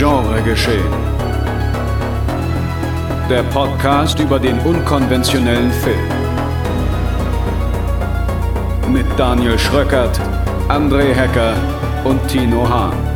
Genre 0.00 0.40
geschehen. 0.40 0.94
Der 3.28 3.42
Podcast 3.42 4.18
über 4.18 4.38
den 4.38 4.58
unkonventionellen 4.60 5.70
Film. 5.70 6.08
Mit 8.90 9.04
Daniel 9.18 9.58
Schröckert, 9.58 10.18
André 10.70 11.12
Hecker 11.12 11.52
und 12.04 12.26
Tino 12.28 12.66
Hahn. 12.66 13.09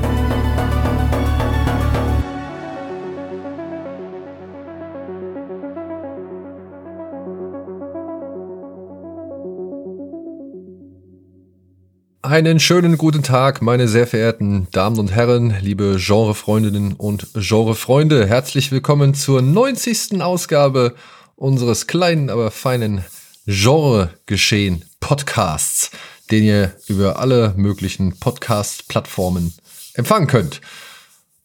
Einen 12.35 12.59
schönen 12.59 12.99
guten 12.99 13.23
Tag, 13.23 13.63
meine 13.63 13.87
sehr 13.87 14.09
verehrten 14.09 14.67
Damen 14.73 14.99
und 14.99 15.13
Herren, 15.13 15.55
liebe 15.61 15.99
Genrefreundinnen 16.05 16.95
und 16.95 17.29
Genrefreunde. 17.35 18.27
Herzlich 18.27 18.73
willkommen 18.73 19.15
zur 19.15 19.41
90. 19.41 20.21
Ausgabe 20.21 20.97
unseres 21.37 21.87
kleinen, 21.87 22.31
aber 22.31 22.51
feinen 22.51 23.05
Genre-Geschehen 23.47 24.85
Podcasts, 24.99 25.93
den 26.33 26.43
ihr 26.43 26.75
über 26.89 27.21
alle 27.21 27.55
möglichen 27.57 28.19
Podcast-Plattformen 28.19 29.55
empfangen 29.95 30.27
könnt. 30.27 30.61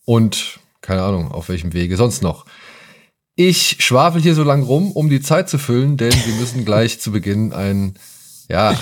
Und 0.05 0.59
keine 0.81 1.03
Ahnung, 1.03 1.31
auf 1.31 1.49
welchem 1.49 1.73
Wege 1.73 1.97
sonst 1.97 2.23
noch. 2.23 2.47
Ich 3.35 3.77
schwafel 3.77 4.23
hier 4.23 4.33
so 4.33 4.44
lang 4.44 4.63
rum, 4.63 4.91
um 4.91 5.08
die 5.08 5.21
Zeit 5.21 5.49
zu 5.49 5.59
füllen, 5.59 5.97
denn 5.97 6.13
wir 6.25 6.33
müssen 6.39 6.66
gleich 6.66 6.99
zu 6.99 7.11
Beginn 7.11 7.53
ein 7.53 7.94
ja, 8.49 8.75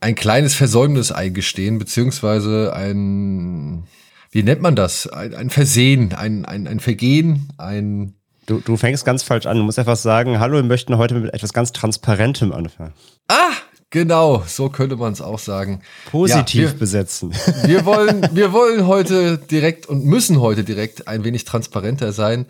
ein 0.00 0.14
kleines 0.14 0.54
Versäumnis 0.54 1.12
eingestehen, 1.12 1.78
beziehungsweise 1.78 2.72
ein, 2.74 3.84
wie 4.30 4.42
nennt 4.42 4.62
man 4.62 4.76
das? 4.76 5.06
Ein, 5.06 5.34
ein 5.34 5.50
Versehen, 5.50 6.14
ein, 6.14 6.44
ein, 6.44 6.66
ein 6.66 6.80
Vergehen, 6.80 7.48
ein. 7.58 8.14
Du, 8.46 8.58
du 8.58 8.76
fängst 8.76 9.04
ganz 9.04 9.22
falsch 9.22 9.46
an. 9.46 9.56
Du 9.56 9.62
musst 9.62 9.78
einfach 9.78 9.96
sagen, 9.96 10.40
hallo, 10.40 10.56
wir 10.56 10.62
möchten 10.64 10.96
heute 10.98 11.14
mit 11.14 11.32
etwas 11.32 11.52
ganz 11.52 11.72
Transparentem 11.72 12.52
anfangen. 12.52 12.92
Ah, 13.28 13.52
genau, 13.90 14.42
so 14.46 14.68
könnte 14.68 14.96
man 14.96 15.12
es 15.12 15.20
auch 15.20 15.38
sagen. 15.38 15.82
Positiv 16.10 16.62
ja, 16.62 16.72
wir, 16.72 16.78
besetzen. 16.78 17.32
Wir 17.64 17.84
wollen, 17.84 18.28
wir 18.32 18.52
wollen 18.52 18.86
heute 18.86 19.38
direkt 19.38 19.86
und 19.86 20.04
müssen 20.04 20.40
heute 20.40 20.64
direkt 20.64 21.06
ein 21.06 21.22
wenig 21.24 21.44
transparenter 21.44 22.12
sein. 22.12 22.46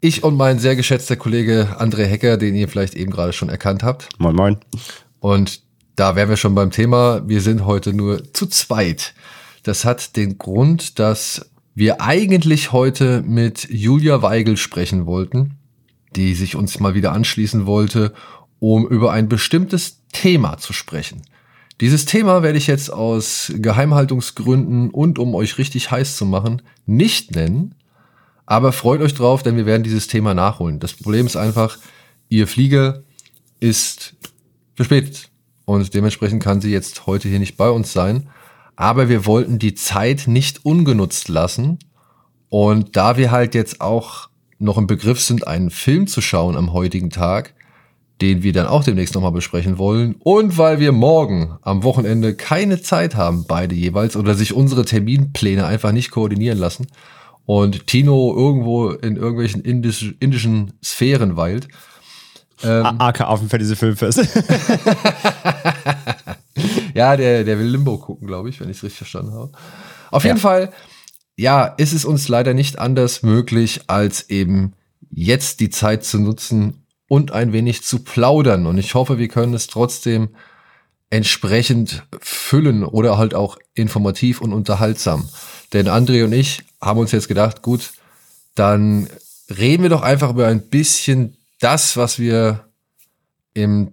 Ich 0.00 0.22
und 0.22 0.36
mein 0.36 0.60
sehr 0.60 0.76
geschätzter 0.76 1.16
Kollege 1.16 1.76
André 1.80 2.04
Hecker, 2.04 2.36
den 2.36 2.54
ihr 2.54 2.68
vielleicht 2.68 2.94
eben 2.94 3.10
gerade 3.10 3.32
schon 3.32 3.48
erkannt 3.48 3.82
habt. 3.82 4.08
Moin, 4.18 4.36
moin. 4.36 4.56
Und 5.18 5.62
da 5.98 6.14
wären 6.14 6.28
wir 6.28 6.36
schon 6.36 6.54
beim 6.54 6.70
Thema. 6.70 7.28
Wir 7.28 7.40
sind 7.40 7.64
heute 7.64 7.92
nur 7.92 8.32
zu 8.32 8.46
zweit. 8.46 9.14
Das 9.64 9.84
hat 9.84 10.16
den 10.16 10.38
Grund, 10.38 11.00
dass 11.00 11.50
wir 11.74 12.00
eigentlich 12.00 12.70
heute 12.70 13.22
mit 13.22 13.68
Julia 13.68 14.22
Weigel 14.22 14.56
sprechen 14.56 15.06
wollten, 15.06 15.56
die 16.14 16.34
sich 16.34 16.54
uns 16.54 16.78
mal 16.78 16.94
wieder 16.94 17.12
anschließen 17.12 17.66
wollte, 17.66 18.14
um 18.60 18.86
über 18.86 19.10
ein 19.12 19.28
bestimmtes 19.28 20.02
Thema 20.12 20.58
zu 20.58 20.72
sprechen. 20.72 21.22
Dieses 21.80 22.04
Thema 22.04 22.44
werde 22.44 22.58
ich 22.58 22.68
jetzt 22.68 22.92
aus 22.92 23.52
Geheimhaltungsgründen 23.56 24.90
und 24.90 25.18
um 25.18 25.34
euch 25.34 25.58
richtig 25.58 25.90
heiß 25.90 26.16
zu 26.16 26.26
machen 26.26 26.62
nicht 26.86 27.34
nennen, 27.34 27.74
aber 28.46 28.70
freut 28.72 29.00
euch 29.00 29.14
drauf, 29.14 29.42
denn 29.42 29.56
wir 29.56 29.66
werden 29.66 29.82
dieses 29.82 30.06
Thema 30.06 30.32
nachholen. 30.32 30.78
Das 30.78 30.92
Problem 30.92 31.26
ist 31.26 31.36
einfach, 31.36 31.76
ihr 32.28 32.46
Flieger 32.46 33.02
ist 33.60 34.14
verspätet 34.76 35.28
und 35.68 35.92
dementsprechend 35.92 36.42
kann 36.42 36.62
sie 36.62 36.72
jetzt 36.72 37.06
heute 37.06 37.28
hier 37.28 37.38
nicht 37.38 37.58
bei 37.58 37.68
uns 37.68 37.92
sein. 37.92 38.30
Aber 38.74 39.10
wir 39.10 39.26
wollten 39.26 39.58
die 39.58 39.74
Zeit 39.74 40.24
nicht 40.26 40.64
ungenutzt 40.64 41.28
lassen. 41.28 41.78
Und 42.48 42.96
da 42.96 43.18
wir 43.18 43.30
halt 43.30 43.54
jetzt 43.54 43.82
auch 43.82 44.30
noch 44.58 44.78
im 44.78 44.86
Begriff 44.86 45.20
sind, 45.20 45.46
einen 45.46 45.68
Film 45.68 46.06
zu 46.06 46.22
schauen 46.22 46.56
am 46.56 46.72
heutigen 46.72 47.10
Tag, 47.10 47.52
den 48.22 48.42
wir 48.42 48.54
dann 48.54 48.66
auch 48.66 48.82
demnächst 48.82 49.14
nochmal 49.14 49.32
besprechen 49.32 49.76
wollen. 49.76 50.14
Und 50.20 50.56
weil 50.56 50.80
wir 50.80 50.92
morgen 50.92 51.58
am 51.60 51.82
Wochenende 51.82 52.34
keine 52.34 52.80
Zeit 52.80 53.14
haben, 53.14 53.44
beide 53.46 53.74
jeweils, 53.74 54.16
oder 54.16 54.34
sich 54.34 54.54
unsere 54.54 54.86
Terminpläne 54.86 55.66
einfach 55.66 55.92
nicht 55.92 56.10
koordinieren 56.10 56.56
lassen 56.56 56.86
und 57.44 57.86
Tino 57.86 58.34
irgendwo 58.34 58.88
in 58.88 59.16
irgendwelchen 59.16 59.60
indisch, 59.60 60.14
indischen 60.18 60.72
Sphären 60.82 61.36
weilt, 61.36 61.68
ähm, 62.62 62.86
AK 62.98 63.22
auf 63.22 63.40
dem 63.40 63.48
Fantasy 63.48 63.76
Filmfest. 63.76 64.18
ja, 66.94 67.16
der, 67.16 67.44
der 67.44 67.58
will 67.58 67.66
Limbo 67.66 67.98
gucken, 67.98 68.26
glaube 68.26 68.48
ich, 68.48 68.60
wenn 68.60 68.68
ich 68.68 68.78
es 68.78 68.82
richtig 68.82 68.98
verstanden 68.98 69.32
habe. 69.32 69.52
Auf 70.10 70.24
ja. 70.24 70.30
jeden 70.30 70.40
Fall, 70.40 70.72
ja, 71.36 71.64
ist 71.64 71.92
es 71.92 72.04
uns 72.04 72.28
leider 72.28 72.54
nicht 72.54 72.78
anders 72.78 73.22
möglich, 73.22 73.82
als 73.86 74.28
eben 74.28 74.72
jetzt 75.10 75.60
die 75.60 75.70
Zeit 75.70 76.04
zu 76.04 76.18
nutzen 76.18 76.84
und 77.08 77.32
ein 77.32 77.52
wenig 77.52 77.82
zu 77.82 78.00
plaudern. 78.00 78.66
Und 78.66 78.78
ich 78.78 78.94
hoffe, 78.94 79.18
wir 79.18 79.28
können 79.28 79.54
es 79.54 79.66
trotzdem 79.66 80.30
entsprechend 81.10 82.02
füllen 82.20 82.84
oder 82.84 83.16
halt 83.16 83.34
auch 83.34 83.56
informativ 83.74 84.40
und 84.40 84.52
unterhaltsam. 84.52 85.28
Denn 85.72 85.88
André 85.88 86.24
und 86.24 86.32
ich 86.32 86.64
haben 86.80 87.00
uns 87.00 87.12
jetzt 87.12 87.28
gedacht, 87.28 87.62
gut, 87.62 87.92
dann 88.54 89.08
reden 89.48 89.84
wir 89.84 89.90
doch 89.90 90.02
einfach 90.02 90.30
über 90.30 90.46
ein 90.46 90.68
bisschen 90.68 91.37
das, 91.60 91.96
was 91.96 92.18
wir 92.18 92.68
im, 93.54 93.92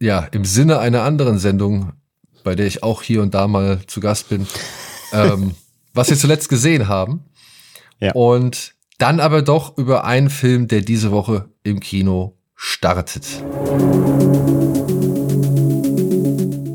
ja, 0.00 0.20
im 0.32 0.44
Sinne 0.44 0.78
einer 0.78 1.02
anderen 1.02 1.38
Sendung, 1.38 1.92
bei 2.44 2.54
der 2.54 2.66
ich 2.66 2.82
auch 2.82 3.02
hier 3.02 3.22
und 3.22 3.34
da 3.34 3.48
mal 3.48 3.80
zu 3.86 4.00
Gast 4.00 4.28
bin, 4.28 4.46
ähm, 5.12 5.54
was 5.94 6.10
wir 6.10 6.16
zuletzt 6.16 6.48
gesehen 6.48 6.88
haben. 6.88 7.24
Ja. 8.00 8.12
Und 8.12 8.74
dann 8.98 9.20
aber 9.20 9.42
doch 9.42 9.76
über 9.78 10.04
einen 10.04 10.30
Film, 10.30 10.68
der 10.68 10.82
diese 10.82 11.10
Woche 11.10 11.48
im 11.62 11.80
Kino 11.80 12.36
startet. 12.54 13.26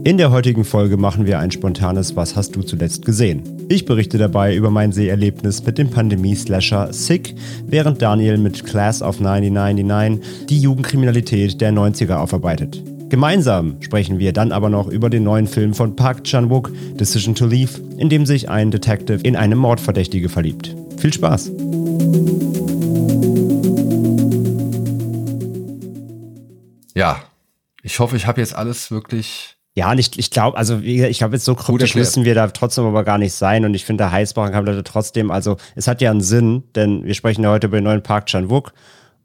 In 0.03 0.17
der 0.17 0.31
heutigen 0.31 0.65
Folge 0.65 0.97
machen 0.97 1.27
wir 1.27 1.37
ein 1.37 1.51
spontanes 1.51 2.15
Was 2.15 2.35
hast 2.35 2.55
du 2.55 2.63
zuletzt 2.63 3.05
gesehen? 3.05 3.43
Ich 3.69 3.85
berichte 3.85 4.17
dabei 4.17 4.55
über 4.55 4.71
mein 4.71 4.91
Seherlebnis 4.91 5.63
mit 5.63 5.77
dem 5.77 5.91
Pandemie-Slasher 5.91 6.91
Sick, 6.91 7.35
während 7.67 8.01
Daniel 8.01 8.39
mit 8.39 8.65
Class 8.65 9.03
of 9.03 9.19
1999 9.19 10.47
die 10.47 10.59
Jugendkriminalität 10.59 11.61
der 11.61 11.71
90er 11.71 12.15
aufarbeitet. 12.15 12.83
Gemeinsam 13.09 13.75
sprechen 13.79 14.17
wir 14.17 14.33
dann 14.33 14.51
aber 14.51 14.69
noch 14.69 14.87
über 14.87 15.11
den 15.11 15.23
neuen 15.23 15.45
Film 15.45 15.75
von 15.75 15.95
Park 15.95 16.23
Chan-wook, 16.23 16.71
Decision 16.99 17.35
to 17.35 17.45
Leave, 17.45 17.79
in 17.97 18.09
dem 18.09 18.25
sich 18.25 18.49
ein 18.49 18.71
Detective 18.71 19.19
in 19.21 19.35
eine 19.35 19.55
Mordverdächtige 19.55 20.29
verliebt. 20.29 20.75
Viel 20.97 21.13
Spaß! 21.13 21.51
Ja, 26.95 27.21
ich 27.83 27.99
hoffe, 27.99 28.15
ich 28.15 28.25
habe 28.25 28.41
jetzt 28.41 28.55
alles 28.55 28.89
wirklich 28.89 29.57
ja, 29.73 29.89
und 29.89 29.99
ich, 29.99 30.19
ich 30.19 30.31
glaube, 30.31 30.57
also 30.57 30.79
ich 30.79 31.17
glaube, 31.17 31.35
jetzt 31.35 31.45
so 31.45 31.55
kryptisch 31.55 31.95
müssen 31.95 32.25
wir 32.25 32.35
da 32.35 32.47
trotzdem 32.47 32.85
aber 32.85 33.05
gar 33.05 33.17
nicht 33.17 33.33
sein. 33.33 33.63
Und 33.63 33.73
ich 33.73 33.85
finde, 33.85 34.03
der 34.03 34.11
Heißbacher 34.11 34.51
kann 34.51 34.65
da 34.65 34.81
trotzdem, 34.81 35.31
also 35.31 35.55
es 35.75 35.87
hat 35.87 36.01
ja 36.01 36.11
einen 36.11 36.21
Sinn, 36.21 36.63
denn 36.75 37.05
wir 37.05 37.13
sprechen 37.13 37.43
ja 37.43 37.51
heute 37.51 37.67
über 37.67 37.79
den 37.79 37.85
neuen 37.85 38.03
Park 38.03 38.25
Chan-wook. 38.25 38.73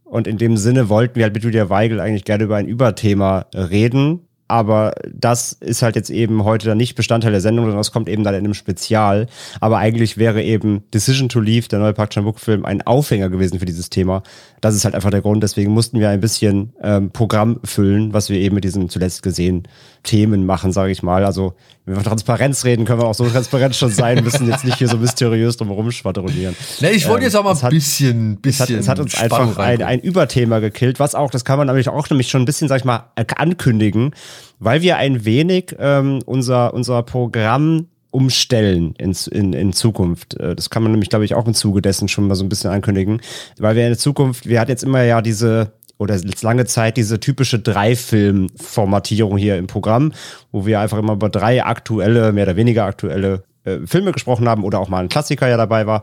Und 0.04 0.28
in 0.28 0.38
dem 0.38 0.56
Sinne 0.56 0.88
wollten 0.88 1.16
wir 1.16 1.24
halt 1.24 1.34
mit 1.34 1.42
Julia 1.42 1.68
Weigel 1.68 1.98
eigentlich 1.98 2.24
gerne 2.24 2.44
über 2.44 2.56
ein 2.56 2.68
Überthema 2.68 3.46
reden. 3.52 4.20
Aber 4.48 4.94
das 5.12 5.52
ist 5.52 5.82
halt 5.82 5.96
jetzt 5.96 6.10
eben 6.10 6.44
heute 6.44 6.68
dann 6.68 6.78
nicht 6.78 6.94
Bestandteil 6.94 7.32
der 7.32 7.40
Sendung, 7.40 7.64
sondern 7.64 7.80
das 7.80 7.90
kommt 7.90 8.08
eben 8.08 8.22
dann 8.22 8.34
in 8.34 8.44
einem 8.44 8.54
Spezial. 8.54 9.26
Aber 9.60 9.78
eigentlich 9.78 10.16
wäre 10.18 10.40
eben 10.44 10.84
Decision 10.94 11.28
to 11.28 11.40
Leave, 11.40 11.66
der 11.66 11.80
neue 11.80 11.94
Park 11.94 12.10
Chan-wook-Film, 12.10 12.64
ein 12.64 12.82
Aufhänger 12.82 13.28
gewesen 13.28 13.58
für 13.58 13.64
dieses 13.66 13.90
Thema. 13.90 14.22
Das 14.60 14.76
ist 14.76 14.84
halt 14.84 14.94
einfach 14.94 15.10
der 15.10 15.22
Grund. 15.22 15.42
Deswegen 15.42 15.72
mussten 15.72 15.98
wir 15.98 16.10
ein 16.10 16.20
bisschen 16.20 16.72
ähm, 16.80 17.10
Programm 17.10 17.58
füllen, 17.64 18.12
was 18.12 18.30
wir 18.30 18.38
eben 18.38 18.54
mit 18.54 18.62
diesen 18.62 18.88
zuletzt 18.88 19.24
gesehen 19.24 19.64
Themen 20.06 20.46
machen, 20.46 20.72
sage 20.72 20.90
ich 20.90 21.02
mal. 21.02 21.24
Also 21.24 21.52
wenn 21.84 21.94
wir 21.94 21.96
von 21.96 22.04
Transparenz 22.04 22.64
reden, 22.64 22.86
können 22.86 23.00
wir 23.00 23.06
auch 23.06 23.14
so 23.14 23.28
transparent 23.28 23.76
schon 23.76 23.90
sein, 23.90 24.24
müssen 24.24 24.48
jetzt 24.48 24.64
nicht 24.64 24.78
hier 24.78 24.88
so 24.88 24.96
mysteriös 24.96 25.58
drum 25.58 25.90
schwadronieren. 25.92 26.56
Ne, 26.80 26.92
ich 26.92 27.06
wollte 27.06 27.20
ähm, 27.20 27.24
jetzt 27.24 27.36
auch 27.36 27.44
mal 27.44 27.54
ein 27.54 27.70
bisschen, 27.70 28.36
bisschen. 28.40 28.78
Es 28.78 28.88
hat, 28.88 28.98
es 28.98 29.14
hat 29.14 29.20
uns 29.20 29.20
einfach 29.20 29.58
ein, 29.58 29.82
ein 29.82 30.00
Überthema 30.00 30.60
gekillt, 30.60 30.98
was 30.98 31.14
auch, 31.14 31.30
das 31.30 31.44
kann 31.44 31.58
man 31.58 31.66
nämlich 31.66 31.90
auch 31.90 32.08
nämlich 32.08 32.28
schon 32.28 32.42
ein 32.42 32.46
bisschen, 32.46 32.68
sag 32.68 32.78
ich 32.78 32.84
mal, 32.84 33.10
ankündigen, 33.36 34.14
weil 34.58 34.80
wir 34.80 34.96
ein 34.96 35.26
wenig 35.26 35.76
ähm, 35.78 36.20
unser, 36.24 36.72
unser 36.72 37.02
Programm 37.02 37.88
umstellen 38.10 38.94
in, 38.96 39.14
in, 39.30 39.52
in 39.52 39.72
Zukunft. 39.74 40.34
Äh, 40.40 40.56
das 40.56 40.70
kann 40.70 40.82
man 40.82 40.92
nämlich, 40.92 41.10
glaube 41.10 41.26
ich, 41.26 41.34
auch 41.34 41.46
im 41.46 41.52
Zuge 41.52 41.82
dessen 41.82 42.08
schon 42.08 42.26
mal 42.26 42.34
so 42.34 42.44
ein 42.44 42.48
bisschen 42.48 42.70
ankündigen. 42.70 43.20
Weil 43.58 43.76
wir 43.76 43.82
in 43.82 43.90
der 43.90 43.98
Zukunft, 43.98 44.46
wir 44.46 44.58
hatten 44.58 44.70
jetzt 44.70 44.84
immer 44.84 45.02
ja 45.02 45.20
diese, 45.20 45.72
oder 45.98 46.14
jetzt 46.14 46.42
lange 46.42 46.66
Zeit 46.66 46.96
diese 46.96 47.20
typische 47.20 47.58
Drei-Film-Formatierung 47.58 49.36
hier 49.36 49.56
im 49.56 49.66
Programm, 49.66 50.12
wo 50.52 50.66
wir 50.66 50.80
einfach 50.80 50.98
immer 50.98 51.14
über 51.14 51.28
drei 51.28 51.64
aktuelle, 51.64 52.32
mehr 52.32 52.44
oder 52.44 52.56
weniger 52.56 52.84
aktuelle 52.84 53.44
äh, 53.64 53.78
Filme 53.86 54.12
gesprochen 54.12 54.48
haben 54.48 54.64
oder 54.64 54.78
auch 54.78 54.88
mal 54.88 55.02
ein 55.02 55.08
Klassiker 55.08 55.48
ja 55.48 55.56
dabei 55.56 55.86
war. 55.86 56.02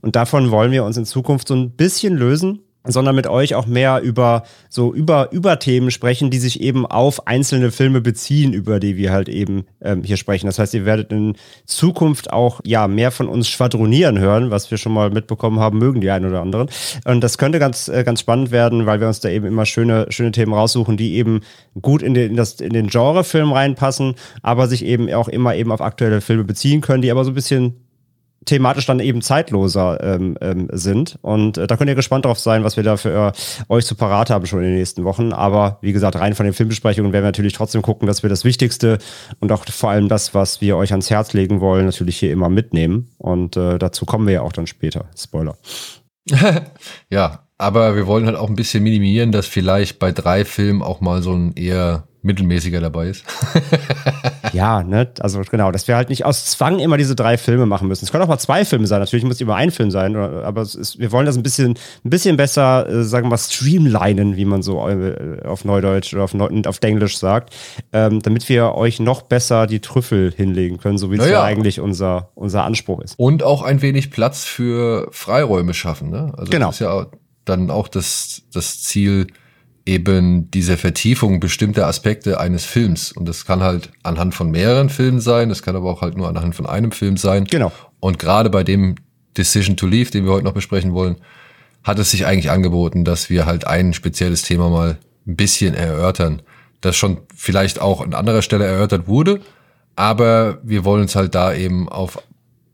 Und 0.00 0.16
davon 0.16 0.50
wollen 0.50 0.72
wir 0.72 0.84
uns 0.84 0.96
in 0.96 1.04
Zukunft 1.04 1.48
so 1.48 1.54
ein 1.54 1.70
bisschen 1.70 2.16
lösen 2.16 2.60
sondern 2.86 3.16
mit 3.16 3.26
euch 3.26 3.54
auch 3.54 3.66
mehr 3.66 4.00
über 4.02 4.44
so 4.68 4.92
über 4.92 5.32
über 5.32 5.58
Themen 5.58 5.90
sprechen, 5.90 6.30
die 6.30 6.38
sich 6.38 6.60
eben 6.60 6.86
auf 6.86 7.26
einzelne 7.26 7.70
Filme 7.70 8.00
beziehen, 8.00 8.52
über 8.52 8.78
die 8.80 8.96
wir 8.96 9.12
halt 9.12 9.28
eben 9.28 9.64
ähm, 9.80 10.02
hier 10.02 10.16
sprechen. 10.16 10.46
Das 10.46 10.58
heißt, 10.58 10.74
ihr 10.74 10.84
werdet 10.84 11.10
in 11.10 11.36
Zukunft 11.64 12.32
auch 12.32 12.60
ja 12.64 12.86
mehr 12.86 13.10
von 13.10 13.28
uns 13.28 13.48
schwadronieren 13.48 14.18
hören, 14.18 14.50
was 14.50 14.70
wir 14.70 14.78
schon 14.78 14.92
mal 14.92 15.10
mitbekommen 15.10 15.60
haben, 15.60 15.78
mögen 15.78 16.00
die 16.00 16.10
einen 16.10 16.26
oder 16.26 16.42
anderen. 16.42 16.68
Und 17.04 17.22
das 17.22 17.38
könnte 17.38 17.58
ganz 17.58 17.88
äh, 17.88 18.04
ganz 18.04 18.20
spannend 18.20 18.50
werden, 18.50 18.86
weil 18.86 19.00
wir 19.00 19.08
uns 19.08 19.20
da 19.20 19.30
eben 19.30 19.46
immer 19.46 19.66
schöne 19.66 20.06
schöne 20.10 20.32
Themen 20.32 20.52
raussuchen, 20.52 20.96
die 20.96 21.14
eben 21.14 21.40
gut 21.80 22.02
in 22.02 22.14
den 22.14 22.32
in 22.32 22.36
das 22.36 22.60
in 22.60 22.72
den 22.72 22.88
Genrefilm 22.88 23.52
reinpassen, 23.52 24.14
aber 24.42 24.66
sich 24.66 24.84
eben 24.84 25.12
auch 25.14 25.28
immer 25.28 25.54
eben 25.54 25.72
auf 25.72 25.80
aktuelle 25.80 26.20
Filme 26.20 26.44
beziehen 26.44 26.80
können, 26.80 27.02
die 27.02 27.10
aber 27.10 27.24
so 27.24 27.30
ein 27.30 27.34
bisschen 27.34 27.83
thematisch 28.44 28.86
dann 28.86 29.00
eben 29.00 29.22
zeitloser 29.22 30.02
ähm, 30.02 30.36
ähm, 30.40 30.68
sind. 30.72 31.18
Und 31.22 31.58
äh, 31.58 31.66
da 31.66 31.76
könnt 31.76 31.88
ihr 31.88 31.94
gespannt 31.94 32.24
drauf 32.24 32.38
sein, 32.38 32.64
was 32.64 32.76
wir 32.76 32.84
da 32.84 32.96
für 32.96 33.10
äh, 33.10 33.32
euch 33.68 33.86
so 33.86 33.94
parat 33.94 34.30
haben 34.30 34.46
schon 34.46 34.60
in 34.60 34.66
den 34.66 34.76
nächsten 34.76 35.04
Wochen. 35.04 35.32
Aber 35.32 35.78
wie 35.80 35.92
gesagt, 35.92 36.18
rein 36.18 36.34
von 36.34 36.44
den 36.44 36.52
Filmbesprechungen 36.52 37.12
werden 37.12 37.24
wir 37.24 37.28
natürlich 37.28 37.52
trotzdem 37.52 37.82
gucken, 37.82 38.06
dass 38.06 38.22
wir 38.22 38.30
das 38.30 38.44
Wichtigste 38.44 38.98
und 39.40 39.52
auch 39.52 39.64
vor 39.66 39.90
allem 39.90 40.08
das, 40.08 40.34
was 40.34 40.60
wir 40.60 40.76
euch 40.76 40.92
ans 40.92 41.10
Herz 41.10 41.32
legen 41.32 41.60
wollen, 41.60 41.86
natürlich 41.86 42.18
hier 42.18 42.32
immer 42.32 42.48
mitnehmen. 42.48 43.10
Und 43.18 43.56
äh, 43.56 43.78
dazu 43.78 44.06
kommen 44.06 44.26
wir 44.26 44.34
ja 44.34 44.42
auch 44.42 44.52
dann 44.52 44.66
später. 44.66 45.06
Spoiler. 45.16 45.56
ja, 47.10 47.44
aber 47.58 47.96
wir 47.96 48.06
wollen 48.06 48.26
halt 48.26 48.36
auch 48.36 48.48
ein 48.48 48.56
bisschen 48.56 48.82
minimieren, 48.82 49.32
dass 49.32 49.46
vielleicht 49.46 49.98
bei 49.98 50.12
drei 50.12 50.44
Filmen 50.44 50.82
auch 50.82 51.00
mal 51.00 51.22
so 51.22 51.32
ein 51.32 51.52
eher 51.54 52.06
mittelmäßiger 52.24 52.80
dabei 52.80 53.08
ist. 53.08 53.24
ja, 54.52 54.82
ne, 54.82 55.08
also 55.20 55.42
genau, 55.42 55.70
dass 55.70 55.86
wir 55.86 55.96
halt 55.96 56.08
nicht 56.08 56.24
aus 56.24 56.46
Zwang 56.46 56.78
immer 56.78 56.96
diese 56.96 57.14
drei 57.14 57.36
Filme 57.36 57.66
machen 57.66 57.86
müssen. 57.86 58.04
Es 58.04 58.10
können 58.10 58.24
auch 58.24 58.28
mal 58.28 58.38
zwei 58.38 58.64
Filme 58.64 58.86
sein, 58.86 59.00
natürlich 59.00 59.24
muss 59.24 59.34
es 59.34 59.40
immer 59.40 59.56
ein 59.56 59.70
Film 59.70 59.90
sein, 59.90 60.16
aber 60.16 60.62
ist, 60.62 60.98
wir 60.98 61.12
wollen 61.12 61.26
das 61.26 61.36
ein 61.36 61.42
bisschen, 61.42 61.78
ein 62.04 62.10
bisschen 62.10 62.36
besser, 62.36 62.88
äh, 62.88 63.04
sagen 63.04 63.26
wir 63.26 63.30
mal, 63.30 63.38
streamlinen, 63.38 64.36
wie 64.36 64.46
man 64.46 64.62
so 64.62 64.88
äh, 64.88 65.42
auf 65.44 65.64
Neudeutsch 65.64 66.14
oder 66.14 66.24
auf, 66.24 66.34
Neu 66.34 66.48
auf 66.66 66.78
Englisch 66.82 67.18
sagt, 67.18 67.54
ähm, 67.92 68.20
damit 68.20 68.48
wir 68.48 68.74
euch 68.74 69.00
noch 69.00 69.22
besser 69.22 69.66
die 69.66 69.80
Trüffel 69.80 70.32
hinlegen 70.34 70.78
können, 70.78 70.98
so 70.98 71.12
wie 71.12 71.16
es 71.16 71.28
ja 71.28 71.42
eigentlich 71.42 71.80
unser, 71.80 72.30
unser 72.34 72.64
Anspruch 72.64 73.00
ist. 73.00 73.18
Und 73.18 73.42
auch 73.42 73.62
ein 73.62 73.82
wenig 73.82 74.10
Platz 74.10 74.44
für 74.44 75.08
Freiräume 75.10 75.74
schaffen, 75.74 76.10
ne? 76.10 76.32
Also 76.36 76.50
genau. 76.50 76.66
das 76.68 76.76
ist 76.76 76.80
ja 76.80 77.06
dann 77.44 77.70
auch 77.70 77.88
das, 77.88 78.42
das 78.52 78.82
Ziel, 78.82 79.26
eben 79.86 80.50
diese 80.50 80.76
Vertiefung 80.76 81.40
bestimmter 81.40 81.86
Aspekte 81.86 82.40
eines 82.40 82.64
Films. 82.64 83.12
Und 83.12 83.28
das 83.28 83.44
kann 83.44 83.62
halt 83.62 83.90
anhand 84.02 84.34
von 84.34 84.50
mehreren 84.50 84.88
Filmen 84.88 85.20
sein, 85.20 85.48
das 85.48 85.62
kann 85.62 85.76
aber 85.76 85.90
auch 85.90 86.00
halt 86.00 86.16
nur 86.16 86.28
anhand 86.28 86.54
von 86.54 86.66
einem 86.66 86.92
Film 86.92 87.16
sein. 87.16 87.44
Genau. 87.44 87.72
Und 88.00 88.18
gerade 88.18 88.50
bei 88.50 88.64
dem 88.64 88.96
Decision 89.36 89.76
to 89.76 89.86
Leave, 89.86 90.10
den 90.10 90.24
wir 90.24 90.32
heute 90.32 90.44
noch 90.44 90.54
besprechen 90.54 90.94
wollen, 90.94 91.16
hat 91.82 91.98
es 91.98 92.10
sich 92.10 92.24
eigentlich 92.24 92.50
angeboten, 92.50 93.04
dass 93.04 93.28
wir 93.28 93.44
halt 93.44 93.66
ein 93.66 93.92
spezielles 93.92 94.42
Thema 94.42 94.70
mal 94.70 94.98
ein 95.26 95.36
bisschen 95.36 95.74
erörtern, 95.74 96.42
das 96.80 96.96
schon 96.96 97.18
vielleicht 97.34 97.80
auch 97.80 98.00
an 98.00 98.14
anderer 98.14 98.42
Stelle 98.42 98.64
erörtert 98.64 99.06
wurde, 99.06 99.40
aber 99.96 100.58
wir 100.62 100.84
wollen 100.84 101.02
uns 101.02 101.14
halt 101.14 101.34
da 101.34 101.54
eben 101.54 101.88
auf, 101.88 102.18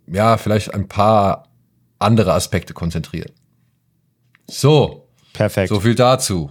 ja, 0.07 0.37
vielleicht 0.37 0.75
ein 0.75 0.89
paar 0.89 1.49
andere 1.99 2.33
Aspekte 2.33 2.73
konzentrieren. 2.73 3.33
So. 4.49 5.09
Perfekt. 5.33 5.69
So 5.69 5.81
viel 5.81 5.95
dazu. 5.95 6.51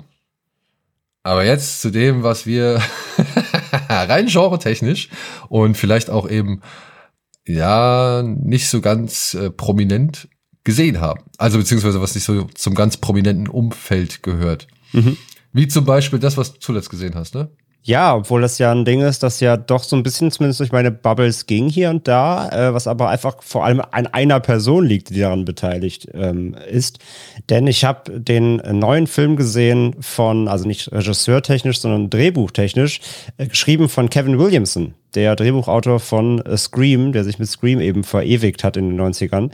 Aber 1.24 1.46
jetzt 1.46 1.82
zu 1.82 1.92
dem, 1.92 2.24
was 2.24 2.46
wir 2.46 2.82
rein 3.90 4.28
genre-technisch 4.28 5.10
und 5.50 5.76
vielleicht 5.76 6.10
auch 6.10 6.30
eben 6.30 6.62
ja 7.46 8.24
nicht 8.24 8.70
so 8.70 8.82
ganz 8.82 9.34
äh, 9.34 9.50
prominent 9.50 10.30
gesehen 10.64 11.02
haben. 11.02 11.24
Also 11.38 11.58
beziehungsweise 11.58 12.02
was 12.02 12.16
nicht 12.16 12.24
so 12.24 12.44
zum 12.54 12.76
ganz 12.76 12.98
prominenten 12.98 13.48
Umfeld 13.48 14.24
gehört. 14.24 14.68
Mhm. 14.94 15.18
Wie 15.52 15.68
zum 15.68 15.86
Beispiel 15.86 16.20
das, 16.20 16.38
was 16.38 16.54
du 16.54 16.60
zuletzt 16.60 16.90
gesehen 16.90 17.16
hast, 17.16 17.36
ne? 17.36 17.50
Ja, 17.90 18.16
obwohl 18.16 18.42
das 18.42 18.60
ja 18.60 18.72
ein 18.72 18.86
Ding 18.86 19.02
ist, 19.02 19.24
das 19.24 19.40
ja 19.40 19.58
doch 19.58 19.82
so 19.82 19.96
ein 19.96 20.04
bisschen 20.04 20.30
zumindest 20.30 20.60
durch 20.60 20.72
meine 20.72 20.92
Bubbles 20.92 21.48
ging 21.48 21.70
hier 21.70 21.90
und 21.90 22.08
da, 22.08 22.48
äh, 22.50 22.72
was 22.72 22.86
aber 22.86 23.10
einfach 23.10 23.42
vor 23.42 23.66
allem 23.66 23.82
an 23.82 24.06
einer 24.06 24.40
Person 24.40 24.86
liegt, 24.86 25.10
die 25.10 25.22
daran 25.22 25.44
beteiligt 25.44 26.08
ähm, 26.14 26.56
ist. 26.70 27.00
Denn 27.50 27.66
ich 27.66 27.86
habe 27.86 28.20
den 28.20 28.58
neuen 28.58 29.08
Film 29.08 29.38
gesehen 29.38 29.96
von, 30.02 30.48
also 30.48 30.68
nicht 30.68 30.92
regisseurtechnisch, 30.92 31.80
sondern 31.80 32.12
drehbuchtechnisch, 32.12 33.02
äh, 33.38 33.48
geschrieben 33.48 33.90
von 33.90 34.12
Kevin 34.12 34.38
Williamson, 34.38 34.94
der 35.16 35.36
Drehbuchautor 35.36 36.00
von 36.00 36.46
äh, 36.46 36.58
Scream, 36.58 37.12
der 37.12 37.24
sich 37.24 37.40
mit 37.40 37.50
Scream 37.50 37.82
eben 37.82 38.04
verewigt 38.04 38.64
hat 38.64 38.78
in 38.78 38.96
den 38.96 39.02
90ern. 39.02 39.50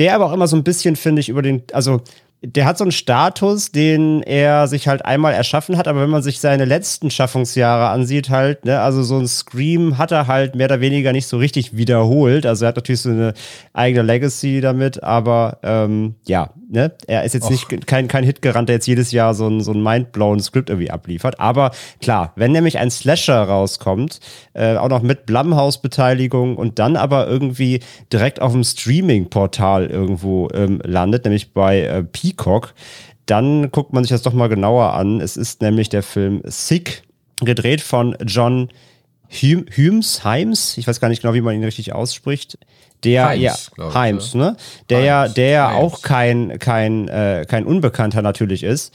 Der 0.00 0.16
aber 0.16 0.26
auch 0.26 0.32
immer 0.32 0.48
so 0.48 0.56
ein 0.56 0.64
bisschen, 0.64 0.96
finde 0.96 1.20
ich, 1.20 1.28
über 1.28 1.42
den, 1.42 1.62
also 1.72 2.02
der 2.42 2.64
hat 2.64 2.78
so 2.78 2.84
einen 2.84 2.92
Status, 2.92 3.70
den 3.70 4.22
er 4.22 4.66
sich 4.66 4.88
halt 4.88 5.04
einmal 5.04 5.34
erschaffen 5.34 5.76
hat, 5.76 5.86
aber 5.86 6.00
wenn 6.00 6.10
man 6.10 6.22
sich 6.22 6.40
seine 6.40 6.64
letzten 6.64 7.10
Schaffungsjahre 7.10 7.88
ansieht, 7.88 8.30
halt, 8.30 8.64
ne, 8.64 8.80
also 8.80 9.02
so 9.02 9.18
ein 9.18 9.28
Scream 9.28 9.98
hat 9.98 10.10
er 10.10 10.26
halt 10.26 10.54
mehr 10.54 10.66
oder 10.66 10.80
weniger 10.80 11.12
nicht 11.12 11.26
so 11.26 11.36
richtig 11.36 11.76
wiederholt. 11.76 12.46
Also 12.46 12.64
er 12.64 12.68
hat 12.68 12.76
natürlich 12.76 13.02
so 13.02 13.10
eine 13.10 13.34
eigene 13.74 14.02
Legacy 14.02 14.62
damit, 14.62 15.02
aber 15.02 15.58
ähm, 15.62 16.14
ja, 16.26 16.50
ne, 16.70 16.92
er 17.06 17.24
ist 17.24 17.34
jetzt 17.34 17.44
Och. 17.44 17.50
nicht 17.50 17.86
kein, 17.86 18.08
kein 18.08 18.24
Hitgarant, 18.24 18.68
der 18.68 18.76
jetzt 18.76 18.86
jedes 18.86 19.12
Jahr 19.12 19.34
so 19.34 19.46
ein, 19.46 19.60
so 19.60 19.72
ein 19.72 19.82
mindblown 19.82 20.40
Skript 20.40 20.70
irgendwie 20.70 20.90
abliefert. 20.90 21.38
Aber 21.40 21.72
klar, 22.00 22.32
wenn 22.36 22.52
nämlich 22.52 22.78
ein 22.78 22.90
Slasher 22.90 23.42
rauskommt, 23.42 24.20
äh, 24.54 24.76
auch 24.76 24.88
noch 24.88 25.02
mit 25.02 25.26
Blumhouse-Beteiligung 25.26 26.56
und 26.56 26.78
dann 26.78 26.96
aber 26.96 27.26
irgendwie 27.26 27.80
direkt 28.12 28.40
auf 28.40 28.52
dem 28.52 28.64
Streaming-Portal 28.64 29.86
irgendwo 29.86 30.48
ähm, 30.54 30.80
landet, 30.84 31.24
nämlich 31.24 31.52
bei 31.52 31.82
äh, 31.82 32.04
Peacock, 32.36 32.74
dann 33.26 33.70
guckt 33.70 33.92
man 33.92 34.04
sich 34.04 34.10
das 34.10 34.22
doch 34.22 34.32
mal 34.32 34.48
genauer 34.48 34.94
an. 34.94 35.20
Es 35.20 35.36
ist 35.36 35.62
nämlich 35.62 35.88
der 35.88 36.02
Film 36.02 36.42
Sick, 36.44 37.02
gedreht 37.40 37.80
von 37.80 38.16
John 38.26 38.68
Humes, 39.30 40.22
Himes, 40.24 40.76
ich 40.76 40.86
weiß 40.88 41.00
gar 41.00 41.08
nicht 41.08 41.22
genau, 41.22 41.34
wie 41.34 41.40
man 41.40 41.54
ihn 41.54 41.64
richtig 41.64 41.92
ausspricht. 41.92 42.58
Der 43.04 43.30
Himes, 43.30 43.70
ja 43.78 44.04
Himes, 44.04 44.34
ne? 44.34 44.56
Der 44.90 44.98
Himes, 44.98 45.08
ja, 45.08 45.28
der 45.28 45.48
ja 45.50 45.70
auch 45.72 46.02
kein 46.02 46.58
kein 46.58 47.08
äh, 47.08 47.46
kein 47.48 47.64
Unbekannter 47.64 48.22
natürlich 48.22 48.64
ist. 48.64 48.92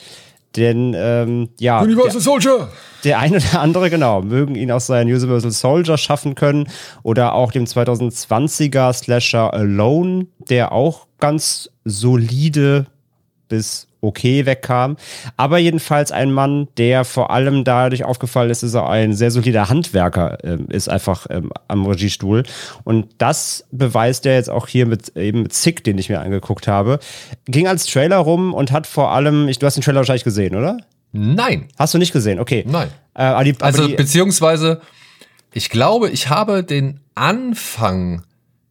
Denn 0.55 0.93
ähm, 0.97 1.49
ja, 1.59 1.79
Universal 1.79 2.13
der, 2.13 2.21
Soldier. 2.21 2.69
Der 3.03 3.19
eine 3.19 3.38
oder 3.38 3.61
andere 3.61 3.89
genau 3.89 4.21
mögen 4.21 4.55
ihn 4.55 4.71
aus 4.71 4.88
seinem 4.88 5.13
Universal 5.13 5.51
Soldier 5.51 5.97
schaffen 5.97 6.35
können 6.35 6.67
oder 7.03 7.33
auch 7.33 7.51
dem 7.51 7.65
2020er 7.65 8.93
Slasher 8.93 9.53
Alone, 9.53 10.27
der 10.49 10.71
auch 10.71 11.07
ganz 11.19 11.69
solide 11.83 12.88
bis 13.55 13.87
okay 14.01 14.45
wegkam. 14.45 14.97
Aber 15.37 15.57
jedenfalls 15.57 16.11
ein 16.11 16.31
Mann, 16.31 16.67
der 16.77 17.05
vor 17.05 17.31
allem 17.31 17.63
dadurch 17.63 18.03
aufgefallen 18.03 18.49
ist, 18.49 18.63
dass 18.63 18.74
er 18.74 18.88
ein 18.89 19.13
sehr 19.13 19.31
solider 19.31 19.69
Handwerker 19.69 20.43
äh, 20.43 20.57
ist, 20.69 20.89
einfach 20.89 21.27
ähm, 21.29 21.51
am 21.67 21.85
Regiestuhl. 21.85 22.43
Und 22.83 23.07
das 23.17 23.65
beweist 23.71 24.25
er 24.25 24.35
jetzt 24.35 24.50
auch 24.50 24.67
hier 24.67 24.85
mit 24.85 25.15
eben 25.17 25.43
mit 25.43 25.53
Sick, 25.53 25.83
den 25.83 25.97
ich 25.97 26.09
mir 26.09 26.19
angeguckt 26.19 26.67
habe. 26.67 27.00
Ging 27.45 27.67
als 27.67 27.85
Trailer 27.85 28.17
rum 28.17 28.53
und 28.53 28.71
hat 28.71 28.88
vor 28.88 29.12
allem, 29.12 29.47
ich, 29.47 29.59
du 29.59 29.65
hast 29.65 29.75
den 29.75 29.83
Trailer 29.83 30.00
wahrscheinlich 30.00 30.24
gesehen, 30.24 30.55
oder? 30.55 30.77
Nein. 31.12 31.67
Hast 31.77 31.93
du 31.93 31.97
nicht 31.97 32.12
gesehen? 32.13 32.39
Okay. 32.39 32.63
Nein. 32.67 32.89
Äh, 33.13 33.43
die, 33.45 33.55
also 33.62 33.88
die, 33.88 33.95
beziehungsweise, 33.95 34.81
ich 35.53 35.69
glaube, 35.69 36.09
ich 36.09 36.29
habe 36.29 36.63
den 36.63 37.00
Anfang 37.15 38.24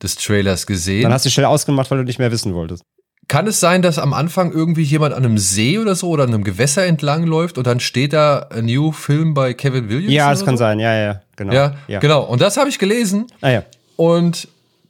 des 0.02 0.16
Trailers 0.16 0.66
gesehen. 0.66 1.04
Dann 1.04 1.12
hast 1.12 1.24
du 1.24 1.30
schnell 1.30 1.46
ausgemacht, 1.46 1.90
weil 1.90 1.98
du 1.98 2.04
nicht 2.04 2.18
mehr 2.18 2.30
wissen 2.30 2.54
wolltest. 2.54 2.84
Kann 3.28 3.46
es 3.46 3.60
sein, 3.60 3.80
dass 3.80 3.98
am 3.98 4.12
Anfang 4.12 4.52
irgendwie 4.52 4.82
jemand 4.82 5.14
an 5.14 5.24
einem 5.24 5.38
See 5.38 5.78
oder 5.78 5.94
so 5.94 6.10
oder 6.10 6.24
an 6.24 6.30
einem 6.30 6.44
Gewässer 6.44 6.84
entlang 6.84 7.24
läuft 7.24 7.56
und 7.58 7.66
dann 7.66 7.80
steht 7.80 8.12
da 8.12 8.48
ein 8.50 8.66
New 8.66 8.92
Film 8.92 9.34
bei 9.34 9.54
Kevin 9.54 9.88
Williams? 9.88 10.12
Ja, 10.12 10.32
es 10.32 10.44
kann 10.44 10.56
so? 10.56 10.60
sein, 10.64 10.78
ja, 10.78 10.94
ja, 10.94 11.22
genau. 11.36 11.52
Ja, 11.52 11.74
ja. 11.88 12.00
genau. 12.00 12.24
Und 12.24 12.40
das 12.40 12.56
habe 12.56 12.68
ich 12.68 12.78
gelesen. 12.78 13.26
Ah, 13.40 13.50
ja. 13.50 13.62
Und 13.96 14.48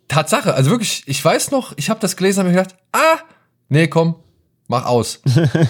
Tatsache, 0.08 0.54
also 0.54 0.70
wirklich, 0.70 1.02
ich 1.06 1.24
weiß 1.24 1.50
noch, 1.50 1.72
ich 1.76 1.90
habe 1.90 2.00
das 2.00 2.16
gelesen 2.16 2.40
und 2.40 2.46
habe 2.46 2.56
mir 2.56 2.62
gedacht, 2.62 2.76
ah, 2.92 3.18
nee, 3.68 3.86
komm, 3.86 4.16
mach 4.68 4.84
aus. 4.86 5.20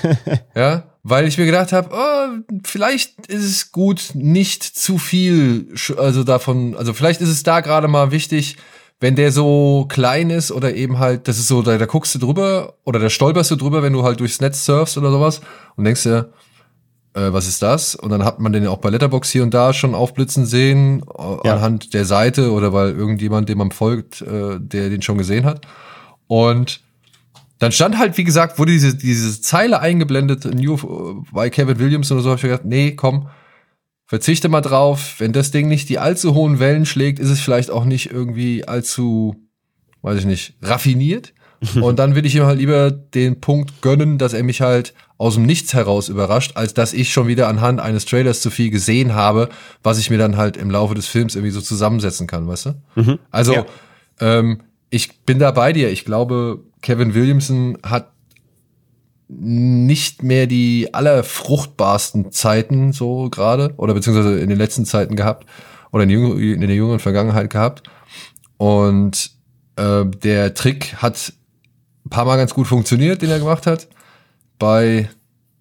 ja, 0.55 0.85
weil 1.03 1.29
ich 1.29 1.37
mir 1.37 1.47
gedacht 1.47 1.73
habe, 1.73 1.91
oh, 1.93 2.59
vielleicht 2.65 3.27
ist 3.27 3.45
es 3.45 3.73
gut, 3.73 4.13
nicht 4.15 4.63
zu 4.63 4.99
viel, 4.99 5.75
also 5.99 6.25
davon, 6.25 6.77
also 6.77 6.95
vielleicht 6.95 7.21
ist 7.21 7.29
es 7.29 7.43
da 7.43 7.61
gerade 7.61 7.89
mal 7.89 8.11
wichtig, 8.11 8.57
wenn 9.01 9.17
der 9.17 9.33
so 9.33 9.87
klein 9.89 10.31
ist 10.31 10.53
oder 10.53 10.75
eben 10.75 10.99
halt, 10.99 11.29
das 11.29 11.39
ist 11.39 11.49
so, 11.49 11.63
da, 11.63 11.77
da 11.79 11.87
guckst 11.87 12.15
du 12.15 12.19
drüber 12.19 12.75
oder 12.85 12.99
da 12.99 13.11
stolperst 13.11 13.51
du 13.51 13.57
drüber, 13.57 13.83
wenn 13.83 13.93
du 13.93 14.03
halt 14.03 14.21
durchs 14.21 14.41
Netz 14.41 14.65
surfst 14.65 14.97
oder 14.97 15.11
sowas 15.11 15.41
und 15.77 15.85
denkst 15.85 16.05
dir, 16.05 16.33
äh, 17.15 17.33
was 17.33 17.47
ist 17.47 17.63
das? 17.63 17.95
Und 17.95 18.11
dann 18.11 18.25
hat 18.25 18.41
man 18.41 18.53
den 18.53 18.65
ja 18.65 18.71
auch 18.71 18.79
bei 18.79 18.91
Letterbox 18.91 19.31
hier 19.31 19.43
und 19.43 19.55
da 19.55 19.73
schon 19.73 19.95
aufblitzen 19.95 20.47
sehen, 20.47 21.03
äh, 21.17 21.47
ja. 21.47 21.55
anhand 21.55 21.95
der 21.95 22.05
Seite 22.05 22.53
oder 22.53 22.73
weil 22.73 22.91
irgendjemand, 22.91 23.49
dem 23.49 23.59
man 23.59 23.71
folgt, 23.71 24.23
äh, 24.23 24.59
der 24.59 24.91
den 24.91 25.03
schon 25.03 25.19
gesehen 25.19 25.45
hat. 25.45 25.67
Und 26.27 26.83
dann 27.59 27.73
stand 27.73 27.99
halt, 27.99 28.17
wie 28.19 28.25
gesagt, 28.25 28.59
wurde 28.59 28.73
diese, 28.73 28.97
diese 28.97 29.41
Zeile 29.41 29.81
eingeblendet, 29.81 30.45
New 30.45 31.25
bei 31.33 31.51
Kevin 31.51 31.79
Williams 31.79 32.11
oder 32.11 32.23
so, 32.23 32.31
hab 32.31 32.37
ich 32.37 32.43
gedacht, 32.43 32.65
nee, 32.65 32.93
komm, 32.93 33.29
verzichte 34.15 34.49
mal 34.49 34.61
drauf. 34.61 35.17
Wenn 35.19 35.33
das 35.33 35.51
Ding 35.51 35.67
nicht 35.67 35.89
die 35.89 35.99
allzu 35.99 36.35
hohen 36.35 36.61
Wellen 36.61 36.87
schlägt, 36.87 37.19
ist 37.19 37.31
es 37.31 37.41
vielleicht 37.41 37.69
auch 37.69 37.85
nicht 37.85 38.13
irgendwie 38.13 38.65
allzu, 38.65 39.35
weiß 40.03 40.21
ich 40.21 40.25
nicht, 40.25 40.55
raffiniert. 40.63 41.33
Und 41.83 41.99
dann 41.99 42.15
will 42.15 42.25
ich 42.25 42.37
ihm 42.37 42.45
halt 42.45 42.61
lieber 42.61 42.93
den 42.93 43.41
Punkt 43.41 43.83
gönnen, 43.83 44.17
dass 44.19 44.33
er 44.33 44.45
mich 44.45 44.61
halt 44.61 44.95
aus 45.19 45.35
dem 45.35 45.47
Nichts 45.47 45.75
heraus 45.75 46.09
überrascht, 46.09 46.53
als 46.55 46.75
dass 46.75 46.93
ich 46.93 47.13
schon 47.13 47.27
wieder 47.27 47.49
anhand 47.49 47.81
eines 47.81 48.05
Trailers 48.05 48.41
zu 48.41 48.51
viel 48.51 48.71
gesehen 48.71 49.15
habe, 49.15 49.49
was 49.83 49.99
ich 49.99 50.11
mir 50.11 50.19
dann 50.19 50.37
halt 50.37 50.57
im 50.57 50.71
Laufe 50.71 50.95
des 50.95 51.09
Films 51.09 51.35
irgendwie 51.35 51.51
so 51.51 51.61
zusammensetzen 51.61 52.29
kann, 52.29 52.47
weißt 52.47 52.67
du? 52.67 52.75
Mhm. 52.95 53.19
Also, 53.33 53.55
ja. 53.55 53.67
ähm, 54.21 54.61
ich 54.91 55.23
bin 55.23 55.41
da 55.41 55.51
bei 55.51 55.73
dir. 55.73 55.91
Ich 55.91 56.05
glaube, 56.05 56.61
Kevin 56.83 57.15
Williamson 57.15 57.79
hat 57.83 58.13
nicht 59.29 60.23
mehr 60.23 60.47
die 60.47 60.93
allerfruchtbarsten 60.93 62.31
Zeiten 62.33 62.93
so 62.93 63.31
gerade 63.31 63.75
oder 63.77 63.95
beziehungsweise 63.95 64.39
in 64.39 64.49
den 64.49 64.59
letzten 64.59 64.85
Zeiten 64.85 65.17
gehabt 65.17 65.47
oder 65.93 66.05
in, 66.05 66.11
in 66.11 66.61
der 66.61 66.75
jüngeren 66.75 66.99
Vergangenheit 66.99 67.51
gehabt. 67.51 67.83
Und 68.59 69.31
äh, 69.77 70.05
der 70.05 70.55
Trick 70.55 70.97
hat 70.97 71.33
ein 72.05 72.11
paar 72.11 72.25
Mal 72.25 72.37
ganz 72.37 72.53
gut 72.53 72.67
funktioniert, 72.67 73.23
den 73.23 73.31
er 73.31 73.39
gemacht 73.39 73.67
hat. 73.67 73.89
Bei 74.59 75.09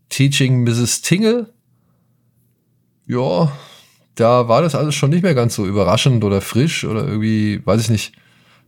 Teaching 0.10 0.64
Mrs. 0.64 1.02
Tingle, 1.02 1.54
ja, 3.08 3.52
da 4.16 4.48
war 4.48 4.62
das 4.62 4.76
alles 4.76 4.96
schon 4.96 5.10
nicht 5.10 5.24
mehr 5.24 5.34
ganz 5.34 5.56
so 5.56 5.66
überraschend 5.66 6.24
oder 6.24 6.42
frisch 6.42 6.86
oder 6.86 7.08
irgendwie, 7.08 7.66
weiß 7.66 7.82
ich 7.82 7.90
nicht, 7.90 8.14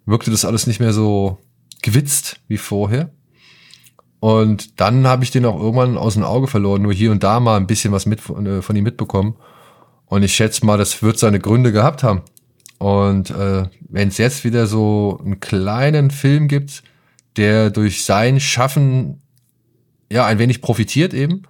wirkte 0.05 0.31
das 0.31 0.45
alles 0.45 0.67
nicht 0.67 0.79
mehr 0.79 0.93
so 0.93 1.39
gewitzt 1.81 2.39
wie 2.47 2.57
vorher. 2.57 3.11
Und 4.25 4.81
dann 4.81 5.05
habe 5.05 5.23
ich 5.23 5.29
den 5.29 5.45
auch 5.45 5.55
irgendwann 5.55 5.99
aus 5.99 6.15
dem 6.15 6.23
Auge 6.23 6.47
verloren, 6.47 6.81
nur 6.81 6.93
hier 6.93 7.11
und 7.11 7.21
da 7.21 7.39
mal 7.39 7.57
ein 7.57 7.67
bisschen 7.67 7.93
was 7.93 8.07
mit 8.07 8.21
von, 8.21 8.43
äh, 8.47 8.59
ihm 8.73 8.83
mitbekommen. 8.83 9.35
Und 10.07 10.23
ich 10.23 10.33
schätze 10.33 10.65
mal, 10.65 10.79
das 10.79 11.03
wird 11.03 11.19
seine 11.19 11.39
Gründe 11.39 11.71
gehabt 11.71 12.01
haben. 12.01 12.23
Und 12.79 13.29
äh, 13.29 13.65
wenn 13.87 14.07
es 14.07 14.17
jetzt 14.17 14.43
wieder 14.43 14.65
so 14.65 15.19
einen 15.23 15.39
kleinen 15.41 16.09
Film 16.09 16.47
gibt, 16.47 16.81
der 17.37 17.69
durch 17.69 18.03
sein 18.03 18.39
Schaffen 18.39 19.21
ja 20.11 20.25
ein 20.25 20.39
wenig 20.39 20.59
profitiert 20.59 21.13
eben, 21.13 21.43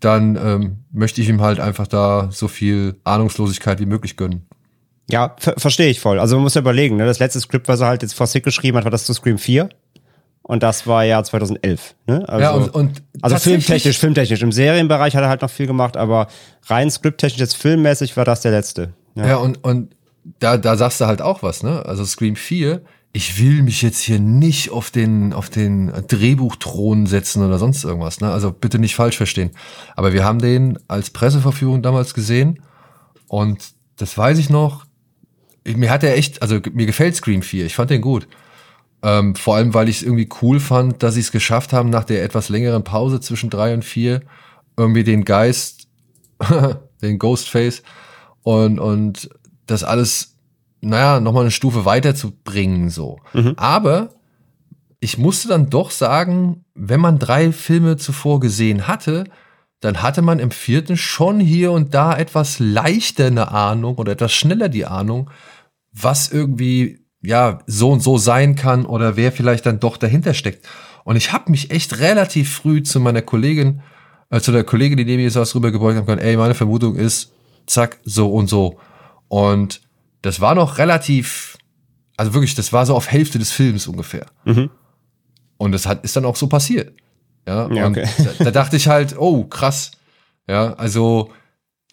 dann 0.00 0.36
ähm, 0.36 0.76
möchte 0.92 1.20
ich 1.20 1.28
ihm 1.28 1.42
halt 1.42 1.60
einfach 1.60 1.86
da 1.86 2.30
so 2.30 2.48
viel 2.48 2.96
Ahnungslosigkeit 3.04 3.80
wie 3.80 3.86
möglich 3.86 4.16
gönnen. 4.16 4.46
Ja, 5.10 5.36
ver 5.38 5.56
verstehe 5.58 5.90
ich 5.90 6.00
voll. 6.00 6.18
Also 6.18 6.36
man 6.36 6.44
muss 6.44 6.54
ja 6.54 6.62
überlegen, 6.62 6.96
ne? 6.96 7.04
das 7.04 7.18
letzte 7.18 7.40
Skript, 7.40 7.68
was 7.68 7.82
er 7.82 7.88
halt 7.88 8.00
jetzt 8.00 8.14
vor 8.14 8.26
Sick 8.26 8.44
geschrieben 8.44 8.78
hat, 8.78 8.84
war 8.84 8.90
das 8.90 9.04
zu 9.04 9.12
Scream 9.12 9.36
4. 9.36 9.68
Und 10.46 10.62
das 10.62 10.86
war 10.86 11.04
ja 11.04 11.24
2011. 11.24 11.94
Ne? 12.06 12.28
Also, 12.28 12.42
ja, 12.42 12.50
und, 12.50 12.74
und 12.74 13.02
also 13.22 13.36
filmtechnisch, 13.36 13.98
filmtechnisch. 13.98 14.42
Im 14.42 14.52
Serienbereich 14.52 15.16
hat 15.16 15.22
er 15.22 15.30
halt 15.30 15.40
noch 15.40 15.50
viel 15.50 15.66
gemacht, 15.66 15.96
aber 15.96 16.26
rein 16.66 16.90
skripttechnisch, 16.90 17.40
jetzt 17.40 17.56
filmmäßig 17.56 18.14
war 18.18 18.26
das 18.26 18.42
der 18.42 18.50
letzte. 18.50 18.92
Ja, 19.14 19.26
ja 19.26 19.36
und, 19.36 19.64
und 19.64 19.96
da, 20.40 20.58
da 20.58 20.76
sagst 20.76 21.00
du 21.00 21.06
halt 21.06 21.22
auch 21.22 21.42
was, 21.42 21.62
ne? 21.62 21.86
Also 21.86 22.04
Scream 22.04 22.36
4, 22.36 22.82
ich 23.14 23.40
will 23.40 23.62
mich 23.62 23.80
jetzt 23.80 24.00
hier 24.00 24.18
nicht 24.18 24.70
auf 24.70 24.90
den, 24.90 25.32
auf 25.32 25.48
den 25.48 25.90
Drehbuchthron 26.08 27.06
setzen 27.06 27.42
oder 27.42 27.58
sonst 27.58 27.82
irgendwas, 27.82 28.20
ne? 28.20 28.30
Also 28.30 28.52
bitte 28.52 28.78
nicht 28.78 28.94
falsch 28.94 29.16
verstehen. 29.16 29.50
Aber 29.96 30.12
wir 30.12 30.24
haben 30.24 30.40
den 30.40 30.78
als 30.88 31.08
Presseverführung 31.08 31.80
damals 31.80 32.12
gesehen 32.12 32.60
und 33.28 33.64
das 33.96 34.18
weiß 34.18 34.36
ich 34.36 34.50
noch. 34.50 34.84
Mir 35.66 35.90
hat 35.90 36.02
er 36.02 36.18
echt, 36.18 36.42
also 36.42 36.60
mir 36.74 36.84
gefällt 36.84 37.16
Scream 37.16 37.40
4, 37.40 37.64
ich 37.64 37.74
fand 37.74 37.88
den 37.88 38.02
gut. 38.02 38.28
Ähm, 39.04 39.34
vor 39.34 39.56
allem, 39.56 39.74
weil 39.74 39.90
ich 39.90 39.98
es 39.98 40.02
irgendwie 40.02 40.30
cool 40.40 40.58
fand, 40.58 41.02
dass 41.02 41.12
sie 41.12 41.20
es 41.20 41.30
geschafft 41.30 41.74
haben, 41.74 41.90
nach 41.90 42.04
der 42.04 42.24
etwas 42.24 42.48
längeren 42.48 42.84
Pause 42.84 43.20
zwischen 43.20 43.50
drei 43.50 43.74
und 43.74 43.84
vier 43.84 44.22
irgendwie 44.78 45.04
den 45.04 45.26
Geist, 45.26 45.88
den 47.02 47.18
Ghostface 47.18 47.82
und, 48.42 48.80
und 48.80 49.28
das 49.66 49.84
alles, 49.84 50.38
naja, 50.80 51.20
nochmal 51.20 51.42
eine 51.42 51.50
Stufe 51.50 51.84
weiterzubringen, 51.84 52.88
so. 52.88 53.20
Mhm. 53.34 53.52
Aber 53.58 54.14
ich 55.00 55.18
musste 55.18 55.48
dann 55.48 55.68
doch 55.68 55.90
sagen, 55.90 56.64
wenn 56.74 57.00
man 57.00 57.18
drei 57.18 57.52
Filme 57.52 57.98
zuvor 57.98 58.40
gesehen 58.40 58.88
hatte, 58.88 59.24
dann 59.80 60.00
hatte 60.00 60.22
man 60.22 60.38
im 60.38 60.50
vierten 60.50 60.96
schon 60.96 61.40
hier 61.40 61.72
und 61.72 61.92
da 61.92 62.16
etwas 62.16 62.58
leichter 62.58 63.26
eine 63.26 63.50
Ahnung 63.52 63.96
oder 63.96 64.12
etwas 64.12 64.32
schneller 64.32 64.70
die 64.70 64.86
Ahnung, 64.86 65.28
was 65.92 66.32
irgendwie 66.32 67.03
ja, 67.24 67.60
so 67.66 67.90
und 67.90 68.00
so 68.00 68.18
sein 68.18 68.54
kann 68.54 68.86
oder 68.86 69.16
wer 69.16 69.32
vielleicht 69.32 69.66
dann 69.66 69.80
doch 69.80 69.96
dahinter 69.96 70.34
steckt. 70.34 70.66
Und 71.04 71.16
ich 71.16 71.32
habe 71.32 71.50
mich 71.50 71.70
echt 71.70 71.98
relativ 71.98 72.52
früh 72.54 72.82
zu 72.82 73.00
meiner 73.00 73.22
Kollegin, 73.22 73.82
äh, 74.30 74.40
zu 74.40 74.52
der 74.52 74.64
Kollegin, 74.64 74.96
die 74.96 75.04
neben 75.04 75.22
mir 75.22 75.30
saß, 75.30 75.54
rübergebeugt 75.54 75.98
und 75.98 76.06
gesagt, 76.06 76.22
ey, 76.22 76.36
meine 76.36 76.54
Vermutung 76.54 76.96
ist, 76.96 77.32
zack, 77.66 77.98
so 78.04 78.30
und 78.32 78.48
so. 78.48 78.78
Und 79.28 79.80
das 80.22 80.40
war 80.40 80.54
noch 80.54 80.78
relativ, 80.78 81.58
also 82.16 82.34
wirklich, 82.34 82.54
das 82.54 82.72
war 82.72 82.86
so 82.86 82.94
auf 82.94 83.10
Hälfte 83.10 83.38
des 83.38 83.52
Films 83.52 83.86
ungefähr. 83.86 84.26
Mhm. 84.44 84.70
Und 85.56 85.72
das 85.72 85.86
hat, 85.86 86.04
ist 86.04 86.16
dann 86.16 86.24
auch 86.24 86.36
so 86.36 86.46
passiert. 86.46 86.94
Ja, 87.46 87.70
ja 87.72 87.86
okay. 87.86 88.06
da, 88.18 88.44
da 88.44 88.50
dachte 88.50 88.76
ich 88.76 88.88
halt, 88.88 89.16
oh, 89.18 89.44
krass. 89.44 89.92
Ja, 90.48 90.74
also 90.74 91.30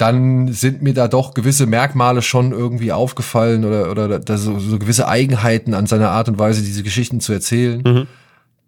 dann 0.01 0.51
sind 0.51 0.81
mir 0.81 0.95
da 0.95 1.07
doch 1.07 1.35
gewisse 1.35 1.67
Merkmale 1.67 2.23
schon 2.23 2.51
irgendwie 2.51 2.91
aufgefallen 2.91 3.65
oder, 3.65 3.91
oder 3.91 4.37
so, 4.37 4.57
so 4.57 4.79
gewisse 4.79 5.07
Eigenheiten 5.07 5.75
an 5.75 5.85
seiner 5.85 6.09
Art 6.09 6.27
und 6.27 6.39
Weise, 6.39 6.63
diese 6.63 6.81
Geschichten 6.81 7.19
zu 7.19 7.33
erzählen, 7.33 7.83
mhm. 7.85 8.07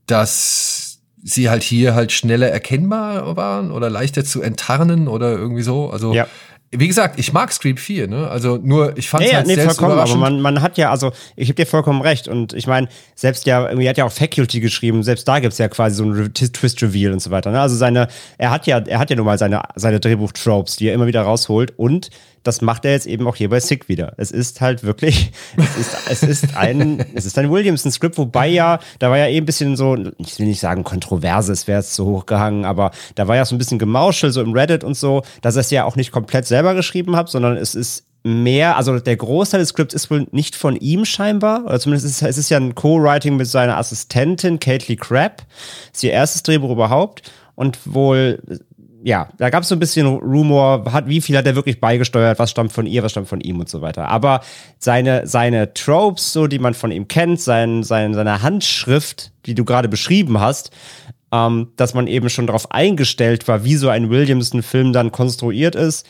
dass 0.06 1.00
sie 1.24 1.50
halt 1.50 1.64
hier 1.64 1.96
halt 1.96 2.12
schneller 2.12 2.50
erkennbar 2.50 3.36
waren 3.36 3.72
oder 3.72 3.90
leichter 3.90 4.24
zu 4.24 4.44
enttarnen 4.44 5.08
oder 5.08 5.32
irgendwie 5.32 5.64
so. 5.64 5.90
Also 5.90 6.14
ja 6.14 6.28
wie 6.76 6.88
gesagt, 6.88 7.20
ich 7.20 7.34
mag 7.34 7.52
Scream 7.52 7.78
4, 7.78 8.08
ne? 8.08 8.28
Also 8.28 8.58
nur, 8.58 8.98
ich 8.98 9.10
fand 9.10 9.26
es 9.26 9.32
ja, 9.32 9.38
halt 9.38 9.48
nee, 9.48 9.56
selbst 9.56 9.80
vollkommen, 9.80 10.00
aber 10.00 10.16
man, 10.16 10.42
man 10.42 10.62
hat 10.62 10.78
ja, 10.78 10.92
also 10.92 11.12
ich 11.36 11.48
habe 11.48 11.56
dir 11.56 11.66
vollkommen 11.66 12.02
recht 12.02 12.28
und 12.28 12.54
ich 12.54 12.68
meine, 12.68 12.88
selbst 13.16 13.46
ja, 13.46 13.68
irgendwie 13.68 13.88
hat 13.88 13.98
ja 13.98 14.06
auch 14.06 14.12
Faculty 14.12 14.60
geschrieben, 14.60 15.04
selbst 15.04 15.28
da 15.28 15.40
gibt's 15.40 15.58
ja 15.58 15.68
quasi 15.68 15.96
so 15.96 16.04
ein 16.04 16.34
Twist-Reveal 16.34 17.14
und 17.14 17.20
so 17.20 17.32
weiter. 17.32 17.52
Ne? 17.52 17.60
Also 17.60 17.76
seine, 17.76 18.08
er 18.38 18.52
hat 18.52 18.68
ja, 18.68 18.80
er 18.80 19.00
hat 19.00 19.10
ja 19.10 19.16
nun 19.16 19.26
mal 19.26 19.38
seine, 19.38 19.62
seine 19.76 20.00
Drehbuch-Tropes, 20.00 20.78
die 20.78 20.88
er 20.88 20.94
immer 20.94 21.08
wieder 21.08 21.22
rausholt 21.22 21.74
und 21.78 22.10
das 22.44 22.62
macht 22.62 22.86
er 22.86 22.92
jetzt 22.92 23.08
eben 23.08 23.26
auch 23.28 23.36
hier 23.36 23.50
bei 23.50 23.60
Sick 23.60 23.88
wieder. 23.88 24.14
Es 24.18 24.30
ist 24.30 24.62
halt 24.62 24.84
wirklich, 24.84 25.32
es 25.58 25.78
ist, 25.78 25.98
es 26.10 26.24
ist 26.24 26.58
ein, 26.58 27.04
es 27.14 27.26
ist 27.26 27.38
ein 27.38 27.50
Williamson-Skript, 27.50 28.18
wobei 28.18 28.48
ja, 28.48 28.80
da 29.00 29.10
war 29.10 29.18
ja 29.18 29.28
eh 29.28 29.38
ein 29.38 29.46
bisschen 29.46 29.76
so, 29.76 29.96
ich 30.18 30.38
will 30.40 30.48
nicht 30.48 30.60
sagen 30.60 30.84
kontroverse, 30.84 31.52
es 31.52 31.68
wäre 31.68 31.80
jetzt 31.80 31.94
zu 31.94 32.06
hochgehangen, 32.06 32.66
aber 32.66 32.92
da 33.16 33.28
war 33.28 33.36
ja 33.36 33.46
so 33.46 33.56
ein 33.56 33.58
bisschen 33.58 33.80
Gemauschel, 33.80 34.32
so 34.32 34.42
im 34.42 34.54
Reddit 34.54 34.84
und 34.84 34.96
so, 34.96 35.24
dass 35.42 35.56
er 35.56 35.62
es 35.62 35.72
ja 35.72 35.86
auch 35.86 35.96
nicht 35.96 36.12
komplett 36.12 36.46
selber 36.46 36.63
geschrieben 36.72 37.16
hat, 37.16 37.30
sondern 37.30 37.58
es 37.58 37.76
ist 37.76 38.06
mehr, 38.24 38.78
also 38.78 39.00
der 39.00 39.18
Großteil 39.18 39.60
des 39.60 39.70
Skripts 39.70 39.94
ist 39.94 40.10
wohl 40.10 40.28
nicht 40.32 40.56
von 40.56 40.78
ihm 40.78 41.04
scheinbar, 41.04 41.66
oder 41.66 41.80
zumindest 41.80 42.06
ist 42.06 42.22
es 42.22 42.38
ist 42.38 42.50
ja 42.50 42.58
ein 42.58 42.74
Co-Writing 42.74 43.36
mit 43.36 43.48
seiner 43.48 43.78
Assistentin, 43.78 44.60
Kate 44.60 44.96
Crabb. 44.96 45.44
Ist 45.94 46.04
ihr 46.04 46.12
erstes 46.12 46.44
Drehbuch 46.44 46.72
überhaupt 46.72 47.24
und 47.56 47.80
wohl 47.86 48.40
ja, 49.06 49.28
da 49.38 49.50
gab 49.50 49.64
es 49.64 49.70
so 49.70 49.76
ein 49.76 49.80
bisschen 49.80 50.08
Rumor, 50.08 50.86
hat, 50.94 51.08
wie 51.10 51.20
viel 51.20 51.38
hat 51.38 51.46
er 51.46 51.56
wirklich 51.56 51.82
beigesteuert, 51.82 52.40
was 52.40 52.52
stammt 52.52 52.72
von 52.72 52.86
ihr, 52.86 53.04
was 53.04 53.12
stammt 53.12 53.28
von 53.28 53.42
ihm 53.42 53.60
und 53.60 53.68
so 53.68 53.82
weiter. 53.82 54.08
Aber 54.08 54.40
seine, 54.80 55.28
seine 55.28 55.74
Tropes, 55.74 56.32
so 56.32 56.48
die 56.48 56.60
man 56.60 56.74
von 56.74 56.90
ihm 56.90 57.10
kennt, 57.10 57.42
sein, 57.42 57.84
sein, 57.84 58.14
seine 58.14 58.42
Handschrift, 58.42 59.34
die 59.46 59.56
du 59.56 59.66
gerade 59.66 59.90
beschrieben 59.90 60.40
hast, 60.40 60.72
ähm, 61.34 61.72
dass 61.76 61.94
man 61.94 62.08
eben 62.08 62.30
schon 62.30 62.48
darauf 62.48 62.72
eingestellt 62.72 63.50
war, 63.50 63.66
wie 63.66 63.76
so 63.76 63.90
ein 63.90 64.10
Williamson-Film 64.10 64.94
dann 64.94 65.12
konstruiert 65.12 65.76
ist, 65.76 66.08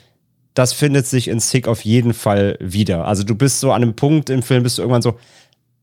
das 0.53 0.73
findet 0.73 1.07
sich 1.07 1.27
in 1.27 1.39
Sick 1.39 1.67
auf 1.67 1.83
jeden 1.83 2.13
Fall 2.13 2.57
wieder. 2.59 3.05
Also 3.05 3.23
du 3.23 3.35
bist 3.35 3.59
so 3.59 3.71
an 3.71 3.81
einem 3.81 3.95
Punkt 3.95 4.29
im 4.29 4.43
Film, 4.43 4.63
bist 4.63 4.77
du 4.77 4.81
irgendwann 4.81 5.01
so, 5.01 5.17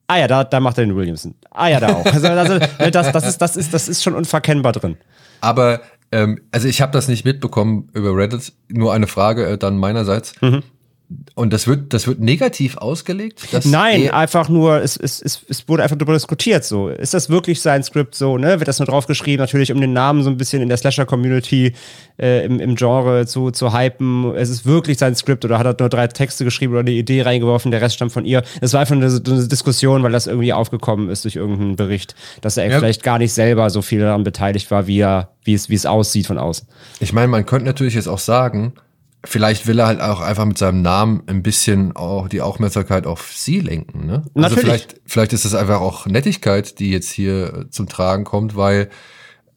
ah 0.06 0.18
ja, 0.18 0.28
da, 0.28 0.44
da 0.44 0.60
macht 0.60 0.78
er 0.78 0.84
den 0.84 0.96
Williamson. 0.96 1.34
Ah 1.50 1.68
ja, 1.68 1.80
da 1.80 1.94
auch. 1.94 2.06
Also, 2.06 2.28
also 2.28 2.58
das, 2.58 3.12
das, 3.12 3.26
ist, 3.26 3.38
das, 3.38 3.56
ist, 3.56 3.74
das 3.74 3.88
ist 3.88 4.02
schon 4.02 4.14
unverkennbar 4.14 4.72
drin. 4.72 4.96
Aber 5.40 5.80
ähm, 6.12 6.40
also 6.50 6.68
ich 6.68 6.80
habe 6.80 6.92
das 6.92 7.08
nicht 7.08 7.24
mitbekommen 7.24 7.88
über 7.92 8.16
Reddit. 8.16 8.52
Nur 8.68 8.92
eine 8.92 9.06
Frage 9.06 9.46
äh, 9.46 9.58
dann 9.58 9.76
meinerseits. 9.76 10.34
Mhm. 10.40 10.62
Und 11.34 11.52
das 11.52 11.66
wird, 11.66 11.92
das 11.92 12.06
wird 12.06 12.20
negativ 12.20 12.76
ausgelegt? 12.76 13.42
Nein, 13.64 14.10
einfach 14.10 14.48
nur, 14.48 14.80
es, 14.80 14.96
es, 14.96 15.20
es, 15.20 15.40
es 15.48 15.68
wurde 15.68 15.82
einfach 15.82 15.96
darüber 15.96 16.12
diskutiert. 16.12 16.64
So, 16.64 16.88
ist 16.88 17.14
das 17.14 17.28
wirklich 17.28 17.60
sein 17.60 17.82
Skript 17.82 18.14
so? 18.14 18.38
Ne, 18.38 18.60
wird 18.60 18.68
das 18.68 18.78
nur 18.78 18.86
draufgeschrieben? 18.86 19.42
Natürlich, 19.42 19.72
um 19.72 19.80
den 19.80 19.92
Namen 19.92 20.22
so 20.22 20.30
ein 20.30 20.36
bisschen 20.36 20.62
in 20.62 20.68
der 20.68 20.76
Slasher-Community 20.76 21.72
äh, 22.20 22.44
im, 22.44 22.60
im 22.60 22.76
Genre 22.76 23.26
zu, 23.26 23.50
zu 23.50 23.72
hypen. 23.72 24.36
Es 24.36 24.50
ist 24.50 24.66
wirklich 24.66 24.98
sein 24.98 25.16
Skript 25.16 25.44
oder 25.44 25.58
hat 25.58 25.66
er 25.66 25.74
nur 25.80 25.88
drei 25.88 26.06
Texte 26.06 26.44
geschrieben 26.44 26.74
oder 26.74 26.80
eine 26.80 26.92
Idee 26.92 27.22
reingeworfen? 27.22 27.72
Der 27.72 27.80
Rest 27.80 27.96
stammt 27.96 28.12
von 28.12 28.24
ihr. 28.24 28.44
Es 28.60 28.72
war 28.72 28.80
einfach 28.80 28.94
eine, 28.94 29.06
eine, 29.06 29.48
Diskussion, 29.48 30.04
weil 30.04 30.12
das 30.12 30.28
irgendwie 30.28 30.52
aufgekommen 30.52 31.08
ist 31.08 31.24
durch 31.24 31.34
irgendeinen 31.34 31.74
Bericht, 31.74 32.14
dass 32.40 32.56
er 32.56 32.70
ja. 32.70 32.78
vielleicht 32.78 33.02
gar 33.02 33.18
nicht 33.18 33.32
selber 33.32 33.68
so 33.70 33.82
viel 33.82 33.98
daran 33.98 34.22
beteiligt 34.22 34.70
war, 34.70 34.86
wie 34.86 35.00
er, 35.00 35.30
wie 35.42 35.54
es, 35.54 35.68
wie 35.68 35.74
es 35.74 35.86
aussieht 35.86 36.28
von 36.28 36.38
außen. 36.38 36.68
Ich 37.00 37.12
meine, 37.12 37.26
man 37.26 37.46
könnte 37.46 37.66
natürlich 37.66 37.94
jetzt 37.94 38.08
auch 38.08 38.20
sagen 38.20 38.74
vielleicht 39.24 39.66
will 39.66 39.78
er 39.78 39.86
halt 39.86 40.00
auch 40.00 40.20
einfach 40.20 40.44
mit 40.44 40.58
seinem 40.58 40.82
Namen 40.82 41.22
ein 41.26 41.42
bisschen 41.42 41.94
auch 41.94 42.28
die 42.28 42.40
Aufmerksamkeit 42.40 43.06
auf 43.06 43.32
sie 43.34 43.60
lenken. 43.60 44.06
Ne? 44.06 44.22
Also 44.22 44.30
Natürlich. 44.34 44.60
vielleicht, 44.60 45.00
vielleicht 45.06 45.32
ist 45.32 45.44
es 45.44 45.54
einfach 45.54 45.80
auch 45.80 46.06
Nettigkeit, 46.06 46.78
die 46.78 46.90
jetzt 46.90 47.10
hier 47.10 47.66
zum 47.70 47.88
Tragen 47.88 48.24
kommt, 48.24 48.56
weil 48.56 48.88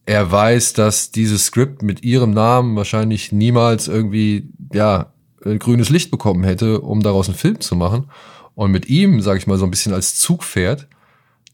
er 0.06 0.32
weiß, 0.32 0.74
dass 0.74 1.12
dieses 1.12 1.46
Skript 1.46 1.82
mit 1.82 2.04
ihrem 2.04 2.32
Namen 2.32 2.76
wahrscheinlich 2.76 3.32
niemals 3.32 3.88
irgendwie 3.88 4.50
ja 4.74 5.14
ein 5.46 5.60
grünes 5.60 5.90
Licht 5.90 6.12
bekommen 6.12 6.44
hätte, 6.44 6.82
um 6.82 7.02
daraus 7.02 7.28
einen 7.28 7.38
Film 7.38 7.62
zu 7.62 7.76
machen. 7.76 8.10
Und 8.56 8.72
mit 8.72 8.88
ihm, 8.88 9.22
sage 9.22 9.40
ich 9.40 9.48
mal, 9.48 9.58
so 9.58 9.66
ein 9.66 9.72
bisschen 9.72 9.94
als 9.94 10.16
Zugpferd, 10.16 10.88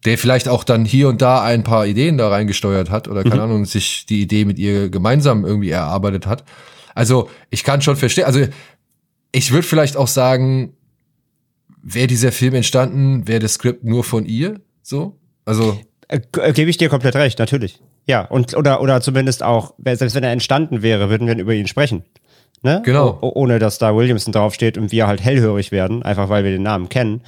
der 0.05 0.17
vielleicht 0.17 0.47
auch 0.47 0.63
dann 0.63 0.85
hier 0.85 1.09
und 1.09 1.21
da 1.21 1.43
ein 1.43 1.63
paar 1.63 1.85
Ideen 1.85 2.17
da 2.17 2.29
reingesteuert 2.29 2.89
hat 2.89 3.07
oder 3.07 3.23
keine 3.23 3.35
mhm. 3.35 3.41
Ahnung, 3.41 3.65
sich 3.65 4.05
die 4.07 4.21
Idee 4.21 4.45
mit 4.45 4.57
ihr 4.57 4.89
gemeinsam 4.89 5.45
irgendwie 5.45 5.69
erarbeitet 5.69 6.25
hat. 6.25 6.43
Also 6.99 7.29
ich 7.49 7.63
kann 7.63 7.81
schon 7.81 7.95
verstehen, 7.95 8.25
also 8.25 8.45
ich 9.31 9.51
würde 9.53 9.65
vielleicht 9.65 9.95
auch 9.95 10.09
sagen, 10.09 10.73
wäre 11.81 12.07
dieser 12.07 12.33
Film 12.33 12.55
entstanden, 12.55 13.25
wäre 13.25 13.39
das 13.39 13.53
Skript 13.53 13.85
nur 13.85 14.03
von 14.03 14.25
ihr, 14.25 14.59
so? 14.81 15.17
Also 15.45 15.79
äh, 16.09 16.19
äh, 16.37 16.51
Gebe 16.51 16.69
ich 16.69 16.75
dir 16.75 16.89
komplett 16.89 17.15
recht, 17.15 17.39
natürlich. 17.39 17.79
Ja, 18.05 18.25
und 18.25 18.53
oder 18.53 18.81
oder 18.81 18.99
zumindest 18.99 19.43
auch, 19.43 19.75
selbst 19.81 20.13
wenn 20.13 20.25
er 20.25 20.33
entstanden 20.33 20.81
wäre, 20.81 21.09
würden 21.09 21.25
wir 21.25 21.37
über 21.37 21.53
ihn 21.53 21.67
sprechen. 21.67 22.03
Ne? 22.63 22.81
Genau. 22.83 23.17
O 23.21 23.31
ohne 23.33 23.59
dass 23.59 23.77
da 23.77 23.95
Williamson 23.95 24.33
draufsteht 24.33 24.77
und 24.77 24.91
wir 24.91 25.07
halt 25.07 25.23
hellhörig 25.23 25.71
werden, 25.71 26.03
einfach 26.03 26.27
weil 26.27 26.43
wir 26.43 26.51
den 26.51 26.63
Namen 26.63 26.89
kennen. 26.89 27.21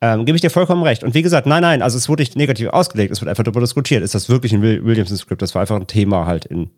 Ähm, 0.00 0.26
gebe 0.26 0.36
ich 0.36 0.42
dir 0.42 0.50
vollkommen 0.50 0.84
recht. 0.84 1.02
Und 1.02 1.14
wie 1.14 1.22
gesagt, 1.22 1.48
nein, 1.48 1.62
nein, 1.62 1.82
also 1.82 1.98
es 1.98 2.08
wurde 2.08 2.22
nicht 2.22 2.36
negativ 2.36 2.68
ausgelegt, 2.68 3.10
es 3.10 3.20
wird 3.20 3.28
einfach 3.28 3.42
darüber 3.42 3.62
diskutiert. 3.62 4.04
Ist 4.04 4.14
das 4.14 4.28
wirklich 4.28 4.52
ein 4.52 4.62
Williamson-Skript? 4.62 5.42
Das 5.42 5.56
war 5.56 5.62
einfach 5.62 5.74
ein 5.74 5.88
Thema 5.88 6.24
halt 6.24 6.44
in, 6.44 6.70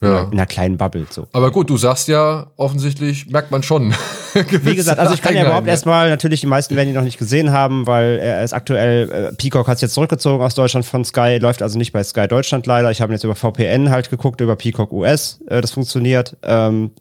ja. 0.00 0.24
in 0.24 0.32
einer 0.32 0.46
kleinen 0.46 0.76
Bubble. 0.76 1.06
So. 1.10 1.26
Aber 1.32 1.50
gut, 1.50 1.70
du 1.70 1.76
sagst 1.76 2.08
ja, 2.08 2.46
offensichtlich 2.56 3.28
merkt 3.28 3.50
man 3.50 3.62
schon. 3.62 3.94
Wie 4.34 4.74
gesagt, 4.74 4.98
also 4.98 5.14
ich 5.14 5.22
kann 5.22 5.34
ja 5.34 5.44
überhaupt 5.44 5.66
erstmal, 5.66 6.08
natürlich, 6.10 6.40
die 6.40 6.46
meisten 6.46 6.76
werden 6.76 6.88
ihn 6.88 6.94
noch 6.94 7.02
nicht 7.02 7.18
gesehen 7.18 7.50
haben, 7.52 7.86
weil 7.86 8.18
er 8.18 8.44
ist 8.44 8.52
aktuell, 8.52 9.10
äh, 9.10 9.32
Peacock 9.34 9.66
hat 9.66 9.76
es 9.76 9.80
jetzt 9.80 9.94
zurückgezogen 9.94 10.42
aus 10.42 10.54
Deutschland 10.54 10.86
von 10.86 11.04
Sky, 11.04 11.38
läuft 11.40 11.62
also 11.62 11.78
nicht 11.78 11.92
bei 11.92 12.04
Sky 12.04 12.28
Deutschland 12.28 12.66
leider. 12.66 12.90
Ich 12.90 13.00
habe 13.00 13.12
jetzt 13.12 13.24
über 13.24 13.34
VPN 13.34 13.90
halt 13.90 14.10
geguckt, 14.10 14.40
über 14.40 14.56
Peacock 14.56 14.92
US, 14.92 15.40
äh, 15.48 15.60
das 15.60 15.72
funktioniert. 15.72 16.36
Ähm, 16.42 16.92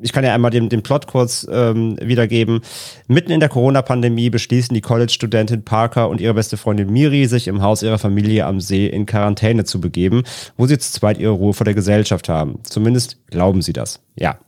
ich 0.00 0.12
kann 0.12 0.24
ja 0.24 0.34
einmal 0.34 0.50
den, 0.50 0.68
den 0.68 0.82
Plot 0.82 1.06
kurz 1.06 1.46
ähm, 1.50 1.96
wiedergeben. 2.00 2.60
Mitten 3.08 3.32
in 3.32 3.40
der 3.40 3.48
Corona-Pandemie 3.48 4.30
beschließen 4.30 4.74
die 4.74 4.80
College-Studentin 4.80 5.64
Parker 5.64 6.08
und 6.08 6.20
ihre 6.20 6.34
beste 6.34 6.56
Freundin 6.56 6.90
Miri, 6.90 7.26
sich 7.26 7.48
im 7.48 7.62
Haus 7.62 7.82
ihrer 7.82 7.98
Familie 7.98 8.46
am 8.46 8.60
See 8.60 8.86
in 8.86 9.06
Quarantäne 9.06 9.64
zu 9.64 9.80
begeben, 9.80 10.22
wo 10.56 10.66
sie 10.66 10.78
zu 10.78 10.92
zweit 10.92 11.18
ihre 11.18 11.32
Ruhe 11.32 11.54
vor 11.54 11.64
der 11.64 11.74
Gesellschaft 11.74 12.28
haben. 12.28 12.60
Zumindest 12.62 13.18
glauben 13.28 13.62
sie 13.62 13.72
das. 13.72 14.00
Ja. 14.16 14.38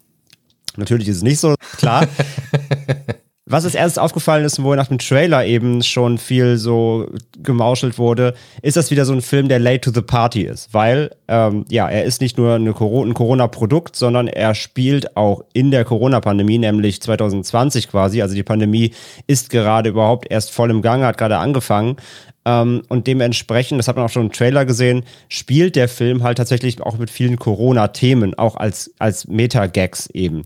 Natürlich 0.77 1.09
ist 1.09 1.17
es 1.19 1.23
nicht 1.23 1.39
so, 1.39 1.55
klar. 1.77 2.07
Was 3.53 3.67
als 3.67 3.75
erstes 3.75 3.99
aufgefallen 3.99 4.47
ist, 4.47 4.63
wo 4.63 4.75
nach 4.75 4.87
dem 4.87 4.97
Trailer 4.97 5.45
eben 5.45 5.83
schon 5.83 6.17
viel 6.17 6.57
so 6.57 7.07
gemauschelt 7.43 7.99
wurde, 7.99 8.33
ist 8.63 8.79
das 8.79 8.91
wieder 8.91 9.05
so 9.05 9.13
ein 9.13 9.21
Film, 9.21 9.49
der 9.49 9.59
late 9.59 9.83
to 9.83 9.91
the 9.93 10.01
party 10.01 10.41
ist. 10.41 10.73
Weil, 10.73 11.11
ähm, 11.29 11.67
ja, 11.69 11.87
er 11.87 12.05
ist 12.05 12.23
nicht 12.23 12.39
nur 12.39 12.55
eine 12.55 12.73
Coro 12.73 13.05
ein 13.05 13.13
Corona-Produkt, 13.13 13.95
sondern 13.95 14.27
er 14.27 14.55
spielt 14.55 15.19
auch 15.19 15.45
in 15.53 15.71
der 15.71 15.85
Corona-Pandemie, 15.85 16.57
nämlich 16.57 17.03
2020 17.03 17.91
quasi. 17.91 18.23
Also 18.23 18.35
die 18.35 18.43
Pandemie 18.43 18.95
ist 19.27 19.51
gerade 19.51 19.91
überhaupt 19.91 20.31
erst 20.31 20.51
voll 20.51 20.71
im 20.71 20.81
Gange, 20.81 21.05
hat 21.05 21.19
gerade 21.19 21.37
angefangen. 21.37 21.97
Ähm, 22.45 22.83
und 22.89 23.07
dementsprechend, 23.07 23.79
das 23.79 23.89
hat 23.89 23.97
man 23.97 24.05
auch 24.05 24.11
schon 24.11 24.27
im 24.27 24.33
Trailer 24.33 24.65
gesehen, 24.65 25.05
spielt 25.29 25.77
der 25.77 25.89
Film 25.89 26.23
halt 26.23 26.39
tatsächlich 26.39 26.81
auch 26.81 26.99
mit 26.99 27.11
vielen 27.11 27.39
Corona-Themen, 27.39 28.35
auch 28.35 28.57
als, 28.57 28.93
als 28.99 29.29
Meta-Gags 29.29 30.09
eben. 30.09 30.43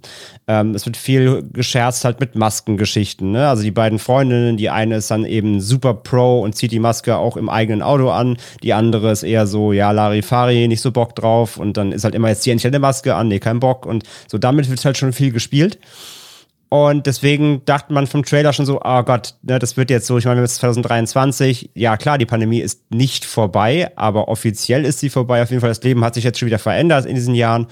Ähm, 0.46 0.74
es 0.74 0.84
wird 0.84 0.96
viel 0.96 1.42
gescherzt 1.52 2.04
halt 2.04 2.20
mit 2.20 2.34
Maskengeschichten. 2.34 3.32
Ne? 3.32 3.48
Also 3.48 3.62
die 3.62 3.70
beiden 3.70 3.98
Freundinnen, 3.98 4.56
die 4.56 4.70
eine 4.70 4.96
ist 4.96 5.10
dann 5.10 5.24
eben 5.24 5.60
super 5.60 5.94
Pro 5.94 6.40
und 6.40 6.54
zieht 6.54 6.72
die 6.72 6.78
Maske 6.78 7.16
auch 7.16 7.36
im 7.36 7.48
eigenen 7.48 7.82
Auto 7.82 8.10
an. 8.10 8.36
Die 8.62 8.74
andere 8.74 9.10
ist 9.10 9.22
eher 9.22 9.46
so, 9.46 9.72
ja, 9.72 9.90
Larifari, 9.90 10.68
nicht 10.68 10.82
so 10.82 10.92
Bock 10.92 11.14
drauf. 11.16 11.56
Und 11.56 11.76
dann 11.76 11.92
ist 11.92 12.04
halt 12.04 12.14
immer 12.14 12.28
jetzt 12.28 12.44
die 12.44 12.52
eine 12.52 12.78
Maske 12.78 13.14
an, 13.14 13.28
nee, 13.28 13.38
kein 13.38 13.60
Bock. 13.60 13.86
Und 13.86 14.04
so 14.28 14.38
damit 14.38 14.68
wird 14.68 14.84
halt 14.84 14.98
schon 14.98 15.12
viel 15.12 15.32
gespielt. 15.32 15.78
Und 16.68 17.06
deswegen 17.06 17.64
dachte 17.64 17.92
man 17.92 18.06
vom 18.06 18.24
Trailer 18.24 18.52
schon 18.52 18.66
so, 18.66 18.80
oh 18.82 19.02
Gott, 19.04 19.34
ne, 19.42 19.58
das 19.58 19.76
wird 19.76 19.88
jetzt 19.88 20.06
so, 20.06 20.18
ich 20.18 20.24
meine, 20.24 20.42
es 20.42 20.52
ist 20.52 20.58
2023. 20.58 21.70
Ja, 21.74 21.96
klar, 21.96 22.18
die 22.18 22.26
Pandemie 22.26 22.58
ist 22.58 22.90
nicht 22.90 23.24
vorbei, 23.24 23.92
aber 23.94 24.28
offiziell 24.28 24.84
ist 24.84 24.98
sie 24.98 25.10
vorbei. 25.10 25.42
Auf 25.42 25.50
jeden 25.50 25.60
Fall, 25.60 25.70
das 25.70 25.82
Leben 25.82 26.04
hat 26.04 26.14
sich 26.14 26.24
jetzt 26.24 26.38
schon 26.38 26.46
wieder 26.46 26.58
verändert 26.58 27.06
in 27.06 27.14
diesen 27.14 27.34
Jahren. 27.34 27.68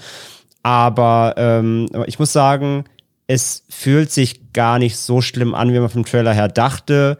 Aber 0.63 1.35
ähm, 1.37 1.89
ich 2.07 2.19
muss 2.19 2.31
sagen, 2.31 2.85
es 3.27 3.63
fühlt 3.69 4.11
sich 4.11 4.53
gar 4.53 4.79
nicht 4.79 4.97
so 4.97 5.21
schlimm 5.21 5.53
an, 5.53 5.73
wie 5.73 5.79
man 5.79 5.89
vom 5.89 6.05
Trailer 6.05 6.33
her 6.33 6.47
dachte, 6.47 7.19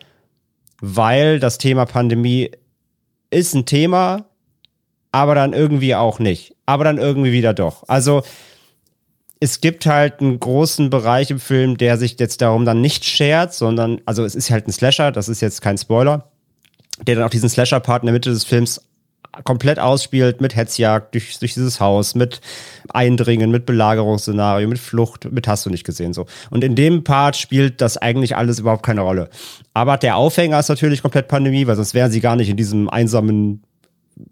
weil 0.79 1.39
das 1.39 1.57
Thema 1.57 1.85
Pandemie 1.85 2.51
ist 3.31 3.53
ein 3.53 3.65
Thema, 3.65 4.25
aber 5.11 5.35
dann 5.35 5.53
irgendwie 5.53 5.95
auch 5.95 6.19
nicht. 6.19 6.55
Aber 6.65 6.83
dann 6.85 6.97
irgendwie 6.97 7.31
wieder 7.31 7.53
doch. 7.53 7.83
Also, 7.87 8.23
es 9.39 9.61
gibt 9.61 9.85
halt 9.85 10.21
einen 10.21 10.39
großen 10.39 10.89
Bereich 10.89 11.29
im 11.31 11.39
Film, 11.39 11.77
der 11.77 11.97
sich 11.97 12.17
jetzt 12.19 12.41
darum 12.41 12.65
dann 12.65 12.81
nicht 12.81 13.05
schert, 13.05 13.53
sondern, 13.53 14.01
also 14.05 14.23
es 14.23 14.35
ist 14.35 14.49
halt 14.49 14.67
ein 14.67 14.71
Slasher, 14.71 15.11
das 15.11 15.29
ist 15.29 15.41
jetzt 15.41 15.61
kein 15.61 15.77
Spoiler, 15.77 16.29
der 17.05 17.15
dann 17.15 17.25
auch 17.25 17.29
diesen 17.29 17.49
Slasher-Part 17.49 18.03
in 18.03 18.07
der 18.07 18.13
Mitte 18.13 18.29
des 18.29 18.45
Films 18.45 18.81
komplett 19.43 19.79
ausspielt 19.79 20.39
mit 20.39 20.55
Hetzjagd 20.55 21.13
durch, 21.13 21.37
durch 21.39 21.53
dieses 21.53 21.79
Haus, 21.81 22.15
mit 22.15 22.39
Eindringen, 22.89 23.51
mit 23.51 23.65
Belagerungsszenario, 23.65 24.67
mit 24.67 24.79
Flucht, 24.79 25.29
mit 25.31 25.47
hast 25.47 25.65
du 25.65 25.69
nicht 25.69 25.83
gesehen 25.83 26.13
so. 26.13 26.25
Und 26.49 26.63
in 26.63 26.75
dem 26.75 27.03
Part 27.03 27.35
spielt 27.35 27.81
das 27.81 27.97
eigentlich 27.97 28.37
alles 28.37 28.59
überhaupt 28.59 28.83
keine 28.83 29.01
Rolle. 29.01 29.29
Aber 29.73 29.97
der 29.97 30.15
Aufhänger 30.15 30.59
ist 30.59 30.69
natürlich 30.69 31.01
komplett 31.01 31.27
Pandemie, 31.27 31.67
weil 31.67 31.75
sonst 31.75 31.93
wären 31.93 32.11
sie 32.11 32.21
gar 32.21 32.37
nicht 32.37 32.49
in 32.49 32.57
diesem 32.57 32.89
einsamen 32.89 33.63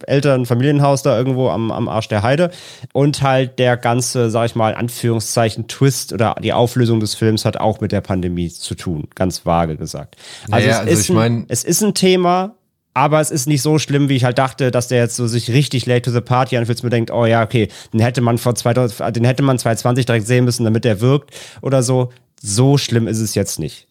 Eltern, 0.07 0.45
Familienhaus 0.45 1.03
da 1.03 1.17
irgendwo 1.17 1.49
am, 1.49 1.71
am 1.71 1.87
Arsch 1.87 2.07
der 2.07 2.23
Heide. 2.23 2.51
Und 2.93 3.21
halt 3.21 3.59
der 3.59 3.77
ganze, 3.77 4.29
sag 4.29 4.45
ich 4.45 4.55
mal, 4.55 4.75
Anführungszeichen 4.75 5.67
Twist 5.67 6.13
oder 6.13 6.35
die 6.41 6.53
Auflösung 6.53 6.99
des 6.99 7.15
Films 7.15 7.45
hat 7.45 7.57
auch 7.57 7.81
mit 7.81 7.91
der 7.91 8.01
Pandemie 8.01 8.49
zu 8.49 8.75
tun, 8.75 9.07
ganz 9.15 9.45
vage 9.45 9.77
gesagt. 9.77 10.15
Also, 10.51 10.67
naja, 10.67 10.71
es, 10.71 10.79
also 10.79 10.91
ist 10.91 11.01
ich 11.01 11.09
mein, 11.15 11.33
ein, 11.33 11.45
es 11.49 11.63
ist 11.63 11.83
ein 11.83 11.93
Thema, 11.93 12.55
aber 12.93 13.19
es 13.19 13.31
ist 13.31 13.47
nicht 13.47 13.61
so 13.61 13.79
schlimm, 13.79 14.09
wie 14.09 14.15
ich 14.15 14.23
halt 14.23 14.37
dachte, 14.37 14.71
dass 14.71 14.87
der 14.87 14.99
jetzt 14.99 15.15
so 15.15 15.27
sich 15.27 15.49
richtig 15.49 15.85
late 15.85 16.03
to 16.03 16.11
the 16.11 16.21
party 16.21 16.57
anfühlt, 16.57 16.83
mir 16.83 16.89
denkt, 16.89 17.11
oh 17.11 17.25
ja, 17.25 17.43
okay, 17.43 17.69
den 17.91 17.99
hätte 17.99 18.21
man 18.21 18.37
vor 18.37 18.55
2000, 18.55 19.15
den 19.15 19.25
hätte 19.25 19.43
man 19.43 19.57
2020 19.57 20.05
direkt 20.05 20.27
sehen 20.27 20.45
müssen, 20.45 20.63
damit 20.63 20.85
der 20.85 21.01
wirkt 21.01 21.31
oder 21.61 21.81
so. 21.81 22.11
So 22.41 22.77
schlimm 22.77 23.07
ist 23.07 23.19
es 23.19 23.35
jetzt 23.35 23.59
nicht. 23.59 23.87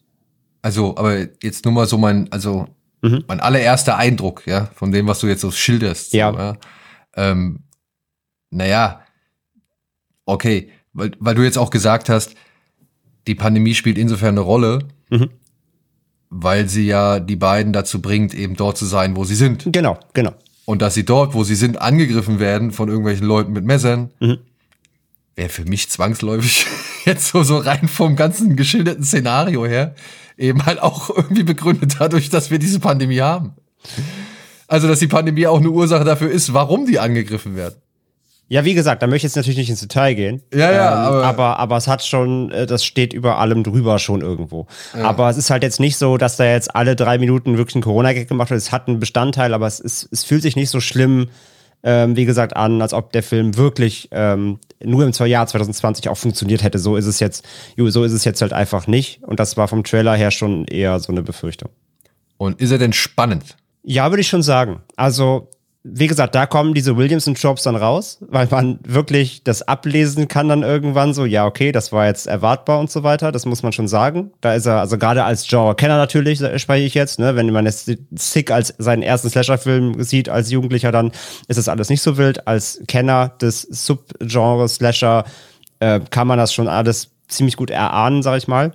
Also, 0.60 0.96
aber 0.96 1.26
jetzt 1.42 1.64
nur 1.64 1.74
mal 1.74 1.86
so 1.86 1.98
mein, 1.98 2.30
also 2.30 2.66
Mhm. 3.02 3.24
Mein 3.26 3.40
allererster 3.40 3.98
Eindruck, 3.98 4.46
ja, 4.46 4.70
von 4.74 4.92
dem, 4.92 5.06
was 5.08 5.18
du 5.18 5.26
jetzt 5.26 5.40
so 5.40 5.50
schilderst. 5.50 6.12
Ja. 6.12 6.32
So, 6.32 6.38
ja. 6.38 6.56
Ähm, 7.14 7.64
naja, 8.50 9.02
okay, 10.24 10.70
weil, 10.92 11.12
weil 11.18 11.34
du 11.34 11.42
jetzt 11.42 11.58
auch 11.58 11.70
gesagt 11.70 12.08
hast, 12.08 12.34
die 13.26 13.34
Pandemie 13.34 13.74
spielt 13.74 13.98
insofern 13.98 14.30
eine 14.30 14.40
Rolle, 14.40 14.86
mhm. 15.10 15.30
weil 16.30 16.68
sie 16.68 16.86
ja 16.86 17.18
die 17.18 17.36
beiden 17.36 17.72
dazu 17.72 18.00
bringt, 18.00 18.34
eben 18.34 18.56
dort 18.56 18.78
zu 18.78 18.86
sein, 18.86 19.16
wo 19.16 19.24
sie 19.24 19.34
sind. 19.34 19.66
Genau, 19.72 19.98
genau. 20.14 20.32
Und 20.64 20.80
dass 20.80 20.94
sie 20.94 21.04
dort, 21.04 21.34
wo 21.34 21.42
sie 21.42 21.56
sind, 21.56 21.80
angegriffen 21.80 22.38
werden 22.38 22.70
von 22.70 22.88
irgendwelchen 22.88 23.26
Leuten 23.26 23.52
mit 23.52 23.64
Messern, 23.64 24.10
mhm. 24.20 24.38
wäre 25.34 25.48
für 25.48 25.64
mich 25.64 25.90
zwangsläufig 25.90 26.66
jetzt 27.04 27.28
so, 27.28 27.42
so 27.42 27.58
rein 27.58 27.88
vom 27.88 28.14
ganzen 28.14 28.54
geschilderten 28.54 29.02
Szenario 29.02 29.66
her 29.66 29.94
eben 30.36 30.64
halt 30.66 30.80
auch 30.80 31.10
irgendwie 31.16 31.44
begründet 31.44 31.96
dadurch, 31.98 32.30
dass 32.30 32.50
wir 32.50 32.58
diese 32.58 32.80
Pandemie 32.80 33.20
haben. 33.20 33.54
Also, 34.68 34.88
dass 34.88 35.00
die 35.00 35.08
Pandemie 35.08 35.46
auch 35.46 35.58
eine 35.58 35.70
Ursache 35.70 36.04
dafür 36.04 36.30
ist, 36.30 36.54
warum 36.54 36.86
die 36.86 36.98
angegriffen 36.98 37.56
werden. 37.56 37.74
Ja, 38.48 38.66
wie 38.66 38.74
gesagt, 38.74 39.02
da 39.02 39.06
möchte 39.06 39.18
ich 39.18 39.30
jetzt 39.30 39.36
natürlich 39.36 39.56
nicht 39.56 39.70
ins 39.70 39.80
Detail 39.80 40.12
gehen. 40.12 40.42
Ja, 40.52 40.70
ja, 40.70 40.92
ähm, 40.92 41.14
aber, 41.14 41.24
aber, 41.24 41.58
aber 41.58 41.76
es 41.78 41.88
hat 41.88 42.04
schon, 42.04 42.50
äh, 42.50 42.66
das 42.66 42.84
steht 42.84 43.14
über 43.14 43.38
allem 43.38 43.64
drüber 43.64 43.98
schon 43.98 44.20
irgendwo. 44.20 44.66
Ja. 44.94 45.04
Aber 45.04 45.30
es 45.30 45.38
ist 45.38 45.48
halt 45.48 45.62
jetzt 45.62 45.80
nicht 45.80 45.96
so, 45.96 46.18
dass 46.18 46.36
da 46.36 46.44
jetzt 46.44 46.76
alle 46.76 46.94
drei 46.94 47.16
Minuten 47.16 47.56
wirklich 47.56 47.76
ein 47.76 47.82
Corona-Gag 47.82 48.28
gemacht 48.28 48.50
wird. 48.50 48.60
Es 48.60 48.70
hat 48.70 48.88
einen 48.88 49.00
Bestandteil, 49.00 49.54
aber 49.54 49.66
es, 49.66 49.80
ist, 49.80 50.06
es 50.12 50.24
fühlt 50.24 50.42
sich 50.42 50.54
nicht 50.54 50.68
so 50.68 50.80
schlimm, 50.80 51.28
ähm, 51.82 52.16
wie 52.16 52.24
gesagt, 52.24 52.56
an, 52.56 52.80
als 52.80 52.94
ob 52.94 53.12
der 53.12 53.22
Film 53.22 53.56
wirklich 53.56 54.08
ähm, 54.12 54.58
nur 54.82 55.04
im 55.04 55.12
Jahr 55.26 55.46
2020 55.46 56.08
auch 56.08 56.16
funktioniert 56.16 56.62
hätte. 56.62 56.78
So 56.78 56.96
ist 56.96 57.06
es 57.06 57.20
jetzt, 57.20 57.44
so 57.76 58.04
ist 58.04 58.12
es 58.12 58.24
jetzt 58.24 58.42
halt 58.42 58.52
einfach 58.52 58.86
nicht. 58.86 59.22
Und 59.22 59.40
das 59.40 59.56
war 59.56 59.68
vom 59.68 59.84
Trailer 59.84 60.14
her 60.14 60.30
schon 60.30 60.64
eher 60.66 60.98
so 61.00 61.12
eine 61.12 61.22
Befürchtung. 61.22 61.70
Und 62.36 62.60
ist 62.60 62.70
er 62.70 62.78
denn 62.78 62.92
spannend? 62.92 63.56
Ja, 63.82 64.10
würde 64.10 64.20
ich 64.20 64.28
schon 64.28 64.42
sagen. 64.42 64.80
Also 64.96 65.48
wie 65.84 66.06
gesagt, 66.06 66.36
da 66.36 66.46
kommen 66.46 66.74
diese 66.74 66.96
Williamson-Tropes 66.96 67.64
dann 67.64 67.74
raus, 67.74 68.18
weil 68.20 68.46
man 68.50 68.78
wirklich 68.86 69.42
das 69.42 69.62
ablesen 69.62 70.28
kann 70.28 70.48
dann 70.48 70.62
irgendwann 70.62 71.12
so, 71.12 71.24
ja, 71.24 71.44
okay, 71.44 71.72
das 71.72 71.90
war 71.90 72.06
jetzt 72.06 72.28
erwartbar 72.28 72.78
und 72.78 72.88
so 72.88 73.02
weiter, 73.02 73.32
das 73.32 73.46
muss 73.46 73.64
man 73.64 73.72
schon 73.72 73.88
sagen. 73.88 74.30
Da 74.40 74.54
ist 74.54 74.66
er, 74.66 74.78
also 74.78 74.96
gerade 74.96 75.24
als 75.24 75.48
Genre-Kenner 75.48 75.96
natürlich, 75.96 76.40
spreche 76.60 76.86
ich 76.86 76.94
jetzt, 76.94 77.18
ne, 77.18 77.34
wenn 77.34 77.50
man 77.50 77.66
jetzt 77.66 77.90
Sick 78.12 78.52
als 78.52 78.74
seinen 78.78 79.02
ersten 79.02 79.28
Slasher-Film 79.28 80.00
sieht, 80.04 80.28
als 80.28 80.52
Jugendlicher, 80.52 80.92
dann 80.92 81.10
ist 81.48 81.56
das 81.56 81.68
alles 81.68 81.88
nicht 81.88 82.02
so 82.02 82.16
wild. 82.16 82.46
Als 82.46 82.80
Kenner 82.86 83.32
des 83.40 83.62
Subgenres 83.62 84.76
Slasher 84.76 85.24
äh, 85.80 85.98
kann 86.10 86.28
man 86.28 86.38
das 86.38 86.54
schon 86.54 86.68
alles 86.68 87.10
ziemlich 87.26 87.56
gut 87.56 87.70
erahnen, 87.70 88.22
sag 88.22 88.38
ich 88.38 88.46
mal. 88.46 88.72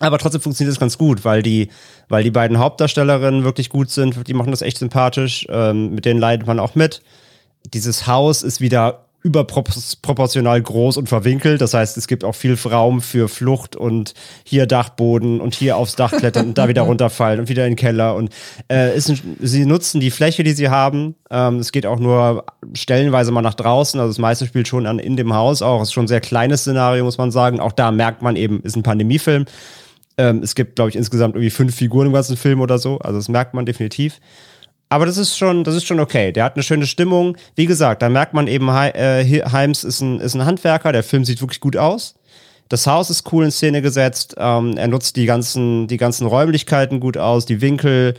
Aber 0.00 0.18
trotzdem 0.18 0.40
funktioniert 0.40 0.72
es 0.72 0.80
ganz 0.80 0.98
gut, 0.98 1.24
weil 1.24 1.42
die, 1.42 1.68
weil 2.08 2.24
die 2.24 2.30
beiden 2.30 2.58
Hauptdarstellerinnen 2.58 3.44
wirklich 3.44 3.68
gut 3.68 3.90
sind. 3.90 4.26
Die 4.26 4.34
machen 4.34 4.50
das 4.50 4.62
echt 4.62 4.78
sympathisch. 4.78 5.46
Ähm, 5.50 5.94
mit 5.94 6.06
denen 6.06 6.18
leidet 6.18 6.46
man 6.46 6.58
auch 6.58 6.74
mit. 6.74 7.02
Dieses 7.72 8.06
Haus 8.06 8.42
ist 8.42 8.60
wieder 8.62 9.04
überproportional 9.22 10.62
groß 10.62 10.96
und 10.96 11.08
verwinkelt. 11.08 11.60
Das 11.60 11.74
heißt, 11.74 11.98
es 11.98 12.08
gibt 12.08 12.24
auch 12.24 12.34
viel 12.34 12.54
Raum 12.54 13.02
für 13.02 13.28
Flucht 13.28 13.76
und 13.76 14.14
hier 14.44 14.66
Dachboden 14.66 15.42
und 15.42 15.54
hier 15.54 15.76
aufs 15.76 15.94
Dach 15.94 16.12
klettern 16.12 16.48
und 16.48 16.58
da 16.58 16.68
wieder 16.68 16.82
runterfallen 16.88 17.40
und 17.40 17.50
wieder 17.50 17.66
in 17.66 17.72
den 17.72 17.76
Keller. 17.76 18.14
Und 18.14 18.30
äh, 18.72 18.96
ist 18.96 19.10
ein, 19.10 19.36
sie 19.40 19.66
nutzen 19.66 20.00
die 20.00 20.10
Fläche, 20.10 20.42
die 20.42 20.52
sie 20.52 20.70
haben. 20.70 21.16
Ähm, 21.30 21.58
es 21.58 21.72
geht 21.72 21.84
auch 21.84 21.98
nur 21.98 22.46
stellenweise 22.72 23.30
mal 23.32 23.42
nach 23.42 23.54
draußen. 23.54 24.00
Also 24.00 24.10
das 24.10 24.18
meiste 24.18 24.46
spielt 24.46 24.68
schon 24.68 24.86
an, 24.86 24.98
in 24.98 25.16
dem 25.16 25.34
Haus 25.34 25.60
auch. 25.60 25.82
Es 25.82 25.88
ist 25.88 25.92
schon 25.92 26.04
ein 26.04 26.08
sehr 26.08 26.22
kleines 26.22 26.62
Szenario, 26.62 27.04
muss 27.04 27.18
man 27.18 27.30
sagen. 27.30 27.60
Auch 27.60 27.72
da 27.72 27.90
merkt 27.90 28.22
man 28.22 28.36
eben, 28.36 28.62
ist 28.62 28.76
ein 28.76 28.82
Pandemiefilm. 28.82 29.44
Ähm, 30.20 30.42
es 30.42 30.54
gibt, 30.54 30.76
glaube 30.76 30.90
ich, 30.90 30.96
insgesamt 30.96 31.34
irgendwie 31.34 31.50
fünf 31.50 31.74
Figuren 31.74 32.08
im 32.08 32.12
ganzen 32.12 32.36
Film 32.36 32.60
oder 32.60 32.78
so. 32.78 32.98
Also 32.98 33.18
das 33.18 33.28
merkt 33.28 33.54
man 33.54 33.64
definitiv. 33.64 34.20
Aber 34.90 35.06
das 35.06 35.16
ist 35.16 35.38
schon, 35.38 35.64
das 35.64 35.74
ist 35.74 35.86
schon 35.86 35.98
okay. 35.98 36.30
Der 36.30 36.44
hat 36.44 36.56
eine 36.56 36.62
schöne 36.62 36.86
Stimmung. 36.86 37.36
Wie 37.54 37.64
gesagt, 37.64 38.02
da 38.02 38.08
merkt 38.10 38.34
man 38.34 38.46
eben, 38.46 38.68
äh, 38.68 39.24
Heims 39.50 39.82
ist 39.84 40.00
ein, 40.02 40.20
ist 40.20 40.34
ein 40.34 40.44
Handwerker. 40.44 40.92
Der 40.92 41.02
Film 41.02 41.24
sieht 41.24 41.40
wirklich 41.40 41.60
gut 41.60 41.76
aus. 41.76 42.16
Das 42.68 42.86
Haus 42.86 43.08
ist 43.08 43.32
cool 43.32 43.44
in 43.44 43.50
Szene 43.50 43.80
gesetzt. 43.80 44.34
Ähm, 44.36 44.76
er 44.76 44.88
nutzt 44.88 45.16
die 45.16 45.26
ganzen, 45.26 45.86
die 45.86 45.96
ganzen 45.96 46.26
Räumlichkeiten 46.26 47.00
gut 47.00 47.16
aus. 47.16 47.46
Die 47.46 47.62
Winkel 47.62 48.14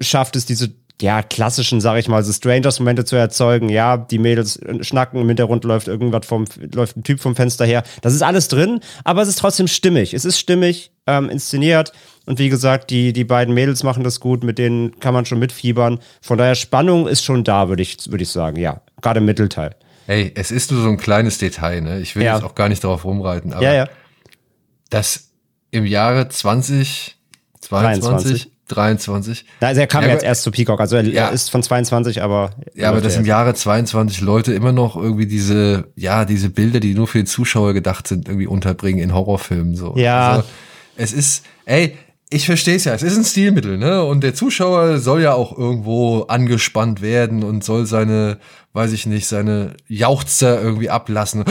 schafft 0.00 0.34
es, 0.34 0.44
diese 0.44 0.72
ja, 1.00 1.22
klassischen, 1.22 1.80
sag 1.80 1.98
ich 1.98 2.08
mal, 2.08 2.24
so 2.24 2.32
Strangers-Momente 2.32 3.04
zu 3.04 3.16
erzeugen. 3.16 3.68
Ja, 3.68 3.96
die 3.96 4.18
Mädels 4.18 4.60
schnacken, 4.80 5.20
im 5.20 5.28
Hintergrund 5.28 5.64
läuft 5.64 5.86
irgendwas 5.86 6.26
vom, 6.26 6.44
läuft 6.74 6.96
ein 6.96 7.04
Typ 7.04 7.20
vom 7.20 7.36
Fenster 7.36 7.64
her. 7.64 7.84
Das 8.02 8.14
ist 8.14 8.22
alles 8.22 8.48
drin, 8.48 8.80
aber 9.04 9.22
es 9.22 9.28
ist 9.28 9.38
trotzdem 9.38 9.68
stimmig. 9.68 10.12
Es 10.12 10.24
ist 10.24 10.38
stimmig, 10.38 10.90
ähm, 11.06 11.30
inszeniert. 11.30 11.92
Und 12.26 12.38
wie 12.38 12.48
gesagt, 12.48 12.90
die, 12.90 13.12
die 13.12 13.24
beiden 13.24 13.54
Mädels 13.54 13.84
machen 13.84 14.02
das 14.02 14.20
gut, 14.20 14.42
mit 14.44 14.58
denen 14.58 14.98
kann 14.98 15.14
man 15.14 15.24
schon 15.24 15.38
mitfiebern. 15.38 16.00
Von 16.20 16.36
daher, 16.36 16.56
Spannung 16.56 17.06
ist 17.06 17.24
schon 17.24 17.44
da, 17.44 17.68
würde 17.68 17.82
ich, 17.82 18.10
würde 18.10 18.24
ich 18.24 18.30
sagen, 18.30 18.58
ja. 18.58 18.80
Gerade 19.00 19.20
im 19.20 19.26
Mittelteil. 19.26 19.76
Hey, 20.06 20.32
es 20.34 20.50
ist 20.50 20.72
nur 20.72 20.82
so 20.82 20.88
ein 20.88 20.96
kleines 20.96 21.38
Detail, 21.38 21.80
ne? 21.80 22.00
Ich 22.00 22.16
will 22.16 22.24
ja. 22.24 22.34
jetzt 22.34 22.44
auch 22.44 22.54
gar 22.54 22.68
nicht 22.68 22.82
darauf 22.82 23.04
rumreiten, 23.04 23.52
aber 23.52 23.62
ja, 23.62 23.74
ja. 23.74 23.88
das 24.90 25.28
im 25.70 25.86
Jahre 25.86 26.28
2022 26.28 27.18
23. 27.68 28.52
23. 28.68 29.44
Also 29.60 29.80
er 29.80 29.86
kam 29.86 30.04
ja, 30.04 30.10
jetzt 30.10 30.24
erst 30.24 30.42
zu 30.42 30.50
Peacock, 30.50 30.80
also 30.80 30.96
er, 30.96 31.04
ja. 31.04 31.28
ist 31.28 31.50
von 31.50 31.62
22, 31.62 32.22
aber. 32.22 32.50
Ja, 32.74 32.90
aber 32.90 33.00
dass 33.00 33.16
im 33.16 33.24
Jahre 33.24 33.54
22 33.54 34.20
Leute 34.20 34.52
immer 34.52 34.72
noch 34.72 34.96
irgendwie 34.96 35.26
diese, 35.26 35.92
ja, 35.96 36.24
diese 36.24 36.50
Bilder, 36.50 36.80
die 36.80 36.94
nur 36.94 37.06
für 37.06 37.18
den 37.18 37.26
Zuschauer 37.26 37.74
gedacht 37.74 38.06
sind, 38.06 38.28
irgendwie 38.28 38.46
unterbringen 38.46 39.00
in 39.00 39.14
Horrorfilmen, 39.14 39.74
so. 39.74 39.94
Ja. 39.96 40.30
Also, 40.32 40.44
es 40.96 41.12
ist, 41.12 41.44
ey, 41.64 41.96
ich 42.30 42.46
verstehe 42.46 42.76
es 42.76 42.84
ja, 42.84 42.94
es 42.94 43.02
ist 43.02 43.16
ein 43.16 43.24
Stilmittel, 43.24 43.78
ne? 43.78 44.04
Und 44.04 44.22
der 44.22 44.34
Zuschauer 44.34 44.98
soll 44.98 45.22
ja 45.22 45.32
auch 45.32 45.56
irgendwo 45.56 46.22
angespannt 46.22 47.00
werden 47.00 47.42
und 47.42 47.64
soll 47.64 47.86
seine, 47.86 48.38
weiß 48.74 48.92
ich 48.92 49.06
nicht, 49.06 49.26
seine 49.26 49.76
Jauchzer 49.86 50.60
irgendwie 50.60 50.90
ablassen. 50.90 51.44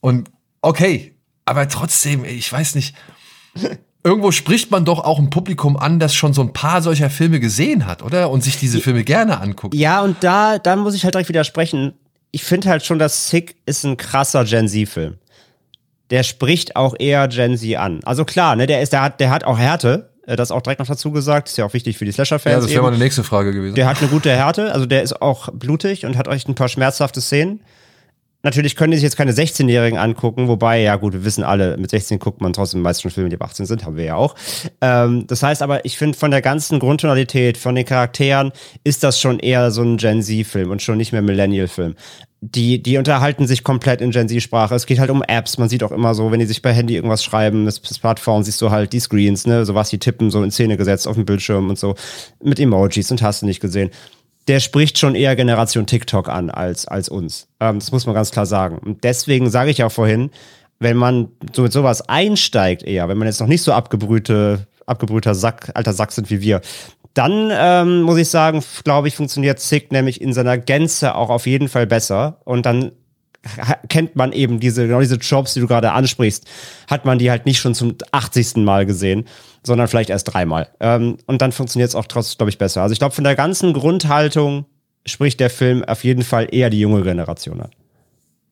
Und 0.00 0.30
okay, 0.62 1.16
aber 1.44 1.68
trotzdem, 1.68 2.24
ich 2.24 2.52
weiß 2.52 2.76
nicht 2.76 2.94
irgendwo 4.02 4.32
spricht 4.32 4.70
man 4.70 4.84
doch 4.84 5.04
auch 5.04 5.18
ein 5.18 5.30
Publikum 5.30 5.76
an, 5.76 5.98
das 5.98 6.14
schon 6.14 6.32
so 6.32 6.42
ein 6.42 6.52
paar 6.52 6.82
solcher 6.82 7.10
Filme 7.10 7.40
gesehen 7.40 7.86
hat, 7.86 8.02
oder? 8.02 8.30
Und 8.30 8.42
sich 8.42 8.58
diese 8.58 8.80
Filme 8.80 9.04
gerne 9.04 9.40
anguckt. 9.40 9.74
Ja, 9.74 10.02
und 10.02 10.16
da, 10.22 10.58
da 10.58 10.76
muss 10.76 10.94
ich 10.94 11.04
halt 11.04 11.14
direkt 11.14 11.28
widersprechen. 11.28 11.92
Ich 12.30 12.44
finde 12.44 12.68
halt 12.68 12.84
schon, 12.84 12.98
dass 12.98 13.28
Sick 13.28 13.56
ist 13.66 13.84
ein 13.84 13.96
krasser 13.96 14.44
Gen 14.44 14.68
Z-Film. 14.68 15.18
Der 16.10 16.22
spricht 16.22 16.76
auch 16.76 16.94
eher 16.98 17.28
Gen 17.28 17.56
Z 17.56 17.76
an. 17.76 18.00
Also 18.04 18.24
klar, 18.24 18.56
ne, 18.56 18.66
der 18.66 18.82
ist, 18.82 18.92
der 18.92 19.02
hat, 19.02 19.20
der 19.20 19.30
hat 19.30 19.44
auch 19.44 19.58
Härte. 19.58 20.10
Äh, 20.26 20.36
das 20.36 20.50
auch 20.50 20.62
direkt 20.62 20.80
noch 20.80 20.86
dazu 20.86 21.10
gesagt. 21.10 21.48
Ist 21.48 21.58
ja 21.58 21.64
auch 21.64 21.74
wichtig 21.74 21.98
für 21.98 22.04
die 22.04 22.12
Slasher-Fans. 22.12 22.54
Ja, 22.54 22.60
das 22.60 22.70
wäre 22.70 22.82
meine 22.82 22.98
nächste 22.98 23.24
Frage 23.24 23.52
gewesen. 23.52 23.74
Der 23.74 23.86
hat 23.86 24.00
eine 24.00 24.08
gute 24.08 24.30
Härte. 24.30 24.72
Also 24.72 24.86
der 24.86 25.02
ist 25.02 25.20
auch 25.20 25.48
blutig 25.52 26.06
und 26.06 26.16
hat 26.16 26.28
echt 26.28 26.48
ein 26.48 26.54
paar 26.54 26.68
schmerzhafte 26.68 27.20
Szenen. 27.20 27.60
Natürlich 28.42 28.74
können 28.74 28.92
die 28.92 28.96
sich 28.96 29.04
jetzt 29.04 29.16
keine 29.16 29.32
16-Jährigen 29.32 29.98
angucken, 29.98 30.48
wobei, 30.48 30.80
ja 30.80 30.96
gut, 30.96 31.12
wir 31.12 31.24
wissen 31.24 31.44
alle, 31.44 31.76
mit 31.76 31.90
16 31.90 32.18
guckt 32.18 32.40
man 32.40 32.54
trotzdem 32.54 32.80
meist 32.80 33.02
schon 33.02 33.10
Filme, 33.10 33.28
die 33.28 33.36
ab 33.36 33.44
18 33.44 33.66
sind, 33.66 33.84
haben 33.84 33.96
wir 33.96 34.04
ja 34.04 34.14
auch. 34.16 34.34
Ähm, 34.80 35.26
das 35.26 35.42
heißt 35.42 35.62
aber, 35.62 35.84
ich 35.84 35.98
finde, 35.98 36.16
von 36.16 36.30
der 36.30 36.40
ganzen 36.40 36.78
Grundtonalität, 36.78 37.58
von 37.58 37.74
den 37.74 37.84
Charakteren, 37.84 38.52
ist 38.82 39.02
das 39.02 39.20
schon 39.20 39.40
eher 39.40 39.70
so 39.70 39.82
ein 39.82 39.98
Gen 39.98 40.22
Z-Film 40.22 40.70
und 40.70 40.80
schon 40.80 40.96
nicht 40.96 41.12
mehr 41.12 41.22
Millennial-Film. 41.22 41.96
Die, 42.42 42.82
die 42.82 42.96
unterhalten 42.96 43.46
sich 43.46 43.62
komplett 43.62 44.00
in 44.00 44.12
Gen 44.12 44.26
Z-Sprache. 44.26 44.74
Es 44.74 44.86
geht 44.86 44.98
halt 44.98 45.10
um 45.10 45.22
Apps. 45.22 45.58
Man 45.58 45.68
sieht 45.68 45.82
auch 45.82 45.92
immer 45.92 46.14
so, 46.14 46.32
wenn 46.32 46.40
die 46.40 46.46
sich 46.46 46.62
bei 46.62 46.72
Handy 46.72 46.94
irgendwas 46.94 47.22
schreiben, 47.22 47.66
das 47.66 47.76
Smartphone, 47.76 48.44
siehst 48.44 48.62
du 48.62 48.70
halt 48.70 48.94
die 48.94 49.00
Screens, 49.00 49.46
ne, 49.46 49.66
so 49.66 49.74
was 49.74 49.90
die 49.90 49.98
tippen, 49.98 50.30
so 50.30 50.42
in 50.42 50.50
Szene 50.50 50.78
gesetzt 50.78 51.06
auf 51.06 51.16
dem 51.16 51.26
Bildschirm 51.26 51.68
und 51.68 51.78
so. 51.78 51.94
Mit 52.42 52.58
Emojis 52.58 53.10
und 53.10 53.20
hast 53.20 53.42
du 53.42 53.46
nicht 53.46 53.60
gesehen 53.60 53.90
der 54.48 54.60
spricht 54.60 54.98
schon 54.98 55.14
eher 55.14 55.36
Generation 55.36 55.86
TikTok 55.86 56.28
an 56.28 56.50
als, 56.50 56.86
als 56.86 57.08
uns. 57.08 57.48
Ähm, 57.60 57.78
das 57.78 57.92
muss 57.92 58.06
man 58.06 58.14
ganz 58.14 58.30
klar 58.30 58.46
sagen. 58.46 58.78
Und 58.78 59.04
deswegen 59.04 59.50
sage 59.50 59.70
ich 59.70 59.84
auch 59.84 59.92
vorhin, 59.92 60.30
wenn 60.78 60.96
man 60.96 61.28
so 61.52 61.62
mit 61.62 61.72
sowas 61.72 62.08
einsteigt 62.08 62.82
eher, 62.82 63.08
wenn 63.08 63.18
man 63.18 63.28
jetzt 63.28 63.40
noch 63.40 63.46
nicht 63.46 63.62
so 63.62 63.72
abgebrühte, 63.72 64.66
abgebrühter 64.86 65.34
Sack, 65.34 65.70
alter 65.74 65.92
Sack 65.92 66.12
sind 66.12 66.30
wie 66.30 66.40
wir, 66.40 66.62
dann 67.14 67.50
ähm, 67.52 68.02
muss 68.02 68.18
ich 68.18 68.28
sagen, 68.28 68.62
glaube 68.84 69.08
ich, 69.08 69.16
funktioniert 69.16 69.60
Sick 69.60 69.92
nämlich 69.92 70.20
in 70.20 70.32
seiner 70.32 70.58
Gänze 70.58 71.14
auch 71.14 71.28
auf 71.28 71.46
jeden 71.46 71.68
Fall 71.68 71.86
besser. 71.86 72.38
Und 72.44 72.66
dann 72.66 72.92
kennt 73.88 74.16
man 74.16 74.32
eben 74.32 74.60
diese, 74.60 74.86
genau 74.86 75.00
diese 75.00 75.16
Jobs, 75.16 75.54
die 75.54 75.60
du 75.60 75.66
gerade 75.66 75.92
ansprichst, 75.92 76.46
hat 76.88 77.04
man 77.04 77.18
die 77.18 77.30
halt 77.30 77.46
nicht 77.46 77.58
schon 77.58 77.74
zum 77.74 77.96
80. 78.12 78.56
Mal 78.56 78.86
gesehen 78.86 79.26
sondern 79.62 79.88
vielleicht 79.88 80.10
erst 80.10 80.32
dreimal. 80.32 80.68
Ähm, 80.80 81.18
und 81.26 81.42
dann 81.42 81.52
funktioniert 81.52 81.90
es 81.90 81.94
auch 81.94 82.06
trotzdem, 82.06 82.38
glaube 82.38 82.50
ich, 82.50 82.58
besser. 82.58 82.82
Also 82.82 82.92
ich 82.92 82.98
glaube, 82.98 83.14
von 83.14 83.24
der 83.24 83.36
ganzen 83.36 83.72
Grundhaltung 83.72 84.66
spricht 85.06 85.40
der 85.40 85.50
Film 85.50 85.84
auf 85.84 86.04
jeden 86.04 86.22
Fall 86.22 86.48
eher 86.50 86.70
die 86.70 86.80
junge 86.80 87.02
Generation 87.02 87.60
an. 87.60 87.70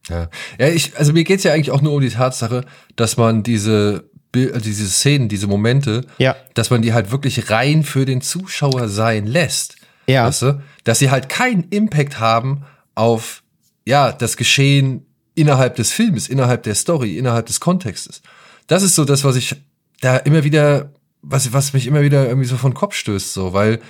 Ja, 0.09 0.29
ja 0.59 0.69
ich, 0.69 0.97
also 0.97 1.13
mir 1.13 1.25
geht's 1.25 1.45
ja 1.45 1.53
eigentlich 1.53 1.71
auch 1.71 1.83
nur 1.83 1.93
um 1.93 2.01
die 2.01 2.11
Tatsache, 2.11 2.65
dass 2.97 3.17
man 3.17 3.43
diese 3.43 4.09
äh, 4.35 4.61
diese 4.61 4.89
Szenen, 4.89 5.29
diese 5.29 5.47
Momente, 5.47 6.05
ja. 6.19 6.37
dass 6.55 6.71
man 6.71 6.83
die 6.83 6.93
halt 6.93 7.11
wirklich 7.11 7.51
rein 7.51 7.83
für 7.83 8.05
den 8.05 8.21
Zuschauer 8.21 8.89
sein 8.89 9.27
lässt. 9.27 9.77
Ja. 10.07 10.27
Weißt 10.27 10.43
du? 10.43 10.63
Dass 10.85 10.99
sie 10.99 11.11
halt 11.11 11.29
keinen 11.29 11.65
Impact 11.71 12.21
haben 12.21 12.65
auf, 12.95 13.43
ja, 13.85 14.13
das 14.13 14.37
Geschehen 14.37 15.07
innerhalb 15.35 15.77
des 15.77 15.93
Filmes, 15.93 16.29
innerhalb 16.29 16.63
der 16.65 16.75
Story, 16.75 17.17
innerhalb 17.17 17.47
des 17.47 17.61
Kontextes. 17.61 18.23
Das 18.67 18.83
ist 18.83 18.95
so 18.95 19.05
das, 19.05 19.25
was 19.25 19.37
ich 19.37 19.57
da 20.01 20.17
immer 20.17 20.45
wieder 20.45 20.93
was, 21.23 21.53
was 21.53 21.73
mich 21.73 21.87
immer 21.87 22.03
wieder 22.03 22.27
irgendwie 22.27 22.49
so 22.49 22.57
von 22.57 22.75
Kopf 22.75 22.95
stößt, 22.95 23.33
so, 23.33 23.53
weil 23.53 23.81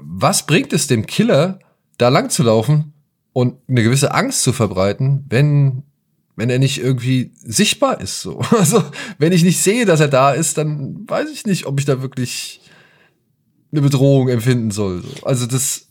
was 0.00 0.46
bringt 0.46 0.72
es 0.72 0.86
dem 0.86 1.06
Killer, 1.06 1.58
da 1.98 2.08
lang 2.08 2.30
zu 2.30 2.42
laufen 2.42 2.92
und 3.32 3.56
eine 3.68 3.82
gewisse 3.82 4.14
Angst 4.14 4.42
zu 4.42 4.52
verbreiten, 4.52 5.24
wenn, 5.28 5.82
wenn 6.36 6.50
er 6.50 6.58
nicht 6.58 6.78
irgendwie 6.78 7.32
sichtbar 7.36 8.00
ist, 8.00 8.20
so. 8.20 8.40
Also, 8.50 8.84
wenn 9.18 9.32
ich 9.32 9.44
nicht 9.44 9.60
sehe, 9.60 9.84
dass 9.84 10.00
er 10.00 10.08
da 10.08 10.32
ist, 10.32 10.58
dann 10.58 11.08
weiß 11.08 11.30
ich 11.30 11.46
nicht, 11.46 11.66
ob 11.66 11.78
ich 11.78 11.86
da 11.86 12.02
wirklich 12.02 12.60
eine 13.70 13.82
Bedrohung 13.82 14.28
empfinden 14.28 14.70
soll. 14.70 15.02
So. 15.02 15.26
Also, 15.26 15.46
das, 15.46 15.88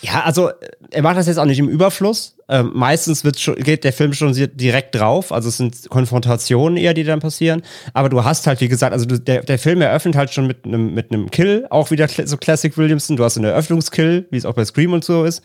ja, 0.00 0.22
also 0.22 0.50
er 0.90 1.02
macht 1.02 1.16
das 1.16 1.26
jetzt 1.26 1.38
auch 1.38 1.44
nicht 1.44 1.58
im 1.58 1.68
Überfluss. 1.68 2.36
Ähm, 2.48 2.70
meistens 2.74 3.24
wird 3.24 3.38
schon, 3.40 3.56
geht 3.56 3.84
der 3.84 3.92
Film 3.92 4.12
schon 4.12 4.32
direkt 4.32 4.94
drauf. 4.94 5.32
Also 5.32 5.48
es 5.48 5.56
sind 5.56 5.90
Konfrontationen 5.90 6.78
eher, 6.78 6.94
die 6.94 7.04
dann 7.04 7.20
passieren. 7.20 7.62
Aber 7.94 8.08
du 8.08 8.24
hast 8.24 8.46
halt, 8.46 8.60
wie 8.60 8.68
gesagt, 8.68 8.92
also 8.92 9.06
du, 9.06 9.18
der, 9.18 9.42
der 9.42 9.58
Film 9.58 9.80
eröffnet 9.82 10.16
halt 10.16 10.32
schon 10.32 10.46
mit 10.46 10.64
einem 10.64 10.94
mit 10.94 11.12
einem 11.12 11.30
Kill, 11.30 11.66
auch 11.70 11.90
wieder 11.90 12.08
so 12.08 12.36
Classic 12.36 12.76
Williamson. 12.76 13.16
Du 13.16 13.24
hast 13.24 13.36
einen 13.36 13.46
Eröffnungskill, 13.46 14.26
wie 14.30 14.36
es 14.36 14.44
auch 14.44 14.54
bei 14.54 14.64
Scream 14.64 14.92
und 14.92 15.04
so 15.04 15.24
ist. 15.24 15.42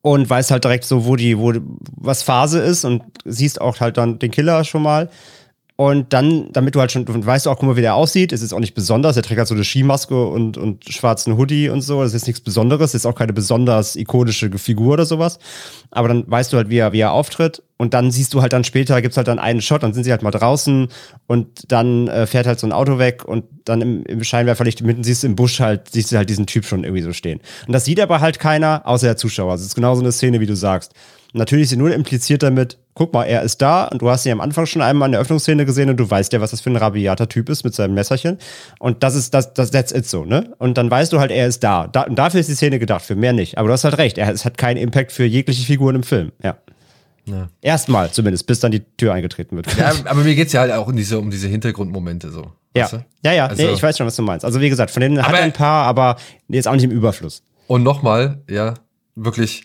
Und 0.00 0.28
weißt 0.28 0.52
halt 0.52 0.64
direkt 0.64 0.84
so, 0.84 1.04
wo 1.04 1.16
die, 1.16 1.36
wo 1.38 1.52
was 1.96 2.22
Phase 2.22 2.60
ist 2.60 2.84
und 2.84 3.02
siehst 3.24 3.60
auch 3.60 3.80
halt 3.80 3.96
dann 3.98 4.18
den 4.18 4.30
Killer 4.30 4.64
schon 4.64 4.82
mal. 4.82 5.10
Und 5.78 6.14
dann, 6.14 6.48
damit 6.52 6.74
du 6.74 6.80
halt 6.80 6.90
schon, 6.90 7.04
du 7.04 7.26
weißt 7.26 7.46
auch, 7.46 7.58
guck 7.58 7.68
mal, 7.68 7.76
wie 7.76 7.82
der 7.82 7.94
aussieht, 7.94 8.32
es 8.32 8.40
ist 8.40 8.54
auch 8.54 8.60
nicht 8.60 8.74
besonders. 8.74 9.18
Er 9.18 9.22
trägt 9.22 9.38
halt 9.38 9.48
so 9.48 9.54
eine 9.54 9.62
Skimaske 9.62 10.26
und, 10.26 10.56
und 10.56 10.90
schwarzen 10.90 11.36
Hoodie 11.36 11.68
und 11.68 11.82
so. 11.82 12.02
Das 12.02 12.14
ist 12.14 12.26
nichts 12.26 12.40
Besonderes. 12.40 12.92
Das 12.92 13.02
ist 13.02 13.06
auch 13.06 13.14
keine 13.14 13.34
besonders 13.34 13.94
ikonische 13.94 14.50
Figur 14.56 14.94
oder 14.94 15.04
sowas. 15.04 15.38
Aber 15.90 16.08
dann 16.08 16.24
weißt 16.26 16.50
du 16.50 16.56
halt, 16.56 16.70
wie 16.70 16.78
er, 16.78 16.92
wie 16.92 17.00
er 17.00 17.12
auftritt. 17.12 17.62
Und 17.76 17.92
dann 17.92 18.10
siehst 18.10 18.32
du 18.32 18.40
halt 18.40 18.54
dann 18.54 18.64
später, 18.64 19.02
gibt's 19.02 19.18
halt 19.18 19.28
dann 19.28 19.38
einen 19.38 19.60
Shot, 19.60 19.82
dann 19.82 19.92
sind 19.92 20.04
sie 20.04 20.10
halt 20.10 20.22
mal 20.22 20.30
draußen 20.30 20.88
und 21.26 21.70
dann 21.70 22.08
äh, 22.08 22.26
fährt 22.26 22.46
halt 22.46 22.58
so 22.58 22.66
ein 22.66 22.72
Auto 22.72 22.98
weg 22.98 23.26
und 23.26 23.44
dann 23.66 23.82
im, 23.82 24.02
im 24.06 24.24
Scheinwerferlicht 24.24 24.80
mitten 24.80 25.04
siehst 25.04 25.24
du 25.24 25.26
im 25.26 25.36
Busch 25.36 25.60
halt, 25.60 25.90
siehst 25.90 26.10
du 26.10 26.16
halt 26.16 26.30
diesen 26.30 26.46
Typ 26.46 26.64
schon 26.64 26.84
irgendwie 26.84 27.02
so 27.02 27.12
stehen. 27.12 27.38
Und 27.66 27.74
das 27.74 27.84
sieht 27.84 28.00
aber 28.00 28.22
halt 28.22 28.38
keiner, 28.38 28.80
außer 28.86 29.08
der 29.08 29.16
Zuschauer. 29.18 29.52
Also 29.52 29.62
es 29.62 29.68
ist 29.68 29.74
genau 29.74 29.94
so 29.94 30.00
eine 30.00 30.12
Szene, 30.12 30.40
wie 30.40 30.46
du 30.46 30.56
sagst. 30.56 30.94
Natürlich 31.34 31.68
sie 31.68 31.76
nur 31.76 31.92
impliziert 31.92 32.42
damit, 32.42 32.78
guck 32.96 33.12
mal, 33.12 33.24
er 33.24 33.42
ist 33.42 33.62
da 33.62 33.84
und 33.84 34.02
du 34.02 34.10
hast 34.10 34.26
ihn 34.26 34.32
am 34.32 34.40
Anfang 34.40 34.66
schon 34.66 34.82
einmal 34.82 35.06
in 35.06 35.12
der 35.12 35.20
Öffnungsszene 35.20 35.66
gesehen 35.66 35.90
und 35.90 35.98
du 35.98 36.10
weißt 36.10 36.32
ja, 36.32 36.40
was 36.40 36.50
das 36.50 36.62
für 36.62 36.70
ein 36.70 36.76
rabiater 36.76 37.28
Typ 37.28 37.48
ist 37.48 37.62
mit 37.62 37.74
seinem 37.74 37.94
Messerchen. 37.94 38.38
Und 38.80 39.02
das 39.02 39.14
ist, 39.14 39.34
das, 39.34 39.52
das, 39.54 39.70
that's 39.70 39.92
it 39.92 40.08
so, 40.08 40.24
ne? 40.24 40.54
Und 40.58 40.78
dann 40.78 40.90
weißt 40.90 41.12
du 41.12 41.20
halt, 41.20 41.30
er 41.30 41.46
ist 41.46 41.62
da. 41.62 41.86
da 41.86 42.02
und 42.02 42.16
dafür 42.16 42.40
ist 42.40 42.48
die 42.48 42.54
Szene 42.54 42.78
gedacht, 42.78 43.04
für 43.04 43.14
mehr 43.14 43.34
nicht. 43.34 43.58
Aber 43.58 43.68
du 43.68 43.74
hast 43.74 43.84
halt 43.84 43.98
recht, 43.98 44.16
er, 44.18 44.32
es 44.32 44.46
hat 44.46 44.56
keinen 44.56 44.78
Impact 44.78 45.12
für 45.12 45.24
jegliche 45.24 45.64
Figuren 45.64 45.94
im 45.94 46.02
Film, 46.02 46.32
ja. 46.42 46.56
Ja. 47.26 47.48
Erstmal 47.60 48.10
zumindest, 48.12 48.46
bis 48.46 48.60
dann 48.60 48.70
die 48.70 48.80
Tür 48.96 49.12
eingetreten 49.12 49.56
wird. 49.56 49.76
Ja, 49.76 49.92
aber 50.04 50.22
mir 50.22 50.34
geht's 50.34 50.52
ja 50.52 50.60
halt 50.60 50.72
auch 50.72 50.86
um 50.86 50.96
diese, 50.96 51.18
um 51.18 51.30
diese 51.30 51.48
Hintergrundmomente 51.48 52.30
so. 52.30 52.52
Ja, 52.74 52.88
ja, 53.24 53.32
ja, 53.32 53.46
also, 53.46 53.62
nee, 53.62 53.72
ich 53.72 53.82
weiß 53.82 53.96
schon, 53.96 54.06
was 54.06 54.16
du 54.16 54.22
meinst. 54.22 54.44
Also 54.44 54.60
wie 54.60 54.68
gesagt, 54.68 54.90
von 54.90 55.00
denen 55.00 55.26
hat 55.26 55.34
er 55.34 55.42
ein 55.42 55.52
paar, 55.52 55.86
aber 55.86 56.16
jetzt 56.48 56.68
auch 56.68 56.74
nicht 56.74 56.84
im 56.84 56.90
Überfluss. 56.90 57.42
Und 57.66 57.82
nochmal, 57.82 58.42
ja, 58.48 58.74
wirklich, 59.16 59.64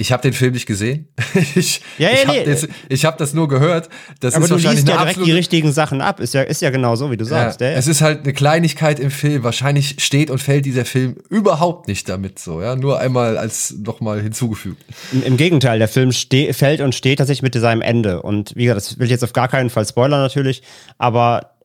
Ich 0.00 0.12
habe 0.12 0.22
den 0.22 0.32
Film 0.32 0.54
nicht 0.54 0.64
gesehen. 0.64 1.08
ich 1.54 1.82
ja, 1.98 2.08
ja, 2.08 2.14
ich 2.14 2.26
habe 2.26 2.38
nee. 2.38 2.56
das, 2.88 3.04
hab 3.04 3.18
das 3.18 3.34
nur 3.34 3.48
gehört. 3.48 3.90
Das 4.20 4.34
Aber 4.34 4.44
ist 4.44 4.50
du 4.50 4.54
wahrscheinlich 4.54 4.84
liest 4.84 4.88
ja 4.88 4.96
direkt 4.96 5.26
die 5.26 5.32
richtigen 5.32 5.72
Sachen 5.72 6.00
ab. 6.00 6.20
Ist 6.20 6.32
ja, 6.32 6.40
ist 6.40 6.62
ja 6.62 6.70
genau 6.70 6.96
so, 6.96 7.10
wie 7.10 7.18
du 7.18 7.26
sagst. 7.26 7.60
Ja, 7.60 7.68
Ja, 7.72 7.76
es 7.76 7.86
ist 7.86 8.00
halt 8.00 8.24
eine 8.24 8.32
Kleinigkeit 8.32 8.98
im 8.98 9.10
Film. 9.10 9.42
Wahrscheinlich 9.42 9.96
steht 10.02 10.30
und 10.30 10.38
fällt 10.38 10.64
dieser 10.64 10.86
Film 10.86 11.16
überhaupt 11.28 11.86
nicht 11.86 12.08
damit 12.08 12.38
so. 12.38 12.62
Ja, 12.62 12.76
nur 12.76 12.98
einmal 12.98 13.36
als 13.36 13.74
nochmal 13.78 14.22
hinzugefügt. 14.22 14.82
Im, 15.12 15.22
Im 15.22 15.36
Gegenteil, 15.36 15.78
der 15.78 15.88
Film 15.88 16.12
fällt 16.12 16.80
und 16.80 16.94
steht 16.94 17.18
tatsächlich 17.18 17.42
mit 17.42 17.54
seinem 17.54 17.82
Ende. 17.82 18.22
Und 18.22 18.56
wie 18.56 18.64
gesagt, 18.64 18.78
das 18.78 18.98
will 18.98 19.04
ich 19.04 19.10
jetzt 19.10 19.24
auf 19.24 19.34
gar 19.34 19.48
keinen 19.48 19.68
Fall 19.68 19.86
spoilern 19.86 20.22
natürlich, 20.22 20.62
aber 20.96 21.59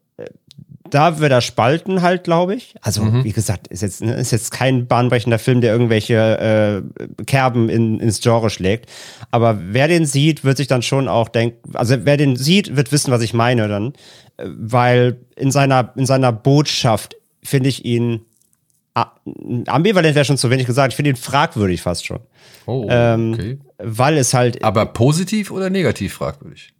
da 0.96 1.20
wird 1.20 1.32
er 1.32 1.42
spalten 1.42 2.02
halt, 2.02 2.24
glaube 2.24 2.56
ich. 2.56 2.74
Also, 2.80 3.24
wie 3.26 3.34
gesagt, 3.34 3.68
ist 3.68 3.82
jetzt, 3.82 4.02
ne, 4.02 4.14
ist 4.16 4.32
jetzt 4.32 4.52
kein 4.52 4.88
bahnbrechender 4.88 5.40
Film, 5.40 5.60
der 5.60 5.74
irgendwelche 5.74 6.84
äh, 7.20 7.24
Kerben 7.26 7.68
in, 7.68 8.00
ins 8.00 8.22
Genre 8.22 8.50
schlägt. 8.50 8.90
Aber 9.30 9.60
wer 9.62 9.90
den 9.90 10.06
sieht, 10.06 10.46
wird 10.46 10.56
sich 10.56 10.68
dann 10.68 10.82
schon 10.82 11.10
auch 11.10 11.28
denken, 11.28 11.58
also 11.74 11.98
wer 12.06 12.16
den 12.16 12.38
sieht, 12.38 12.78
wird 12.78 12.94
wissen, 12.94 13.12
was 13.12 13.22
ich 13.22 13.34
meine 13.34 13.68
dann. 13.68 13.94
Äh, 14.38 14.46
Weil 14.58 15.18
in 15.36 15.52
seiner, 15.52 15.92
in 15.98 16.06
seiner 16.06 16.32
Botschaft 16.32 17.18
finde 17.44 17.68
ich 17.70 17.84
ihn 17.84 18.22
ambivalent 19.68 20.16
wäre 20.16 20.24
schon 20.24 20.38
zu 20.38 20.50
wenig 20.50 20.66
gesagt. 20.66 20.94
Ich 20.94 20.96
finde 20.96 21.10
ihn 21.10 21.18
fragwürdig 21.18 21.82
fast 21.82 22.06
schon. 22.06 22.22
Oh, 22.66 22.88
Ähm, 22.90 23.34
okay. 23.34 23.60
Weil 23.80 24.18
es 24.18 24.34
halt, 24.34 24.64
Aber 24.64 24.86
positiv 24.86 25.52
oder 25.52 25.70
negativ 25.70 26.14
fragwürdig? 26.14 26.74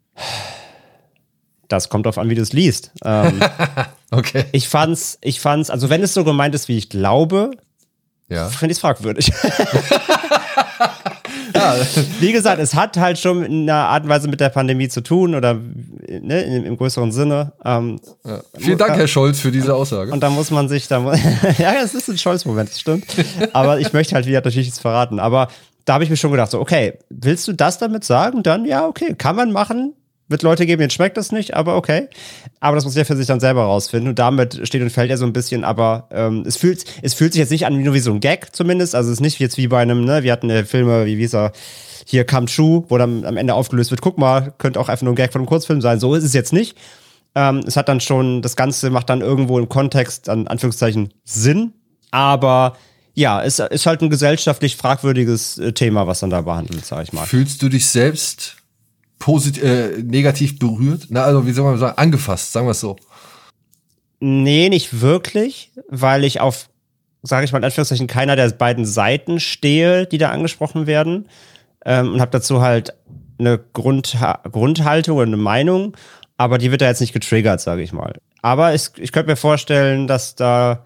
Das 1.68 1.90
kommt 1.90 2.06
drauf 2.06 2.18
an, 2.18 2.30
wie 2.30 2.36
du 2.36 2.42
es 2.42 2.54
liest. 2.54 2.92
Ähm, 3.04 3.40
Okay. 4.12 4.46
ich 4.54 4.70
fand's, 4.70 5.18
ich 5.22 5.42
fand's, 5.42 5.70
also 5.70 5.90
wenn 5.90 6.02
es 6.02 6.14
so 6.14 6.24
gemeint 6.24 6.56
ist, 6.56 6.68
wie 6.70 6.78
ich 6.78 6.90
glaube, 6.90 7.52
Ja. 8.30 8.48
finde 8.48 8.72
ich 8.72 8.78
es 8.78 8.82
fragwürdig. 8.82 9.32
Wie 12.20 12.32
gesagt, 12.32 12.60
es 12.62 12.76
hat 12.76 12.98
halt 12.98 13.18
schon 13.18 13.44
in 13.44 13.70
einer 13.70 13.88
Art 13.88 14.04
und 14.04 14.10
Weise 14.10 14.28
mit 14.28 14.40
der 14.40 14.50
Pandemie 14.50 14.88
zu 14.88 15.02
tun 15.02 15.36
oder 15.36 15.56
ne, 15.56 16.42
im, 16.44 16.66
im 16.66 16.78
größeren 16.78 17.12
Sinne. 17.12 17.54
Ähm, 17.64 18.00
Vielen 18.58 18.78
Dank, 18.78 18.96
Herr 18.96 19.08
Scholz, 19.08 19.40
für 19.40 19.52
diese 19.52 19.74
Aussage. 19.74 20.12
Und 20.12 20.22
da 20.22 20.30
muss 20.30 20.52
man 20.52 20.70
sich, 20.70 20.88
da 20.88 21.14
ja, 21.58 21.74
es 21.84 21.94
ist 21.94 22.08
ein 22.10 22.18
Scholz-Moment, 22.18 22.70
das 22.70 22.80
stimmt. 22.80 23.06
Aber 23.54 23.80
ich 23.80 23.94
möchte 23.94 24.16
halt 24.16 24.26
wieder 24.26 24.38
natürlich 24.38 24.68
nichts 24.68 24.80
verraten. 24.80 25.20
Aber 25.20 25.48
da 25.86 25.94
habe 25.96 26.04
ich 26.04 26.10
mir 26.10 26.18
schon 26.18 26.32
gedacht, 26.32 26.52
so, 26.52 26.60
okay, 26.60 27.00
willst 27.10 27.48
du 27.48 27.54
das 27.54 27.78
damit 27.78 28.04
sagen? 28.04 28.44
Dann 28.44 28.66
ja, 28.66 28.86
okay, 28.86 29.16
kann 29.18 29.36
man 29.36 29.52
machen. 29.52 29.94
Wird 30.28 30.42
Leute 30.42 30.66
geben, 30.66 30.80
denen 30.80 30.90
schmeckt 30.90 31.18
das 31.18 31.32
nicht, 31.32 31.54
aber 31.54 31.76
okay. 31.78 32.08
Aber 32.60 32.76
das 32.76 32.84
muss 32.84 32.96
jeder 32.96 33.06
für 33.06 33.16
sich 33.16 33.28
dann 33.28 33.40
selber 33.40 33.64
rausfinden. 33.64 34.10
Und 34.10 34.18
damit 34.18 34.68
steht 34.68 34.82
und 34.82 34.90
fällt 34.90 35.12
er 35.12 35.18
so 35.18 35.26
ein 35.26 35.34
bisschen, 35.34 35.64
aber 35.64 36.08
ähm, 36.12 36.44
es, 36.48 36.58
fühlt, 36.58 36.84
es 37.04 37.14
fühlt 37.14 37.34
sich 37.34 37.40
jetzt 37.40 37.52
nicht 37.52 37.68
an 37.68 37.78
wie 37.78 37.84
nur 37.84 37.94
wie 37.94 38.00
so 38.00 38.12
ein 38.12 38.22
Gag 38.22 38.56
zumindest. 38.56 38.96
Also 38.96 39.12
es 39.12 39.18
ist 39.18 39.22
nicht 39.22 39.40
jetzt 39.40 39.58
wie 39.58 39.68
bei 39.68 39.82
einem, 39.82 40.04
ne, 40.04 40.24
wir 40.24 40.32
hatten 40.32 40.50
äh, 40.50 40.66
Filme, 40.66 41.06
wie 41.06 41.20
wie 41.20 41.36
er, 41.36 41.52
hier 42.08 42.26
Come 42.26 42.46
True, 42.46 42.86
wo 42.88 42.98
dann 42.98 43.26
am 43.26 43.38
Ende 43.38 43.54
aufgelöst 43.54 43.92
wird, 43.92 44.02
guck 44.02 44.18
mal, 44.18 44.54
könnte 44.58 44.80
auch 44.80 44.90
einfach 44.90 45.04
nur 45.04 45.14
ein 45.14 45.18
Gag 45.18 45.32
von 45.32 45.42
einem 45.42 45.48
Kurzfilm 45.48 45.82
sein. 45.82 46.00
So 46.00 46.16
ist 46.16 46.24
es 46.24 46.34
jetzt 46.34 46.54
nicht. 46.54 46.78
Ähm, 47.36 47.64
es 47.68 47.76
hat 47.76 47.90
dann 47.90 48.00
schon, 48.00 48.42
das 48.42 48.56
Ganze 48.56 48.90
macht 48.90 49.10
dann 49.10 49.22
irgendwo 49.22 49.60
im 49.60 49.68
Kontext, 49.68 50.30
an 50.30 50.48
Anführungszeichen, 50.48 51.14
Sinn. 51.24 51.74
Aber 52.12 52.78
ja, 53.14 53.44
es 53.44 53.60
ist 53.60 53.86
halt 53.86 54.02
ein 54.02 54.10
gesellschaftlich 54.10 54.76
fragwürdiges 54.76 55.58
äh, 55.58 55.74
Thema, 55.74 56.08
was 56.08 56.20
dann 56.20 56.30
da 56.30 56.42
behandelt, 56.42 56.86
sag 56.86 57.04
ich 57.04 57.14
mal. 57.14 57.26
Fühlst 57.26 57.62
du 57.62 57.70
dich 57.70 57.88
selbst 57.88 58.58
positiv, 59.20 59.64
äh, 59.64 60.04
negativ 60.04 60.60
berührt? 60.60 61.08
Na, 61.10 61.24
also 61.24 61.46
wie 61.48 61.52
soll 61.52 61.66
man 61.66 61.80
sagen, 61.80 61.98
angefasst, 61.98 62.52
sagen 62.52 62.68
wir 62.68 62.72
es 62.72 62.80
so. 62.80 62.96
Nee, 64.20 64.70
nicht 64.70 65.02
wirklich, 65.02 65.72
weil 65.90 66.24
ich 66.24 66.40
auf, 66.40 66.70
sage 67.22 67.46
ich 67.46 67.52
mal 67.52 67.60
in 67.60 67.66
Anführungszeichen, 67.66 68.08
keiner 68.08 68.36
der 68.36 68.50
beiden 68.50 68.86
Seiten 68.86 69.40
stehe, 69.40 70.06
die 70.06 70.18
da 70.18 70.30
angesprochen 70.30 70.88
werden. 70.88 71.28
Ähm, 71.86 72.14
und 72.14 72.22
habe 72.22 72.32
dazu 72.32 72.62
halt 72.62 72.94
eine 73.38 73.60
Grundha 73.74 74.42
Grundhaltung 74.50 75.18
oder 75.18 75.28
eine 75.28 75.38
Meinung, 75.38 75.96
aber 76.38 76.58
die 76.58 76.72
wird 76.72 76.82
da 76.82 76.88
jetzt 76.88 77.02
nicht 77.02 77.14
getriggert, 77.14 77.62
sage 77.62 77.82
ich 77.82 77.94
mal. 77.94 78.14
Aber 78.42 78.74
es, 78.74 78.94
ich 78.98 79.12
könnte 79.12 79.32
mir 79.32 79.36
vorstellen, 79.36 80.08
dass 80.08 80.36
da, 80.36 80.86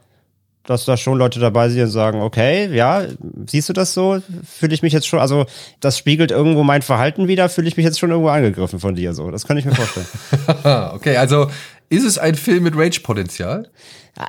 dass 0.65 0.85
da 0.85 0.97
schon 0.97 1.17
Leute 1.17 1.39
dabei 1.39 1.69
sind 1.69 1.81
und 1.81 1.89
sagen, 1.89 2.21
okay, 2.21 2.69
ja, 2.73 3.03
siehst 3.47 3.69
du 3.69 3.73
das 3.73 3.93
so? 3.93 4.21
Fühle 4.45 4.73
ich 4.73 4.81
mich 4.81 4.93
jetzt 4.93 5.07
schon, 5.07 5.19
also 5.19 5.45
das 5.79 5.97
spiegelt 5.97 6.31
irgendwo 6.31 6.63
mein 6.63 6.81
Verhalten 6.81 7.27
wieder, 7.27 7.49
fühle 7.49 7.67
ich 7.67 7.77
mich 7.77 7.85
jetzt 7.85 7.99
schon 7.99 8.11
irgendwo 8.11 8.29
angegriffen 8.29 8.79
von 8.79 8.95
dir 8.95 9.13
so. 9.13 9.31
Das 9.31 9.47
kann 9.47 9.57
ich 9.57 9.65
mir 9.65 9.75
vorstellen. 9.75 10.07
Okay, 10.93 11.17
also 11.17 11.49
ist 11.89 12.03
es 12.03 12.17
ein 12.17 12.35
Film 12.35 12.63
mit 12.63 12.75
Rage-Potenzial? 12.75 13.69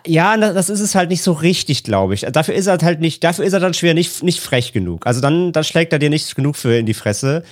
Ja, 0.07 0.37
das 0.37 0.71
ist 0.71 0.81
es 0.81 0.95
halt 0.95 1.11
nicht 1.11 1.23
so 1.23 1.33
richtig, 1.33 1.83
glaube 1.83 2.15
ich. 2.15 2.21
Dafür 2.21 2.55
ist 2.55 2.67
er 2.67 2.79
halt 2.79 3.01
nicht, 3.01 3.25
dafür 3.25 3.45
ist 3.45 3.53
er 3.53 3.61
dann 3.61 3.75
schwer 3.75 3.95
nicht, 3.95 4.23
nicht 4.23 4.41
frech 4.41 4.73
genug. 4.73 5.07
Also 5.07 5.21
dann, 5.21 5.53
dann 5.53 5.65
schlägt 5.65 5.93
er 5.93 5.99
dir 5.99 6.11
nicht 6.11 6.35
genug 6.37 6.57
für 6.57 6.79
in 6.79 6.87
die 6.87 6.95
Fresse. 6.95 7.43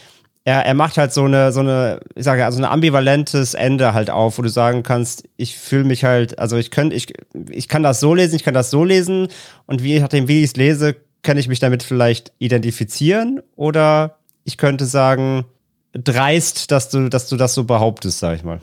Er, 0.48 0.64
er 0.64 0.72
macht 0.72 0.96
halt 0.96 1.12
so 1.12 1.24
eine, 1.24 1.52
so 1.52 1.60
eine, 1.60 2.00
ich 2.14 2.24
sage 2.24 2.40
ja, 2.40 2.46
also 2.46 2.58
ein 2.58 2.64
ambivalentes 2.64 3.52
Ende 3.52 3.92
halt 3.92 4.08
auf, 4.08 4.38
wo 4.38 4.42
du 4.42 4.48
sagen 4.48 4.82
kannst, 4.82 5.24
ich 5.36 5.58
fühle 5.58 5.84
mich 5.84 6.04
halt, 6.04 6.38
also 6.38 6.56
ich 6.56 6.70
könnte, 6.70 6.96
ich, 6.96 7.12
ich 7.50 7.68
kann 7.68 7.82
das 7.82 8.00
so 8.00 8.14
lesen, 8.14 8.34
ich 8.34 8.44
kann 8.44 8.54
das 8.54 8.70
so 8.70 8.82
lesen 8.82 9.28
und 9.66 9.82
wie, 9.82 10.00
nachdem, 10.00 10.26
wie 10.26 10.38
ich 10.38 10.44
es 10.46 10.56
lese, 10.56 10.96
kann 11.22 11.36
ich 11.36 11.48
mich 11.48 11.60
damit 11.60 11.82
vielleicht 11.82 12.32
identifizieren 12.38 13.42
oder 13.56 14.16
ich 14.44 14.56
könnte 14.56 14.86
sagen, 14.86 15.44
dreist, 15.92 16.70
dass 16.70 16.88
du, 16.88 17.10
dass 17.10 17.28
du 17.28 17.36
das 17.36 17.52
so 17.52 17.64
behauptest, 17.64 18.18
sag 18.18 18.36
ich 18.36 18.42
mal. 18.42 18.60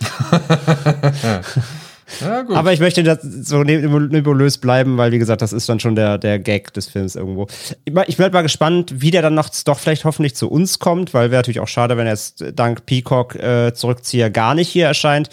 Gut. 2.46 2.56
Aber 2.56 2.72
ich 2.72 2.80
möchte 2.80 3.02
das 3.02 3.20
so 3.22 3.62
ne- 3.62 3.80
nebulös 3.80 4.58
bleiben, 4.58 4.96
weil, 4.96 5.12
wie 5.12 5.18
gesagt, 5.18 5.42
das 5.42 5.52
ist 5.52 5.68
dann 5.68 5.80
schon 5.80 5.94
der, 5.94 6.18
der 6.18 6.38
Gag 6.38 6.72
des 6.74 6.88
Films 6.88 7.16
irgendwo. 7.16 7.46
Ich 7.84 8.18
halt 8.18 8.32
mal 8.32 8.42
gespannt, 8.42 8.94
wie 8.96 9.10
der 9.10 9.22
dann 9.22 9.34
noch 9.34 9.50
doch 9.64 9.78
vielleicht 9.78 10.04
hoffentlich 10.04 10.34
zu 10.34 10.50
uns 10.50 10.78
kommt, 10.78 11.14
weil 11.14 11.30
wäre 11.30 11.40
natürlich 11.40 11.60
auch 11.60 11.68
schade, 11.68 11.96
wenn 11.96 12.06
er 12.06 12.12
jetzt 12.12 12.44
dank 12.54 12.86
Peacock 12.86 13.36
äh, 13.36 13.72
Zurückzieher 13.74 14.30
gar 14.30 14.54
nicht 14.54 14.68
hier 14.68 14.86
erscheint. 14.86 15.30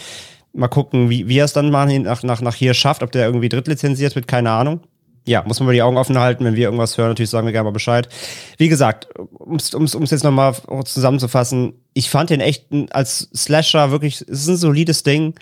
Mal 0.54 0.68
gucken, 0.68 1.10
wie, 1.10 1.28
wie 1.28 1.38
er 1.38 1.46
es 1.46 1.54
dann 1.54 1.70
mal 1.70 2.00
nach, 2.00 2.24
nach, 2.24 2.42
nach 2.42 2.56
hier 2.56 2.74
schafft, 2.74 3.04
ob 3.04 3.12
der 3.12 3.26
irgendwie 3.26 3.50
drittlizenziert 3.50 4.15
wird, 4.15 4.28
keine 4.28 4.52
Ahnung. 4.52 4.82
Ja, 5.26 5.44
muss 5.46 5.60
man 5.60 5.68
mal 5.68 5.74
die 5.74 5.84
Augen 5.84 5.98
offen 5.98 6.18
halten, 6.18 6.44
wenn 6.44 6.56
wir 6.56 6.63
irgendwas 6.63 6.98
hören, 6.98 7.10
natürlich 7.10 7.30
sagen 7.30 7.46
wir 7.46 7.52
gerne 7.52 7.65
mal 7.65 7.72
Bescheid. 7.72 8.10
Wie 8.58 8.68
gesagt, 8.68 9.08
um 9.38 9.58
es 9.58 10.12
jetzt 10.12 10.24
nochmal 10.24 10.56
zusammenzufassen, 10.86 11.74
ich 11.94 12.10
fand 12.10 12.32
den 12.32 12.39
echt 12.39 12.65
als 12.92 13.30
Slasher 13.36 13.92
wirklich, 13.92 14.22
es 14.22 14.28
ist 14.28 14.48
ein 14.48 14.58
solides 14.58 15.04
Ding 15.04 15.36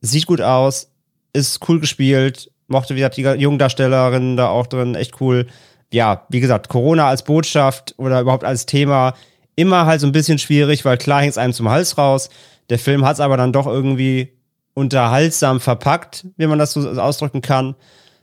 sieht 0.00 0.26
gut 0.26 0.40
aus, 0.40 0.90
ist 1.32 1.66
cool 1.68 1.80
gespielt, 1.80 2.50
mochte 2.68 2.96
wieder 2.96 3.10
die 3.10 3.22
jungen 3.22 3.58
Darstellerinnen 3.58 4.36
da 4.36 4.48
auch 4.48 4.66
drin, 4.66 4.94
echt 4.94 5.20
cool. 5.20 5.46
Ja, 5.92 6.26
wie 6.28 6.40
gesagt, 6.40 6.68
Corona 6.68 7.08
als 7.08 7.22
Botschaft 7.22 7.94
oder 7.96 8.20
überhaupt 8.20 8.44
als 8.44 8.66
Thema 8.66 9.14
immer 9.54 9.86
halt 9.86 10.00
so 10.00 10.06
ein 10.06 10.12
bisschen 10.12 10.38
schwierig, 10.38 10.84
weil 10.84 10.98
klar 10.98 11.22
hängt 11.22 11.32
es 11.32 11.38
einem 11.38 11.52
zum 11.52 11.68
Hals 11.68 11.96
raus. 11.98 12.28
Der 12.68 12.78
Film 12.78 13.04
hat 13.04 13.14
es 13.14 13.20
aber 13.20 13.36
dann 13.36 13.52
doch 13.52 13.66
irgendwie 13.66 14.32
unterhaltsam 14.74 15.60
verpackt, 15.60 16.26
wie 16.36 16.46
man 16.46 16.58
das 16.58 16.72
so 16.72 16.88
ausdrücken 17.00 17.40
kann. 17.40 17.74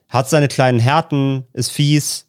Hat 0.10 0.30
seine 0.30 0.48
kleinen 0.48 0.80
Härten, 0.80 1.48
ist 1.54 1.72
fies, 1.72 2.28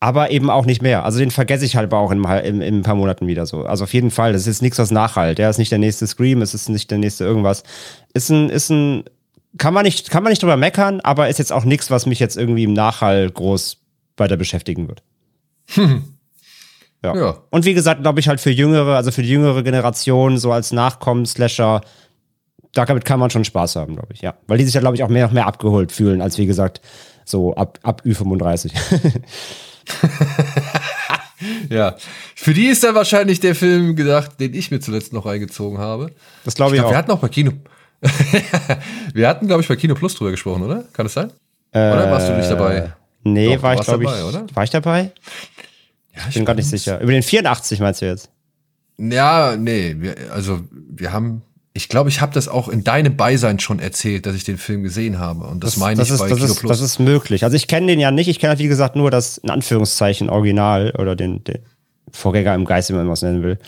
aber 0.00 0.30
eben 0.30 0.48
auch 0.48 0.64
nicht 0.64 0.80
mehr. 0.80 1.04
Also 1.04 1.18
den 1.18 1.30
vergesse 1.30 1.66
ich 1.66 1.76
halt 1.76 1.92
auch 1.92 2.10
in, 2.10 2.24
in, 2.24 2.62
in 2.62 2.78
ein 2.78 2.82
paar 2.82 2.94
Monaten 2.94 3.26
wieder 3.26 3.44
so. 3.44 3.64
Also 3.64 3.84
auf 3.84 3.92
jeden 3.92 4.10
Fall, 4.10 4.32
das 4.32 4.42
ist 4.42 4.46
jetzt 4.46 4.62
nichts, 4.62 4.78
was 4.78 4.90
nachhalt. 4.90 5.36
Der 5.36 5.50
ist 5.50 5.58
nicht 5.58 5.70
der 5.70 5.78
nächste 5.78 6.06
Scream, 6.06 6.40
es 6.40 6.54
ist 6.54 6.70
nicht 6.70 6.90
der 6.90 6.98
nächste 6.98 7.24
irgendwas. 7.24 7.62
Ist 8.14 8.30
ein, 8.30 8.48
ist 8.48 8.70
ein, 8.70 9.04
kann 9.58 9.74
man 9.74 9.84
nicht, 9.84 10.10
kann 10.10 10.22
man 10.22 10.30
nicht 10.30 10.42
drüber 10.42 10.56
meckern, 10.56 11.00
aber 11.00 11.28
ist 11.28 11.38
jetzt 11.38 11.52
auch 11.52 11.64
nichts, 11.64 11.90
was 11.90 12.06
mich 12.06 12.18
jetzt 12.18 12.38
irgendwie 12.38 12.64
im 12.64 12.72
Nachhall 12.72 13.30
groß 13.30 13.76
weiter 14.16 14.38
beschäftigen 14.38 14.88
wird. 14.88 15.02
Ja. 17.02 17.16
Ja. 17.16 17.38
Und 17.50 17.64
wie 17.64 17.72
gesagt, 17.74 18.02
glaube 18.02 18.20
ich 18.20 18.28
halt 18.28 18.40
für 18.40 18.50
jüngere, 18.50 18.96
also 18.96 19.10
für 19.10 19.22
die 19.22 19.30
jüngere 19.30 19.62
Generation, 19.62 20.36
so 20.36 20.52
als 20.52 20.70
Nachkommen-Slasher, 20.70 21.80
damit 22.72 23.06
kann 23.06 23.18
man 23.18 23.30
schon 23.30 23.44
Spaß 23.44 23.76
haben, 23.76 23.96
glaube 23.96 24.12
ich, 24.12 24.20
ja. 24.20 24.34
Weil 24.46 24.58
die 24.58 24.64
sich 24.64 24.74
ja, 24.74 24.80
glaube 24.80 24.96
ich, 24.96 25.02
auch 25.02 25.08
mehr 25.08 25.26
noch 25.26 25.32
mehr 25.32 25.46
abgeholt 25.46 25.92
fühlen, 25.92 26.20
als 26.20 26.36
wie 26.36 26.44
gesagt, 26.44 26.82
so 27.24 27.54
ab, 27.54 27.78
ab 27.82 28.02
Ü35. 28.04 28.70
Ja. 31.70 31.96
Für 32.34 32.52
die 32.52 32.66
ist 32.66 32.84
dann 32.84 32.94
wahrscheinlich 32.94 33.40
der 33.40 33.54
Film 33.54 33.96
gedacht, 33.96 34.32
den 34.40 34.54
ich 34.54 34.70
mir 34.70 34.80
zuletzt 34.80 35.12
noch 35.12 35.26
reingezogen 35.26 35.78
habe. 35.78 36.12
Das 36.44 36.54
glaube 36.54 36.76
ich, 36.76 36.82
glaub, 36.82 36.88
auch. 36.88 36.90
Wir 36.92 36.98
hatten 36.98 37.10
auch 37.12 37.18
bei 37.20 37.28
Kino. 37.28 37.52
wir 39.12 39.28
hatten, 39.28 39.46
glaube 39.46 39.62
ich, 39.62 39.68
bei 39.68 39.76
Kino 39.76 39.94
Plus 39.94 40.14
drüber 40.14 40.30
gesprochen, 40.30 40.62
oder? 40.62 40.84
Kann 40.92 41.04
es 41.06 41.12
sein? 41.12 41.32
oder 41.72 42.10
warst 42.10 42.28
du 42.28 42.36
nicht 42.36 42.50
dabei? 42.50 42.94
Nee, 43.22 43.56
Doch, 43.56 43.62
war 43.62 43.74
ich, 43.74 43.80
glaube 43.82 44.04
ich. 44.04 44.10
dabei, 44.10 44.24
oder? 44.24 44.46
War 44.54 44.64
ich 44.64 44.70
dabei? 44.70 45.12
Ja, 46.16 46.22
Ich 46.28 46.34
bin 46.34 46.44
gar 46.46 46.54
nicht 46.54 46.68
sicher. 46.68 47.00
Über 47.00 47.12
den 47.12 47.22
84 47.22 47.78
meinst 47.80 48.00
du 48.00 48.06
jetzt? 48.06 48.30
Ja, 48.98 49.54
nee, 49.56 49.96
wir, 49.98 50.14
also 50.32 50.60
wir 50.72 51.12
haben, 51.12 51.42
ich 51.72 51.88
glaube, 51.88 52.08
ich 52.08 52.20
habe 52.20 52.32
das 52.32 52.48
auch 52.48 52.68
in 52.68 52.82
deinem 52.82 53.16
Beisein 53.16 53.60
schon 53.60 53.78
erzählt, 53.78 54.26
dass 54.26 54.34
ich 54.34 54.44
den 54.44 54.58
Film 54.58 54.82
gesehen 54.82 55.18
habe. 55.18 55.46
Und 55.46 55.62
das, 55.62 55.76
meine 55.76 55.98
das 55.98 56.08
ich 56.08 56.14
ist, 56.14 56.20
bei 56.20 56.28
das 56.28 56.38
Kino 56.38 56.50
ist, 56.50 56.60
Plus. 56.60 56.70
Das 56.70 56.80
ist 56.80 56.98
möglich. 56.98 57.44
Also 57.44 57.56
ich 57.56 57.68
kenne 57.68 57.86
den 57.86 58.00
ja 58.00 58.10
nicht. 58.10 58.28
Ich 58.28 58.40
kenne 58.40 58.50
halt, 58.50 58.58
wie 58.58 58.68
gesagt, 58.68 58.96
nur 58.96 59.10
das, 59.10 59.38
in 59.38 59.50
Anführungszeichen, 59.50 60.30
Original 60.30 60.92
oder 60.98 61.14
den, 61.14 61.44
den 61.44 61.60
Vorgänger 62.10 62.54
im 62.54 62.64
Geist, 62.64 62.90
wie 62.90 62.94
man 62.94 63.08
es 63.08 63.22
nennen 63.22 63.42
will. 63.42 63.58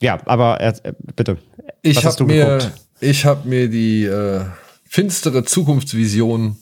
Ja, 0.00 0.20
aber 0.26 0.60
äh, 0.60 0.72
bitte. 1.16 1.38
ich 1.82 2.04
habe 2.04 2.24
mir, 2.24 2.58
geguckt? 2.58 2.72
ich 3.00 3.24
habe 3.24 3.48
mir 3.48 3.68
die 3.68 4.04
äh, 4.04 4.42
finstere 4.84 5.44
Zukunftsvision 5.44 6.56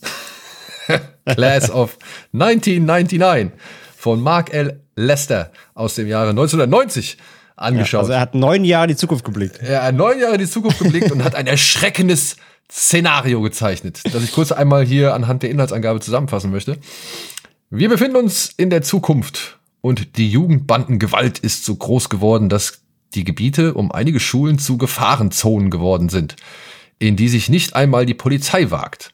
Class 1.27 1.71
of 1.71 1.99
1999 2.33 3.53
von 3.97 4.21
Mark 4.21 4.55
L. 4.55 4.81
Lester 4.97 5.51
aus 5.75 5.97
dem 5.97 6.07
Jahre 6.07 6.31
1990 6.31 7.19
angeschaut. 7.57 7.93
Ja, 7.93 7.99
also 8.01 8.13
er 8.13 8.21
hat 8.21 8.35
neun 8.35 8.65
Jahre 8.65 8.85
in 8.85 8.91
die 8.91 8.97
Zukunft 8.97 9.25
geblickt. 9.25 9.59
Er 9.61 9.85
hat 9.85 9.95
neun 9.95 10.19
Jahre 10.19 10.35
in 10.35 10.41
die 10.41 10.49
Zukunft 10.49 10.79
geblickt 10.79 11.13
und 11.13 11.23
hat 11.25 11.35
ein 11.35 11.47
erschreckendes 11.47 12.37
Szenario 12.71 13.41
gezeichnet, 13.43 14.01
das 14.13 14.25
ich 14.25 14.33
kurz 14.33 14.51
einmal 14.53 14.85
hier 14.85 15.15
anhand 15.15 15.43
der 15.43 15.51
Inhaltsangabe 15.51 16.01
zusammenfassen 16.01 16.51
möchte. 16.51 16.79
Wir 17.71 17.89
befinden 17.89 18.17
uns 18.17 18.53
in 18.57 18.71
der 18.71 18.83
Zukunft 18.83 19.59
und 19.81 20.17
die 20.17 20.31
Jugendbandengewalt 20.31 21.39
ist 21.39 21.65
so 21.65 21.75
groß 21.75 22.09
geworden, 22.09 22.49
dass 22.49 22.81
die 23.15 23.25
Gebiete 23.25 23.75
um 23.75 23.93
einige 23.93 24.19
Schulen 24.19 24.59
zu 24.59 24.79
Gefahrenzonen 24.79 25.71
geworden 25.71 26.09
sind, 26.09 26.37
in 26.99 27.17
die 27.17 27.29
sich 27.29 27.49
nicht 27.49 27.77
einmal 27.77 28.07
die 28.07 28.15
Polizei 28.15 28.71
wagt. 28.71 29.13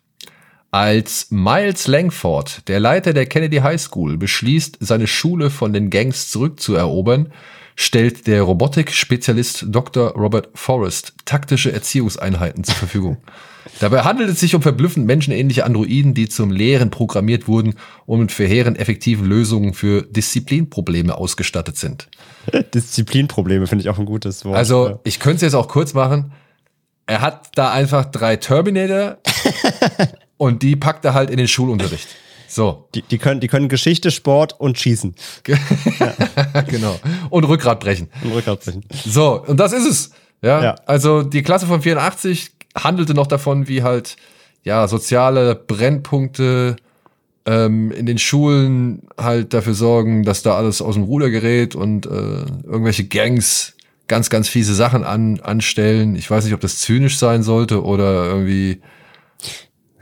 Als 0.71 1.27
Miles 1.31 1.89
Langford, 1.89 2.69
der 2.69 2.79
Leiter 2.79 3.13
der 3.13 3.27
Kennedy 3.27 3.59
High 3.59 3.81
School, 3.81 4.17
beschließt, 4.17 4.79
seine 4.79 5.09
Schule 5.09 5.51
von 5.51 5.73
den 5.73 5.91
Gangs 5.91 6.31
zurückzuerobern, 6.31 7.33
stellt 7.81 8.27
der 8.27 8.43
Robotik-Spezialist 8.43 9.65
Dr. 9.69 10.11
Robert 10.11 10.51
Forrest 10.53 11.15
taktische 11.25 11.73
Erziehungseinheiten 11.73 12.63
zur 12.63 12.75
Verfügung. 12.75 13.17
Dabei 13.81 14.03
handelt 14.03 14.29
es 14.29 14.39
sich 14.39 14.55
um 14.55 14.61
verblüffend 14.61 15.07
menschenähnliche 15.07 15.65
Androiden, 15.65 16.13
die 16.13 16.29
zum 16.29 16.51
Lehren 16.51 16.91
programmiert 16.91 17.49
wurden 17.49 17.77
und 18.05 18.21
mit 18.21 18.33
verheerend 18.33 18.79
effektiven 18.79 19.25
Lösungen 19.25 19.73
für 19.73 20.03
Disziplinprobleme 20.03 21.17
ausgestattet 21.17 21.79
sind. 21.79 22.09
Disziplinprobleme 22.75 23.67
finde 23.67 23.83
ich 23.83 23.89
auch 23.89 23.99
ein 23.99 24.05
gutes 24.05 24.45
Wort. 24.45 24.59
Also, 24.59 25.01
ich 25.05 25.19
könnte 25.19 25.37
es 25.37 25.43
jetzt 25.43 25.55
auch 25.55 25.69
kurz 25.69 25.95
machen. 25.95 26.33
Er 27.07 27.23
hat 27.23 27.49
da 27.55 27.73
einfach 27.73 28.05
drei 28.05 28.37
Terminator 28.37 29.17
und 30.37 30.63
die 30.63 30.77
packt 30.77 31.07
er 31.07 31.15
halt 31.15 31.31
in 31.31 31.39
den 31.39 31.49
Schulunterricht. 31.49 32.09
So. 32.51 32.89
Die, 32.95 33.03
die, 33.03 33.19
können, 33.19 33.41
die 33.41 33.47
können 33.47 33.69
Geschichte, 33.69 34.11
Sport 34.11 34.59
und 34.59 34.77
Schießen. 34.77 35.15
genau. 36.69 36.99
Und 37.31 37.45
Rückgrat 37.45 37.79
brechen. 37.79 38.09
Und 38.25 38.33
Rückgrat 38.33 38.65
brechen. 38.65 38.85
So, 39.07 39.45
und 39.47 39.59
das 39.59 39.73
ist 39.73 39.87
es. 39.87 40.11
Ja, 40.43 40.63
ja. 40.63 40.75
Also 40.87 41.23
die 41.23 41.43
Klasse 41.43 41.67
von 41.67 41.81
84 41.81 42.51
handelte 42.75 43.15
noch 43.15 43.29
davon, 43.29 43.69
wie 43.69 43.83
halt, 43.83 44.17
ja, 44.65 44.89
soziale 44.89 45.55
Brennpunkte 45.55 46.77
ähm, 47.47 47.93
in 47.93 48.07
den 48.07 48.19
Schulen 48.19 49.03
halt 49.17 49.55
dafür 49.55 49.75
sorgen, 49.75 50.25
dass 50.25 50.43
da 50.43 50.57
alles 50.57 50.83
aus 50.83 50.95
dem 50.95 51.05
Ruder 51.05 51.31
gerät 51.31 51.77
und 51.77 52.07
äh, 52.07 52.11
irgendwelche 52.11 53.05
Gangs 53.05 53.75
ganz, 54.09 54.29
ganz 54.29 54.49
fiese 54.49 54.75
Sachen 54.75 55.05
an, 55.05 55.39
anstellen. 55.39 56.17
Ich 56.17 56.29
weiß 56.29 56.45
nicht, 56.45 56.55
ob 56.55 56.61
das 56.61 56.81
zynisch 56.81 57.17
sein 57.17 57.45
sollte 57.45 57.85
oder 57.85 58.25
irgendwie 58.27 58.81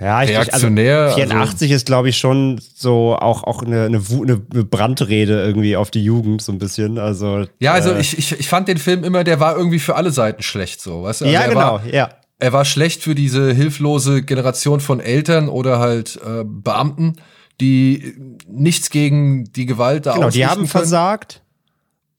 ja, 0.01 0.23
ich 0.23 0.31
reaktionär. 0.31 1.01
Also 1.01 1.17
84 1.17 1.63
also, 1.63 1.75
ist, 1.75 1.87
glaube 1.87 2.09
ich, 2.09 2.19
schon 2.19 2.61
so 2.75 3.17
auch, 3.17 3.45
auch 3.45 3.63
eine, 3.63 3.87
eine, 3.87 4.01
eine 4.11 4.65
Brandrede 4.65 5.43
irgendwie 5.43 5.77
auf 5.77 5.91
die 5.91 6.05
Jugend, 6.05 6.41
so 6.41 6.53
ein 6.53 6.59
bisschen. 6.59 6.99
Also, 6.99 7.47
ja, 7.59 7.73
also 7.73 7.93
äh, 7.93 8.01
ich, 8.01 8.17
ich, 8.17 8.39
ich 8.39 8.49
fand 8.49 8.69
den 8.69 8.79
Film 8.79 9.03
immer, 9.03 9.25
der 9.25 9.41
war 9.41 9.57
irgendwie 9.57 9.81
für 9.81 9.97
alle 9.97 10.11
Seiten 10.13 10.43
schlecht, 10.43 10.81
so, 10.81 11.03
weißt 11.03 11.23
du? 11.23 11.25
Also 11.25 11.35
ja, 11.35 11.47
genau, 11.47 11.61
war, 11.61 11.87
ja. 11.87 12.11
Er 12.41 12.53
war 12.53 12.65
schlecht 12.65 13.03
für 13.03 13.17
diese 13.17 13.53
hilflose 13.53 14.23
Generation 14.23 14.79
von 14.79 15.01
Eltern 15.01 15.49
oder 15.49 15.81
halt 15.81 16.21
äh, 16.25 16.45
Beamten, 16.45 17.17
die 17.61 18.15
nichts 18.47 18.91
gegen 18.91 19.53
die 19.53 19.67
Gewalt 19.67 20.07
da 20.07 20.15
Genau, 20.15 20.31
die 20.31 20.47
haben 20.47 20.59
können. 20.59 20.69
versagt. 20.69 21.43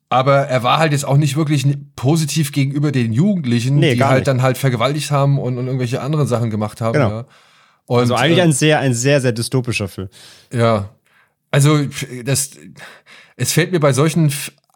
Aber 0.09 0.47
er 0.47 0.63
war 0.63 0.79
halt 0.79 0.91
jetzt 0.91 1.05
auch 1.05 1.17
nicht 1.17 1.37
wirklich 1.37 1.65
positiv 1.95 2.51
gegenüber 2.51 2.91
den 2.91 3.13
Jugendlichen, 3.13 3.75
nee, 3.75 3.93
die 3.93 4.03
halt 4.03 4.17
nicht. 4.17 4.27
dann 4.27 4.41
halt 4.41 4.57
vergewaltigt 4.57 5.11
haben 5.11 5.37
und, 5.37 5.57
und 5.57 5.67
irgendwelche 5.67 6.01
anderen 6.01 6.27
Sachen 6.27 6.49
gemacht 6.49 6.81
haben. 6.81 6.93
Genau. 6.93 7.09
Ja. 7.09 7.25
Und, 7.89 8.01
also 8.01 8.15
eigentlich 8.15 8.37
äh, 8.37 8.43
ein 8.43 8.51
sehr, 8.51 8.79
ein 8.79 8.93
sehr, 8.93 9.19
sehr 9.19 9.31
dystopischer 9.31 9.87
Film. 9.87 10.09
Ja. 10.53 10.91
Also, 11.49 11.87
das, 12.23 12.51
es 13.35 13.51
fällt 13.51 13.71
mir 13.71 13.79
bei 13.79 13.93
solchen 13.93 14.31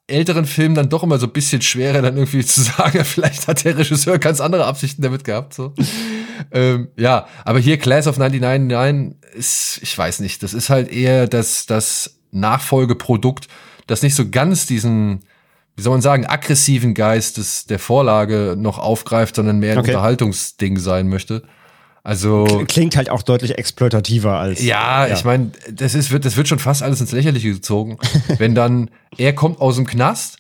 älteren 0.08 0.45
Filmen 0.45 0.73
dann 0.73 0.89
doch 0.89 1.04
immer 1.04 1.19
so 1.19 1.28
ein 1.28 1.32
bisschen 1.32 1.62
schwerer, 1.62 2.02
dann 2.02 2.17
irgendwie 2.17 2.43
zu 2.43 2.62
sagen, 2.62 3.06
vielleicht 3.06 3.47
hat 3.47 3.65
der 3.65 3.78
Regisseur 3.78 4.17
ganz 4.17 4.41
andere 4.41 4.65
Absichten 4.65 5.04
damit 5.04 5.26
gehabt. 5.26 5.54
So. 5.54 5.76
ähm, 6.52 6.88
ja, 6.97 7.28
aber 7.45 7.60
hier 7.60 7.78
Class 7.78 8.08
of 8.08 8.17
99 8.17 9.15
ist, 9.36 9.80
ich 9.84 9.95
weiß 9.95 10.19
nicht, 10.19 10.41
das 10.41 10.56
ist 10.56 10.71
halt 10.71 10.91
eher 10.91 11.28
das, 11.28 11.67
das 11.67 12.17
Nachfolgeprodukt, 12.32 13.47
das 13.86 14.02
nicht 14.02 14.15
so 14.15 14.28
ganz 14.28 14.65
diesen, 14.65 15.19
wie 15.76 15.84
soll 15.84 15.93
man 15.93 16.02
sagen, 16.02 16.26
aggressiven 16.26 16.95
Geist 16.95 17.38
des, 17.38 17.67
der 17.67 17.78
Vorlage 17.78 18.56
noch 18.58 18.80
aufgreift, 18.80 19.36
sondern 19.36 19.60
mehr 19.60 19.73
ein 19.73 19.78
okay. 19.78 19.91
Unterhaltungsding 19.91 20.80
sein 20.80 21.10
möchte. 21.10 21.43
Also 22.04 22.63
klingt 22.68 22.98
halt 22.98 23.10
auch 23.10 23.22
deutlich 23.22 23.58
exploitativer 23.58 24.38
als. 24.38 24.62
Ja, 24.62 25.08
ja. 25.08 25.13
ich 25.13 25.24
meine, 25.24 25.52
das 25.72 25.96
ist 25.96 26.12
wird 26.12 26.26
das 26.26 26.36
wird 26.36 26.50
schon 26.50 26.60
fast 26.60 26.84
alles 26.84 27.00
ins 27.00 27.13
Lächerliche 27.13 27.54
gezogen, 27.54 27.98
wenn 28.38 28.54
dann 28.54 28.89
er 29.18 29.34
kommt 29.34 29.62
aus 29.62 29.78
dem 29.78 29.88
Knast 29.88 30.38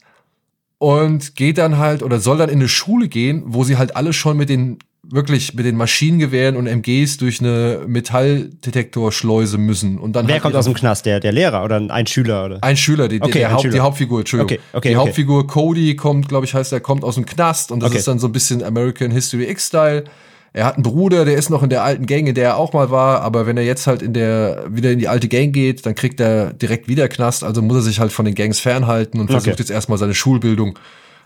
und 0.77 1.37
geht 1.37 1.57
dann 1.57 1.77
halt 1.77 2.03
oder 2.03 2.19
soll 2.19 2.37
dann 2.37 2.49
in 2.49 2.59
eine 2.59 2.67
Schule 2.67 3.07
gehen, 3.07 3.43
wo 3.45 3.63
sie 3.63 3.77
halt 3.77 3.95
alle 3.95 4.11
schon 4.11 4.35
mit 4.35 4.49
den 4.49 4.79
wirklich 5.03 5.53
mit 5.53 5.65
den 5.65 5.77
Maschinengewehren 5.77 6.57
und 6.57 6.67
MGs 6.67 7.17
durch 7.17 7.39
eine 7.39 7.81
Metalldetektorschleuse 7.87 9.57
müssen 9.57 9.97
und 9.99 10.17
dann 10.17 10.27
Wer 10.27 10.35
halt 10.35 10.43
kommt 10.43 10.55
aus 10.55 10.65
dem 10.65 10.73
Knast, 10.73 11.05
der 11.05 11.21
der 11.21 11.31
Lehrer 11.31 11.63
oder 11.63 11.77
ein 11.77 12.07
Schüler 12.07 12.45
oder? 12.45 12.59
Ein 12.61 12.75
Schüler, 12.75 13.07
die, 13.07 13.21
okay, 13.21 13.39
der 13.39 13.47
ein 13.47 13.53
Haupt, 13.53 13.61
Schüler. 13.61 13.73
die 13.73 13.79
Hauptfigur, 13.79 14.19
Entschuldigung. 14.19 14.57
Okay, 14.57 14.77
okay, 14.77 14.89
die 14.89 14.95
okay. 14.95 15.07
Hauptfigur 15.07 15.47
Cody 15.47 15.95
kommt, 15.95 16.27
glaube 16.27 16.45
ich, 16.45 16.53
heißt 16.53 16.73
er, 16.73 16.81
kommt 16.81 17.05
aus 17.05 17.15
dem 17.15 17.25
Knast 17.25 17.71
und 17.71 17.81
das 17.81 17.93
ist 17.93 18.07
dann 18.07 18.19
so 18.19 18.27
ein 18.27 18.33
bisschen 18.33 18.63
American 18.63 19.11
History 19.11 19.49
X 19.49 19.67
Style 19.67 20.03
er 20.53 20.65
hat 20.65 20.75
einen 20.75 20.83
Bruder, 20.83 21.25
der 21.25 21.35
ist 21.35 21.49
noch 21.49 21.63
in 21.63 21.69
der 21.69 21.83
alten 21.83 22.05
Gang, 22.05 22.27
in 22.27 22.35
der 22.35 22.49
er 22.49 22.57
auch 22.57 22.73
mal 22.73 22.91
war, 22.91 23.21
aber 23.21 23.47
wenn 23.47 23.57
er 23.57 23.63
jetzt 23.63 23.87
halt 23.87 24.03
in 24.03 24.13
der, 24.13 24.65
wieder 24.69 24.91
in 24.91 24.99
die 24.99 25.07
alte 25.07 25.27
Gang 25.27 25.51
geht, 25.51 25.83
dann 25.87 25.95
kriegt 25.95 26.19
er 26.19 26.53
direkt 26.53 26.87
wieder 26.87 27.09
Knast, 27.09 27.43
also 27.43 27.63
muss 27.63 27.77
er 27.77 27.81
sich 27.81 27.99
halt 27.99 28.11
von 28.11 28.23
den 28.23 28.35
Gangs 28.35 28.59
fernhalten 28.59 29.19
und 29.19 29.31
versucht 29.31 29.57
jetzt 29.57 29.71
erstmal 29.71 29.97
seine 29.97 30.13
Schulbildung 30.13 30.77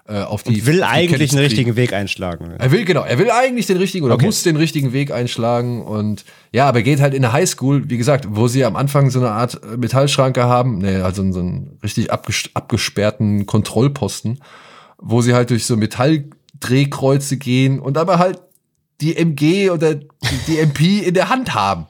äh, 0.08 0.22
auf 0.22 0.44
die. 0.44 0.62
Und 0.62 0.66
will 0.66 0.82
auf 0.82 0.90
die 0.90 0.96
eigentlich 0.96 1.32
einen 1.34 1.42
richtigen 1.42 1.76
Weg 1.76 1.92
einschlagen. 1.92 2.54
Er 2.58 2.72
will, 2.72 2.86
genau, 2.86 3.04
er 3.04 3.20
will 3.20 3.30
eigentlich 3.30 3.66
den 3.66 3.76
richtigen 3.76 4.06
oder 4.06 4.16
okay. 4.16 4.28
muss 4.28 4.44
den 4.44 4.56
richtigen 4.56 4.94
Weg 4.94 5.12
einschlagen 5.12 5.82
und 5.82 6.24
ja, 6.54 6.70
aber 6.70 6.80
er 6.80 6.84
geht 6.84 7.02
halt 7.02 7.14
in 7.14 7.26
eine 7.26 7.34
Highschool, 7.34 7.90
wie 7.90 7.98
gesagt, 7.98 8.28
wo 8.30 8.48
sie 8.48 8.64
am 8.64 8.78
Anfang 8.78 9.10
so 9.10 9.20
eine 9.20 9.32
Art 9.32 9.60
äh, 9.62 9.76
Metallschranke 9.76 10.46
haben, 10.46 10.78
ne, 10.78 11.04
also 11.04 11.30
so 11.34 11.42
einen 11.42 11.78
richtig 11.84 12.14
abges 12.14 12.50
abgesperrten 12.54 13.46
Kontrollposten, 13.46 14.40
wo 14.98 15.22
sie 15.22 15.34
halt 15.34 15.50
durch 15.50 15.66
so 15.66 15.76
Metalldrehkreuze 15.76 17.36
gehen 17.36 17.82
und 17.82 17.98
aber 17.98 18.20
halt 18.20 18.40
die 19.02 19.16
MG 19.16 19.70
oder 19.70 19.96
die 20.48 20.60
MP 20.60 21.00
in 21.00 21.14
der 21.14 21.30
Hand 21.30 21.54
haben. 21.54 21.88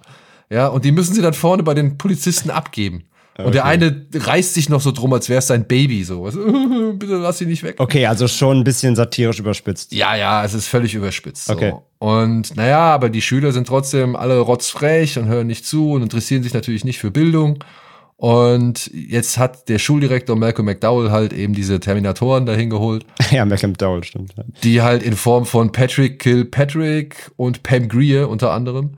Ja, 0.49 0.67
und 0.67 0.85
die 0.85 0.91
müssen 0.91 1.13
sie 1.13 1.21
dann 1.21 1.33
vorne 1.33 1.63
bei 1.63 1.73
den 1.73 1.97
Polizisten 1.97 2.49
abgeben. 2.49 3.03
Okay. 3.37 3.45
Und 3.45 3.53
der 3.53 3.65
eine 3.65 4.07
reißt 4.11 4.55
sich 4.55 4.67
noch 4.67 4.81
so 4.81 4.91
drum, 4.91 5.13
als 5.13 5.29
wäre 5.29 5.39
es 5.39 5.47
sein 5.47 5.67
Baby, 5.67 6.03
so. 6.03 6.25
Also, 6.25 6.39
bitte 6.97 7.17
lass 7.17 7.37
sie 7.37 7.45
nicht 7.45 7.61
weg. 7.61 7.75
Okay, 7.77 8.07
also 8.07 8.27
schon 8.27 8.57
ein 8.57 8.63
bisschen 8.63 8.95
satirisch 8.95 9.39
überspitzt. 9.39 9.91
Ja, 9.91 10.15
ja, 10.15 10.43
es 10.43 10.55
ist 10.55 10.67
völlig 10.67 10.95
überspitzt. 10.95 11.45
So. 11.45 11.53
Okay. 11.53 11.73
Und 11.99 12.55
naja, 12.55 12.79
aber 12.79 13.09
die 13.09 13.21
Schüler 13.21 13.51
sind 13.51 13.67
trotzdem 13.67 14.15
alle 14.15 14.39
rotzfrech 14.39 15.19
und 15.19 15.27
hören 15.27 15.45
nicht 15.45 15.67
zu 15.67 15.91
und 15.91 16.01
interessieren 16.01 16.41
sich 16.41 16.53
natürlich 16.53 16.83
nicht 16.83 16.97
für 16.97 17.11
Bildung. 17.11 17.63
Und 18.17 18.89
jetzt 18.93 19.37
hat 19.37 19.69
der 19.69 19.77
Schuldirektor 19.77 20.35
Malcolm 20.35 20.65
McDowell 20.65 21.11
halt 21.11 21.33
eben 21.33 21.53
diese 21.53 21.79
Terminatoren 21.79 22.45
dahin 22.45 22.69
geholt. 22.69 23.05
Ja, 23.31 23.45
Malcolm 23.45 23.71
McDowell, 23.71 24.03
stimmt. 24.03 24.33
Ja. 24.37 24.43
Die 24.63 24.81
halt 24.81 25.03
in 25.03 25.15
Form 25.15 25.45
von 25.45 25.71
Patrick 25.71 26.19
Kilpatrick 26.19 27.29
und 27.35 27.61
Pam 27.61 27.89
Greer 27.89 28.29
unter 28.29 28.53
anderem 28.53 28.97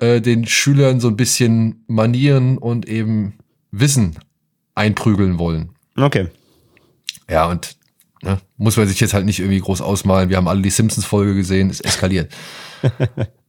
äh, 0.00 0.20
den 0.20 0.46
Schülern 0.46 1.00
so 1.00 1.08
ein 1.08 1.16
bisschen 1.16 1.84
Manieren 1.86 2.58
und 2.58 2.88
eben 2.88 3.34
Wissen 3.70 4.18
einprügeln 4.74 5.38
wollen. 5.38 5.70
Okay. 5.96 6.28
Ja, 7.28 7.46
und 7.48 7.76
ne, 8.22 8.40
muss 8.56 8.76
man 8.76 8.88
sich 8.88 8.98
jetzt 9.00 9.14
halt 9.14 9.24
nicht 9.24 9.38
irgendwie 9.38 9.60
groß 9.60 9.80
ausmalen. 9.80 10.28
Wir 10.28 10.36
haben 10.36 10.48
alle 10.48 10.62
die 10.62 10.70
Simpsons-Folge 10.70 11.34
gesehen, 11.34 11.70
es 11.70 11.80
eskaliert. 11.80 12.32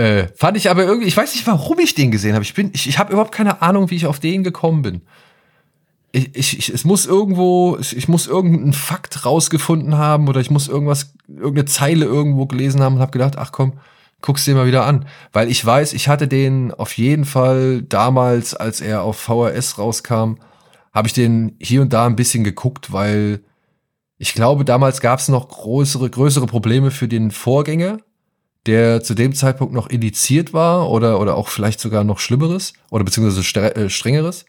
Äh, 0.00 0.28
fand 0.34 0.56
ich 0.56 0.70
aber 0.70 0.84
irgendwie, 0.84 1.08
ich 1.08 1.16
weiß 1.16 1.34
nicht, 1.34 1.46
warum 1.46 1.78
ich 1.78 1.94
den 1.94 2.10
gesehen 2.10 2.32
habe. 2.32 2.42
Ich 2.42 2.54
bin, 2.54 2.70
ich, 2.72 2.88
ich 2.88 2.98
habe 2.98 3.12
überhaupt 3.12 3.32
keine 3.32 3.60
Ahnung, 3.60 3.90
wie 3.90 3.96
ich 3.96 4.06
auf 4.06 4.18
den 4.18 4.42
gekommen 4.42 4.80
bin. 4.80 5.02
Ich, 6.10 6.34
ich, 6.34 6.58
ich, 6.58 6.68
es 6.70 6.84
muss 6.86 7.04
irgendwo, 7.04 7.76
ich 7.78 8.08
muss 8.08 8.26
irgendeinen 8.26 8.72
Fakt 8.72 9.26
rausgefunden 9.26 9.98
haben 9.98 10.26
oder 10.26 10.40
ich 10.40 10.50
muss 10.50 10.68
irgendwas, 10.68 11.12
irgendeine 11.28 11.66
Zeile 11.66 12.06
irgendwo 12.06 12.46
gelesen 12.46 12.80
haben 12.80 12.94
und 12.94 13.02
habe 13.02 13.10
gedacht, 13.10 13.36
ach 13.36 13.52
komm, 13.52 13.74
guck's 14.22 14.46
dir 14.46 14.54
mal 14.54 14.66
wieder 14.66 14.86
an. 14.86 15.04
Weil 15.34 15.50
ich 15.50 15.62
weiß, 15.62 15.92
ich 15.92 16.08
hatte 16.08 16.28
den 16.28 16.72
auf 16.72 16.96
jeden 16.96 17.26
Fall 17.26 17.82
damals, 17.82 18.54
als 18.54 18.80
er 18.80 19.02
auf 19.02 19.18
VHS 19.18 19.76
rauskam, 19.76 20.36
habe 20.94 21.08
ich 21.08 21.12
den 21.12 21.56
hier 21.60 21.82
und 21.82 21.92
da 21.92 22.06
ein 22.06 22.16
bisschen 22.16 22.42
geguckt, 22.42 22.90
weil 22.90 23.40
ich 24.16 24.32
glaube, 24.32 24.64
damals 24.64 25.02
gab 25.02 25.18
es 25.18 25.28
noch 25.28 25.50
größere, 25.50 26.08
größere 26.08 26.46
Probleme 26.46 26.90
für 26.90 27.06
den 27.06 27.30
Vorgänger 27.30 27.98
der 28.66 29.02
zu 29.02 29.14
dem 29.14 29.34
Zeitpunkt 29.34 29.72
noch 29.72 29.88
indiziert 29.88 30.52
war 30.52 30.90
oder, 30.90 31.20
oder 31.20 31.36
auch 31.36 31.48
vielleicht 31.48 31.80
sogar 31.80 32.04
noch 32.04 32.18
Schlimmeres 32.18 32.72
oder 32.90 33.04
beziehungsweise 33.04 33.58
äh, 33.60 33.88
Strengeres. 33.88 34.44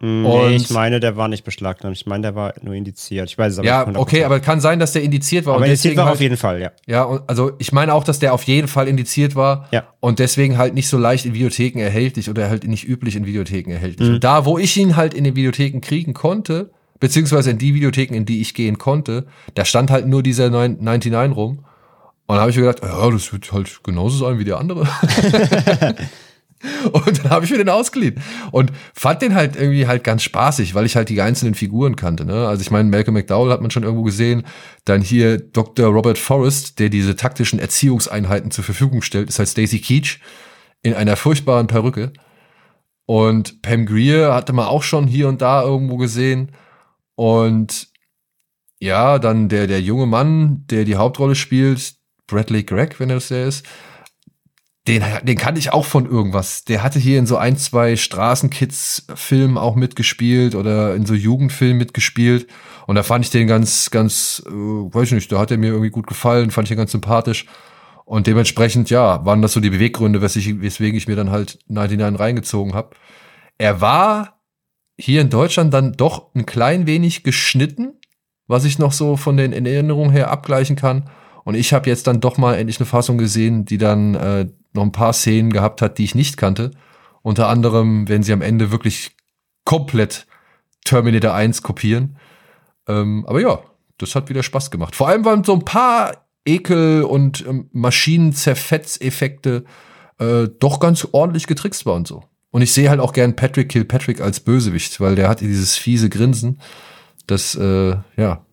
Nee, 0.00 0.54
ich 0.54 0.70
meine, 0.70 1.00
der 1.00 1.16
war 1.16 1.26
nicht 1.26 1.44
beschlagnahmt. 1.44 1.96
Ich 1.96 2.06
meine, 2.06 2.22
der 2.22 2.34
war 2.36 2.54
nur 2.62 2.74
indiziert. 2.74 3.28
Ich 3.28 3.36
weiß 3.36 3.54
es 3.54 3.58
aber. 3.58 3.66
Ja, 3.66 3.88
okay, 3.94 4.22
aber 4.22 4.38
kann 4.38 4.60
sein, 4.60 4.78
dass 4.78 4.92
der 4.92 5.02
indiziert 5.02 5.44
war. 5.44 5.56
Aber 5.56 5.66
indiziert 5.66 5.96
war 5.96 6.04
halt, 6.04 6.14
auf 6.14 6.20
jeden 6.20 6.36
Fall, 6.36 6.60
ja. 6.60 6.70
Ja, 6.86 7.24
also 7.26 7.52
ich 7.58 7.72
meine 7.72 7.92
auch, 7.94 8.04
dass 8.04 8.20
der 8.20 8.32
auf 8.32 8.44
jeden 8.44 8.68
Fall 8.68 8.86
indiziert 8.86 9.34
war. 9.34 9.66
Ja. 9.72 9.88
Und 9.98 10.20
deswegen 10.20 10.56
halt 10.56 10.74
nicht 10.74 10.88
so 10.88 10.98
leicht 10.98 11.26
in 11.26 11.34
Videotheken 11.34 11.80
erhältlich 11.80 12.30
oder 12.30 12.48
halt 12.48 12.64
nicht 12.64 12.86
üblich 12.86 13.16
in 13.16 13.26
Videotheken 13.26 13.72
erhältlich. 13.72 14.08
Mhm. 14.08 14.14
Und 14.16 14.24
da, 14.24 14.44
wo 14.44 14.56
ich 14.56 14.76
ihn 14.76 14.94
halt 14.94 15.14
in 15.14 15.24
den 15.24 15.34
Videotheken 15.34 15.80
kriegen 15.80 16.14
konnte, 16.14 16.70
beziehungsweise 17.00 17.50
in 17.50 17.58
die 17.58 17.74
Videotheken, 17.74 18.14
in 18.14 18.24
die 18.24 18.40
ich 18.40 18.54
gehen 18.54 18.78
konnte, 18.78 19.26
da 19.54 19.64
stand 19.64 19.90
halt 19.90 20.06
nur 20.06 20.22
dieser 20.22 20.48
99 20.48 21.12
rum. 21.34 21.64
Und 22.28 22.36
da 22.36 22.42
habe 22.42 22.50
ich 22.50 22.56
mir 22.56 22.66
gedacht, 22.66 22.82
ja, 22.82 23.10
das 23.10 23.32
wird 23.32 23.50
halt 23.52 23.82
genauso 23.82 24.26
sein 24.26 24.38
wie 24.38 24.44
der 24.44 24.58
andere. 24.58 24.86
Und 26.92 27.24
dann 27.24 27.30
habe 27.30 27.44
ich 27.44 27.52
mir 27.52 27.58
den 27.58 27.68
ausgeliehen 27.68 28.20
und 28.50 28.72
fand 28.92 29.22
den 29.22 29.36
halt 29.36 29.54
irgendwie 29.54 29.86
halt 29.86 30.02
ganz 30.02 30.24
spaßig, 30.24 30.74
weil 30.74 30.86
ich 30.86 30.96
halt 30.96 31.08
die 31.08 31.22
einzelnen 31.22 31.54
Figuren 31.54 31.94
kannte. 31.94 32.24
Ne? 32.24 32.48
Also 32.48 32.62
ich 32.62 32.72
meine, 32.72 32.88
Malcolm 32.88 33.14
McDowell 33.14 33.52
hat 33.52 33.60
man 33.60 33.70
schon 33.70 33.84
irgendwo 33.84 34.02
gesehen. 34.02 34.44
Dann 34.84 35.00
hier 35.00 35.38
Dr. 35.38 35.86
Robert 35.86 36.18
Forrest, 36.18 36.80
der 36.80 36.88
diese 36.88 37.14
taktischen 37.14 37.60
Erziehungseinheiten 37.60 38.50
zur 38.50 38.64
Verfügung 38.64 39.02
stellt, 39.02 39.28
ist 39.28 39.38
halt 39.38 39.48
Stacy 39.48 39.78
Keach 39.78 40.18
in 40.82 40.94
einer 40.94 41.14
furchtbaren 41.14 41.68
Perücke. 41.68 42.12
Und 43.06 43.62
Pam 43.62 43.86
Greer 43.86 44.34
hatte 44.34 44.52
man 44.52 44.66
auch 44.66 44.82
schon 44.82 45.06
hier 45.06 45.28
und 45.28 45.40
da 45.40 45.62
irgendwo 45.62 45.96
gesehen. 45.96 46.50
Und 47.14 47.86
ja, 48.80 49.20
dann 49.20 49.48
der, 49.48 49.68
der 49.68 49.80
junge 49.80 50.06
Mann, 50.06 50.64
der 50.70 50.84
die 50.84 50.96
Hauptrolle 50.96 51.36
spielt, 51.36 51.97
Bradley 52.28 52.62
Gregg, 52.62 52.96
wenn 52.98 53.10
er 53.10 53.16
das 53.16 53.28
der 53.28 53.46
ist, 53.46 53.66
den, 54.88 55.04
den 55.22 55.36
kannte 55.36 55.58
ich 55.58 55.72
auch 55.72 55.84
von 55.84 56.06
irgendwas. 56.06 56.64
Der 56.64 56.82
hatte 56.82 56.98
hier 56.98 57.18
in 57.18 57.26
so 57.26 57.36
ein, 57.36 57.58
zwei 57.58 57.94
Straßenkids-Filmen 57.94 59.58
auch 59.58 59.76
mitgespielt 59.76 60.54
oder 60.54 60.94
in 60.94 61.04
so 61.04 61.12
Jugendfilmen 61.14 61.76
mitgespielt. 61.76 62.46
Und 62.86 62.94
da 62.94 63.02
fand 63.02 63.24
ich 63.24 63.30
den 63.30 63.46
ganz, 63.46 63.90
ganz, 63.90 64.42
äh, 64.46 64.50
weiß 64.50 65.08
ich 65.08 65.12
nicht, 65.12 65.30
da 65.30 65.38
hat 65.38 65.50
er 65.50 65.58
mir 65.58 65.68
irgendwie 65.68 65.90
gut 65.90 66.06
gefallen, 66.06 66.50
fand 66.50 66.68
ich 66.68 66.72
ihn 66.72 66.78
ganz 66.78 66.92
sympathisch. 66.92 67.44
Und 68.06 68.26
dementsprechend, 68.26 68.88
ja, 68.88 69.26
waren 69.26 69.42
das 69.42 69.52
so 69.52 69.60
die 69.60 69.68
Beweggründe, 69.68 70.22
weswegen 70.22 70.96
ich 70.96 71.08
mir 71.08 71.16
dann 71.16 71.30
halt 71.30 71.58
99 71.68 72.18
reingezogen 72.18 72.72
habe. 72.72 72.96
Er 73.58 73.82
war 73.82 74.40
hier 74.98 75.20
in 75.20 75.28
Deutschland 75.28 75.74
dann 75.74 75.92
doch 75.92 76.34
ein 76.34 76.46
klein 76.46 76.86
wenig 76.86 77.22
geschnitten, 77.22 78.00
was 78.46 78.64
ich 78.64 78.78
noch 78.78 78.92
so 78.92 79.18
von 79.18 79.36
den 79.36 79.52
Erinnerungen 79.52 80.10
her 80.10 80.30
abgleichen 80.30 80.76
kann. 80.76 81.10
Und 81.48 81.54
ich 81.54 81.72
habe 81.72 81.88
jetzt 81.88 82.06
dann 82.06 82.20
doch 82.20 82.36
mal 82.36 82.56
endlich 82.56 82.78
eine 82.78 82.84
Fassung 82.84 83.16
gesehen, 83.16 83.64
die 83.64 83.78
dann 83.78 84.14
äh, 84.14 84.48
noch 84.74 84.82
ein 84.82 84.92
paar 84.92 85.14
Szenen 85.14 85.50
gehabt 85.50 85.80
hat, 85.80 85.96
die 85.96 86.04
ich 86.04 86.14
nicht 86.14 86.36
kannte. 86.36 86.72
Unter 87.22 87.48
anderem, 87.48 88.06
wenn 88.06 88.22
sie 88.22 88.34
am 88.34 88.42
Ende 88.42 88.70
wirklich 88.70 89.12
komplett 89.64 90.26
Terminator 90.84 91.32
1 91.32 91.62
kopieren. 91.62 92.18
Ähm, 92.86 93.24
aber 93.26 93.40
ja, 93.40 93.60
das 93.96 94.14
hat 94.14 94.28
wieder 94.28 94.42
Spaß 94.42 94.70
gemacht. 94.70 94.94
Vor 94.94 95.08
allem 95.08 95.24
waren 95.24 95.42
so 95.42 95.54
ein 95.54 95.64
paar 95.64 96.26
Ekel- 96.44 97.04
und 97.04 97.46
ähm, 97.48 97.70
Maschinenzerfetzeffekte 97.72 99.64
äh, 100.18 100.48
doch 100.60 100.80
ganz 100.80 101.08
ordentlich 101.12 101.46
getrickst 101.46 101.86
war 101.86 101.94
und 101.94 102.06
so. 102.06 102.24
Und 102.50 102.60
ich 102.60 102.74
sehe 102.74 102.90
halt 102.90 103.00
auch 103.00 103.14
gern 103.14 103.36
Patrick 103.36 103.70
Kilpatrick 103.70 104.20
als 104.20 104.40
Bösewicht, 104.40 105.00
weil 105.00 105.14
der 105.14 105.30
hat 105.30 105.40
dieses 105.40 105.78
fiese 105.78 106.10
Grinsen. 106.10 106.60
Das, 107.26 107.54
äh, 107.54 107.96
ja, 108.18 108.44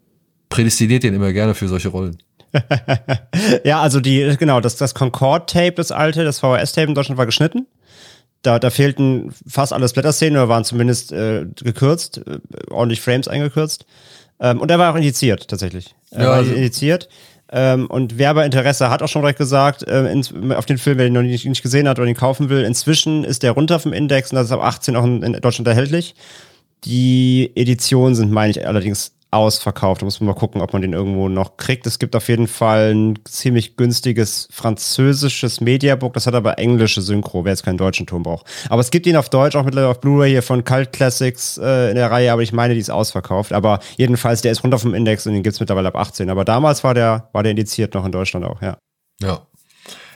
prädestiniert 0.48 1.04
den 1.04 1.14
immer 1.14 1.34
gerne 1.34 1.56
für 1.56 1.68
solche 1.68 1.90
Rollen. 1.90 2.20
ja, 3.64 3.82
also 3.82 4.00
die, 4.00 4.36
genau, 4.38 4.62
das, 4.62 4.76
das 4.76 4.94
Concorde-Tape, 4.94 5.74
das 5.74 5.92
alte, 5.92 6.24
das 6.24 6.40
VHS-Tape 6.40 6.88
in 6.88 6.96
Deutschland 6.96 7.18
war 7.18 7.26
geschnitten. 7.26 7.68
Da, 8.42 8.60
da 8.60 8.70
fehlten 8.70 9.34
fast 9.48 9.74
alle 9.74 9.88
Splatter-Szenen 9.88 10.38
oder 10.38 10.50
waren 10.50 10.64
zumindest 10.64 11.12
äh, 11.12 11.46
gekürzt, 11.56 12.22
äh, 12.26 12.40
ordentlich 12.70 13.02
Frames 13.02 13.28
eingekürzt. 13.28 13.86
Ähm, 14.40 14.62
und 14.62 14.70
er 14.70 14.80
war 14.80 14.92
auch 14.92 14.98
indiziert, 14.98 15.48
tatsächlich. 15.48 15.96
Er 16.12 16.24
ja, 16.24 16.30
war 16.30 16.36
also 16.36 16.54
indiziert. 16.54 17.10
Ähm, 17.52 17.88
und 17.88 18.18
wer 18.18 18.32
aber 18.32 18.46
Interesse 18.46 18.90
hat, 18.90 19.02
auch 19.02 19.08
schon 19.08 19.22
direkt 19.22 19.40
gesagt, 19.40 19.88
äh, 19.88 20.12
in, 20.12 20.52
auf 20.54 20.66
den 20.66 20.78
Film, 20.78 20.98
wer 20.98 21.08
ihn 21.08 21.14
noch 21.14 21.22
nicht, 21.22 21.46
nicht, 21.46 21.64
gesehen 21.64 21.88
hat 21.88 22.00
oder 22.00 22.08
ihn 22.08 22.16
kaufen 22.16 22.50
will, 22.50 22.64
inzwischen 22.64 23.24
ist 23.24 23.44
der 23.44 23.52
runter 23.52 23.80
vom 23.80 23.94
Index 23.94 24.32
und 24.32 24.36
das 24.36 24.48
ist 24.48 24.52
ab 24.52 24.62
18 24.62 24.96
auch 24.96 25.04
in, 25.04 25.22
in 25.22 25.34
Deutschland 25.34 25.68
erhältlich. 25.68 26.16
Die 26.84 27.52
Editionen 27.56 28.16
sind, 28.16 28.32
meine 28.32 28.52
ich, 28.52 28.68
allerdings 28.68 29.15
ausverkauft. 29.32 30.02
Da 30.02 30.06
muss 30.06 30.20
man 30.20 30.28
mal 30.28 30.34
gucken, 30.34 30.62
ob 30.62 30.74
man 30.74 30.82
den 30.82 30.94
irgendwo 30.94 31.30
noch 31.30 31.58
kriegt. 31.58 31.86
Es 31.88 32.00
gibt 32.00 32.16
auf 32.16 32.28
jeden 32.30 32.48
Fall 32.48 32.94
ein 32.94 33.20
ziemlich 33.26 33.76
günstiges 33.76 34.48
französisches 34.52 35.62
Mediabook. 35.62 36.14
Das 36.14 36.28
hat 36.28 36.36
aber 36.36 36.58
englische 36.58 37.02
Synchro, 37.02 37.44
wer 37.44 37.52
jetzt 37.52 37.64
keinen 37.64 37.78
deutschen 37.78 38.08
Ton 38.08 38.24
braucht. 38.24 38.48
Aber 38.70 38.82
es 38.82 38.92
gibt 38.92 39.06
ihn 39.08 39.18
auf 39.18 39.30
Deutsch, 39.30 39.56
auch 39.56 39.64
mittlerweile 39.64 39.92
auf 39.92 40.00
Blu-ray 40.00 40.32
hier 40.32 40.44
von 40.44 40.64
Cult 40.64 40.94
Classics 40.94 41.58
äh, 41.58 41.90
in 41.90 41.96
der 41.96 42.12
Reihe, 42.12 42.32
aber 42.32 42.42
ich 42.42 42.54
meine, 42.54 42.74
die 42.74 42.80
ist 42.80 42.90
ausverkauft. 42.90 43.52
Aber 43.52 43.80
jedenfalls, 43.98 44.42
der 44.42 44.52
ist 44.52 44.64
runter 44.64 44.80
vom 44.80 44.94
Index 44.94 45.28
und 45.28 45.34
den 45.34 45.44
gibt 45.44 45.56
es 45.56 45.60
mittlerweile 45.60 45.90
ab 45.90 45.96
18. 45.96 46.30
Aber 46.30 46.46
damals 46.46 46.84
war 46.84 46.94
der, 46.94 47.30
war 47.34 47.44
der 47.44 47.52
indiziert 47.52 47.94
noch 47.94 48.06
in 48.06 48.12
Deutschland 48.12 48.46
auch, 48.46 48.62
ja. 48.62 48.78
Ja. 49.22 49.48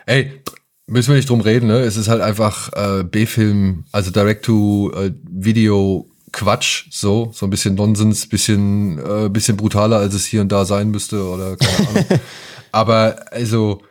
Ey, 0.05 0.41
müssen 0.88 1.10
wir 1.10 1.18
nicht 1.18 1.30
drum 1.30 1.41
reden, 1.41 1.68
ne? 1.68 1.80
Es 1.80 1.97
ist 1.97 2.07
halt 2.07 2.22
einfach 2.22 2.72
äh, 2.74 3.03
B-Film, 3.03 3.86
also 3.91 4.12
Direct-to-Video 4.12 6.05
äh, 6.07 6.09
Quatsch, 6.32 6.86
so, 6.91 7.32
so 7.34 7.45
ein 7.45 7.49
bisschen 7.49 7.75
Nonsens, 7.75 8.27
bisschen, 8.27 8.99
äh, 8.99 9.30
bisschen 9.30 9.57
brutaler, 9.57 9.97
als 9.97 10.13
es 10.13 10.25
hier 10.25 10.41
und 10.41 10.51
da 10.51 10.65
sein 10.65 10.89
müsste 10.89 11.23
oder 11.23 11.57
keine 11.57 11.89
Ahnung. 11.89 12.05
Aber 12.71 13.25
also, 13.32 13.82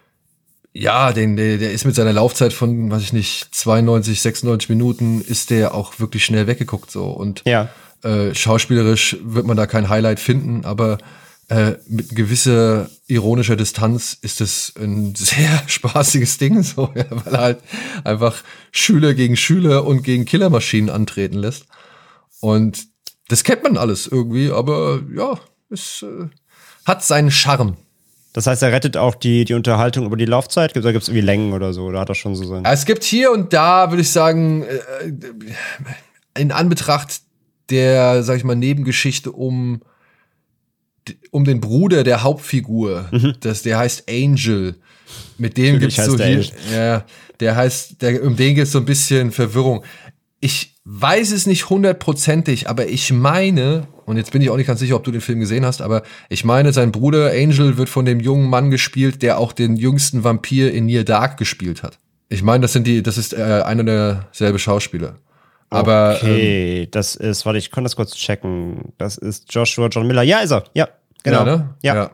ja, 0.73 1.13
den, 1.13 1.37
der, 1.37 1.59
der 1.59 1.73
ist 1.73 1.85
mit 1.85 1.95
seiner 1.95 2.13
Laufzeit 2.13 2.53
von, 2.53 2.91
weiß 2.91 3.03
ich 3.03 3.13
nicht, 3.13 3.55
92, 3.55 4.21
96 4.21 4.69
Minuten, 4.69 5.21
ist 5.21 5.51
der 5.51 5.75
auch 5.75 5.99
wirklich 5.99 6.25
schnell 6.25 6.47
weggeguckt 6.47 6.91
so. 6.91 7.07
Und 7.07 7.43
ja. 7.47 7.69
äh, 8.03 8.35
schauspielerisch 8.35 9.17
wird 9.23 9.47
man 9.47 9.57
da 9.57 9.67
kein 9.67 9.89
Highlight 9.89 10.21
finden, 10.21 10.65
aber 10.65 10.99
äh, 11.49 11.77
mit 11.89 12.15
gewisser 12.15 12.91
ironischer 13.07 13.57
Distanz 13.57 14.17
ist 14.21 14.41
es 14.41 14.73
ein 14.79 15.15
sehr 15.17 15.63
spaßiges 15.67 16.39
Ding, 16.39 16.63
so, 16.63 16.93
ja, 16.95 17.07
weil 17.11 17.35
er 17.35 17.41
halt 17.41 17.59
einfach 18.05 18.43
Schüler 18.71 19.15
gegen 19.15 19.37
Schüler 19.37 19.85
und 19.85 20.03
gegen 20.03 20.27
Killermaschinen 20.27 20.91
antreten 20.91 21.39
lässt. 21.39 21.65
Und 22.41 22.87
das 23.29 23.45
kennt 23.45 23.63
man 23.63 23.77
alles 23.77 24.07
irgendwie, 24.07 24.51
aber 24.51 25.01
ja, 25.15 25.39
es 25.71 26.03
äh, 26.03 26.29
hat 26.85 27.05
seinen 27.05 27.31
Charme. 27.31 27.77
Das 28.33 28.47
heißt, 28.47 28.63
er 28.63 28.73
rettet 28.73 28.97
auch 28.97 29.15
die, 29.15 29.45
die 29.45 29.55
Unterhaltung 29.55 30.07
über 30.07 30.17
die 30.17 30.25
Laufzeit? 30.25 30.73
Gibt 30.73 30.85
es 30.85 31.09
irgendwie 31.09 31.21
Längen 31.21 31.53
oder 31.53 31.73
so? 31.73 31.85
Oder 31.85 32.01
hat 32.01 32.09
er 32.09 32.15
schon 32.15 32.37
so 32.37 32.45
sein? 32.45 32.65
Es 32.65 32.85
gibt 32.85 33.03
hier 33.05 33.33
und 33.33 33.53
da, 33.53 33.91
würde 33.91 34.03
ich 34.03 34.11
sagen, 34.11 34.63
äh, 34.63 36.41
in 36.41 36.53
Anbetracht 36.53 37.21
der, 37.71 38.23
sag 38.23 38.37
ich 38.37 38.45
mal, 38.45 38.57
Nebengeschichte 38.57 39.33
um, 39.33 39.83
um 41.31 41.45
den 41.45 41.61
Bruder 41.61 42.05
der 42.05 42.23
Hauptfigur, 42.23 43.09
mhm. 43.11 43.35
das, 43.41 43.63
der 43.63 43.79
heißt 43.79 44.09
Angel. 44.09 44.77
Mit 45.39 45.57
dem 45.57 45.79
gibt 45.79 45.97
es 45.99 46.05
so 46.05 46.17
hier, 46.17 46.45
ja, 46.73 47.05
der 47.41 47.57
heißt, 47.57 48.01
der, 48.03 48.23
um 48.23 48.37
den 48.37 48.55
gibt 48.55 48.67
es 48.67 48.73
so 48.73 48.79
ein 48.79 48.85
bisschen 48.85 49.33
Verwirrung. 49.33 49.85
Ich 50.41 50.77
weiß 50.91 51.33
es 51.33 51.47
nicht 51.47 51.69
hundertprozentig, 51.69 52.71
aber 52.71 52.89
ich 52.89 53.13
meine, 53.13 53.87
und 54.07 54.17
jetzt 54.17 54.33
bin 54.33 54.41
ich 54.41 54.49
auch 54.49 54.57
nicht 54.57 54.69
ganz 54.69 54.81
sicher, 54.81 54.97
ob 54.97 55.05
du 55.05 55.11
den 55.11 55.21
Film 55.21 55.39
gesehen 55.39 55.67
hast, 55.67 55.83
aber 55.83 56.03
ich 56.31 56.47
meine, 56.47 56.73
sein 56.73 56.93
Bruder 56.93 57.31
Angel 57.31 57.77
wird 57.77 57.91
von 57.91 58.07
dem 58.07 58.21
jungen 58.21 58.49
Mann 58.49 58.71
gespielt, 58.71 59.21
der 59.21 59.39
auch 59.39 59.53
den 59.53 59.77
jüngsten 59.77 60.25
Vampir 60.25 60.73
in 60.73 60.87
Near 60.87 61.05
Dark 61.05 61.37
gespielt 61.37 61.83
hat. 61.83 61.99
Ich 62.31 62.43
meine, 62.43 62.63
das 62.63 62.73
sind 62.73 62.87
die, 62.87 63.03
das 63.03 63.19
ist 63.19 63.35
äh, 63.35 63.63
einer 63.67 63.85
derselbe 63.85 64.59
Schauspieler. 64.59 65.17
Aber 65.69 66.15
okay, 66.17 66.85
ähm, 66.85 66.91
das 66.91 67.17
ist, 67.17 67.45
warte, 67.45 67.59
ich 67.59 67.71
kann 67.71 67.85
das 67.85 67.95
kurz 67.95 68.15
checken. 68.15 68.95
Das 68.97 69.19
ist 69.19 69.53
Joshua 69.53 69.89
John 69.89 70.07
Miller. 70.07 70.23
Ja, 70.23 70.39
ist 70.39 70.53
er. 70.53 70.65
Ja, 70.73 70.89
genau. 71.23 71.41
Ja, 71.41 71.45
ne? 71.45 71.75
ja. 71.83 71.95
ja. 71.95 72.11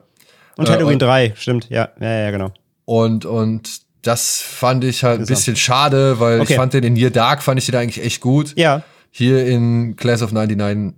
Und 0.56 0.68
Halloween 0.68 0.96
äh, 0.96 0.98
3, 0.98 1.32
stimmt. 1.36 1.70
Ja, 1.70 1.90
ja, 2.00 2.18
ja, 2.24 2.30
genau. 2.32 2.52
Und 2.86 3.24
und 3.24 3.83
das 4.04 4.40
fand 4.40 4.84
ich 4.84 5.02
halt 5.02 5.20
ein 5.20 5.26
bisschen 5.26 5.56
schade, 5.56 6.20
weil 6.20 6.40
okay. 6.40 6.52
ich 6.52 6.56
fand 6.56 6.74
den 6.74 6.84
in 6.84 6.92
Near 6.92 7.10
Dark 7.10 7.42
fand 7.42 7.58
ich 7.58 7.66
den 7.66 7.76
eigentlich 7.76 8.04
echt 8.04 8.20
gut. 8.20 8.52
Ja. 8.56 8.82
Hier 9.10 9.46
in 9.46 9.96
Class 9.96 10.22
of 10.22 10.32
99, 10.32 10.94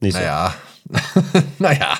nicht 0.00 0.14
naja. 0.14 0.54
so. 0.88 1.40
naja. 1.58 1.98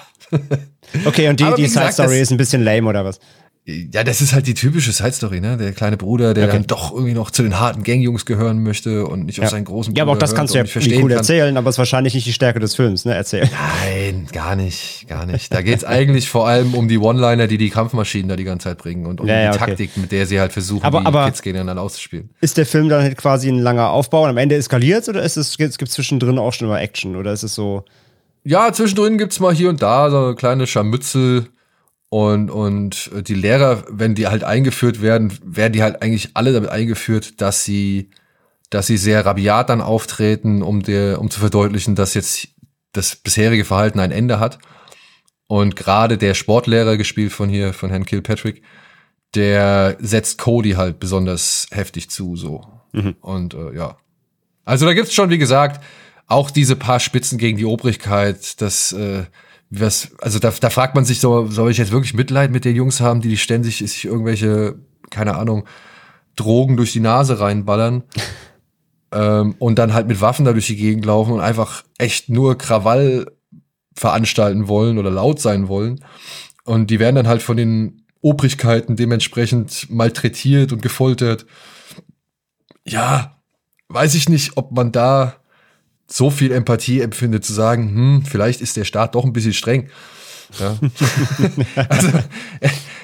Okay, 1.05 1.29
und 1.29 1.41
die, 1.41 1.55
die 1.57 1.67
Side 1.67 1.93
Story 1.93 2.21
ist 2.21 2.31
ein 2.31 2.37
bisschen 2.37 2.63
lame 2.63 2.89
oder 2.89 3.05
was? 3.05 3.19
Ja, 3.65 4.03
das 4.03 4.21
ist 4.21 4.33
halt 4.33 4.49
die 4.49 4.55
typische 4.55 4.91
Side-Story, 4.91 5.41
ne? 5.41 5.57
Der 5.57 5.71
kleine 5.71 5.97
Bruder, 5.97 6.35
der 6.35 6.47
okay. 6.47 6.55
dann 6.55 6.67
doch 6.67 6.93
irgendwie 6.93 7.15
noch 7.15 7.31
zu 7.31 7.45
den 7.45 7.61
harten 7.61 7.85
Gangjungs 7.85 8.27
gehören 8.27 8.61
möchte 8.61 9.07
und 9.07 9.25
nicht 9.27 9.39
ja. 9.39 9.45
auf 9.45 9.51
seinen 9.51 9.65
großen 9.65 9.93
Bruder 9.93 9.99
Ja, 9.99 10.03
aber 10.03 10.13
auch 10.13 10.19
das 10.19 10.35
kannst 10.35 10.53
du 10.53 10.59
ja 10.59 10.65
verstehen 10.65 11.05
cool 11.05 11.13
erzählen, 11.13 11.57
aber 11.57 11.71
es 11.71 11.77
ist 11.77 11.79
wahrscheinlich 11.79 12.13
nicht 12.15 12.27
die 12.27 12.33
Stärke 12.33 12.59
des 12.59 12.75
Films, 12.75 13.05
ne? 13.05 13.15
Erzählen. 13.15 13.49
Nein, 13.85 14.27
gar 14.33 14.57
nicht, 14.57 15.07
gar 15.07 15.27
nicht. 15.27 15.55
Da 15.55 15.63
geht's 15.63 15.85
eigentlich 15.85 16.29
vor 16.29 16.49
allem 16.49 16.75
um 16.75 16.89
die 16.89 16.99
One-Liner, 16.99 17.47
die 17.47 17.57
die 17.57 17.71
Kampfmaschinen 17.71 18.29
da 18.29 18.35
die 18.35 18.43
ganze 18.43 18.65
Zeit 18.65 18.79
bringen 18.79 19.07
und 19.07 19.21
um 19.21 19.29
ja, 19.29 19.35
ja, 19.35 19.51
die 19.53 19.59
okay. 19.59 19.67
Taktik, 19.67 19.97
mit 19.97 20.11
der 20.11 20.27
sie 20.27 20.41
halt 20.41 20.53
versuchen, 20.53 20.83
aber, 20.83 20.99
die 20.99 21.07
aber 21.07 21.27
Kids 21.27 21.43
dann 21.43 21.79
auszuspielen. 21.79 22.31
Ist 22.41 22.57
der 22.57 22.67
Film 22.67 22.89
dann 22.89 23.03
halt 23.03 23.17
quasi 23.17 23.49
ein 23.49 23.61
langer 23.61 23.91
Aufbau 23.91 24.25
und 24.25 24.31
am 24.31 24.39
Ende 24.39 24.57
eskaliert 24.57 25.09
oder 25.09 25.23
ist 25.23 25.37
es, 25.37 25.57
es 25.57 25.79
gibt 25.79 25.93
zwischendrin 25.93 26.37
auch 26.41 26.53
schon 26.53 26.67
immer 26.67 26.81
Action 26.81 27.15
oder 27.15 27.33
ist 27.33 27.45
es 27.45 27.55
so? 27.55 27.85
Ja, 28.43 28.73
zwischendrin 28.73 29.19
gibt's 29.19 29.39
mal 29.39 29.55
hier 29.55 29.69
und 29.69 29.83
da 29.83 30.11
so 30.11 30.19
eine 30.19 30.35
kleine 30.35 30.67
Scharmützel, 30.67 31.47
und, 32.13 32.51
und 32.51 33.11
die 33.27 33.33
Lehrer, 33.33 33.85
wenn 33.89 34.15
die 34.15 34.27
halt 34.27 34.45
eingeführt 34.45 35.01
werden, 35.01 35.33
werden 35.43 35.73
die 35.73 35.83
halt 35.83 36.03
eigentlich 36.03 36.33
alle 36.35 36.53
damit 36.53 36.69
eingeführt, 36.69 37.41
dass 37.41 37.65
sie 37.65 38.11
dass 38.69 38.87
sie 38.87 38.99
sehr 38.99 39.25
rabiat 39.25 39.71
dann 39.71 39.81
auftreten, 39.81 40.63
um 40.63 40.83
der, 40.83 41.23
um 41.23 41.31
zu 41.31 41.41
verdeutlichen, 41.41 41.95
dass 41.95 42.13
jetzt 42.13 42.49
das 42.93 43.17
bisherige 43.17 43.65
Verhalten 43.65 43.99
ein 43.99 44.13
Ende 44.13 44.41
hat. 44.41 44.59
Und 45.47 45.75
gerade 45.75 46.19
der 46.19 46.35
Sportlehrer, 46.35 46.99
gespielt 46.99 47.33
von 47.33 47.49
hier, 47.49 47.73
von 47.73 47.89
Herrn 47.89 48.05
Kilpatrick, 48.05 48.63
der 49.35 49.97
setzt 49.99 50.37
Cody 50.37 50.73
halt 50.73 51.01
besonders 51.01 51.67
heftig 51.71 52.11
zu, 52.11 52.37
so. 52.37 52.63
Mhm. 52.93 53.17
Und 53.23 53.55
äh, 53.55 53.75
ja. 53.75 53.97
Also 54.67 54.85
da 54.85 54.93
gibt's 54.93 55.15
schon, 55.15 55.31
wie 55.31 55.39
gesagt, 55.39 55.83
auch 56.27 56.51
diese 56.51 56.77
paar 56.77 57.01
Spitzen 57.01 57.39
gegen 57.39 57.57
die 57.57 57.67
Obrigkeit, 57.67 58.61
das, 58.61 58.93
äh, 58.93 59.25
was, 59.81 60.11
also 60.21 60.39
da, 60.39 60.51
da 60.51 60.71
fragt 60.71 60.95
man 60.95 61.05
sich 61.05 61.21
so, 61.21 61.47
soll 61.47 61.71
ich 61.71 61.79
jetzt 61.79 61.93
wirklich 61.93 62.15
Mitleid 62.15 62.51
mit 62.51 62.65
den 62.65 62.77
Jungs 62.77 63.01
haben, 63.01 63.23
die 63.23 63.31
die 63.31 63.39
ständig 63.39 63.79
sich 63.79 64.05
irgendwelche, 64.05 64.77
keine 65.11 65.37
Ahnung, 65.37 65.65
Drogen 66.37 66.77
durch 66.77 66.93
die 66.93 67.01
Nase 67.01 67.41
reinballern 67.41 68.03
ähm, 69.13 69.55
und 69.59 69.79
dann 69.79 69.95
halt 69.95 70.09
mit 70.09 70.21
Waffen 70.21 70.45
da 70.45 70.53
durch 70.53 70.67
die 70.67 70.77
Gegend 70.77 71.07
laufen 71.07 71.33
und 71.33 71.41
einfach 71.41 71.85
echt 71.97 72.29
nur 72.29 72.59
Krawall 72.59 73.33
veranstalten 73.95 74.69
wollen 74.69 74.99
oder 74.99 75.11
laut 75.11 75.41
sein 75.41 75.69
wollen. 75.69 76.05
Und 76.65 76.91
die 76.91 77.01
werden 77.01 77.17
dann 77.17 77.29
halt 77.29 77.43
von 77.43 77.57
den 77.57 78.03
Obrigkeiten 78.21 78.97
dementsprechend 78.97 79.91
malträtiert 79.91 80.73
und 80.73 80.83
gefoltert. 80.83 81.47
Ja, 82.87 83.43
weiß 83.89 84.15
ich 84.15 84.29
nicht, 84.29 84.57
ob 84.57 84.73
man 84.73 84.93
da 84.93 85.37
so 86.13 86.31
viel 86.31 86.53
Empathie 86.53 87.01
empfindet, 87.01 87.45
zu 87.45 87.53
sagen, 87.53 87.95
hm, 87.95 88.25
vielleicht 88.25 88.61
ist 88.61 88.77
der 88.77 88.85
Staat 88.85 89.15
doch 89.15 89.25
ein 89.25 89.33
bisschen 89.33 89.55
streng. 89.55 89.89
Ja. 90.59 90.79
also, 91.89 92.09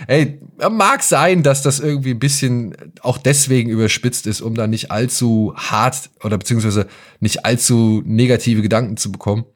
ey, 0.07 0.39
mag 0.71 1.03
sein, 1.03 1.43
dass 1.43 1.63
das 1.63 1.81
irgendwie 1.81 2.11
ein 2.11 2.19
bisschen 2.19 2.77
auch 3.01 3.17
deswegen 3.17 3.71
überspitzt 3.71 4.27
ist, 4.27 4.43
um 4.43 4.55
da 4.55 4.67
nicht 4.67 4.91
allzu 4.91 5.55
hart 5.57 6.11
oder 6.23 6.37
beziehungsweise 6.37 6.87
nicht 7.21 7.47
allzu 7.47 8.03
negative 8.05 8.61
Gedanken 8.61 8.99
zu 8.99 9.11
bekommen. 9.11 9.47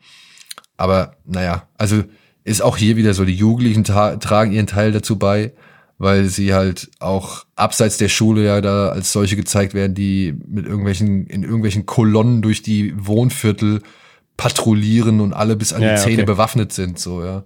Aber 0.79 1.17
naja, 1.27 1.69
also 1.77 2.03
ist 2.45 2.63
auch 2.63 2.79
hier 2.79 2.97
wieder 2.97 3.13
so, 3.13 3.27
die 3.27 3.35
Jugendlichen 3.35 3.85
tragen 3.85 4.53
ihren 4.53 4.67
Teil 4.67 4.93
dazu 4.93 5.19
bei, 5.19 5.53
weil 6.03 6.25
sie 6.25 6.53
halt 6.53 6.91
auch 6.99 7.45
abseits 7.55 7.97
der 7.97 8.09
Schule 8.09 8.45
ja 8.45 8.61
da 8.61 8.89
als 8.89 9.13
solche 9.13 9.37
gezeigt 9.37 9.73
werden, 9.73 9.95
die 9.95 10.35
mit 10.49 10.67
irgendwelchen, 10.67 11.29
in 11.29 11.45
irgendwelchen 11.45 11.87
Kolonnen 11.87 12.43
durch 12.43 12.61
die 12.61 12.93
Wohnviertel 12.97 13.83
patrouillieren 14.37 15.21
und 15.21 15.33
alle 15.33 15.55
bis 15.55 15.73
an 15.73 15.81
die 15.81 15.87
ja, 15.87 15.95
Zähne 15.95 16.23
okay. 16.23 16.25
bewaffnet 16.25 16.73
sind, 16.73 16.99
so, 16.99 17.25
ja. 17.25 17.45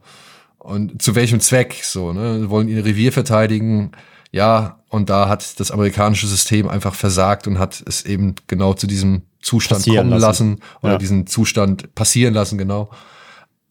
Und 0.57 1.03
zu 1.03 1.15
welchem 1.15 1.41
Zweck, 1.41 1.81
so, 1.83 2.15
ne? 2.15 2.41
Sie 2.41 2.49
wollen 2.49 2.69
ihr 2.69 2.83
Revier 2.83 3.13
verteidigen, 3.13 3.93
ja, 4.33 4.81
und 4.89 5.11
da 5.11 5.29
hat 5.29 5.61
das 5.61 5.71
amerikanische 5.71 6.27
System 6.27 6.67
einfach 6.67 6.95
versagt 6.95 7.47
und 7.47 7.59
hat 7.59 7.85
es 7.87 8.07
eben 8.07 8.37
genau 8.47 8.73
zu 8.73 8.87
diesem 8.87 9.21
Zustand 9.43 9.81
passieren 9.81 10.09
kommen 10.09 10.19
lassen, 10.19 10.51
lassen 10.53 10.63
oder 10.81 10.93
ja. 10.93 10.99
diesen 10.99 11.27
Zustand 11.27 11.95
passieren 11.95 12.33
lassen, 12.33 12.57
genau 12.57 12.89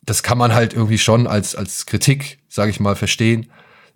das 0.05 0.21
kann 0.21 0.37
man 0.37 0.53
halt 0.53 0.73
irgendwie 0.73 0.99
schon 0.99 1.25
als, 1.25 1.55
als 1.55 1.87
Kritik, 1.87 2.37
sage 2.47 2.69
ich 2.69 2.79
mal, 2.79 2.95
verstehen. 2.95 3.47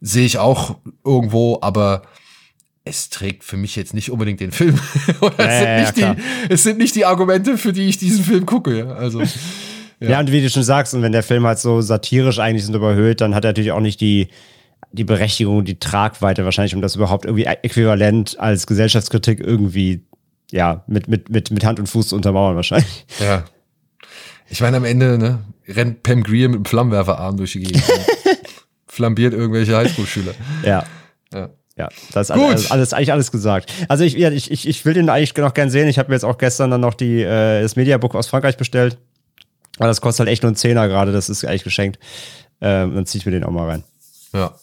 Sehe 0.01 0.25
ich 0.25 0.37
auch 0.37 0.77
irgendwo, 1.03 1.59
aber 1.61 2.03
es 2.89 3.09
trägt 3.09 3.43
für 3.43 3.57
mich 3.57 3.75
jetzt 3.75 3.93
nicht 3.93 4.11
unbedingt 4.11 4.39
den 4.39 4.51
Film. 4.51 4.79
Oder 5.21 5.39
es, 5.39 5.59
sind 5.59 5.75
nicht 5.75 5.97
ja, 5.97 6.13
die, 6.13 6.53
es 6.53 6.63
sind 6.63 6.77
nicht 6.77 6.95
die 6.95 7.05
Argumente, 7.05 7.57
für 7.57 7.73
die 7.73 7.87
ich 7.87 7.97
diesen 7.97 8.23
Film 8.23 8.45
gucke. 8.45 8.79
Ja? 8.79 8.93
Also, 8.93 9.21
ja. 9.99 10.09
ja, 10.09 10.19
und 10.19 10.31
wie 10.31 10.41
du 10.41 10.49
schon 10.49 10.63
sagst, 10.63 10.93
und 10.93 11.01
wenn 11.01 11.11
der 11.11 11.23
Film 11.23 11.45
halt 11.45 11.59
so 11.59 11.81
satirisch 11.81 12.39
eigentlich 12.39 12.65
sind 12.65 12.75
überhöht, 12.75 13.21
dann 13.21 13.35
hat 13.35 13.45
er 13.45 13.51
natürlich 13.51 13.71
auch 13.71 13.81
nicht 13.81 14.01
die, 14.01 14.29
die 14.91 15.03
Berechtigung, 15.03 15.65
die 15.65 15.79
Tragweite 15.79 16.45
wahrscheinlich, 16.45 16.75
um 16.75 16.81
das 16.81 16.95
überhaupt 16.95 17.25
irgendwie 17.25 17.45
äquivalent 17.45 18.39
als 18.39 18.65
Gesellschaftskritik 18.65 19.39
irgendwie, 19.39 20.03
ja, 20.51 20.83
mit, 20.87 21.07
mit, 21.07 21.29
mit, 21.29 21.51
mit 21.51 21.63
Hand 21.65 21.79
und 21.79 21.87
Fuß 21.87 22.09
zu 22.09 22.15
untermauern 22.15 22.55
wahrscheinlich. 22.55 23.05
Ja. 23.19 23.45
Ich 24.49 24.61
meine, 24.61 24.77
am 24.77 24.85
Ende 24.85 25.19
ne, 25.19 25.39
rennt 25.67 26.01
Pam 26.01 26.23
Greer 26.23 26.49
mit 26.49 26.55
einem 26.55 26.65
Flammenwerferarm 26.65 27.37
durch 27.37 27.51
die 27.51 27.59
Gegend. 27.59 27.83
flambiert 28.99 29.33
irgendwelche 29.33 29.77
Highschool-Schüler. 29.77 30.33
Ja. 30.63 30.83
ja. 31.33 31.49
Ja, 31.77 31.87
das 32.11 32.29
ist 32.29 32.31
alles, 32.31 32.71
alles, 32.71 32.91
eigentlich 32.91 33.13
alles 33.13 33.31
gesagt. 33.31 33.71
Also 33.87 34.03
ich, 34.03 34.17
ich, 34.17 34.51
ich, 34.51 34.67
ich 34.67 34.83
will 34.83 34.93
den 34.93 35.07
eigentlich 35.07 35.33
noch 35.37 35.53
gern 35.53 35.69
sehen. 35.69 35.87
Ich 35.87 35.97
habe 35.97 36.09
mir 36.09 36.15
jetzt 36.15 36.25
auch 36.25 36.37
gestern 36.37 36.69
dann 36.69 36.81
noch 36.81 36.93
die, 36.93 37.21
äh, 37.21 37.61
das 37.61 37.77
Mediabook 37.77 38.15
aus 38.15 38.27
Frankreich 38.27 38.57
bestellt. 38.57 38.97
Aber 39.77 39.87
das 39.87 40.01
kostet 40.01 40.25
halt 40.25 40.33
echt 40.33 40.43
nur 40.43 40.49
einen 40.49 40.57
Zehner 40.57 40.89
gerade, 40.89 41.13
das 41.13 41.29
ist 41.29 41.45
eigentlich 41.45 41.63
geschenkt. 41.63 41.97
Ähm, 42.59 42.95
dann 42.95 43.05
ziehe 43.05 43.19
ich 43.19 43.25
mir 43.25 43.31
den 43.31 43.45
auch 43.45 43.51
mal 43.51 43.65
rein. 43.65 43.85
Ja. 44.33 44.55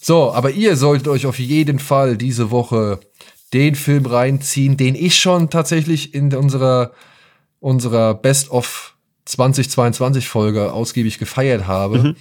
So, 0.00 0.32
aber 0.32 0.52
ihr 0.52 0.76
solltet 0.76 1.06
euch 1.08 1.26
auf 1.26 1.38
jeden 1.38 1.78
Fall 1.78 2.16
diese 2.16 2.50
Woche 2.50 3.00
den 3.52 3.74
Film 3.74 4.06
reinziehen, 4.06 4.78
den 4.78 4.94
ich 4.94 5.18
schon 5.18 5.50
tatsächlich 5.50 6.14
in 6.14 6.34
unserer, 6.34 6.92
unserer 7.60 8.14
Best-of 8.14 8.94
2022 9.26 10.28
Folge 10.28 10.72
ausgiebig 10.72 11.18
gefeiert 11.18 11.66
habe 11.66 11.98
mhm. 11.98 12.16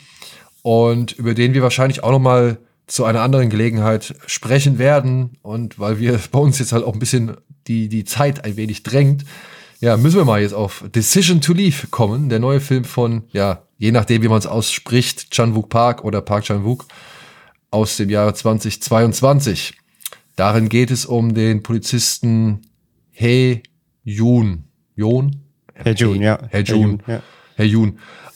Und 0.64 1.12
über 1.12 1.36
den 1.36 1.54
wir 1.54 1.62
wahrscheinlich 1.62 2.04
auch 2.04 2.12
noch 2.12 2.20
mal 2.20 2.58
zu 2.88 3.06
einer 3.06 3.22
anderen 3.22 3.50
Gelegenheit 3.50 4.16
sprechen 4.26 4.80
werden 4.80 5.38
und 5.44 5.78
weil 5.78 6.00
wir 6.00 6.20
bei 6.32 6.40
uns 6.40 6.58
jetzt 6.58 6.74
halt 6.74 6.84
auch 6.84 6.94
ein 6.94 7.00
bisschen 7.00 7.38
die 7.68 7.88
die 7.88 8.04
Zeit 8.04 8.44
ein 8.44 8.58
wenig 8.58 8.82
drängt, 8.82 9.24
ja, 9.80 9.96
müssen 9.98 10.18
wir 10.18 10.26
mal 10.26 10.42
jetzt 10.42 10.54
auf 10.54 10.84
Decision 10.96 11.42
to 11.42 11.54
Leave 11.54 11.88
kommen, 11.92 12.30
der 12.30 12.40
neue 12.40 12.60
Film 12.60 12.86
von 12.86 13.24
ja, 13.32 13.64
je 13.78 13.92
nachdem 13.92 14.24
wie 14.24 14.28
man 14.30 14.40
es 14.40 14.48
ausspricht, 14.48 15.30
Chan-wook 15.32 15.70
Park 15.70 16.04
oder 16.04 16.22
Park 16.22 16.46
Chan-wook 16.46 16.86
aus 17.70 17.98
dem 17.98 18.10
Jahre 18.10 18.34
2022. 18.34 19.74
Darin 20.36 20.70
geht 20.70 20.90
es 20.90 21.06
um 21.06 21.34
den 21.34 21.62
Polizisten 21.64 22.62
He 23.12 23.62
Yoon. 24.04 24.64
Yoon? 24.96 25.44
Herr 25.74 25.94
June, 25.94 26.24
ja. 26.24 26.40
June, 26.62 27.00
ja. 27.08 27.22
Herr 27.56 27.66
June. 27.66 27.94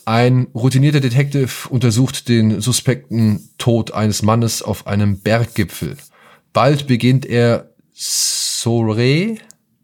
Ein 0.08 0.48
routinierter 0.56 1.02
Detective 1.02 1.68
untersucht 1.70 2.30
den 2.30 2.62
suspekten 2.62 3.50
Tod 3.58 3.92
eines 3.92 4.22
Mannes 4.22 4.62
auf 4.62 4.88
einem 4.88 5.20
Berggipfel. 5.20 5.98
Bald 6.54 6.88
beginnt 6.88 7.26
er 7.26 7.72
Sore, 7.92 9.36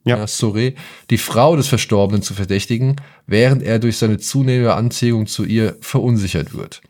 ja. 0.05 0.19
ja 0.19 0.25
Sore, 0.25 0.75
die 1.09 1.17
Frau 1.17 1.57
des 1.57 1.67
Verstorbenen 1.67 2.21
zu 2.21 2.35
verdächtigen, 2.35 3.01
während 3.27 3.63
er 3.63 3.79
durch 3.79 3.97
seine 3.97 4.17
zunehmende 4.17 4.75
Anziehung 4.75 5.27
zu 5.27 5.43
ihr 5.43 5.75
verunsichert 5.81 6.53
wird. 6.53 6.81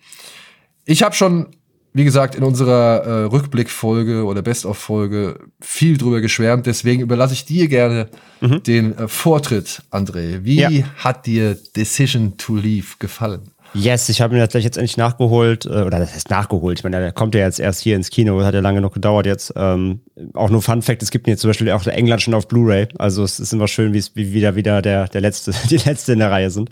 Ich 0.86 1.02
habe 1.02 1.16
schon 1.16 1.56
wie 1.94 2.04
gesagt, 2.04 2.36
in 2.36 2.44
unserer 2.44 3.04
äh, 3.04 3.24
Rückblickfolge 3.26 4.26
oder 4.26 4.42
Best-of-Folge 4.42 5.40
viel 5.62 5.98
drüber 5.98 6.22
geschwärmt. 6.22 6.66
Deswegen 6.66 7.04
überlasse 7.04 7.34
ich 7.34 7.46
dir 7.46 7.68
gerne 7.68 8.10
mhm. 8.42 8.64
den 8.64 8.98
äh, 8.98 9.08
Vortritt, 9.08 9.84
André. 9.92 10.44
Wie 10.44 10.60
ja. 10.60 10.70
hat 10.98 11.28
dir 11.28 11.56
Decision 11.76 12.38
to 12.38 12.56
Leave 12.56 12.96
gefallen? 12.98 13.53
Yes, 13.74 14.08
ich 14.10 14.22
habe 14.22 14.36
ihn 14.36 14.40
tatsächlich 14.40 14.66
jetzt 14.66 14.78
endlich 14.78 14.98
nachgeholt, 14.98 15.66
äh, 15.66 15.70
oder 15.70 16.00
das 16.00 16.14
heißt 16.14 16.30
nachgeholt. 16.30 16.80
Ich 16.80 16.84
meine, 16.84 17.00
der 17.00 17.12
kommt 17.12 17.34
ja 17.34 17.42
jetzt 17.42 17.60
erst 17.60 17.82
hier 17.82 17.96
ins 17.96 18.12
Kino, 18.12 18.44
hat 18.44 18.54
ja 18.54 18.60
lange 18.60 18.82
noch 18.82 18.94
gedauert 18.94 19.26
jetzt. 19.26 19.54
Ähm, 19.56 20.02
auch 20.36 20.50
nur 20.50 20.62
Fun 20.62 20.82
Fact, 20.82 21.02
es 21.02 21.10
gibt 21.10 21.28
jetzt 21.28 21.42
zum 21.42 21.50
Beispiel 21.50 21.72
auch 21.72 21.86
England 21.88 22.22
schon 22.22 22.36
auf 22.36 22.48
Blu-ray. 22.48 22.88
Also 23.00 23.24
es 23.24 23.40
ist 23.40 23.52
immer 23.52 23.68
schön, 23.68 23.94
wie 23.94 23.98
es 23.98 24.16
wie 24.16 24.34
wieder 24.34 24.56
wieder 24.56 24.82
der, 24.82 25.08
der 25.08 25.22
letzte, 25.22 25.54
die 25.70 25.78
letzte 25.78 26.14
in 26.14 26.20
der 26.20 26.30
Reihe 26.30 26.52
sind. 26.52 26.70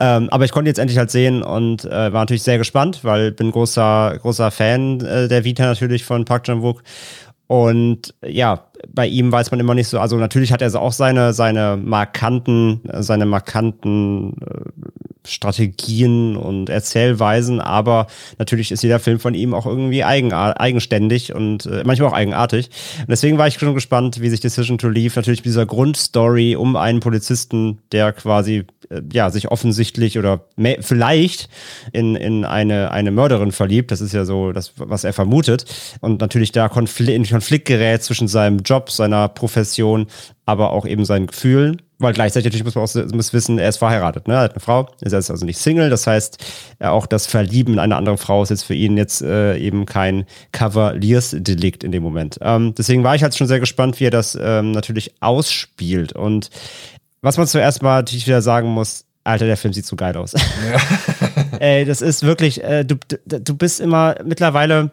Ähm, 0.00 0.28
aber 0.30 0.44
ich 0.44 0.50
konnte 0.50 0.68
jetzt 0.68 0.78
endlich 0.78 0.98
halt 0.98 1.10
sehen 1.10 1.42
und 1.42 1.84
äh, 1.84 2.12
war 2.12 2.22
natürlich 2.22 2.42
sehr 2.42 2.58
gespannt, 2.58 3.00
weil 3.04 3.30
bin 3.30 3.52
großer, 3.52 4.18
großer 4.20 4.50
Fan 4.50 5.00
äh, 5.00 5.28
der 5.28 5.44
Vita 5.44 5.64
natürlich 5.64 6.04
von 6.04 6.24
Park 6.24 6.44
Chan-wook. 6.44 6.82
Und 7.50 8.14
ja, 8.24 8.66
bei 8.88 9.08
ihm 9.08 9.32
weiß 9.32 9.50
man 9.50 9.58
immer 9.58 9.74
nicht 9.74 9.88
so, 9.88 9.98
also 9.98 10.16
natürlich 10.18 10.52
hat 10.52 10.62
er 10.62 10.72
auch 10.80 10.92
seine, 10.92 11.32
seine 11.32 11.76
markanten, 11.76 12.80
seine 13.00 13.26
markanten 13.26 14.36
äh, 14.40 14.79
Strategien 15.26 16.36
und 16.36 16.70
Erzählweisen, 16.70 17.60
aber 17.60 18.06
natürlich 18.38 18.72
ist 18.72 18.82
jeder 18.82 18.98
Film 18.98 19.20
von 19.20 19.34
ihm 19.34 19.54
auch 19.54 19.66
irgendwie 19.66 20.04
eigen, 20.04 20.32
eigenständig 20.32 21.34
und 21.34 21.66
äh, 21.66 21.82
manchmal 21.84 22.10
auch 22.10 22.14
eigenartig. 22.14 22.70
Und 23.00 23.10
deswegen 23.10 23.38
war 23.38 23.46
ich 23.46 23.54
schon 23.54 23.74
gespannt, 23.74 24.20
wie 24.20 24.30
sich 24.30 24.40
Decision 24.40 24.78
to 24.78 24.88
Leave 24.88 25.12
natürlich 25.16 25.40
mit 25.40 25.46
dieser 25.46 25.66
Grundstory 25.66 26.56
um 26.56 26.76
einen 26.76 27.00
Polizisten, 27.00 27.78
der 27.92 28.12
quasi 28.12 28.64
äh, 28.88 29.02
ja 29.12 29.30
sich 29.30 29.48
offensichtlich 29.50 30.18
oder 30.18 30.44
vielleicht 30.80 31.48
in, 31.92 32.16
in 32.16 32.44
eine, 32.44 32.90
eine 32.90 33.10
Mörderin 33.10 33.52
verliebt, 33.52 33.90
das 33.90 34.00
ist 34.00 34.12
ja 34.12 34.24
so 34.24 34.52
das, 34.52 34.72
was 34.76 35.04
er 35.04 35.12
vermutet, 35.12 35.64
und 36.00 36.20
natürlich 36.20 36.52
da 36.52 36.68
Konfl 36.68 37.08
in 37.10 37.28
Konflikt 37.28 37.66
gerät 37.66 38.02
zwischen 38.02 38.28
seinem 38.28 38.60
Job, 38.60 38.90
seiner 38.90 39.28
Profession, 39.28 40.06
aber 40.46 40.70
auch 40.70 40.86
eben 40.86 41.04
seinen 41.04 41.26
Gefühlen 41.26 41.82
weil 42.00 42.14
gleichzeitig 42.14 42.46
natürlich 42.46 42.64
muss 42.64 42.74
man 42.74 42.84
auch 42.84 43.14
muss 43.14 43.32
wissen, 43.32 43.58
er 43.58 43.68
ist 43.68 43.76
verheiratet, 43.76 44.26
ne? 44.26 44.34
Er 44.34 44.40
hat 44.40 44.52
eine 44.52 44.60
Frau, 44.60 44.88
er 45.00 45.06
ist 45.12 45.30
also 45.30 45.44
nicht 45.44 45.58
Single. 45.58 45.90
Das 45.90 46.06
heißt, 46.06 46.38
auch 46.80 47.06
das 47.06 47.26
Verlieben 47.26 47.74
in 47.74 47.78
eine 47.78 47.96
andere 47.96 48.16
Frau 48.16 48.42
ist 48.42 48.48
jetzt 48.48 48.64
für 48.64 48.74
ihn 48.74 48.96
jetzt 48.96 49.22
äh, 49.22 49.56
eben 49.58 49.86
kein 49.86 50.24
Kavaliersdelikt 50.52 51.84
in 51.84 51.92
dem 51.92 52.02
Moment. 52.02 52.38
Ähm, 52.40 52.74
deswegen 52.76 53.04
war 53.04 53.14
ich 53.14 53.22
halt 53.22 53.36
schon 53.36 53.46
sehr 53.46 53.60
gespannt, 53.60 54.00
wie 54.00 54.06
er 54.06 54.10
das 54.10 54.36
ähm, 54.40 54.72
natürlich 54.72 55.12
ausspielt. 55.20 56.14
Und 56.14 56.50
was 57.20 57.36
man 57.36 57.46
zuerst 57.46 57.82
mal 57.82 57.96
natürlich 57.96 58.26
wieder 58.26 58.42
sagen 58.42 58.68
muss, 58.68 59.04
Alter, 59.22 59.44
der 59.44 59.58
Film 59.58 59.74
sieht 59.74 59.84
so 59.84 59.96
geil 59.96 60.16
aus. 60.16 60.32
Ja. 60.32 61.58
Ey, 61.58 61.84
das 61.84 62.00
ist 62.00 62.22
wirklich, 62.22 62.64
äh, 62.64 62.84
du, 62.84 62.96
du 63.26 63.54
bist 63.54 63.80
immer 63.80 64.16
mittlerweile 64.24 64.90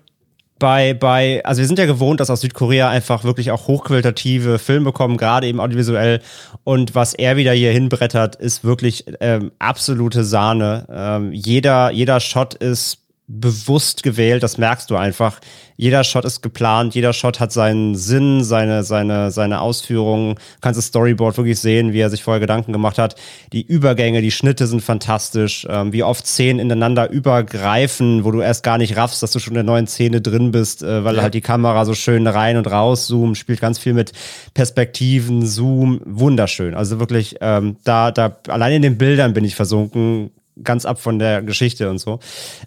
bei, 0.60 0.94
bei, 0.94 1.44
also 1.46 1.60
wir 1.60 1.68
sind 1.68 1.80
ja 1.80 1.86
gewohnt, 1.86 2.20
dass 2.20 2.30
aus 2.30 2.42
Südkorea 2.42 2.90
einfach 2.90 3.24
wirklich 3.24 3.52
auch 3.52 3.68
hochqualitative 3.68 4.60
Filme 4.60 4.92
kommen, 4.92 5.18
gerade 5.18 5.48
eben 5.48 5.60
audiovisuell. 5.60 6.22
Und 6.64 6.96
was 6.96 7.14
er 7.14 7.38
wieder 7.38 7.54
hier 7.54 7.72
hinbrettert, 7.72 8.36
ist 8.36 8.64
wirklich 8.64 9.06
ähm, 9.20 9.52
absolute 9.60 10.24
Sahne. 10.24 10.86
Ähm, 10.92 11.32
jeder, 11.34 11.92
jeder 11.92 12.20
Shot 12.20 12.56
ist 12.56 13.07
bewusst 13.28 14.04
gewählt, 14.04 14.42
das 14.42 14.58
merkst 14.58 14.90
du 14.90 14.96
einfach. 14.96 15.42
Jeder 15.76 16.06
Shot 16.06 16.24
ist 16.24 16.42
geplant, 16.42 16.96
jeder 16.96 17.12
Shot 17.12 17.42
hat 17.42 17.52
seinen 17.52 17.96
Sinn, 17.96 18.44
seine, 18.44 18.84
seine, 18.84 19.32
seine 19.32 19.60
Ausführungen. 19.60 20.36
Du 20.36 20.42
kannst 20.62 20.78
das 20.78 20.88
Storyboard 20.88 21.38
wirklich 21.38 21.60
sehen, 21.60 21.92
wie 21.92 22.00
er 22.00 22.10
sich 22.10 22.24
vorher 22.24 22.40
Gedanken 22.40 22.72
gemacht 22.72 22.98
hat. 22.98 23.16
Die 23.52 23.62
Übergänge, 23.62 24.22
die 24.22 24.32
Schnitte 24.32 24.66
sind 24.66 24.82
fantastisch, 24.82 25.68
ähm, 25.70 25.92
wie 25.92 26.04
oft 26.04 26.26
Szenen 26.26 26.60
ineinander 26.60 27.12
übergreifen, 27.12 28.24
wo 28.24 28.32
du 28.32 28.40
erst 28.40 28.64
gar 28.64 28.78
nicht 28.78 28.96
raffst, 28.96 29.22
dass 29.22 29.32
du 29.32 29.40
schon 29.40 29.52
in 29.52 29.56
der 29.56 29.64
neuen 29.64 29.88
Szene 29.88 30.22
drin 30.22 30.52
bist, 30.52 30.82
äh, 30.82 31.04
weil 31.04 31.18
ja. 31.18 31.22
halt 31.22 31.34
die 31.34 31.42
Kamera 31.42 31.84
so 31.84 31.94
schön 31.94 32.28
rein 32.28 32.56
und 32.56 32.72
raus 32.72 33.08
zoomt, 33.08 33.38
spielt 33.38 33.60
ganz 33.60 33.78
viel 33.78 33.94
mit 33.94 34.14
Perspektiven, 34.54 35.46
Zoom, 35.46 36.00
wunderschön. 36.06 36.76
Also 36.76 37.00
wirklich, 37.00 37.36
ähm, 37.42 37.76
da, 37.84 38.12
da, 38.12 38.38
allein 38.48 38.72
in 38.72 38.82
den 38.84 38.98
Bildern 38.98 39.34
bin 39.34 39.44
ich 39.44 39.56
versunken 39.56 40.32
ganz 40.64 40.86
ab 40.86 41.00
von 41.00 41.20
der 41.20 41.42
Geschichte 41.42 41.90
und 41.90 42.00
so. 42.00 42.20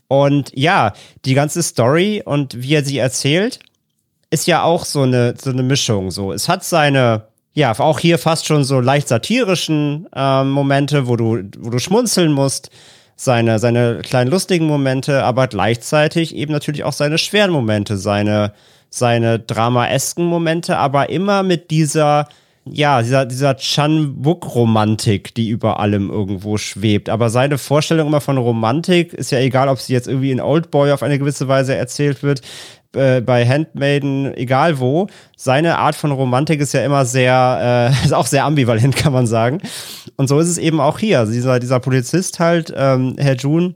Und 0.09 0.53
ja, 0.55 0.93
die 1.25 1.35
ganze 1.35 1.63
Story 1.63 2.23
und 2.25 2.63
wie 2.63 2.75
er 2.75 2.85
sie 2.85 2.99
erzählt, 2.99 3.61
ist 4.31 4.47
ja 4.47 4.63
auch 4.63 4.85
so 4.85 5.03
eine, 5.03 5.35
so 5.41 5.51
eine 5.51 5.63
Mischung. 5.63 6.11
So, 6.11 6.33
es 6.33 6.49
hat 6.49 6.65
seine, 6.65 7.27
ja, 7.53 7.77
auch 7.79 7.99
hier 7.99 8.19
fast 8.19 8.47
schon 8.47 8.65
so 8.65 8.81
leicht 8.81 9.09
satirischen 9.09 10.07
äh, 10.15 10.45
Momente, 10.45 11.09
wo 11.09 11.17
du, 11.17 11.43
wo 11.59 11.71
du 11.71 11.79
schmunzeln 11.79 12.33
musst, 12.33 12.71
seine, 13.17 13.59
seine 13.59 13.99
kleinen 14.03 14.31
lustigen 14.31 14.67
Momente, 14.67 15.25
aber 15.25 15.47
gleichzeitig 15.47 16.35
eben 16.35 16.53
natürlich 16.53 16.85
auch 16.85 16.93
seine 16.93 17.19
schweren 17.19 17.51
Momente, 17.51 17.99
seine, 17.99 18.55
seine 18.89 19.39
dramaesken 19.39 20.25
Momente, 20.25 20.79
aber 20.79 21.11
immer 21.11 21.43
mit 21.43 21.71
dieser 21.71 22.29
ja, 22.65 23.01
dieser, 23.03 23.27
dieser 23.27 23.57
Chan-Wook-Romantik, 23.57 25.35
die 25.35 25.49
über 25.49 25.81
allem 25.81 26.11
irgendwo 26.11 26.59
schwebt. 26.59 27.09
Aber 27.09 27.31
seine 27.31 27.59
Vorstellung 27.59 28.09
immer 28.09 28.21
von 28.21 28.39
Romantik 28.39 29.15
ist 29.15 29.31
ja 29.31 29.39
egal, 29.39 29.69
ob 29.69 29.79
sie 29.79 29.93
jetzt 29.93 30.09
irgendwie 30.09 30.31
in 30.31 30.41
Oldboy 30.41 30.93
auf 30.93 31.03
eine 31.03 31.19
gewisse 31.19 31.49
Weise 31.49 31.75
erzählt 31.75 32.23
wird, 32.23 32.43
äh, 32.95 33.21
bei 33.21 33.47
Handmaiden, 33.47 34.35
egal 34.37 34.79
wo. 34.79 35.07
Seine 35.37 35.79
Art 35.79 35.95
von 35.95 36.11
Romantik 36.13 36.61
ist 36.61 36.75
ja 36.75 36.85
immer 36.85 37.05
sehr, 37.07 37.93
äh, 37.93 38.05
ist 38.05 38.13
auch 38.13 38.27
sehr 38.27 38.45
ambivalent, 38.45 38.95
kann 38.97 39.13
man 39.13 39.27
sagen. 39.27 39.61
Und 40.17 40.29
so 40.29 40.39
ist 40.39 40.49
es 40.49 40.59
eben 40.59 40.81
auch 40.81 40.99
hier. 40.99 41.25
Dieser, 41.27 41.61
dieser 41.61 41.81
Polizist 41.81 42.41
halt, 42.41 42.73
ähm, 42.77 43.17
Herr 43.19 43.37
June, 43.37 43.75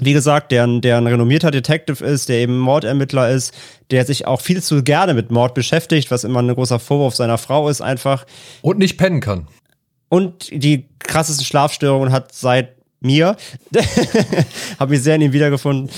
wie 0.00 0.12
gesagt, 0.12 0.50
der, 0.50 0.66
der 0.80 0.98
ein 0.98 1.06
renommierter 1.06 1.50
Detective 1.50 2.04
ist, 2.04 2.28
der 2.28 2.38
eben 2.38 2.58
Mordermittler 2.58 3.30
ist, 3.30 3.54
der 3.90 4.04
sich 4.04 4.26
auch 4.26 4.40
viel 4.40 4.62
zu 4.62 4.82
gerne 4.82 5.14
mit 5.14 5.30
Mord 5.30 5.54
beschäftigt, 5.54 6.10
was 6.10 6.24
immer 6.24 6.42
ein 6.42 6.54
großer 6.54 6.80
Vorwurf 6.80 7.14
seiner 7.14 7.38
Frau 7.38 7.68
ist 7.68 7.80
einfach. 7.80 8.26
Und 8.62 8.78
nicht 8.78 8.98
pennen 8.98 9.20
kann. 9.20 9.46
Und 10.08 10.50
die 10.52 10.88
krassesten 10.98 11.44
Schlafstörungen 11.44 12.12
hat 12.12 12.32
seit 12.32 12.73
mir. 13.04 13.36
Habe 14.78 14.92
mich 14.92 15.02
sehr 15.02 15.16
in 15.16 15.22
ihm 15.22 15.32
wiedergefunden. 15.32 15.90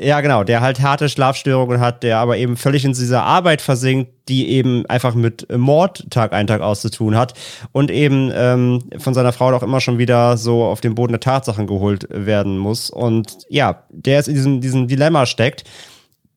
Ja, 0.00 0.20
genau, 0.20 0.44
der 0.44 0.60
halt 0.60 0.80
harte 0.80 1.08
Schlafstörungen 1.08 1.80
hat, 1.80 2.02
der 2.02 2.18
aber 2.18 2.36
eben 2.36 2.56
völlig 2.56 2.84
in 2.84 2.92
dieser 2.92 3.22
Arbeit 3.22 3.60
versinkt, 3.60 4.12
die 4.28 4.48
eben 4.50 4.86
einfach 4.86 5.14
mit 5.14 5.46
Mord 5.56 6.06
Tag 6.10 6.32
ein, 6.32 6.46
Tag 6.46 6.60
aus 6.60 6.82
zu 6.82 6.90
tun 6.90 7.16
hat 7.16 7.34
und 7.72 7.90
eben 7.90 8.30
ähm, 8.34 8.84
von 8.98 9.14
seiner 9.14 9.32
Frau 9.32 9.52
auch 9.52 9.62
immer 9.62 9.80
schon 9.80 9.98
wieder 9.98 10.36
so 10.36 10.64
auf 10.64 10.80
den 10.80 10.94
Boden 10.94 11.12
der 11.12 11.20
Tatsachen 11.20 11.66
geholt 11.66 12.06
werden 12.10 12.58
muss. 12.58 12.90
Und 12.90 13.38
ja, 13.48 13.82
der 13.90 14.14
jetzt 14.14 14.28
in 14.28 14.34
diesem, 14.34 14.60
diesem 14.60 14.86
Dilemma 14.86 15.26
steckt, 15.26 15.64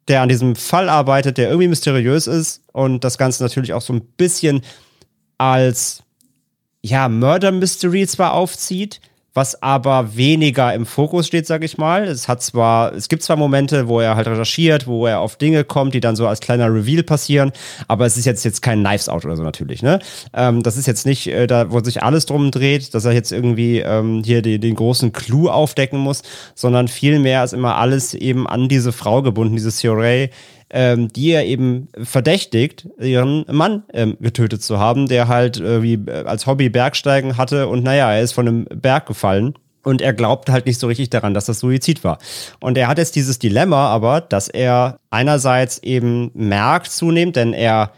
der 0.07 0.21
an 0.21 0.29
diesem 0.29 0.55
Fall 0.55 0.89
arbeitet, 0.89 1.37
der 1.37 1.49
irgendwie 1.49 1.67
mysteriös 1.67 2.27
ist 2.27 2.61
und 2.71 3.03
das 3.03 3.17
Ganze 3.17 3.43
natürlich 3.43 3.73
auch 3.73 3.81
so 3.81 3.93
ein 3.93 4.01
bisschen 4.01 4.61
als 5.37 6.03
ja, 6.81 7.07
Murder 7.07 7.51
Mystery 7.51 8.05
zwar 8.07 8.33
aufzieht, 8.33 8.99
was 9.33 9.61
aber 9.63 10.15
weniger 10.15 10.73
im 10.73 10.85
Fokus 10.85 11.25
steht, 11.27 11.47
sag 11.47 11.63
ich 11.63 11.77
mal. 11.77 12.03
Es 12.03 12.27
hat 12.27 12.43
zwar, 12.43 12.93
es 12.93 13.09
gibt 13.09 13.23
zwar 13.23 13.35
Momente, 13.35 13.87
wo 13.87 13.99
er 13.99 14.15
halt 14.15 14.27
recherchiert, 14.27 14.85
wo 14.85 15.07
er 15.07 15.19
auf 15.19 15.37
Dinge 15.37 15.63
kommt, 15.63 15.93
die 15.93 15.99
dann 15.99 16.15
so 16.15 16.27
als 16.27 16.39
kleiner 16.39 16.73
Reveal 16.73 17.03
passieren, 17.03 17.51
aber 17.87 18.05
es 18.05 18.15
ist 18.17 18.25
jetzt 18.25 18.43
jetzt 18.43 18.61
kein 18.61 18.83
Knives 18.83 19.09
Out 19.09 19.25
oder 19.25 19.35
so 19.35 19.43
natürlich, 19.43 19.81
ne? 19.81 19.99
Ähm, 20.33 20.61
das 20.61 20.77
ist 20.77 20.85
jetzt 20.85 21.05
nicht, 21.05 21.27
äh, 21.27 21.47
da 21.47 21.71
wo 21.71 21.79
sich 21.83 22.03
alles 22.03 22.25
drum 22.25 22.51
dreht, 22.51 22.93
dass 22.93 23.05
er 23.05 23.13
jetzt 23.13 23.31
irgendwie 23.31 23.79
ähm, 23.79 24.21
hier 24.23 24.41
die, 24.41 24.59
den 24.59 24.75
großen 24.75 25.11
Clou 25.13 25.49
aufdecken 25.49 25.99
muss, 25.99 26.21
sondern 26.53 26.87
vielmehr 26.87 27.43
ist 27.43 27.53
immer 27.53 27.77
alles 27.77 28.13
eben 28.13 28.47
an 28.47 28.69
diese 28.69 28.91
Frau 28.91 29.21
gebunden, 29.21 29.55
diese 29.55 29.71
Theorie, 29.71 30.29
ähm, 30.73 31.07
die 31.07 31.31
er 31.31 31.45
eben 31.45 31.87
verdächtigt, 32.01 32.87
ihren 32.99 33.45
Mann 33.49 33.83
ähm, 33.93 34.17
getötet 34.19 34.63
zu 34.63 34.79
haben, 34.79 35.07
der 35.07 35.27
halt 35.27 35.61
äh, 35.61 35.83
wie 35.83 35.93
äh, 35.93 36.25
als 36.25 36.47
Hobby 36.47 36.67
Bergsteigen 36.69 37.37
hatte 37.37 37.67
und 37.67 37.83
naja, 37.83 38.11
er 38.11 38.21
ist 38.21 38.33
von 38.33 38.47
einem 38.47 38.65
Berg 38.65 39.05
gefallen. 39.05 39.53
Und 39.85 40.01
er 40.01 40.13
glaubt 40.13 40.49
halt 40.49 40.65
nicht 40.65 40.79
so 40.79 40.87
richtig 40.87 41.09
daran, 41.09 41.33
dass 41.33 41.43
das 41.43 41.59
Suizid 41.59 42.05
war. 42.05 42.17
Und 42.61 42.77
er 42.77 42.87
hat 42.87 42.97
jetzt 42.97 43.17
dieses 43.17 43.37
Dilemma 43.37 43.89
aber, 43.89 44.21
dass 44.21 44.47
er 44.47 44.97
einerseits 45.09 45.79
eben 45.79 46.31
merkt 46.33 46.89
zunehmend, 46.89 47.35
denn 47.35 47.51
er 47.51 47.91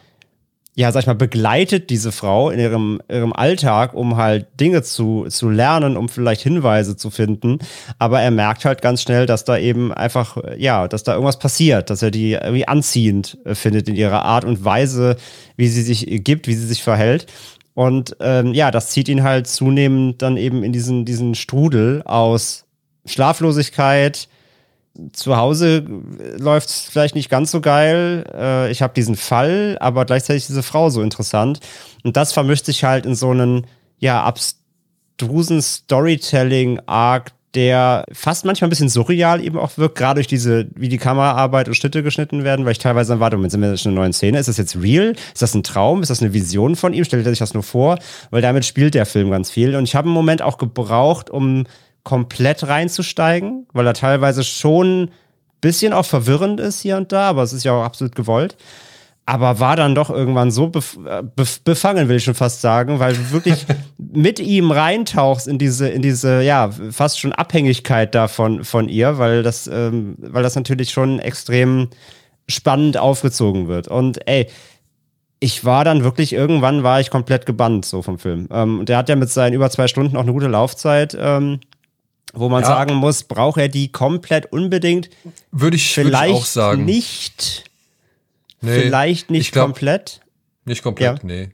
ja, 0.78 0.92
sag 0.92 1.02
ich 1.02 1.08
mal, 1.08 1.16
begleitet 1.16 1.90
diese 1.90 2.12
Frau 2.12 2.50
in 2.50 2.60
ihrem, 2.60 3.02
ihrem 3.10 3.32
Alltag, 3.32 3.94
um 3.94 4.18
halt 4.18 4.60
Dinge 4.60 4.84
zu, 4.84 5.26
zu 5.30 5.50
lernen, 5.50 5.96
um 5.96 6.10
vielleicht 6.10 6.42
Hinweise 6.42 6.98
zu 6.98 7.10
finden. 7.10 7.60
Aber 7.98 8.20
er 8.20 8.30
merkt 8.30 8.66
halt 8.66 8.82
ganz 8.82 9.02
schnell, 9.02 9.26
dass 9.26 9.46
da 9.46 9.58
eben 9.58 9.94
einfach, 9.94 10.38
ja, 10.58 10.90
dass 10.90 11.04
da 11.04 11.14
irgendwas 11.14 11.40
passiert, 11.40 11.90
dass 11.90 12.02
er 12.02 12.12
die 12.12 12.34
irgendwie 12.34 12.68
anziehend 12.68 13.38
äh, 13.46 13.56
findet 13.56 13.88
in 13.88 13.96
ihrer 13.96 14.26
Art 14.26 14.44
und 14.44 14.66
Weise, 14.66 15.16
wie 15.56 15.70
sie 15.70 15.82
sich 15.82 16.24
gibt, 16.26 16.48
wie 16.48 16.56
sie 16.56 16.68
sich 16.68 16.84
verhält. 16.84 17.28
Und 17.74 18.18
ähm, 18.20 18.54
ja, 18.54 18.70
das 18.70 18.90
zieht 18.90 19.08
ihn 19.08 19.24
halt 19.24 19.48
zunehmend 19.48 20.22
dann 20.22 20.36
eben 20.36 20.62
in 20.64 20.74
diesen, 20.74 21.06
diesen 21.06 21.36
Strudel 21.36 22.02
aus 22.04 22.66
Schlaflosigkeit, 23.06 24.28
zu 25.14 25.36
Hause 25.38 25.86
läuft 26.38 26.70
es 26.70 26.82
vielleicht 26.82 27.16
nicht 27.16 27.30
ganz 27.30 27.52
so 27.52 27.62
geil. 27.62 28.24
Äh, 28.34 28.72
ich 28.72 28.82
habe 28.82 28.94
diesen 28.94 29.16
Fall, 29.16 29.78
aber 29.80 30.06
gleichzeitig 30.06 30.48
diese 30.48 30.64
Frau 30.64 30.90
so 30.90 31.02
interessant. 31.02 31.60
Und 32.04 32.18
das 32.18 32.34
vermischt 32.34 32.66
sich 32.66 32.84
halt 32.84 33.06
in 33.06 33.16
so 33.16 33.32
einen, 33.32 33.68
ja, 34.00 34.24
abstrusen 34.24 35.62
Storytelling-Arc, 35.62 37.32
der 37.56 38.06
fast 38.12 38.46
manchmal 38.46 38.68
ein 38.68 38.70
bisschen 38.70 38.90
surreal 38.90 39.44
eben 39.44 39.58
auch 39.58 39.78
wirkt, 39.78 39.98
gerade 39.98 40.16
durch 40.16 40.28
diese, 40.28 40.68
wie 40.76 40.90
die 40.90 40.98
Kameraarbeit 40.98 41.70
und 41.70 41.76
Schnitte 41.76 42.04
geschnitten 42.04 42.44
werden, 42.44 42.66
weil 42.66 42.74
ich 42.74 42.80
teilweise 42.80 43.14
dann 43.14 43.22
warte, 43.22 43.38
Moment, 43.38 43.52
sind 43.52 43.62
wir 43.62 43.78
schon 43.78 43.94
in 43.94 43.98
einer 43.98 44.04
neuen 44.04 44.14
Szene? 44.14 44.40
Ist 44.40 44.48
das 44.48 44.58
jetzt 44.58 44.76
real? 44.82 45.14
Ist 45.34 45.42
das 45.42 45.56
ein 45.56 45.64
Traum? 45.64 46.02
Ist 46.02 46.10
das 46.10 46.22
eine 46.22 46.34
Vision 46.34 46.76
von 46.76 46.94
ihm? 46.94 47.06
Stellt 47.06 47.26
er 47.26 47.32
sich 47.32 47.40
das 47.40 47.54
nur 47.54 47.64
vor? 47.64 47.98
Weil 48.30 48.42
damit 48.42 48.66
spielt 48.66 48.94
der 48.94 49.06
Film 49.06 49.32
ganz 49.32 49.50
viel. 49.50 49.76
Und 49.76 49.86
ich 49.86 49.96
habe 49.96 50.08
einen 50.08 50.14
Moment 50.14 50.42
auch 50.42 50.58
gebraucht, 50.58 51.30
um 51.30 51.66
komplett 52.06 52.66
reinzusteigen, 52.66 53.68
weil 53.74 53.86
er 53.86 53.94
teilweise 53.94 54.46
schon 54.46 55.04
ein 55.04 55.12
bisschen 55.60 55.92
auch 55.92 56.06
verwirrend 56.06 56.62
ist 56.62 56.80
hier 56.80 56.96
und 56.96 57.12
da, 57.12 57.28
aber 57.30 57.44
es 57.44 57.52
ist 57.52 57.66
ja 57.66 57.74
auch 57.74 57.84
absolut 57.84 58.16
gewollt. 58.16 58.56
Aber 59.28 59.60
war 59.60 59.76
dann 59.76 59.96
doch 59.96 60.12
irgendwann 60.12 60.52
so 60.52 60.68
bef 60.68 61.00
äh, 61.04 61.24
bef 61.24 61.62
befangen, 61.62 62.08
will 62.08 62.18
ich 62.18 62.24
schon 62.24 62.36
fast 62.36 62.62
sagen, 62.62 63.00
weil 63.00 63.16
du 63.16 63.32
wirklich 63.32 63.66
mit 63.98 64.40
ihm 64.40 64.70
reintauchst 64.70 65.48
in 65.48 65.58
diese, 65.58 65.90
in 65.90 66.04
diese, 66.04 66.44
ja, 66.44 66.70
fast 66.92 67.20
schon 67.20 67.34
Abhängigkeit 67.34 68.14
davon 68.14 68.64
von 68.64 68.88
ihr, 68.88 69.18
weil 69.18 69.42
das, 69.42 69.66
ähm, 69.66 70.16
weil 70.20 70.44
das 70.44 70.56
natürlich 70.56 70.92
schon 70.92 71.18
extrem 71.18 71.90
spannend 72.48 72.98
aufgezogen 72.98 73.68
wird. 73.68 73.88
Und 73.88 74.28
ey, 74.28 74.48
ich 75.40 75.66
war 75.66 75.84
dann 75.84 76.04
wirklich, 76.04 76.34
irgendwann 76.34 76.84
war 76.84 77.00
ich 77.00 77.10
komplett 77.10 77.48
gebannt 77.48 77.86
so 77.86 78.04
vom 78.04 78.20
Film. 78.20 78.48
Ähm, 78.52 78.86
der 78.86 78.98
hat 78.98 79.10
ja 79.10 79.16
mit 79.16 79.32
seinen 79.32 79.54
über 79.54 79.72
zwei 79.72 79.88
Stunden 79.88 80.18
auch 80.18 80.22
eine 80.22 80.34
gute 80.34 80.48
Laufzeit. 80.48 81.18
Ähm, 81.20 81.60
wo 82.36 82.50
man 82.50 82.62
ja. 82.62 82.68
sagen 82.68 82.96
muss, 82.96 83.24
braucht 83.24 83.60
er 83.60 83.70
die 83.70 83.92
komplett 83.92 84.52
unbedingt? 84.52 85.10
Würde 85.52 85.78
ich, 85.78 85.94
vielleicht 85.94 86.24
würd 86.24 86.30
ich 86.30 86.36
auch 86.36 86.46
sagen. 86.46 86.86
Nicht. 86.86 87.66
Nee, 88.62 88.82
vielleicht 88.82 89.30
nicht 89.32 89.52
glaub, 89.52 89.68
komplett. 89.68 90.22
Nicht 90.66 90.84
komplett, 90.84 91.20
ja. 91.20 91.26
nee. 91.26 91.50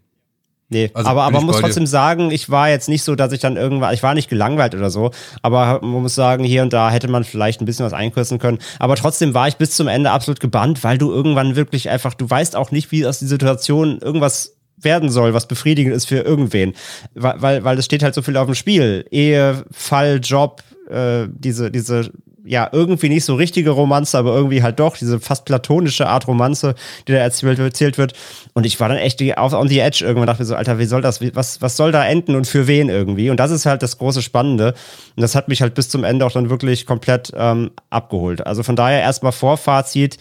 Nee, 0.74 0.90
also 0.94 1.10
aber, 1.10 1.24
aber 1.24 1.40
man 1.40 1.48
muss 1.48 1.60
trotzdem 1.60 1.84
dir. 1.84 1.90
sagen, 1.90 2.32
ich 2.32 2.50
war 2.50 2.70
jetzt 2.70 2.88
nicht 2.88 3.04
so, 3.04 3.16
dass 3.16 3.34
ich 3.34 3.42
dann 3.42 3.58
irgendwann, 3.58 3.94
ich 3.94 4.04
war 4.04 4.14
nicht 4.14 4.30
gelangweilt 4.30 4.74
oder 4.74 4.90
so, 4.90 5.12
aber 5.42 5.82
man 5.82 6.02
muss 6.02 6.16
sagen, 6.16 6.46
hier 6.46 6.62
und 6.62 6.72
da 6.72 6.90
hätte 6.90 7.10
man 7.10 7.26
vielleicht 7.26 7.60
ein 7.60 7.66
bisschen 7.66 7.86
was 7.86 7.92
einkürzen 7.92 8.40
können. 8.40 8.58
Aber 8.80 8.96
trotzdem 8.96 9.34
war 9.34 9.50
ich 9.50 9.58
bis 9.58 9.76
zum 9.76 9.90
Ende 9.90 10.12
absolut 10.12 10.40
gebannt, 10.40 10.82
weil 10.86 10.98
du 10.98 11.12
irgendwann 11.12 11.58
wirklich 11.58 11.90
einfach, 11.90 12.14
du 12.14 12.30
weißt 12.30 12.56
auch 12.56 12.72
nicht, 12.72 12.90
wie 12.94 13.06
aus 13.06 13.20
der 13.20 13.28
Situation 13.28 14.00
irgendwas 14.00 14.56
werden 14.84 15.10
soll, 15.10 15.34
was 15.34 15.48
befriedigend 15.48 15.96
ist 15.96 16.06
für 16.06 16.20
irgendwen. 16.20 16.74
Weil, 17.14 17.42
weil, 17.42 17.64
weil 17.64 17.78
es 17.78 17.86
steht 17.86 18.04
halt 18.04 18.14
so 18.14 18.22
viel 18.22 18.38
auf 18.38 18.48
dem 18.48 18.56
Spiel. 18.56 19.06
Ehe, 19.12 19.66
Fall, 19.72 20.20
Job, 20.22 20.64
äh, 20.90 21.28
diese, 21.30 21.72
diese, 21.72 22.12
ja, 22.44 22.70
irgendwie 22.72 23.10
nicht 23.10 23.26
so 23.26 23.36
richtige 23.36 23.72
Romanze, 23.72 24.18
aber 24.18 24.36
irgendwie 24.36 24.64
halt 24.64 24.80
doch, 24.80 24.98
diese 24.98 25.20
fast 25.20 25.46
platonische 25.46 26.08
Art 26.08 26.28
Romanze, 26.28 26.76
die 27.08 27.12
da 27.14 27.20
erzählt, 27.20 27.60
erzählt 27.60 27.98
wird. 27.98 28.14
Und 28.54 28.66
ich 28.66 28.80
war 28.80 28.90
dann 28.90 28.98
echt 28.98 29.22
auf 29.38 29.54
on 29.54 29.68
the 29.68 29.80
edge 29.80 30.04
irgendwann, 30.04 30.28
dachte 30.28 30.42
mir 30.42 30.48
so, 30.48 30.56
Alter, 30.56 30.80
wie 30.80 30.86
soll 30.86 31.02
das, 31.02 31.22
was, 31.36 31.62
was 31.62 31.78
soll 31.78 31.92
da 31.92 32.06
enden 32.06 32.36
und 32.36 32.48
für 32.48 32.68
wen 32.68 32.90
irgendwie? 32.90 33.30
Und 33.30 33.40
das 33.40 33.52
ist 33.52 33.66
halt 33.66 33.84
das 33.84 33.98
große 33.98 34.22
Spannende. 34.22 34.74
Und 35.16 35.22
das 35.22 35.36
hat 35.36 35.48
mich 35.48 35.62
halt 35.62 35.76
bis 35.76 35.90
zum 35.90 36.04
Ende 36.04 36.26
auch 36.26 36.32
dann 36.32 36.50
wirklich 36.50 36.86
komplett 36.86 37.32
ähm, 37.36 37.72
abgeholt. 37.90 38.46
Also 38.46 38.64
von 38.64 38.76
daher 38.76 39.02
erstmal 39.02 39.32
Vorfazit 39.32 40.18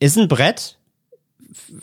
ist 0.00 0.16
ein 0.16 0.28
Brett. 0.28 0.77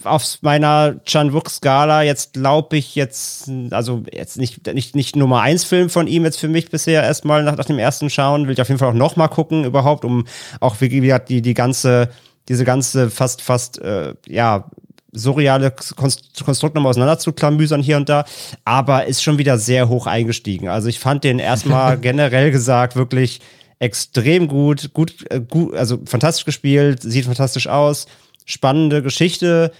Auf 0.03 0.39
meiner 0.41 0.95
Chan 1.05 1.33
Wook 1.33 1.49
Skala 1.49 2.03
jetzt 2.03 2.33
glaube 2.33 2.77
ich 2.77 2.95
jetzt, 2.95 3.49
also 3.71 4.03
jetzt 4.11 4.37
nicht, 4.37 4.65
nicht, 4.73 4.95
nicht 4.95 5.15
Nummer 5.15 5.41
eins 5.41 5.63
Film 5.63 5.89
von 5.89 6.07
ihm 6.07 6.23
jetzt 6.23 6.39
für 6.39 6.47
mich 6.47 6.69
bisher 6.69 7.03
erstmal 7.03 7.43
nach, 7.43 7.55
nach 7.55 7.65
dem 7.65 7.79
ersten 7.79 8.09
Schauen. 8.09 8.47
Will 8.47 8.53
ich 8.53 8.61
auf 8.61 8.67
jeden 8.67 8.79
Fall 8.79 8.89
auch 8.89 8.93
nochmal 8.93 9.29
gucken 9.29 9.63
überhaupt, 9.63 10.05
um 10.05 10.25
auch 10.59 10.79
wie 10.81 10.89
gesagt 10.89 11.29
die, 11.29 11.41
die 11.41 11.53
ganze, 11.53 12.09
diese 12.49 12.65
ganze 12.65 13.09
fast, 13.09 13.41
fast, 13.41 13.79
äh, 13.79 14.13
ja, 14.27 14.69
surreale 15.15 15.71
Konstrukt 15.71 16.75
nochmal 16.75 16.89
auseinanderzuklamüsern 16.89 17.81
hier 17.81 17.97
und 17.97 18.09
da, 18.09 18.25
aber 18.65 19.05
ist 19.05 19.23
schon 19.23 19.37
wieder 19.37 19.57
sehr 19.57 19.89
hoch 19.89 20.07
eingestiegen. 20.07 20.67
Also 20.67 20.89
ich 20.89 20.99
fand 20.99 21.23
den 21.23 21.39
erstmal 21.39 21.97
generell 22.01 22.51
gesagt 22.51 22.95
wirklich 22.95 23.39
extrem 23.79 24.47
gut, 24.47 24.93
gut, 24.93 25.13
äh, 25.29 25.41
gut, 25.41 25.75
also 25.75 25.99
fantastisch 26.05 26.45
gespielt, 26.45 27.01
sieht 27.01 27.25
fantastisch 27.25 27.67
aus, 27.67 28.07
spannende 28.45 29.01
Geschichte 29.01 29.71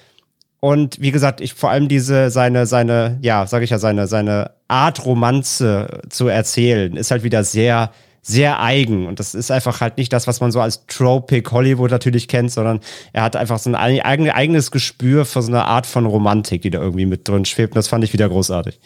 und 0.59 0.99
wie 0.99 1.11
gesagt, 1.11 1.41
ich 1.41 1.53
vor 1.53 1.69
allem 1.69 1.87
diese 1.87 2.29
seine 2.29 2.65
seine 2.65 3.19
ja, 3.21 3.45
sage 3.45 3.63
ich 3.63 3.69
ja 3.69 3.77
seine 3.77 4.07
seine 4.07 4.51
Art 4.67 5.05
Romanze 5.05 6.01
zu 6.09 6.27
erzählen 6.27 6.97
ist 6.97 7.11
halt 7.11 7.23
wieder 7.23 7.43
sehr 7.43 7.91
sehr 8.23 8.59
eigen 8.59 9.05
und 9.05 9.19
das 9.19 9.35
ist 9.35 9.51
einfach 9.51 9.81
halt 9.81 9.97
nicht 9.97 10.11
das, 10.11 10.25
was 10.25 10.41
man 10.41 10.51
so 10.51 10.59
als 10.59 10.87
Tropic 10.87 11.51
Hollywood 11.51 11.91
natürlich 11.91 12.27
kennt, 12.27 12.51
sondern 12.51 12.79
er 13.13 13.21
hat 13.21 13.35
einfach 13.35 13.59
so 13.59 13.69
ein 13.69 13.75
eigen, 13.75 14.31
eigenes 14.31 14.71
Gespür 14.71 15.25
für 15.25 15.43
so 15.43 15.51
eine 15.51 15.65
Art 15.65 15.85
von 15.85 16.07
Romantik, 16.07 16.63
die 16.63 16.71
da 16.71 16.81
irgendwie 16.81 17.05
mit 17.05 17.27
drin 17.27 17.45
schwebt 17.45 17.73
und 17.73 17.77
das 17.77 17.87
fand 17.87 18.03
ich 18.03 18.13
wieder 18.13 18.27
großartig. 18.27 18.79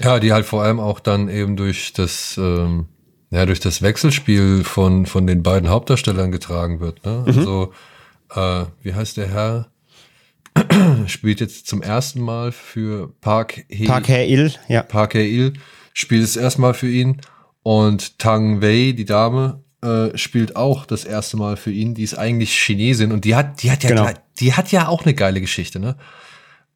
Ja, 0.00 0.18
die 0.18 0.32
halt 0.32 0.44
vor 0.44 0.64
allem 0.64 0.80
auch 0.80 0.98
dann 0.98 1.28
eben 1.28 1.56
durch 1.56 1.92
das 1.92 2.36
ähm, 2.36 2.86
ja, 3.30 3.46
durch 3.46 3.60
das 3.60 3.80
Wechselspiel 3.80 4.64
von, 4.64 5.06
von 5.06 5.26
den 5.26 5.42
beiden 5.42 5.68
Hauptdarstellern 5.68 6.32
getragen 6.32 6.80
wird. 6.80 7.04
Ne? 7.04 7.24
Mhm. 7.26 7.38
Also, 7.38 7.72
äh, 8.34 8.64
wie 8.82 8.94
heißt 8.94 9.16
der 9.16 9.28
Herr? 9.28 9.70
spielt 11.06 11.40
jetzt 11.40 11.66
zum 11.66 11.82
ersten 11.82 12.20
Mal 12.20 12.52
für 12.52 13.12
Park 13.20 13.64
He 13.68 13.86
Park 13.86 14.08
Hae-il, 14.08 14.52
ja. 14.68 14.82
Park 14.82 15.14
Hae-il 15.14 15.52
spielt 15.92 16.24
es 16.24 16.36
erstmal 16.36 16.74
für 16.74 16.88
ihn 16.88 17.20
und 17.62 18.18
Tang 18.18 18.62
Wei, 18.62 18.92
die 18.92 19.04
Dame, 19.04 19.62
äh, 19.82 20.16
spielt 20.16 20.56
auch 20.56 20.86
das 20.86 21.04
erste 21.04 21.36
Mal 21.36 21.56
für 21.56 21.70
ihn. 21.70 21.94
Die 21.94 22.02
ist 22.02 22.14
eigentlich 22.14 22.52
Chinesin 22.52 23.12
und 23.12 23.24
die 23.24 23.34
hat, 23.34 23.62
die 23.62 23.70
hat 23.70 23.82
ja, 23.82 23.90
genau. 23.90 24.10
die 24.38 24.54
hat 24.54 24.72
ja 24.72 24.88
auch 24.88 25.04
eine 25.04 25.14
geile 25.14 25.40
Geschichte, 25.40 25.78
ne? 25.78 25.96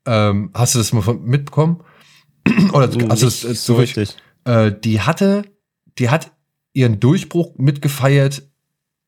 Ähm, 0.06 0.50
hast 0.54 0.74
du 0.74 0.78
das 0.78 0.92
mal 0.92 1.02
von, 1.02 1.22
mitbekommen? 1.24 1.82
Oder 2.72 2.90
also 3.10 3.26
das, 3.26 3.40
so 3.40 3.76
richtig? 3.76 4.16
Äh, 4.44 4.72
die 4.72 5.00
hatte, 5.00 5.44
die 5.98 6.10
hat 6.10 6.32
ihren 6.74 7.00
Durchbruch 7.00 7.54
mitgefeiert 7.56 8.42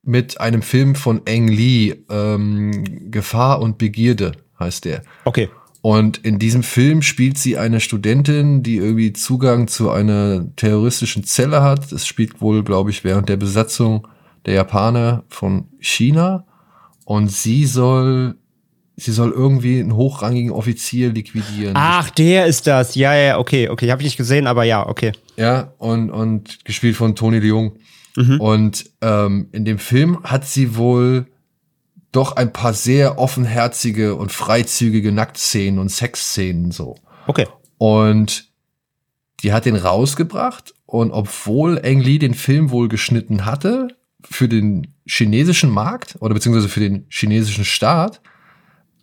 mit 0.07 0.41
einem 0.41 0.63
Film 0.63 0.95
von 0.95 1.27
Eng 1.27 1.49
Lee, 1.49 1.97
ähm, 2.11 3.11
Gefahr 3.11 3.61
und 3.61 3.79
Begierde 3.79 4.33
heißt 4.59 4.85
der. 4.85 5.03
Okay. 5.25 5.49
Und 5.83 6.19
in 6.19 6.39
diesem 6.39 6.63
Film 6.63 7.03
spielt 7.03 7.39
sie 7.39 7.59
eine 7.59 7.81
Studentin, 7.81 8.63
die 8.63 8.77
irgendwie 8.77 9.13
Zugang 9.13 9.69
zu 9.69 9.91
einer 9.91 10.45
terroristischen 10.57 11.25
Zelle 11.25 11.63
hat. 11.63 11.93
Es 11.93 12.07
spielt 12.07 12.41
wohl, 12.41 12.65
glaube 12.65 12.91
ich, 12.91 13.05
während 13.05 13.29
der 13.29 13.37
Besatzung 13.37 14.09
der 14.47 14.55
Japaner 14.55 15.25
von 15.29 15.69
China. 15.79 16.45
Und 17.05 17.31
sie 17.31 17.67
soll 17.67 18.37
sie 18.97 19.13
soll 19.13 19.31
irgendwie 19.31 19.79
einen 19.79 19.95
hochrangigen 19.95 20.51
Offizier 20.51 21.13
liquidieren. 21.13 21.75
Ach, 21.77 22.11
der 22.11 22.47
ist 22.47 22.67
das. 22.67 22.95
Ja, 22.95 23.15
ja, 23.15 23.39
okay, 23.39 23.69
okay. 23.69 23.91
Habe 23.91 24.03
ich 24.03 24.07
nicht 24.07 24.17
gesehen, 24.17 24.47
aber 24.47 24.65
ja, 24.65 24.89
okay. 24.89 25.13
Ja, 25.37 25.73
und, 25.79 26.11
und 26.11 26.65
gespielt 26.65 26.97
von 26.97 27.15
Tony 27.15 27.39
Leung. 27.39 27.73
Mhm. 28.17 28.41
Und 28.41 28.91
ähm, 29.01 29.49
in 29.53 29.65
dem 29.65 29.79
Film 29.79 30.23
hat 30.25 30.47
sie 30.47 30.77
wohl 30.77 31.27
doch 32.13 32.37
ein 32.37 32.53
paar 32.53 32.73
sehr 32.73 33.19
offenherzige 33.19 34.15
und 34.15 34.33
freizügige 34.33 35.13
Nacktszenen 35.13 35.79
und 35.79 35.91
Sexszenen 35.91 36.71
so. 36.71 36.97
Okay. 37.27 37.47
Und 37.79 38.51
die 39.41 39.53
hat 39.53 39.67
den 39.67 39.77
rausgebracht 39.77 40.75
und 40.87 41.13
obwohl 41.13 41.79
Eng 41.79 42.01
Lee 42.01 42.19
den 42.19 42.35
Film 42.35 42.71
wohl 42.71 42.89
geschnitten 42.89 43.45
hatte 43.45 43.89
für 44.23 44.49
den 44.49 44.95
chinesischen 45.05 45.71
Markt 45.71 46.17
oder 46.21 46.35
beziehungsweise 46.35 46.69
für 46.69 46.81
den 46.81 47.07
chinesischen 47.11 47.65
Staat, 47.65 48.21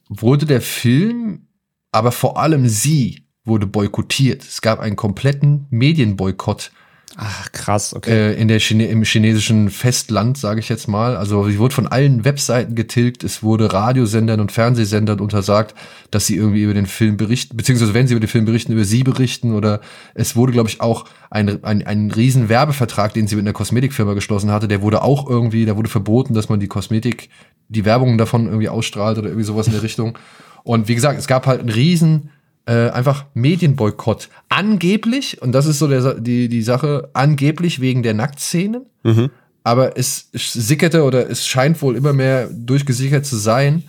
wurde 0.09 0.45
der 0.45 0.61
Film, 0.61 1.47
aber 1.91 2.11
vor 2.11 2.38
allem 2.38 2.68
sie, 2.68 3.24
wurde 3.45 3.68
boykottiert. 3.68 4.43
Es 4.43 4.61
gab 4.61 4.80
einen 4.80 4.95
kompletten 4.95 5.68
Medienboykott. 5.70 6.72
Ach, 7.16 7.51
krass, 7.51 7.93
okay. 7.93 8.32
Äh, 8.32 8.41
in 8.41 8.47
der 8.47 8.59
Chine 8.59 8.88
Im 8.88 9.03
chinesischen 9.03 9.70
Festland, 9.70 10.38
sage 10.38 10.59
ich 10.59 10.70
jetzt 10.70 10.88
mal. 10.88 11.16
Also 11.16 11.47
sie 11.47 11.59
wurde 11.59 11.76
von 11.76 11.88
allen 11.88 12.26
Webseiten 12.26 12.74
getilgt. 12.74 13.24
Es 13.24 13.43
wurde 13.43 13.72
Radiosendern 13.72 14.39
und 14.39 14.51
Fernsehsendern 14.51 15.20
untersagt, 15.20 15.76
dass 16.09 16.26
sie 16.26 16.36
irgendwie 16.36 16.64
über 16.64 16.74
den 16.74 16.88
Film 16.88 17.18
berichten, 17.18 17.55
beziehungsweise 17.55 17.93
wenn 17.93 18.07
sie 18.07 18.16
über 18.16 18.22
den 18.22 18.30
Film 18.30 18.45
berichten, 18.45 18.74
über 18.74 18.86
sie 18.86 19.03
berichten. 19.03 19.53
Oder 19.53 19.82
es 20.16 20.36
wurde, 20.36 20.53
glaube 20.53 20.70
ich, 20.70 20.82
auch 20.82 21.05
ein, 21.30 21.64
ein, 21.64 21.86
ein 21.86 22.11
riesen 22.11 22.49
Werbevertrag, 22.49 23.14
den 23.14 23.28
sie 23.28 23.36
mit 23.36 23.45
einer 23.45 23.53
Kosmetikfirma 23.53 24.14
geschlossen 24.14 24.51
hatte, 24.51 24.68
der 24.68 24.82
wurde 24.82 25.03
auch 25.03 25.30
irgendwie, 25.30 25.66
da 25.66 25.78
wurde 25.78 25.89
verboten, 25.89 26.34
dass 26.34 26.49
man 26.49 26.59
die 26.59 26.68
Kosmetik 26.68 27.30
die 27.70 27.86
Werbung 27.86 28.18
davon 28.18 28.47
irgendwie 28.47 28.70
ausstrahlt 28.70 29.18
oder 29.20 29.28
irgendwie 29.28 29.45
sowas 29.45 29.68
in 29.68 29.74
der 29.74 29.84
Richtung. 29.84 30.18
Und 30.64 30.88
wie 30.88 30.95
gesagt, 30.95 31.20
es 31.20 31.28
gab 31.28 31.45
halt 31.45 31.59
einen 31.59 31.70
riesen 31.70 32.30
äh, 32.66 32.89
einfach 32.89 33.26
Medienboykott. 33.34 34.30
Angeblich, 34.49 35.41
und 35.41 35.51
das 35.51 35.66
ist 35.66 35.80
so 35.80 35.88
der, 35.88 36.16
die, 36.16 36.47
die 36.47 36.61
Sache, 36.61 37.09
angeblich 37.14 37.82
wegen 37.82 38.03
der 38.03 38.14
Nacktszenen. 38.14 38.86
Mhm. 39.03 39.30
Aber 39.64 39.97
es, 39.97 40.30
sickerte 40.34 41.03
oder 41.03 41.30
es 41.30 41.47
scheint 41.47 41.82
wohl 41.82 41.95
immer 41.95 42.14
mehr 42.14 42.47
durchgesichert 42.51 43.26
zu 43.26 43.38
sein, 43.38 43.84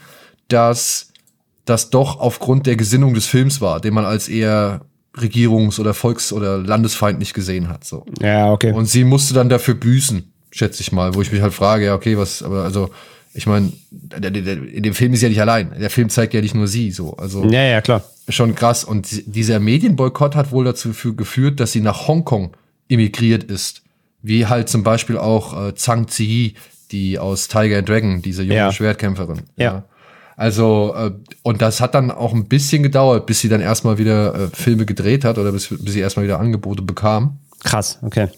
dass 0.48 1.12
das 1.64 1.90
doch 1.90 2.20
aufgrund 2.20 2.66
der 2.66 2.76
Gesinnung 2.76 3.14
des 3.14 3.26
Films 3.26 3.60
war, 3.60 3.80
den 3.80 3.94
man 3.94 4.04
als 4.04 4.28
eher 4.28 4.82
regierungs- 5.16 5.80
oder 5.80 5.94
volks- 5.94 6.32
oder 6.32 6.58
landesfeindlich 6.58 7.34
gesehen 7.34 7.68
hat. 7.68 7.84
So. 7.84 8.04
Ja, 8.20 8.50
okay. 8.52 8.72
Und 8.72 8.86
sie 8.86 9.04
musste 9.04 9.34
dann 9.34 9.48
dafür 9.48 9.74
büßen, 9.74 10.32
schätze 10.50 10.82
ich 10.82 10.92
mal, 10.92 11.14
wo 11.14 11.22
ich 11.22 11.32
mich 11.32 11.40
halt 11.40 11.54
frage, 11.54 11.86
ja, 11.86 11.94
okay, 11.94 12.18
was, 12.18 12.42
aber 12.42 12.64
also 12.64 12.90
ich 13.36 13.46
meine, 13.46 13.72
in 14.72 14.82
dem 14.84 14.94
Film 14.94 15.12
ist 15.12 15.22
ja 15.22 15.28
nicht 15.28 15.40
allein. 15.40 15.74
Der 15.78 15.90
Film 15.90 16.08
zeigt 16.08 16.34
ja 16.34 16.40
nicht 16.40 16.54
nur 16.54 16.68
sie 16.68 16.92
so. 16.92 17.16
Also 17.16 17.44
ja, 17.50 17.64
ja, 17.64 17.80
klar. 17.80 18.04
Schon 18.28 18.54
krass. 18.54 18.84
Und 18.84 19.08
dieser 19.26 19.58
Medienboykott 19.58 20.36
hat 20.36 20.52
wohl 20.52 20.64
dazu 20.64 20.92
geführt, 21.16 21.58
dass 21.58 21.72
sie 21.72 21.80
nach 21.80 22.06
Hongkong 22.06 22.56
emigriert 22.88 23.44
ist. 23.44 23.82
Wie 24.22 24.46
halt 24.46 24.68
zum 24.68 24.84
Beispiel 24.84 25.18
auch 25.18 25.68
äh, 25.68 25.74
Zhang 25.74 26.06
Ziyi, 26.06 26.54
die 26.92 27.18
aus 27.18 27.48
Tiger 27.48 27.78
and 27.78 27.88
Dragon, 27.88 28.22
diese 28.22 28.42
junge 28.42 28.54
ja. 28.54 28.72
Schwertkämpferin. 28.72 29.42
Ja. 29.56 29.64
ja. 29.64 29.84
Also, 30.36 30.94
äh, 30.96 31.10
und 31.42 31.60
das 31.60 31.80
hat 31.80 31.94
dann 31.94 32.12
auch 32.12 32.32
ein 32.32 32.46
bisschen 32.46 32.84
gedauert, 32.84 33.26
bis 33.26 33.40
sie 33.40 33.48
dann 33.48 33.60
erstmal 33.60 33.98
wieder 33.98 34.34
äh, 34.34 34.48
Filme 34.52 34.86
gedreht 34.86 35.24
hat 35.24 35.38
oder 35.38 35.50
bis, 35.52 35.68
bis 35.68 35.92
sie 35.92 36.00
erstmal 36.00 36.24
wieder 36.24 36.38
Angebote 36.38 36.82
bekam. 36.82 37.38
Krass, 37.64 37.98
okay. 38.02 38.28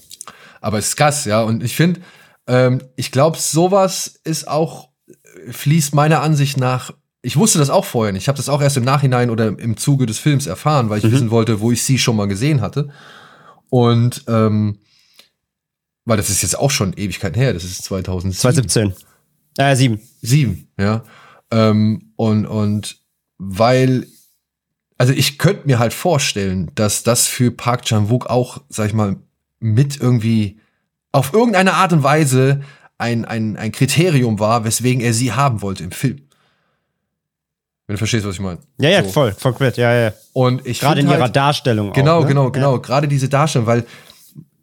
Aber 0.61 0.79
es 0.79 0.89
ist 0.89 0.97
krass, 0.97 1.27
ja. 1.27 1.43
Und 1.43 1.63
ich 1.63 1.77
finde, 1.77 2.01
ähm, 2.47 2.83
ich 2.97 3.13
glaube, 3.13 3.39
sowas 3.39 4.21
ist 4.25 4.49
auch, 4.49 4.91
fließt 5.51 5.95
meiner 5.95 6.23
Ansicht 6.23 6.57
nach 6.57 6.93
ich 7.27 7.37
wusste 7.37 7.59
das 7.59 7.71
auch 7.71 7.85
vorher 7.85 8.13
nicht. 8.13 8.23
Ich 8.23 8.29
habe 8.29 8.37
das 8.37 8.49
auch 8.49 8.63
erst 8.63 8.77
im 8.77 8.85
Nachhinein 8.85 9.31
oder 9.31 9.49
im 9.49 9.77
Zuge 9.77 10.07
des 10.07 10.21
Films 10.21 10.47
erfahren, 10.47 10.91
weil 10.91 10.99
ich 10.99 11.05
mhm. 11.05 11.11
wissen 11.11 11.31
wollte, 11.33 11.59
wo 11.59 11.73
ich 11.73 11.83
sie 11.83 11.99
schon 11.99 12.15
mal 12.15 12.29
gesehen 12.29 12.61
hatte. 12.61 12.89
Und 13.69 14.23
ähm, 14.29 14.79
weil 16.05 16.17
das 16.17 16.31
ist 16.31 16.43
jetzt 16.43 16.57
auch 16.57 16.71
schon 16.71 16.93
Ewigkeit 16.93 17.37
her, 17.37 17.53
das 17.53 17.65
ist 17.65 17.83
2017. 17.83 18.41
2017. 18.41 18.95
Äh, 19.59 19.75
sieben. 19.75 20.01
Sieben, 20.23 20.69
ja. 20.79 21.03
Ähm, 21.51 22.13
und, 22.15 22.47
und 22.47 23.01
weil, 23.39 24.07
also 24.97 25.13
ich 25.13 25.37
könnte 25.39 25.67
mir 25.67 25.81
halt 25.81 25.95
vorstellen, 25.95 26.71
dass 26.77 27.03
das 27.03 27.27
für 27.27 27.51
Park 27.51 27.83
Chan-wook 27.83 28.27
auch, 28.27 28.63
sag 28.69 28.87
ich 28.87 28.95
mal, 28.95 29.17
mit 29.59 30.01
irgendwie 30.01 30.61
auf 31.17 31.33
irgendeine 31.33 31.73
Art 31.75 31.93
und 31.93 32.03
Weise 32.03 32.61
ein, 32.99 33.25
ein, 33.25 33.57
ein 33.57 33.73
Kriterium 33.73 34.39
war, 34.39 34.65
weswegen 34.65 35.01
er 35.01 35.15
sie 35.15 35.33
haben 35.33 35.63
wollte 35.63 35.83
im 35.83 35.91
Film. 35.91 36.21
Wenn 37.87 37.95
du 37.95 37.99
verstehst, 37.99 38.27
was 38.27 38.35
ich 38.35 38.41
meine. 38.41 38.59
Ja, 38.79 38.91
ja, 38.91 39.03
so. 39.03 39.11
voll, 39.11 39.33
voll 39.33 39.55
quit, 39.55 39.77
ja, 39.77 39.95
ja. 39.95 40.13
Und 40.33 40.67
ich 40.67 40.81
Gerade 40.81 41.01
in 41.01 41.09
halt, 41.09 41.19
ihrer 41.19 41.29
Darstellung 41.29 41.93
Genau, 41.93 42.19
auch, 42.19 42.23
ne? 42.23 42.29
genau, 42.29 42.51
genau. 42.51 42.73
Ja. 42.75 42.79
Gerade 42.79 43.09
diese 43.09 43.29
Darstellung, 43.29 43.67
weil 43.67 43.87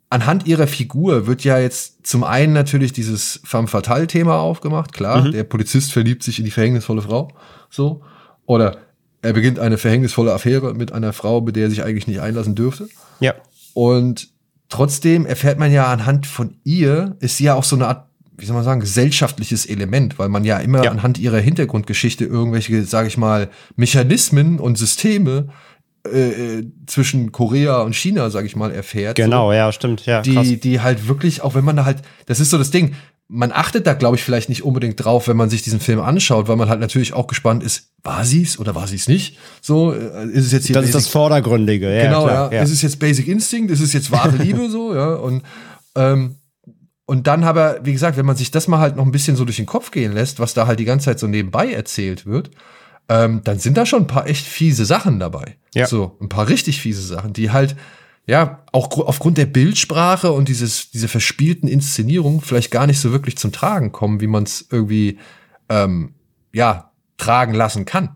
anhand 0.09 0.45
ihrer 0.45 0.67
Figur 0.67 1.25
wird 1.25 1.43
ja 1.43 1.57
jetzt 1.57 2.05
zum 2.05 2.23
einen 2.23 2.53
natürlich 2.53 2.93
dieses 2.93 3.39
Femme 3.43 3.67
Fatale 3.67 4.05
Thema 4.05 4.39
aufgemacht, 4.39 4.93
klar. 4.93 5.23
Mhm. 5.23 5.31
Der 5.31 5.45
Polizist 5.45 5.91
verliebt 5.91 6.21
sich 6.21 6.37
in 6.37 6.45
die 6.45 6.51
verhängnisvolle 6.51 7.01
Frau, 7.01 7.29
so. 7.69 8.01
Oder 8.45 8.77
er 9.23 9.33
beginnt 9.33 9.57
eine 9.57 9.77
verhängnisvolle 9.79 10.33
Affäre 10.33 10.75
mit 10.75 10.91
einer 10.91 11.13
Frau, 11.13 11.41
mit 11.41 11.55
der 11.55 11.63
er 11.63 11.69
sich 11.69 11.83
eigentlich 11.83 12.07
nicht 12.07 12.19
einlassen 12.19 12.55
dürfte. 12.55 12.89
Ja. 13.21 13.33
Und 13.73 14.32
trotzdem 14.73 15.27
erfährt 15.27 15.59
man 15.59 15.71
ja 15.71 15.85
anhand 15.85 16.25
von 16.25 16.55
ihr, 16.63 17.15
ist 17.19 17.37
sie 17.37 17.43
ja 17.43 17.53
auch 17.53 17.63
so 17.63 17.75
eine 17.75 17.87
Art, 17.87 18.07
wie 18.37 18.45
soll 18.45 18.55
man 18.55 18.63
sagen, 18.63 18.79
gesellschaftliches 18.79 19.67
Element, 19.67 20.17
weil 20.17 20.29
man 20.29 20.43
ja 20.45 20.57
immer 20.57 20.83
ja. 20.83 20.89
anhand 20.89 21.19
ihrer 21.19 21.37
Hintergrundgeschichte 21.37 22.25
irgendwelche, 22.25 22.83
sage 22.83 23.07
ich 23.07 23.15
mal, 23.15 23.51
Mechanismen 23.75 24.59
und 24.59 24.79
Systeme 24.79 25.49
äh, 26.11 26.57
äh, 26.57 26.71
zwischen 26.87 27.31
Korea 27.31 27.81
und 27.81 27.95
China, 27.95 28.31
sage 28.31 28.47
ich 28.47 28.55
mal, 28.55 28.71
erfährt. 28.71 29.15
Genau, 29.15 29.49
so, 29.49 29.53
ja, 29.53 29.71
stimmt, 29.71 30.07
ja. 30.07 30.23
Die, 30.23 30.59
die 30.59 30.81
halt 30.81 31.07
wirklich, 31.07 31.43
auch 31.43 31.53
wenn 31.53 31.63
man 31.63 31.75
da 31.75 31.85
halt, 31.85 32.01
das 32.25 32.39
ist 32.39 32.49
so 32.49 32.57
das 32.57 32.71
Ding, 32.71 32.95
man 33.35 33.51
achtet 33.51 33.87
da, 33.87 33.95
glaube 33.95 34.15
ich, 34.15 34.23
vielleicht 34.23 34.47
nicht 34.47 34.63
unbedingt 34.63 35.03
drauf, 35.03 35.27
wenn 35.27 35.35
man 35.35 35.49
sich 35.49 35.63
diesen 35.63 35.79
Film 35.79 35.99
anschaut, 35.99 36.47
weil 36.47 36.55
man 36.55 36.69
halt 36.69 36.79
natürlich 36.79 37.13
auch 37.13 37.25
gespannt 37.25 37.63
ist, 37.63 37.89
war 38.03 38.25
sie's 38.25 38.59
oder 38.59 38.75
war 38.75 38.85
sie's 38.85 39.07
nicht? 39.07 39.39
So, 39.59 39.91
äh, 39.91 40.27
ist 40.27 40.45
es 40.45 40.51
jetzt 40.51 40.67
hier 40.67 40.75
Das 40.75 40.83
Basic, 40.83 40.95
ist 40.95 41.05
das 41.07 41.07
Vordergründige, 41.07 41.95
ja. 41.95 42.03
Genau, 42.03 42.25
klar, 42.25 42.51
ja. 42.51 42.57
ja. 42.57 42.63
Ist 42.63 42.69
es 42.69 42.83
jetzt 42.83 42.99
Basic 42.99 43.27
Instinct? 43.27 43.71
Ist 43.71 43.79
es 43.79 43.91
jetzt 43.91 44.11
wahre 44.11 44.37
Liebe 44.43 44.69
so, 44.69 44.93
ja? 44.93 45.15
Und, 45.15 45.41
ähm, 45.95 46.35
und 47.05 47.25
dann 47.25 47.43
aber, 47.43 47.79
wie 47.83 47.91
gesagt, 47.91 48.17
wenn 48.17 48.25
man 48.27 48.35
sich 48.35 48.51
das 48.51 48.67
mal 48.67 48.77
halt 48.77 48.97
noch 48.97 49.05
ein 49.05 49.11
bisschen 49.11 49.35
so 49.35 49.45
durch 49.45 49.57
den 49.57 49.65
Kopf 49.65 49.89
gehen 49.89 50.13
lässt, 50.13 50.39
was 50.39 50.53
da 50.53 50.67
halt 50.67 50.79
die 50.79 50.85
ganze 50.85 51.05
Zeit 51.05 51.17
so 51.17 51.25
nebenbei 51.25 51.71
erzählt 51.71 52.27
wird, 52.27 52.51
ähm, 53.09 53.41
dann 53.43 53.57
sind 53.57 53.77
da 53.77 53.87
schon 53.87 54.03
ein 54.03 54.07
paar 54.07 54.27
echt 54.27 54.45
fiese 54.45 54.85
Sachen 54.85 55.19
dabei. 55.19 55.57
Ja. 55.73 55.87
So, 55.87 56.17
ein 56.21 56.29
paar 56.29 56.49
richtig 56.49 56.81
fiese 56.81 57.01
Sachen, 57.01 57.33
die 57.33 57.49
halt, 57.49 57.75
ja, 58.25 58.63
auch 58.71 58.89
aufgrund 58.99 59.37
der 59.37 59.45
Bildsprache 59.45 60.31
und 60.31 60.47
dieses, 60.47 60.91
diese 60.91 61.07
verspielten 61.07 61.67
Inszenierungen 61.67 62.41
vielleicht 62.41 62.71
gar 62.71 62.87
nicht 62.87 62.99
so 62.99 63.11
wirklich 63.11 63.37
zum 63.37 63.51
Tragen 63.51 63.91
kommen, 63.91 64.21
wie 64.21 64.27
man 64.27 64.43
es 64.43 64.65
irgendwie, 64.71 65.19
ähm, 65.69 66.13
ja, 66.53 66.91
tragen 67.17 67.53
lassen 67.53 67.85
kann. 67.85 68.15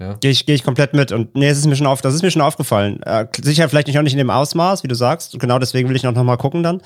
Ja. 0.00 0.14
Gehe 0.14 0.32
ich, 0.32 0.44
geh 0.44 0.54
ich 0.54 0.64
komplett 0.64 0.92
mit. 0.92 1.12
Und 1.12 1.36
nee, 1.36 1.48
es 1.48 1.58
ist 1.58 1.66
mir 1.66 1.76
schon 1.76 1.86
auf, 1.86 2.00
das 2.00 2.14
ist 2.14 2.22
mir 2.22 2.30
schon 2.30 2.42
aufgefallen. 2.42 3.00
Äh, 3.04 3.26
sicher 3.42 3.68
vielleicht 3.68 3.86
nicht 3.86 3.96
auch 3.96 4.02
nicht 4.02 4.14
in 4.14 4.18
dem 4.18 4.30
Ausmaß, 4.30 4.82
wie 4.82 4.88
du 4.88 4.96
sagst. 4.96 5.38
genau 5.38 5.60
deswegen 5.60 5.88
will 5.88 5.94
ich 5.94 6.02
noch, 6.02 6.12
noch 6.12 6.24
mal 6.24 6.36
gucken 6.36 6.64
dann. 6.64 6.80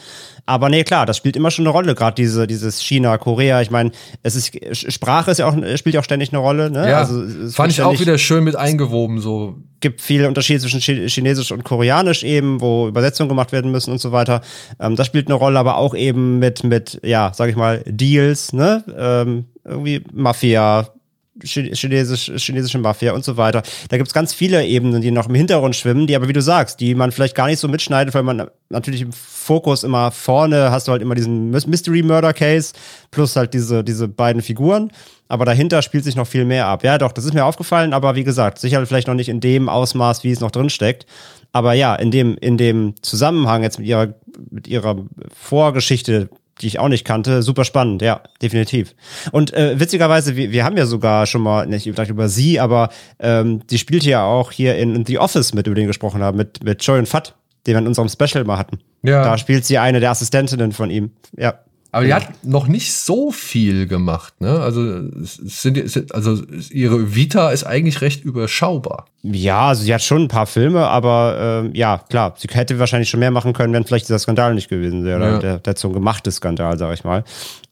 Aber 0.45 0.69
nee, 0.69 0.85
klar, 0.85 1.07
das 1.07 1.17
spielt 1.17 1.35
immer 1.35 1.51
schon 1.51 1.67
eine 1.67 1.73
Rolle, 1.73 1.95
gerade 1.95 2.15
diese, 2.15 2.47
dieses 2.47 2.83
China, 2.83 3.17
Korea. 3.17 3.63
Ich 3.63 3.71
meine, 3.71 3.93
es 4.23 4.37
ist 4.37 4.53
Sprache 4.93 5.31
ist 5.31 5.39
ja 5.39 5.49
auch, 5.49 5.57
spielt 5.77 5.95
ja 5.95 6.01
auch 6.01 6.05
ständig 6.05 6.33
eine 6.33 6.39
Rolle. 6.39 6.71
Ne? 6.71 6.91
Ja, 6.91 6.99
also, 6.99 7.23
fand 7.51 7.73
ich 7.73 7.81
auch 7.81 7.99
wieder 7.99 8.19
schön 8.19 8.45
mit 8.45 8.57
eingewoben. 8.57 9.21
So 9.21 9.57
gibt 9.81 10.03
viele 10.03 10.29
Unterschiede 10.29 10.61
zwischen 10.61 10.81
Chinesisch 10.81 11.51
und 11.51 11.65
Koreanisch 11.65 12.25
eben, 12.25 12.61
wo 12.61 12.89
Übersetzungen 12.89 13.31
gemacht 13.31 13.53
werden 13.53 13.71
müssen 13.71 13.91
und 13.91 14.01
so 14.01 14.13
weiter. 14.13 14.43
Ähm, 14.81 14.97
das 14.97 15.07
spielt 15.07 15.29
eine 15.29 15.35
Rolle, 15.35 15.59
aber 15.59 15.79
auch 15.79 15.95
eben 15.95 16.39
mit 16.41 16.63
mit 16.63 17.01
ja, 17.03 17.33
sag 17.35 17.49
ich 17.49 17.57
mal 17.57 17.83
Deals, 17.87 18.53
ne? 18.53 18.85
Ähm, 18.99 19.47
irgendwie 19.65 20.05
Mafia, 20.13 20.89
Chinesisch, 21.43 22.33
chinesische 22.37 22.79
Mafia 22.79 23.13
und 23.13 23.25
so 23.25 23.37
weiter. 23.37 23.63
Da 23.89 23.97
gibt 23.97 24.09
es 24.09 24.15
ganz 24.15 24.35
viele 24.35 24.65
Ebenen, 24.67 25.01
die 25.01 25.11
noch 25.11 25.29
im 25.29 25.35
Hintergrund 25.35 25.77
schwimmen, 25.77 26.07
die 26.07 26.17
aber, 26.17 26.29
wie 26.29 26.33
du 26.33 26.43
sagst, 26.43 26.81
die 26.81 26.95
man 26.95 27.13
vielleicht 27.13 27.35
gar 27.35 27.47
nicht 27.47 27.61
so 27.61 27.69
mitschneidet, 27.69 28.15
weil 28.15 28.23
man 28.23 28.49
natürlich 28.71 29.03
im 29.03 29.13
Fokus 29.13 29.85
immer 29.85 30.11
vorne 30.11 30.71
hast 30.71 30.89
du 30.89 30.93
halt 30.93 31.03
immer 31.03 31.15
diesen 31.15 31.51
Mystery 31.51 32.03
Murder 32.03 32.33
Case 32.33 32.73
plus 33.11 33.37
halt 33.37 33.55
diese, 33.55 33.85
diese 33.85 34.09
beiden 34.09 34.43
Figuren. 34.43 34.91
Aber 35.29 35.45
dahinter 35.45 35.83
spielt 35.83 36.05
sich 36.05 36.17
noch 36.17 36.27
viel 36.27 36.45
mehr 36.45 36.67
ab. 36.67 36.83
Ja, 36.85 36.99
doch, 36.99 37.13
das 37.13 37.25
ist 37.25 37.35
mir 37.35 37.45
aufgefallen, 37.45 37.93
aber 37.93 38.15
wie 38.15 38.25
gesagt, 38.25 38.59
sicher 38.59 38.85
vielleicht 38.87 39.09
noch 39.09 39.15
nicht 39.15 39.29
in 39.29 39.41
dem 39.41 39.69
Ausmaß, 39.69 40.25
wie 40.25 40.33
es 40.33 40.41
noch 40.41 40.51
drin 40.51 40.71
steckt. 40.71 41.07
Aber 41.53 41.75
ja, 41.75 41.95
in 41.95 42.11
dem, 42.11 42.37
in 42.39 42.57
dem 42.57 42.95
Zusammenhang 43.03 43.63
jetzt 43.63 43.79
mit 43.79 43.89
ihrer, 43.89 44.15
mit 44.51 44.67
ihrer 44.69 44.97
Vorgeschichte 45.35 46.31
die 46.61 46.67
ich 46.67 46.79
auch 46.79 46.89
nicht 46.89 47.05
kannte. 47.05 47.43
Super 47.43 47.65
spannend, 47.65 48.03
ja, 48.03 48.23
definitiv. 48.43 48.95
Und 49.33 49.53
äh, 49.55 49.79
witzigerweise, 49.79 50.37
wir, 50.37 50.51
wir 50.51 50.65
haben 50.65 50.77
ja 50.77 50.87
sogar 50.87 51.27
schon 51.27 51.43
mal, 51.43 51.67
nicht 51.67 51.85
vielleicht 51.85 52.11
über 52.11 52.29
sie, 52.29 52.61
aber 52.61 52.91
ähm, 53.19 53.67
die 53.69 53.79
spielt 53.79 54.05
ja 54.05 54.25
auch 54.25 54.53
hier 54.53 54.77
in 54.77 55.05
The 55.07 55.19
Office 55.19 55.55
mit, 55.55 55.67
über 55.67 55.77
den 55.77 55.87
gesprochen 55.87 56.23
haben, 56.23 56.37
mit, 56.37 56.63
mit 56.65 56.83
Joy 56.83 56.99
und 56.99 57.09
Fat, 57.09 57.35
den 57.67 57.75
wir 57.75 57.81
in 57.81 57.87
unserem 57.87 58.09
Special 58.09 58.45
mal 58.45 58.59
hatten. 58.59 58.79
Ja. 59.03 59.23
Da 59.23 59.39
spielt 59.39 59.65
sie 59.65 59.79
eine 59.79 60.01
der 60.01 60.11
Assistentinnen 60.11 60.73
von 60.73 60.91
ihm. 60.91 61.13
Ja. 61.37 61.55
Aber 61.91 62.05
die 62.05 62.13
hat 62.13 62.45
noch 62.45 62.69
nicht 62.69 62.93
so 62.93 63.31
viel 63.33 63.87
gemacht, 63.87 64.41
ne? 64.41 64.61
Also, 64.61 64.83
es 65.23 65.37
sind, 65.37 66.15
also 66.15 66.43
ihre 66.71 67.15
Vita 67.15 67.49
ist 67.51 67.65
eigentlich 67.65 68.03
recht 68.03 68.25
überschaubar. 68.25 69.07
Ja, 69.23 69.69
also 69.69 69.85
sie 69.85 69.95
hat 69.95 70.03
schon 70.03 70.25
ein 70.25 70.29
paar 70.29 70.47
Filme, 70.47 70.87
aber 70.87 71.65
äh, 71.65 71.79
ja, 71.79 72.03
klar, 72.11 72.35
sie 72.37 72.49
hätte 72.51 72.79
wahrscheinlich 72.79 73.09
schon 73.09 73.21
mehr 73.21 73.31
machen 73.31 73.55
können, 73.55 73.73
wenn 73.73 73.85
vielleicht 73.85 74.07
dieser 74.07 74.19
Skandal 74.19 74.55
nicht 74.55 74.69
gewesen 74.69 75.05
wäre. 75.05 75.33
Ja. 75.33 75.39
Der, 75.39 75.59
der 75.61 75.77
so 75.77 75.89
gemachte 75.89 76.31
Skandal, 76.31 76.79
sag 76.79 76.93
ich 76.93 77.05
mal. 77.05 77.25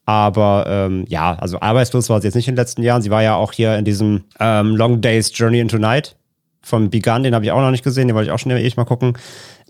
Aber 0.06 0.64
ähm, 0.68 1.04
ja, 1.08 1.34
also 1.34 1.60
arbeitslos 1.60 2.08
war 2.08 2.20
sie 2.20 2.28
jetzt 2.28 2.36
nicht 2.36 2.48
in 2.48 2.54
den 2.54 2.60
letzten 2.60 2.82
Jahren. 2.82 3.02
Sie 3.02 3.10
war 3.10 3.22
ja 3.22 3.34
auch 3.34 3.52
hier 3.52 3.76
in 3.76 3.84
diesem 3.84 4.24
ähm, 4.40 4.76
Long 4.76 5.00
Days 5.00 5.30
Journey 5.34 5.60
into 5.60 5.78
Night 5.78 6.16
vom 6.66 6.90
Begun, 6.90 7.22
den 7.22 7.34
habe 7.34 7.44
ich 7.44 7.52
auch 7.52 7.60
noch 7.60 7.70
nicht 7.70 7.84
gesehen, 7.84 8.08
den 8.08 8.16
wollte 8.16 8.28
ich 8.28 8.32
auch 8.32 8.38
schon 8.38 8.52
ewig 8.52 8.76
mal 8.76 8.84
gucken 8.84 9.16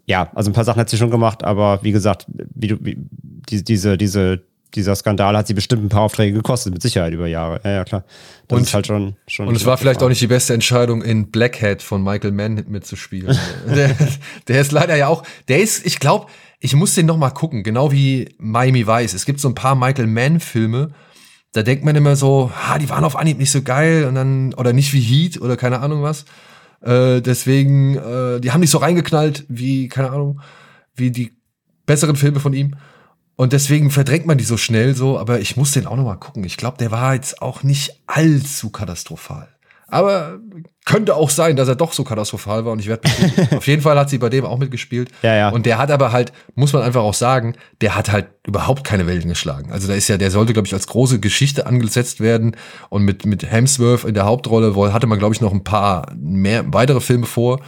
ja, 0.07 0.31
also 0.35 0.51
ein 0.51 0.55
paar 0.55 0.65
Sachen 0.65 0.81
hat 0.81 0.89
sie 0.89 0.97
schon 0.97 1.11
gemacht, 1.11 1.45
aber 1.45 1.81
wie 1.83 1.93
gesagt, 1.93 2.27
wie 2.29 2.69
du, 2.69 2.77
wie, 2.81 2.97
die, 2.97 3.65
diese, 3.65 3.99
diese, 3.99 4.43
dieser 4.75 4.95
Skandal 4.95 5.37
hat 5.37 5.49
sie 5.49 5.55
bestimmt 5.55 5.85
ein 5.85 5.89
paar 5.89 6.03
Aufträge 6.03 6.33
gekostet, 6.33 6.73
mit 6.73 6.83
Sicherheit 6.83 7.13
über 7.13 7.27
Jahre. 7.27 7.61
Ja, 7.65 7.71
ja 7.73 7.85
klar. 7.85 8.05
Das 8.47 8.57
und, 8.57 8.63
ist 8.63 8.75
halt 8.75 8.87
schon, 8.87 9.17
schon 9.27 9.49
und 9.49 9.57
es 9.57 9.67
war 9.67 9.77
vielleicht 9.77 10.03
auch 10.03 10.09
nicht 10.09 10.21
die 10.21 10.29
beste 10.29 10.55
Entscheidung, 10.55 11.03
in 11.03 11.31
Blackhead 11.31 11.83
von 11.83 12.03
Michael 12.03 12.33
Mann 12.33 12.65
mitzuspielen. 12.69 13.37
der, 13.67 13.97
der 14.47 14.61
ist 14.61 14.71
leider 14.71 14.97
ja 14.97 15.09
auch, 15.09 15.25
der 15.49 15.59
ist, 15.59 15.85
ich 15.85 15.99
glaube, 15.99 16.27
ich 16.61 16.75
muss 16.75 16.95
den 16.95 17.07
noch 17.07 17.19
mal 17.19 17.31
gucken, 17.31 17.65
genau 17.65 17.91
wie 17.91 18.35
Miami 18.39 18.87
Vice. 18.87 19.15
Es 19.15 19.27
gibt 19.27 19.41
so 19.41 19.49
ein 19.49 19.55
paar 19.55 19.75
Michael 19.75 20.07
Mann 20.07 20.39
Filme, 20.39 20.91
da 21.53 21.63
denkt 21.63 21.85
man 21.85 21.97
immer 21.97 22.15
so, 22.15 22.53
ha, 22.55 22.79
die 22.79 22.89
waren 22.91 23.03
auf 23.03 23.17
Anhieb 23.17 23.39
nicht 23.39 23.51
so 23.51 23.63
geil 23.63 24.05
und 24.05 24.15
dann, 24.15 24.55
oder 24.55 24.73
nicht 24.73 24.93
wie 24.93 25.01
Heat 25.01 25.41
oder 25.41 25.57
keine 25.57 25.81
Ahnung 25.81 26.03
was. 26.03 26.27
Äh, 26.81 27.21
deswegen, 27.21 27.97
äh, 27.97 28.41
die 28.41 28.53
haben 28.53 28.61
nicht 28.61 28.71
so 28.71 28.79
reingeknallt 28.79 29.45
wie, 29.49 29.89
keine 29.89 30.11
Ahnung, 30.11 30.41
wie 30.95 31.11
die 31.11 31.37
besseren 31.87 32.17
Filme 32.17 32.41
von 32.41 32.53
ihm. 32.53 32.77
Und 33.37 33.53
deswegen 33.53 33.91
verdrängt 33.91 34.27
man 34.27 34.39
die 34.39 34.45
so 34.45 34.57
schnell 34.57 34.95
so, 34.95 35.19
aber 35.19 35.41
ich 35.41 35.57
muss 35.57 35.73
den 35.73 35.87
auch 35.87 35.97
noch 35.97 36.05
mal 36.05 36.17
gucken. 36.17 36.45
Ich 36.45 36.57
glaube, 36.57 36.79
der 36.79 36.91
war 36.91 37.15
jetzt 37.15 37.43
auch 37.43 37.63
nicht 37.63 38.03
allzu 38.07 38.71
katastrophal. 38.71 39.49
Aber 39.89 40.41
könnte 40.85 41.15
auch 41.15 41.31
sein, 41.31 41.57
dass 41.57 41.69
er 41.69 41.77
doch 41.77 41.93
so 41.93 42.03
katastrophal 42.03 42.65
war 42.65 42.73
und 42.73 42.81
ich 42.81 42.89
werde 42.89 43.09
Auf 43.57 43.67
jeden 43.67 43.83
Fall 43.83 43.99
hat 43.99 44.11
sie 44.11 44.19
bei 44.19 44.29
dem 44.29 44.45
auch 44.45 44.59
mitgespielt. 44.59 45.11
Ja, 45.23 45.35
ja. 45.35 45.49
Und 45.51 45.67
der 45.67 45.79
hat 45.79 45.91
aber 45.91 46.13
halt, 46.13 46.33
muss 46.55 46.73
man 46.73 46.83
einfach 46.83 47.03
auch 47.03 47.15
sagen, 47.15 47.55
der 47.81 47.95
hat 47.95 48.11
halt 48.11 48.29
überhaupt 48.47 48.85
keine 48.85 49.07
Wellen 49.07 49.29
geschlagen. 49.29 49.71
Also 49.73 49.87
da 49.87 49.95
ist 49.95 50.09
ja, 50.09 50.17
der 50.17 50.31
sollte, 50.31 50.53
glaube 50.53 50.67
ich, 50.67 50.75
als 50.75 50.87
große 50.87 51.21
Geschichte 51.21 51.67
angesetzt 51.67 52.21
werden. 52.21 52.57
Und 52.89 53.03
mit, 53.03 53.27
mit 53.27 53.49
Hemsworth 53.49 54.05
in 54.05 54.15
der 54.15 54.25
Hauptrolle 54.25 54.75
hatte 54.93 55.07
man, 55.07 55.19
glaube 55.19 55.35
ich, 55.35 55.41
noch 55.41 55.53
ein 55.53 55.65
paar 55.65 56.13
mehr 56.17 56.65
weitere 56.73 57.01
Filme 57.01 57.27
vor. 57.27 57.61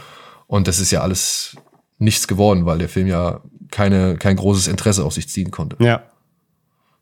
Und 0.47 0.67
das 0.67 0.79
ist 0.79 0.91
ja 0.91 1.01
alles 1.01 1.55
nichts 1.99 2.27
geworden, 2.27 2.65
weil 2.65 2.79
der 2.79 2.89
Film 2.89 3.07
ja 3.07 3.41
keine, 3.71 4.15
kein 4.15 4.35
großes 4.35 4.67
Interesse 4.67 5.03
auf 5.03 5.13
sich 5.13 5.29
ziehen 5.29 5.51
konnte. 5.51 5.77
Ja. 5.79 6.03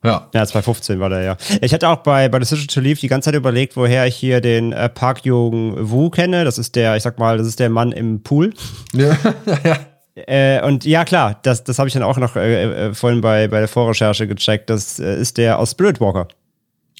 Ja. 0.07 0.29
Ja, 0.33 0.45
2015 0.45 0.99
war 1.01 1.09
der, 1.09 1.21
ja. 1.21 1.37
Ich 1.61 1.73
hatte 1.73 1.89
auch 1.89 1.97
bei, 1.97 2.29
bei 2.29 2.39
Decision 2.39 2.67
to 2.67 2.79
Leave 2.79 2.99
die 2.99 3.09
ganze 3.09 3.25
Zeit 3.25 3.35
überlegt, 3.35 3.75
woher 3.75 4.07
ich 4.07 4.15
hier 4.15 4.39
den 4.39 4.71
äh, 4.71 4.87
Park 4.87 5.25
Jung 5.25 5.75
Woo 5.91 6.09
kenne. 6.09 6.45
Das 6.45 6.57
ist 6.57 6.77
der, 6.77 6.95
ich 6.95 7.03
sag 7.03 7.19
mal, 7.19 7.37
das 7.37 7.45
ist 7.45 7.59
der 7.59 7.69
Mann 7.69 7.91
im 7.91 8.23
Pool. 8.23 8.53
Ja, 8.93 9.17
ja. 9.63 9.77
Äh, 10.15 10.65
und 10.65 10.85
ja, 10.85 11.03
klar, 11.03 11.39
das, 11.43 11.63
das 11.63 11.77
habe 11.77 11.89
ich 11.89 11.93
dann 11.93 12.03
auch 12.03 12.17
noch 12.17 12.37
äh, 12.37 12.87
äh, 12.87 12.93
vorhin 12.93 13.21
bei, 13.21 13.49
bei 13.49 13.59
der 13.59 13.67
Vorrecherche 13.67 14.27
gecheckt. 14.27 14.69
Das 14.69 14.97
äh, 14.97 15.19
ist 15.19 15.37
der 15.37 15.59
aus 15.59 15.71
Spirit 15.71 15.99
Walker. 15.99 16.27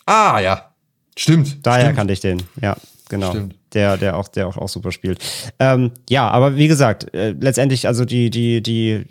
Ah, 0.06 0.40
ja. 0.40 0.74
Stimmt. 1.18 1.66
Daher 1.66 1.86
stimmt. 1.86 1.98
kannte 1.98 2.14
ich 2.14 2.20
den, 2.20 2.44
ja. 2.62 2.76
Genau. 3.10 3.30
Stimmt. 3.32 3.56
Der, 3.74 3.98
der 3.98 4.18
auch, 4.18 4.28
der 4.28 4.48
auch, 4.48 4.58
auch 4.58 4.70
super 4.70 4.92
spielt. 4.92 5.20
Ähm, 5.60 5.92
ja, 6.10 6.30
aber 6.30 6.56
wie 6.56 6.68
gesagt, 6.68 7.14
äh, 7.14 7.32
letztendlich, 7.32 7.88
also 7.88 8.06
die, 8.06 8.30
die, 8.30 8.62
die 8.62 9.06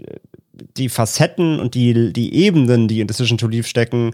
die 0.76 0.88
Facetten 0.88 1.60
und 1.60 1.74
die, 1.74 2.12
die 2.12 2.34
Ebenen, 2.34 2.88
die 2.88 3.00
in 3.00 3.06
Decision 3.06 3.38
to 3.38 3.48
Leave 3.48 3.66
stecken, 3.66 4.12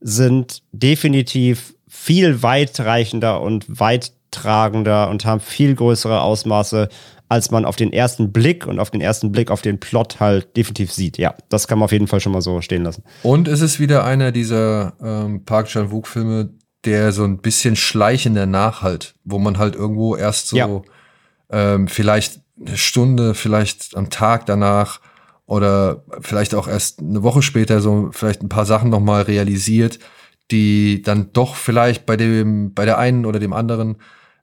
sind 0.00 0.62
definitiv 0.72 1.74
viel 1.88 2.42
weitreichender 2.42 3.40
und 3.40 3.64
weittragender 3.68 5.08
und 5.08 5.24
haben 5.24 5.40
viel 5.40 5.74
größere 5.74 6.20
Ausmaße, 6.20 6.88
als 7.28 7.50
man 7.50 7.64
auf 7.64 7.76
den 7.76 7.92
ersten 7.92 8.32
Blick 8.32 8.66
und 8.66 8.78
auf 8.78 8.90
den 8.90 9.00
ersten 9.00 9.32
Blick 9.32 9.50
auf 9.50 9.62
den 9.62 9.80
Plot 9.80 10.20
halt 10.20 10.56
definitiv 10.56 10.92
sieht. 10.92 11.18
Ja, 11.18 11.34
das 11.48 11.66
kann 11.66 11.78
man 11.78 11.86
auf 11.86 11.92
jeden 11.92 12.06
Fall 12.06 12.20
schon 12.20 12.32
mal 12.32 12.42
so 12.42 12.60
stehen 12.60 12.84
lassen. 12.84 13.02
Und 13.22 13.48
es 13.48 13.60
ist 13.60 13.80
wieder 13.80 14.04
einer 14.04 14.30
dieser 14.30 14.94
ähm, 15.02 15.44
Park 15.44 15.68
Chan-wook-Filme, 15.68 16.50
der 16.84 17.12
so 17.12 17.24
ein 17.24 17.38
bisschen 17.38 17.74
schleichender 17.74 18.46
nachhalt, 18.46 19.14
wo 19.24 19.38
man 19.38 19.58
halt 19.58 19.74
irgendwo 19.74 20.14
erst 20.14 20.48
so 20.48 20.56
ja. 20.56 20.82
ähm, 21.50 21.88
vielleicht 21.88 22.40
eine 22.64 22.76
Stunde, 22.76 23.34
vielleicht 23.34 23.96
am 23.96 24.08
Tag 24.08 24.46
danach 24.46 25.00
oder 25.46 26.04
vielleicht 26.20 26.54
auch 26.54 26.68
erst 26.68 27.00
eine 27.00 27.22
Woche 27.22 27.42
später 27.42 27.80
so 27.80 28.10
vielleicht 28.12 28.42
ein 28.42 28.48
paar 28.48 28.66
Sachen 28.66 28.90
nochmal 28.90 29.22
realisiert, 29.22 29.98
die 30.50 31.02
dann 31.02 31.32
doch 31.32 31.54
vielleicht 31.54 32.04
bei 32.06 32.16
dem, 32.16 32.74
bei 32.74 32.84
der 32.84 32.98
einen 32.98 33.24
oder 33.24 33.38
dem 33.38 33.52
anderen 33.52 33.96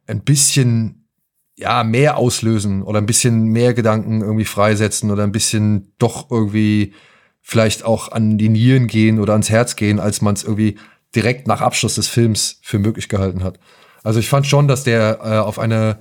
ein 0.07 0.23
bisschen 0.23 1.07
ja, 1.55 1.83
mehr 1.83 2.17
auslösen 2.17 2.81
oder 2.81 2.99
ein 2.99 3.05
bisschen 3.05 3.45
mehr 3.45 3.73
Gedanken 3.73 4.21
irgendwie 4.21 4.45
freisetzen 4.45 5.11
oder 5.11 5.23
ein 5.23 5.31
bisschen 5.31 5.93
doch 5.99 6.31
irgendwie 6.31 6.93
vielleicht 7.41 7.83
auch 7.83 8.11
an 8.11 8.37
die 8.37 8.49
Nieren 8.49 8.87
gehen 8.87 9.19
oder 9.19 9.33
ans 9.33 9.49
Herz 9.49 9.75
gehen, 9.75 9.99
als 9.99 10.21
man 10.21 10.33
es 10.33 10.43
irgendwie 10.43 10.77
direkt 11.13 11.47
nach 11.47 11.61
Abschluss 11.61 11.95
des 11.95 12.07
Films 12.07 12.59
für 12.63 12.79
möglich 12.79 13.09
gehalten 13.09 13.43
hat. 13.43 13.59
Also 14.03 14.19
ich 14.19 14.29
fand 14.29 14.47
schon, 14.47 14.67
dass 14.67 14.83
der 14.83 15.19
äh, 15.23 15.37
auf 15.37 15.59
eine 15.59 15.99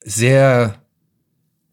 sehr 0.00 0.76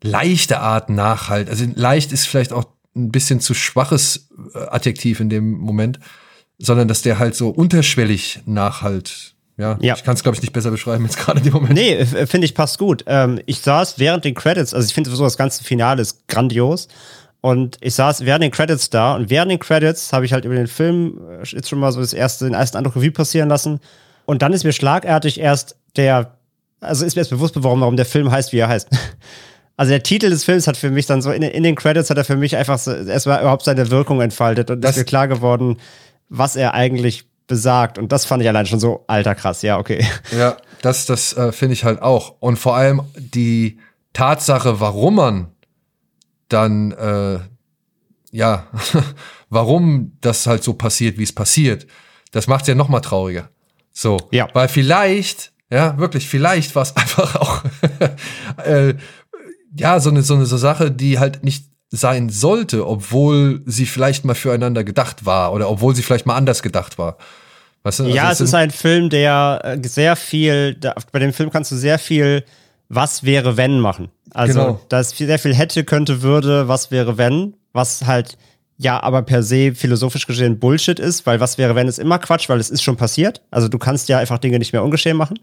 leichte 0.04 0.60
Art 0.60 0.90
nachhalt. 0.90 1.50
Also 1.50 1.66
leicht 1.76 2.12
ist 2.12 2.28
vielleicht 2.28 2.54
auch 2.54 2.66
ein 2.96 3.12
bisschen 3.12 3.40
zu 3.40 3.54
schwaches 3.54 4.30
äh, 4.54 4.60
Adjektiv 4.60 5.20
in 5.20 5.30
dem 5.30 5.52
Moment, 5.52 6.00
sondern 6.60 6.88
dass 6.88 7.02
der 7.02 7.20
halt 7.20 7.36
so 7.36 7.50
unterschwellig 7.50 8.42
nachhalt. 8.46 9.36
Ja, 9.58 9.78
ja. 9.82 9.94
ich 9.96 10.04
kann 10.04 10.16
es, 10.16 10.24
glaube 10.24 10.36
ich, 10.36 10.42
nicht 10.42 10.54
besser 10.54 10.72
beschreiben 10.72 11.04
jetzt 11.06 11.18
gerade 11.18 11.40
in 11.40 11.46
dem 11.46 11.54
Moment. 11.54 11.74
Nee, 11.74 12.06
finde 12.06 12.46
ich 12.46 12.56
passt 12.56 12.80
gut. 12.80 13.04
Ähm, 13.08 13.40
ich 13.46 13.60
saß 13.60 14.00
während 14.00 14.26
den 14.26 14.34
Credits, 14.34 14.74
also 14.74 14.86
ich 14.86 14.94
finde 14.94 15.12
so 15.12 15.24
das 15.24 15.38
ganze 15.38 15.64
Finale 15.64 16.02
ist 16.02 16.28
grandios. 16.28 16.88
Und 17.42 17.78
ich 17.82 17.94
saß 17.96 18.26
während 18.26 18.42
den 18.42 18.52
Credits 18.52 18.90
da 18.90 19.16
und 19.16 19.30
während 19.30 19.52
den 19.52 19.60
Credits 19.60 20.14
habe 20.14 20.26
ich 20.26 20.32
halt 20.32 20.46
über 20.46 20.56
den 20.56 20.68
Film 20.68 21.20
äh, 21.30 21.46
jetzt 21.46 21.70
schon 21.70 21.80
mal 21.80 21.92
so 21.92 22.00
das 22.00 22.14
erste, 22.14 22.46
den 22.46 22.54
ersten 22.54 22.78
Eindruck 22.78 22.96
Revue 22.96 23.12
passieren 23.12 23.50
lassen. 23.50 23.80
Und 24.26 24.42
dann 24.42 24.54
ist 24.54 24.64
mir 24.64 24.72
schlagartig 24.72 25.40
erst 25.40 25.76
der, 25.98 26.38
also 26.80 27.06
ist 27.06 27.16
mir 27.16 27.22
erst 27.22 27.32
bewusst 27.32 27.54
geworden, 27.54 27.82
warum 27.82 27.98
der 27.98 28.06
Film 28.06 28.32
heißt, 28.32 28.54
wie 28.54 28.60
er 28.60 28.70
heißt. 28.70 28.88
Also 29.76 29.90
der 29.90 30.04
Titel 30.04 30.30
des 30.30 30.44
Films 30.44 30.68
hat 30.68 30.78
für 30.78 30.92
mich 30.92 31.06
dann 31.06 31.22
so, 31.22 31.32
in, 31.32 31.42
in 31.42 31.64
den 31.64 31.76
Credits 31.76 32.10
hat 32.10 32.18
er 32.18 32.26
für 32.26 32.36
mich 32.36 32.56
einfach 32.56 32.78
so, 32.78 32.92
erstmal 32.92 33.42
überhaupt 33.42 33.64
seine 33.64 33.90
Wirkung 33.90 34.22
entfaltet 34.22 34.70
und 34.70 34.82
das 34.82 34.92
ist 34.92 34.98
mir 34.98 35.06
klar 35.06 35.28
geworden, 35.28 35.78
was 36.30 36.56
er 36.56 36.74
eigentlich 36.74 37.26
besagt. 37.48 37.98
Und 37.98 38.12
das 38.12 38.26
fand 38.26 38.42
ich 38.42 38.50
allein 38.50 38.66
schon 38.66 38.80
so 38.80 39.04
alter 39.08 39.36
krass, 39.36 39.62
ja, 39.62 39.78
okay. 39.78 40.06
Ja, 40.38 40.58
das, 40.82 41.06
das 41.06 41.34
äh, 41.34 41.52
finde 41.52 41.74
ich 41.74 41.84
halt 41.84 42.02
auch. 42.02 42.36
Und 42.40 42.58
vor 42.58 42.76
allem 42.76 43.02
die 43.16 43.80
Tatsache, 44.14 44.80
warum 44.80 45.16
man 45.16 45.48
dann, 46.50 46.92
äh, 46.92 47.40
ja, 48.32 48.68
warum 49.50 50.14
das 50.22 50.48
halt 50.48 50.64
so 50.64 50.74
passiert, 50.74 51.18
wie 51.18 51.24
es 51.24 51.34
passiert, 51.34 51.88
das 52.32 52.48
macht 52.48 52.64
es 52.64 52.68
ja 52.68 52.76
noch 52.76 52.90
mal 52.90 53.02
trauriger. 53.02 53.50
So, 53.92 54.18
ja. 54.32 54.48
weil 54.54 54.68
vielleicht, 54.68 55.52
ja, 55.70 55.98
wirklich, 55.98 56.28
vielleicht 56.28 56.76
war 56.76 56.84
es 56.84 56.96
einfach 56.96 57.36
auch, 57.36 57.64
äh, 58.66 58.96
ja, 59.76 60.00
so 60.00 60.10
eine, 60.10 60.22
so 60.22 60.36
eine 60.36 60.46
so 60.46 60.58
Sache, 60.58 60.92
die 60.92 61.20
halt 61.20 61.44
nicht 61.44 61.66
sein 61.90 62.30
sollte, 62.30 62.88
obwohl 62.88 63.62
sie 63.66 63.86
vielleicht 63.86 64.26
mal 64.26 64.34
füreinander 64.34 64.84
gedacht 64.84 65.26
war 65.26 65.54
oder 65.54 65.70
obwohl 65.70 65.96
sie 65.96 66.02
vielleicht 66.02 66.26
mal 66.26 66.36
anders 66.36 66.64
gedacht 66.64 66.98
war. 66.98 67.18
Weißt 67.84 68.00
du, 68.00 68.04
also 68.06 68.16
ja, 68.16 68.32
es 68.32 68.42
ist 68.42 68.54
ein 68.54 68.72
Film, 68.72 69.10
der 69.10 69.62
äh, 69.64 69.88
sehr 69.88 70.16
viel, 70.16 70.74
da, 70.76 70.96
bei 71.12 71.20
dem 71.20 71.34
Film 71.34 71.52
kannst 71.52 71.72
du 71.72 71.76
sehr 71.76 72.00
viel 72.00 72.44
was 72.90 73.24
wäre 73.24 73.58
wenn 73.58 73.80
machen. 73.80 74.10
Also 74.34 74.60
genau. 74.60 74.80
da 74.90 75.00
ist 75.00 75.18
sehr 75.18 75.40
viel 75.40 75.54
hätte, 75.54 75.84
könnte, 75.84 76.22
würde, 76.22 76.68
was 76.68 76.92
wäre 76.92 77.18
wenn, 77.18 77.56
was 77.72 78.06
halt 78.06 78.38
ja 78.78 79.02
aber 79.02 79.22
per 79.22 79.44
se 79.44 79.74
philosophisch 79.76 80.26
gesehen 80.26 80.60
Bullshit 80.60 81.00
ist, 81.00 81.26
weil 81.26 81.40
was 81.40 81.58
wäre 81.58 81.76
wenn 81.76 81.88
ist 81.88 82.00
immer 82.00 82.20
Quatsch, 82.20 82.50
weil 82.50 82.60
es 82.60 82.70
ist 82.70 82.82
schon 82.82 82.98
passiert. 82.98 83.42
Also 83.52 83.68
du 83.68 83.78
kannst 83.78 84.10
ja 84.10 84.18
einfach 84.18 84.40
Dinge 84.40 84.60
nicht 84.60 84.74
mehr 84.74 84.84
ungeschehen 84.84 85.18
machen. 85.18 85.40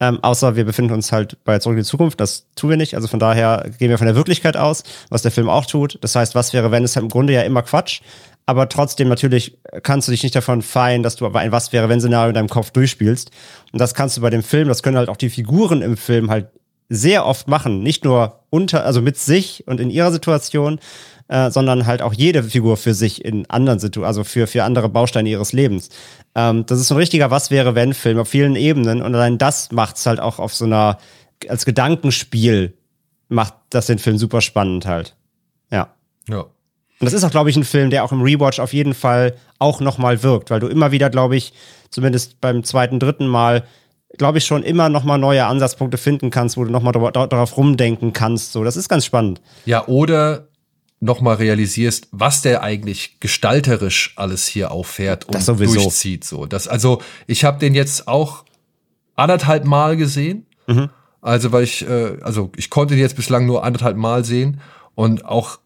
Ähm, 0.00 0.18
außer 0.22 0.56
wir 0.56 0.64
befinden 0.64 0.92
uns 0.92 1.12
halt 1.12 1.36
bei 1.44 1.58
Zurück 1.58 1.76
in 1.76 1.84
die 1.84 1.88
Zukunft, 1.88 2.20
das 2.20 2.46
tun 2.56 2.70
wir 2.70 2.76
nicht. 2.76 2.96
Also 2.96 3.06
von 3.08 3.20
daher 3.20 3.70
gehen 3.78 3.90
wir 3.90 3.98
von 3.98 4.06
der 4.06 4.16
Wirklichkeit 4.16 4.56
aus, 4.56 4.82
was 5.08 5.22
der 5.22 5.30
Film 5.30 5.48
auch 5.48 5.66
tut. 5.66 5.98
Das 6.00 6.16
heißt, 6.16 6.34
was 6.34 6.52
wäre 6.52 6.70
wenn 6.70 6.84
ist 6.84 6.96
halt 6.96 7.04
im 7.04 7.10
Grunde 7.10 7.32
ja 7.32 7.42
immer 7.42 7.62
Quatsch. 7.62 8.00
Aber 8.46 8.68
trotzdem 8.68 9.08
natürlich 9.08 9.56
kannst 9.82 10.08
du 10.08 10.12
dich 10.12 10.22
nicht 10.22 10.34
davon 10.34 10.62
feiern, 10.62 11.02
dass 11.02 11.16
du 11.16 11.24
aber 11.24 11.40
ein 11.40 11.52
Was 11.52 11.72
wäre 11.72 11.88
wenn 11.88 12.00
Szenario 12.00 12.28
in 12.28 12.34
deinem 12.34 12.48
Kopf 12.48 12.70
durchspielst. 12.70 13.30
Und 13.72 13.78
das 13.80 13.94
kannst 13.94 14.16
du 14.16 14.20
bei 14.20 14.30
dem 14.30 14.42
Film, 14.42 14.68
das 14.68 14.82
können 14.82 14.98
halt 14.98 15.08
auch 15.08 15.16
die 15.16 15.30
Figuren 15.30 15.80
im 15.80 15.96
Film 15.96 16.30
halt 16.30 16.48
sehr 16.88 17.24
oft 17.24 17.48
machen. 17.48 17.82
Nicht 17.82 18.04
nur 18.04 18.40
unter, 18.50 18.84
also 18.84 19.00
mit 19.00 19.16
sich 19.16 19.64
und 19.66 19.80
in 19.80 19.90
ihrer 19.90 20.12
Situation, 20.12 20.78
äh, 21.28 21.50
sondern 21.50 21.86
halt 21.86 22.02
auch 22.02 22.12
jede 22.12 22.42
Figur 22.42 22.76
für 22.76 22.94
sich 22.94 23.24
in 23.24 23.48
anderen 23.48 23.78
Situationen, 23.78 24.06
also 24.06 24.24
für, 24.24 24.46
für 24.46 24.64
andere 24.64 24.88
Bausteine 24.88 25.28
ihres 25.28 25.52
Lebens. 25.52 25.88
Ähm, 26.34 26.66
das 26.66 26.80
ist 26.80 26.88
so 26.88 26.94
ein 26.94 26.98
richtiger 26.98 27.30
Was 27.30 27.50
wäre 27.50 27.74
wenn 27.74 27.94
Film 27.94 28.18
auf 28.18 28.28
vielen 28.28 28.56
Ebenen 28.56 29.02
und 29.02 29.14
allein 29.14 29.38
das 29.38 29.72
macht 29.72 29.96
es 29.96 30.06
halt 30.06 30.20
auch 30.20 30.38
auf 30.38 30.54
so 30.54 30.64
einer, 30.64 30.98
als 31.48 31.64
Gedankenspiel 31.64 32.74
macht 33.28 33.54
das 33.70 33.86
den 33.86 33.98
Film 33.98 34.18
super 34.18 34.40
spannend 34.40 34.86
halt. 34.86 35.16
Ja. 35.70 35.94
Ja. 36.28 36.40
Und 36.40 37.06
das 37.06 37.12
ist 37.12 37.24
auch, 37.24 37.30
glaube 37.30 37.50
ich, 37.50 37.56
ein 37.56 37.64
Film, 37.64 37.90
der 37.90 38.04
auch 38.04 38.12
im 38.12 38.22
Rewatch 38.22 38.60
auf 38.60 38.72
jeden 38.72 38.94
Fall 38.94 39.34
auch 39.58 39.80
nochmal 39.80 40.22
wirkt, 40.22 40.50
weil 40.50 40.60
du 40.60 40.68
immer 40.68 40.92
wieder, 40.92 41.10
glaube 41.10 41.36
ich, 41.36 41.52
zumindest 41.90 42.40
beim 42.40 42.64
zweiten, 42.64 43.00
dritten 43.00 43.26
Mal 43.26 43.64
glaube 44.18 44.38
ich, 44.38 44.44
schon 44.44 44.62
immer 44.62 44.88
noch 44.88 45.04
mal 45.04 45.18
neue 45.18 45.44
Ansatzpunkte 45.46 45.98
finden 45.98 46.30
kannst, 46.30 46.56
wo 46.56 46.64
du 46.64 46.70
noch 46.70 46.82
mal 46.82 46.92
darauf 46.92 47.56
rumdenken 47.56 48.12
kannst. 48.12 48.52
So, 48.52 48.64
das 48.64 48.76
ist 48.76 48.88
ganz 48.88 49.04
spannend. 49.04 49.40
Ja, 49.64 49.86
oder 49.86 50.48
noch 51.04 51.20
mal 51.20 51.34
realisierst, 51.34 52.08
was 52.10 52.42
der 52.42 52.62
eigentlich 52.62 53.20
gestalterisch 53.20 54.14
alles 54.16 54.46
hier 54.46 54.70
auffährt 54.70 55.26
und 55.26 55.46
durchzieht. 55.46 56.24
So, 56.24 56.46
das, 56.46 56.66
also 56.66 57.00
ich 57.26 57.44
habe 57.44 57.58
den 57.58 57.74
jetzt 57.74 58.08
auch 58.08 58.44
anderthalb 59.14 59.64
Mal 59.64 59.96
gesehen. 59.96 60.46
Mhm. 60.66 60.90
Also 61.20 61.52
weil 61.52 61.64
ich, 61.64 61.88
äh, 61.88 62.18
also 62.22 62.50
ich 62.56 62.70
konnte 62.70 62.94
den 62.94 63.00
jetzt 63.00 63.16
bislang 63.16 63.46
nur 63.46 63.64
anderthalb 63.64 63.96
Mal 63.96 64.24
sehen 64.24 64.60
und 64.94 65.24
auch 65.24 65.58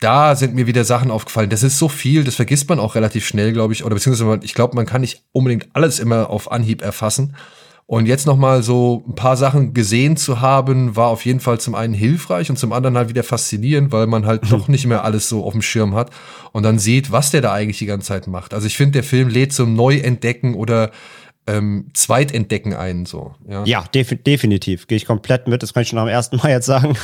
da 0.00 0.34
sind 0.34 0.54
mir 0.54 0.66
wieder 0.66 0.84
Sachen 0.84 1.10
aufgefallen. 1.10 1.50
Das 1.50 1.62
ist 1.62 1.78
so 1.78 1.88
viel, 1.88 2.24
das 2.24 2.34
vergisst 2.34 2.68
man 2.68 2.80
auch 2.80 2.94
relativ 2.96 3.24
schnell, 3.24 3.52
glaube 3.52 3.72
ich. 3.72 3.84
Oder 3.84 3.94
beziehungsweise 3.94 4.40
ich 4.42 4.54
glaube, 4.54 4.74
man 4.74 4.84
kann 4.84 5.00
nicht 5.00 5.22
unbedingt 5.32 5.68
alles 5.74 6.00
immer 6.00 6.28
auf 6.28 6.50
Anhieb 6.50 6.82
erfassen. 6.82 7.36
Und 7.92 8.06
jetzt 8.06 8.26
nochmal 8.26 8.62
so 8.62 9.04
ein 9.06 9.14
paar 9.14 9.36
Sachen 9.36 9.74
gesehen 9.74 10.16
zu 10.16 10.40
haben, 10.40 10.96
war 10.96 11.08
auf 11.08 11.26
jeden 11.26 11.40
Fall 11.40 11.60
zum 11.60 11.74
einen 11.74 11.92
hilfreich 11.92 12.48
und 12.48 12.56
zum 12.56 12.72
anderen 12.72 12.96
halt 12.96 13.10
wieder 13.10 13.22
faszinierend, 13.22 13.92
weil 13.92 14.06
man 14.06 14.24
halt 14.24 14.44
doch 14.50 14.66
nicht 14.66 14.86
mehr 14.86 15.04
alles 15.04 15.28
so 15.28 15.44
auf 15.44 15.52
dem 15.52 15.60
Schirm 15.60 15.94
hat 15.94 16.08
und 16.52 16.62
dann 16.62 16.78
sieht, 16.78 17.12
was 17.12 17.30
der 17.32 17.42
da 17.42 17.52
eigentlich 17.52 17.76
die 17.76 17.84
ganze 17.84 18.08
Zeit 18.08 18.28
macht. 18.28 18.54
Also 18.54 18.66
ich 18.66 18.78
finde, 18.78 18.92
der 18.92 19.02
Film 19.02 19.28
lädt 19.28 19.52
zum 19.52 19.74
Neuentdecken 19.74 20.54
oder 20.54 20.90
ähm, 21.46 21.90
Zweitentdecken 21.92 22.72
ein, 22.72 23.04
so. 23.04 23.34
Ja, 23.46 23.62
ja 23.66 23.84
def 23.92 24.16
definitiv. 24.22 24.86
Gehe 24.86 24.96
ich 24.96 25.04
komplett 25.04 25.46
mit. 25.46 25.62
Das 25.62 25.74
kann 25.74 25.82
ich 25.82 25.90
schon 25.90 25.98
am 25.98 26.08
ersten 26.08 26.38
Mal 26.38 26.48
jetzt 26.48 26.64
sagen. 26.64 26.96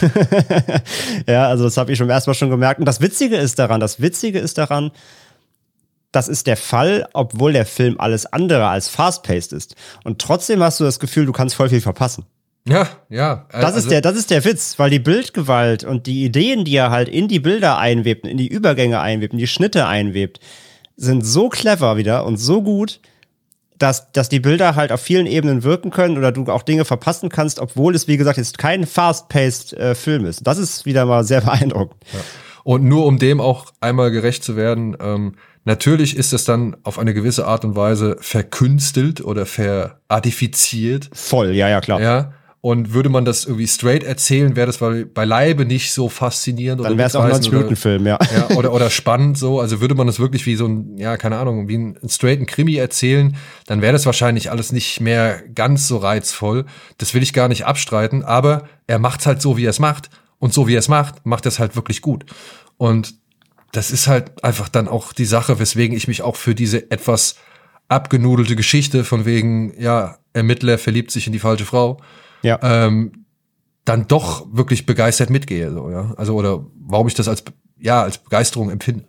ja, 1.29 1.49
also 1.49 1.65
das 1.65 1.77
habe 1.77 1.93
ich 1.93 1.99
schon 1.99 2.07
am 2.07 2.13
ersten 2.13 2.31
Mal 2.31 2.35
schon 2.35 2.49
gemerkt. 2.49 2.81
Und 2.81 2.87
das 2.87 3.03
Witzige 3.03 3.37
ist 3.37 3.59
daran, 3.59 3.81
das 3.81 4.01
Witzige 4.01 4.39
ist 4.39 4.57
daran, 4.57 4.93
das 6.13 6.29
ist 6.29 6.47
der 6.47 6.57
Fall, 6.57 7.09
obwohl 7.13 7.53
der 7.53 7.67
Film 7.67 7.97
alles 7.99 8.27
andere 8.27 8.69
als 8.69 8.89
fast-paced 8.89 9.53
ist. 9.53 9.75
Und 10.05 10.21
trotzdem 10.21 10.63
hast 10.63 10.81
du 10.81 10.85
das 10.85 11.01
Gefühl, 11.01 11.27
du 11.27 11.33
kannst 11.33 11.55
voll 11.55 11.69
viel 11.69 11.81
verpassen. 11.81 12.25
Ja, 12.67 12.89
ja. 13.09 13.47
Also 13.51 13.67
das 13.67 13.71
ist 13.71 13.77
also 13.77 13.89
der, 13.91 14.01
das 14.01 14.17
ist 14.17 14.31
der 14.31 14.45
Witz, 14.45 14.79
weil 14.79 14.91
die 14.91 14.99
Bildgewalt 14.99 15.85
und 15.85 16.07
die 16.07 16.25
Ideen, 16.25 16.65
die 16.65 16.77
er 16.77 16.91
halt 16.91 17.09
in 17.09 17.29
die 17.29 17.41
Bilder 17.41 17.79
einwebt, 17.79 18.27
in 18.27 18.37
die 18.37 18.49
Übergänge 18.49 19.01
einwebt, 19.01 19.33
in 19.33 19.39
die 19.39 19.47
Schnitte 19.47 19.87
einwebt, 19.87 20.41
sind 20.97 21.25
so 21.25 21.49
clever 21.49 21.97
wieder 21.97 22.27
und 22.27 22.37
so 22.37 22.63
gut, 22.63 23.01
dass, 23.79 24.11
dass 24.13 24.29
die 24.29 24.41
Bilder 24.41 24.75
halt 24.75 24.93
auf 24.93 25.01
vielen 25.01 25.27
Ebenen 25.27 25.63
wirken 25.63 25.91
können 25.91 26.19
oder 26.19 26.33
du 26.33 26.45
auch 26.47 26.63
Dinge 26.63 26.85
verpassen 26.85 27.29
kannst, 27.29 27.61
obwohl 27.61 27.95
es, 27.95 28.09
wie 28.09 28.17
gesagt, 28.17 28.37
jetzt 28.37 28.59
kein 28.59 28.87
fast-paced 28.87 29.73
äh, 29.75 29.95
Film 29.95 30.27
ist. 30.27 30.47
Das 30.47 30.59
ist 30.59 30.85
wieder 30.85 31.07
mal 31.07 31.25
sehr 31.25 31.41
beeindruckend. 31.43 32.03
Ja. 32.13 32.21
Und 32.65 32.85
nur 32.85 33.07
um 33.07 33.19
dem 33.19 33.41
auch 33.41 33.67
einmal 33.81 34.11
gerecht 34.11 34.45
zu 34.45 34.57
werden, 34.57 34.97
ähm, 35.01 35.37
Natürlich 35.69 36.17
ist 36.17 36.33
es 36.33 36.47
dann 36.47 36.79
auf 36.83 36.99
eine 36.99 37.13
gewisse 37.13 37.47
Art 37.47 37.63
und 37.63 37.77
Weise 37.77 38.17
verkünstelt 38.21 39.21
oder 39.21 39.45
verartifiziert. 39.45 41.11
Voll, 41.13 41.51
ja, 41.51 41.69
ja, 41.69 41.83
klar. 41.83 42.01
Ja. 42.01 42.33
Und 42.63 42.95
würde 42.95 43.11
man 43.11 43.27
das 43.27 43.45
irgendwie 43.45 43.67
straight 43.67 44.03
erzählen, 44.03 44.57
wäre 44.57 44.67
das 44.67 44.79
beileibe 44.79 45.67
nicht 45.67 45.93
so 45.93 46.09
faszinierend. 46.09 46.83
Dann 46.83 46.97
wäre 46.97 47.09
es 47.09 47.15
auch 47.15 47.23
ein 47.23 47.33
90-Minuten-Film, 47.33 48.07
ja. 48.07 48.19
ja. 48.35 48.49
oder, 48.57 48.73
oder 48.73 48.89
spannend 48.89 49.37
so. 49.37 49.61
Also 49.61 49.83
würde 49.83 49.95
man 49.95 50.07
das 50.07 50.19
wirklich 50.19 50.47
wie 50.47 50.57
so 50.57 50.67
ein, 50.67 50.97
ja, 50.97 51.19
keine 51.19 51.37
Ahnung, 51.37 51.69
wie 51.69 51.77
ein, 51.77 51.99
ein 52.03 52.09
straighten 52.09 52.47
Krimi 52.47 52.77
erzählen, 52.77 53.37
dann 53.67 53.83
wäre 53.83 53.93
das 53.93 54.07
wahrscheinlich 54.07 54.51
alles 54.51 54.73
nicht 54.73 55.03
mehr 55.03 55.43
ganz 55.55 55.87
so 55.87 55.99
reizvoll. 55.99 56.65
Das 56.97 57.13
will 57.13 57.23
ich 57.23 57.35
gar 57.35 57.49
nicht 57.49 57.67
abstreiten, 57.67 58.25
aber 58.25 58.63
er 58.87 58.99
macht's 58.99 59.27
halt 59.27 59.43
so, 59.43 59.59
wie 59.59 59.67
er 59.67 59.71
es 59.71 59.81
macht. 59.81 60.09
Und 60.39 60.55
so 60.55 60.67
wie 60.67 60.77
er 60.77 60.79
es 60.79 60.89
macht, 60.89 61.27
macht 61.27 61.45
er 61.45 61.51
es 61.51 61.59
halt 61.59 61.77
wirklich 61.77 62.01
gut. 62.01 62.25
Und 62.79 63.19
das 63.73 63.91
ist 63.91 64.07
halt 64.07 64.45
einfach 64.45 64.69
dann 64.69 64.89
auch 64.89 65.13
die 65.13 65.25
Sache, 65.25 65.59
weswegen 65.59 65.97
ich 65.97 66.09
mich 66.09 66.23
auch 66.23 66.37
für 66.37 66.55
diese 66.55 66.91
etwas 66.91 67.37
abgenudelte 67.89 68.57
Geschichte 68.57 69.05
von 69.05 69.25
wegen, 69.25 69.79
ja, 69.81 70.19
Ermittler 70.33 70.79
verliebt 70.79 71.11
sich 71.11 71.27
in 71.27 71.33
die 71.33 71.39
falsche 71.39 71.65
Frau, 71.65 72.01
ja. 72.43 72.59
ähm, 72.63 73.25
dann 73.85 74.07
doch 74.07 74.47
wirklich 74.53 74.87
begeistert 74.87 75.31
mitgehe, 75.31 75.73
so, 75.73 75.91
ja. 75.91 76.13
Also, 76.17 76.35
oder 76.35 76.67
warum 76.79 77.09
ich 77.09 77.15
das 77.15 77.29
als, 77.29 77.45
ja, 77.79 78.03
als 78.03 78.19
Begeisterung 78.19 78.71
empfinde. 78.71 79.05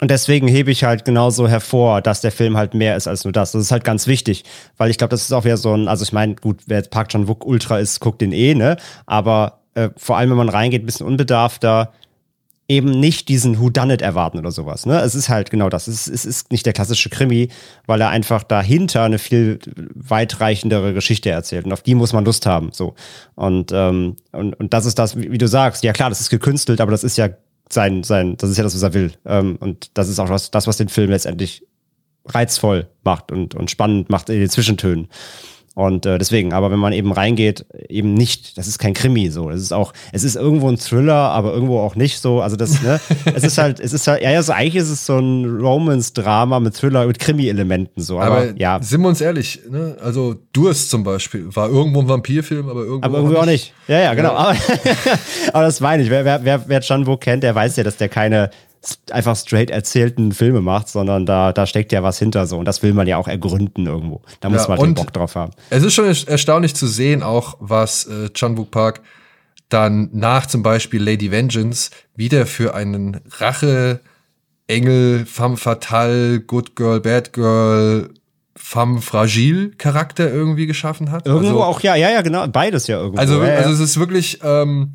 Und 0.00 0.10
deswegen 0.10 0.48
hebe 0.48 0.70
ich 0.70 0.82
halt 0.82 1.04
genauso 1.04 1.46
hervor, 1.46 2.00
dass 2.00 2.22
der 2.22 2.32
Film 2.32 2.56
halt 2.56 2.72
mehr 2.72 2.96
ist 2.96 3.06
als 3.06 3.24
nur 3.24 3.32
das. 3.32 3.52
Das 3.52 3.60
ist 3.62 3.70
halt 3.70 3.84
ganz 3.84 4.06
wichtig, 4.06 4.44
weil 4.78 4.90
ich 4.90 4.96
glaube, 4.96 5.10
das 5.10 5.20
ist 5.22 5.32
auch 5.32 5.44
wieder 5.44 5.58
so 5.58 5.74
ein, 5.74 5.88
also 5.88 6.02
ich 6.04 6.12
meine, 6.12 6.36
gut, 6.36 6.62
wer 6.66 6.78
jetzt 6.78 6.90
Park 6.90 7.10
Chan 7.10 7.28
Wook 7.28 7.44
Ultra 7.44 7.78
ist, 7.78 8.00
guckt 8.00 8.22
den 8.22 8.32
eh, 8.32 8.54
ne? 8.54 8.78
Aber 9.04 9.60
äh, 9.74 9.90
vor 9.96 10.16
allem, 10.16 10.30
wenn 10.30 10.38
man 10.38 10.48
reingeht, 10.48 10.82
ein 10.82 10.86
bisschen 10.86 11.06
unbedarfter, 11.06 11.92
eben 12.70 12.90
nicht 13.00 13.28
diesen 13.28 13.58
Whodunit 13.58 14.00
erwarten 14.00 14.38
oder 14.38 14.52
sowas. 14.52 14.86
Ne? 14.86 15.00
Es 15.00 15.16
ist 15.16 15.28
halt 15.28 15.50
genau 15.50 15.68
das. 15.68 15.88
Es 15.88 16.06
ist, 16.06 16.14
es 16.14 16.24
ist 16.24 16.52
nicht 16.52 16.64
der 16.64 16.72
klassische 16.72 17.10
Krimi, 17.10 17.48
weil 17.86 18.00
er 18.00 18.10
einfach 18.10 18.44
dahinter 18.44 19.02
eine 19.02 19.18
viel 19.18 19.58
weitreichendere 19.96 20.94
Geschichte 20.94 21.30
erzählt. 21.30 21.66
Und 21.66 21.72
auf 21.72 21.82
die 21.82 21.96
muss 21.96 22.12
man 22.12 22.24
Lust 22.24 22.46
haben. 22.46 22.70
So. 22.72 22.94
Und, 23.34 23.72
ähm, 23.74 24.14
und, 24.30 24.54
und 24.54 24.72
das 24.72 24.86
ist 24.86 25.00
das, 25.00 25.16
wie, 25.16 25.32
wie 25.32 25.38
du 25.38 25.48
sagst, 25.48 25.82
ja 25.82 25.92
klar, 25.92 26.10
das 26.10 26.20
ist 26.20 26.30
gekünstelt, 26.30 26.80
aber 26.80 26.92
das 26.92 27.02
ist 27.02 27.18
ja 27.18 27.30
sein, 27.68 28.04
sein, 28.04 28.36
das 28.36 28.50
ist 28.50 28.56
ja 28.56 28.62
das, 28.62 28.76
was 28.76 28.82
er 28.82 28.94
will. 28.94 29.12
Ähm, 29.26 29.56
und 29.58 29.90
das 29.94 30.08
ist 30.08 30.20
auch 30.20 30.28
das, 30.28 30.52
das, 30.52 30.68
was 30.68 30.76
den 30.76 30.88
Film 30.88 31.10
letztendlich 31.10 31.66
reizvoll 32.26 32.86
macht 33.02 33.32
und, 33.32 33.56
und 33.56 33.68
spannend 33.68 34.10
macht 34.10 34.30
in 34.30 34.38
den 34.38 34.48
Zwischentönen. 34.48 35.08
Und 35.80 36.04
äh, 36.04 36.18
deswegen, 36.18 36.52
aber 36.52 36.70
wenn 36.70 36.78
man 36.78 36.92
eben 36.92 37.10
reingeht, 37.10 37.64
eben 37.88 38.12
nicht, 38.12 38.58
das 38.58 38.68
ist 38.68 38.78
kein 38.78 38.92
Krimi 38.92 39.30
so. 39.30 39.48
Es 39.48 39.62
ist 39.62 39.72
auch, 39.72 39.94
es 40.12 40.24
ist 40.24 40.36
irgendwo 40.36 40.68
ein 40.68 40.76
Thriller, 40.76 41.14
aber 41.14 41.54
irgendwo 41.54 41.80
auch 41.80 41.96
nicht 41.96 42.20
so. 42.20 42.42
Also 42.42 42.56
das, 42.56 42.82
ne, 42.82 43.00
es 43.34 43.44
ist 43.44 43.56
halt, 43.56 43.80
es 43.80 43.94
ist 43.94 44.06
halt, 44.06 44.22
ja, 44.22 44.28
also 44.28 44.52
eigentlich 44.52 44.76
ist 44.76 44.90
es 44.90 45.06
so 45.06 45.16
ein 45.16 45.58
Romance-Drama 45.58 46.60
mit 46.60 46.74
Thriller, 46.74 47.06
mit 47.06 47.18
Krimi-Elementen 47.18 48.02
so. 48.02 48.20
Aber, 48.20 48.36
aber, 48.36 48.60
ja. 48.60 48.78
Sind 48.82 49.00
wir 49.00 49.08
uns 49.08 49.22
ehrlich, 49.22 49.60
ne? 49.70 49.96
Also 50.04 50.36
Durst 50.52 50.90
zum 50.90 51.02
Beispiel 51.02 51.48
war 51.56 51.70
irgendwo 51.70 52.00
ein 52.00 52.08
Vampirfilm, 52.08 52.68
aber 52.68 52.82
irgendwo, 52.82 53.06
aber 53.06 53.16
irgendwo 53.16 53.36
auch 53.38 53.46
nicht. 53.46 53.72
nicht. 53.72 53.88
Ja, 53.88 54.00
ja, 54.00 54.12
genau. 54.12 54.32
Ja. 54.32 54.36
Aber, 54.36 54.56
aber 55.54 55.62
das 55.62 55.80
meine 55.80 56.02
ich. 56.02 56.10
Wer, 56.10 56.26
wer, 56.26 56.44
wer, 56.44 56.68
wer 56.68 56.80
Chan 56.82 57.06
kennt, 57.20 57.42
der 57.42 57.54
weiß 57.54 57.76
ja, 57.76 57.84
dass 57.84 57.96
der 57.96 58.10
keine 58.10 58.50
einfach 59.10 59.36
straight 59.36 59.70
erzählten 59.70 60.32
Filme 60.32 60.60
macht, 60.60 60.88
sondern 60.88 61.26
da, 61.26 61.52
da 61.52 61.66
steckt 61.66 61.92
ja 61.92 62.02
was 62.02 62.18
hinter 62.18 62.46
so. 62.46 62.58
Und 62.58 62.64
das 62.64 62.82
will 62.82 62.94
man 62.94 63.06
ja 63.06 63.18
auch 63.18 63.28
ergründen 63.28 63.86
irgendwo. 63.86 64.22
Da 64.40 64.48
muss 64.48 64.62
ja, 64.62 64.76
man 64.76 64.78
den 64.78 64.94
Bock 64.94 65.12
drauf 65.12 65.34
haben. 65.34 65.52
Es 65.68 65.82
ist 65.82 65.94
schon 65.94 66.06
erstaunlich 66.06 66.74
zu 66.74 66.86
sehen, 66.86 67.22
auch 67.22 67.56
was 67.60 68.06
äh, 68.06 68.30
Chan 68.30 68.56
Wook 68.56 68.70
Park 68.70 69.02
dann 69.68 70.10
nach 70.12 70.46
zum 70.46 70.62
Beispiel 70.62 71.02
Lady 71.02 71.30
Vengeance 71.30 71.90
wieder 72.16 72.46
für 72.46 72.74
einen 72.74 73.20
Rache, 73.38 74.00
Engel, 74.66 75.26
femme 75.26 75.56
fatale, 75.56 76.40
good 76.40 76.76
girl, 76.76 77.00
bad 77.00 77.32
girl, 77.32 78.10
femme 78.56 79.00
fragile 79.00 79.70
Charakter 79.70 80.30
irgendwie 80.30 80.66
geschaffen 80.66 81.10
hat. 81.10 81.26
Irgendwo 81.26 81.60
also, 81.60 81.62
auch, 81.64 81.80
ja, 81.80 81.94
ja, 81.94 82.10
ja, 82.10 82.22
genau, 82.22 82.46
beides 82.48 82.86
ja 82.86 82.98
irgendwo. 82.98 83.20
Also, 83.20 83.42
ja, 83.42 83.54
also 83.56 83.70
es 83.70 83.80
ist 83.80 83.98
wirklich, 83.98 84.40
ähm, 84.42 84.92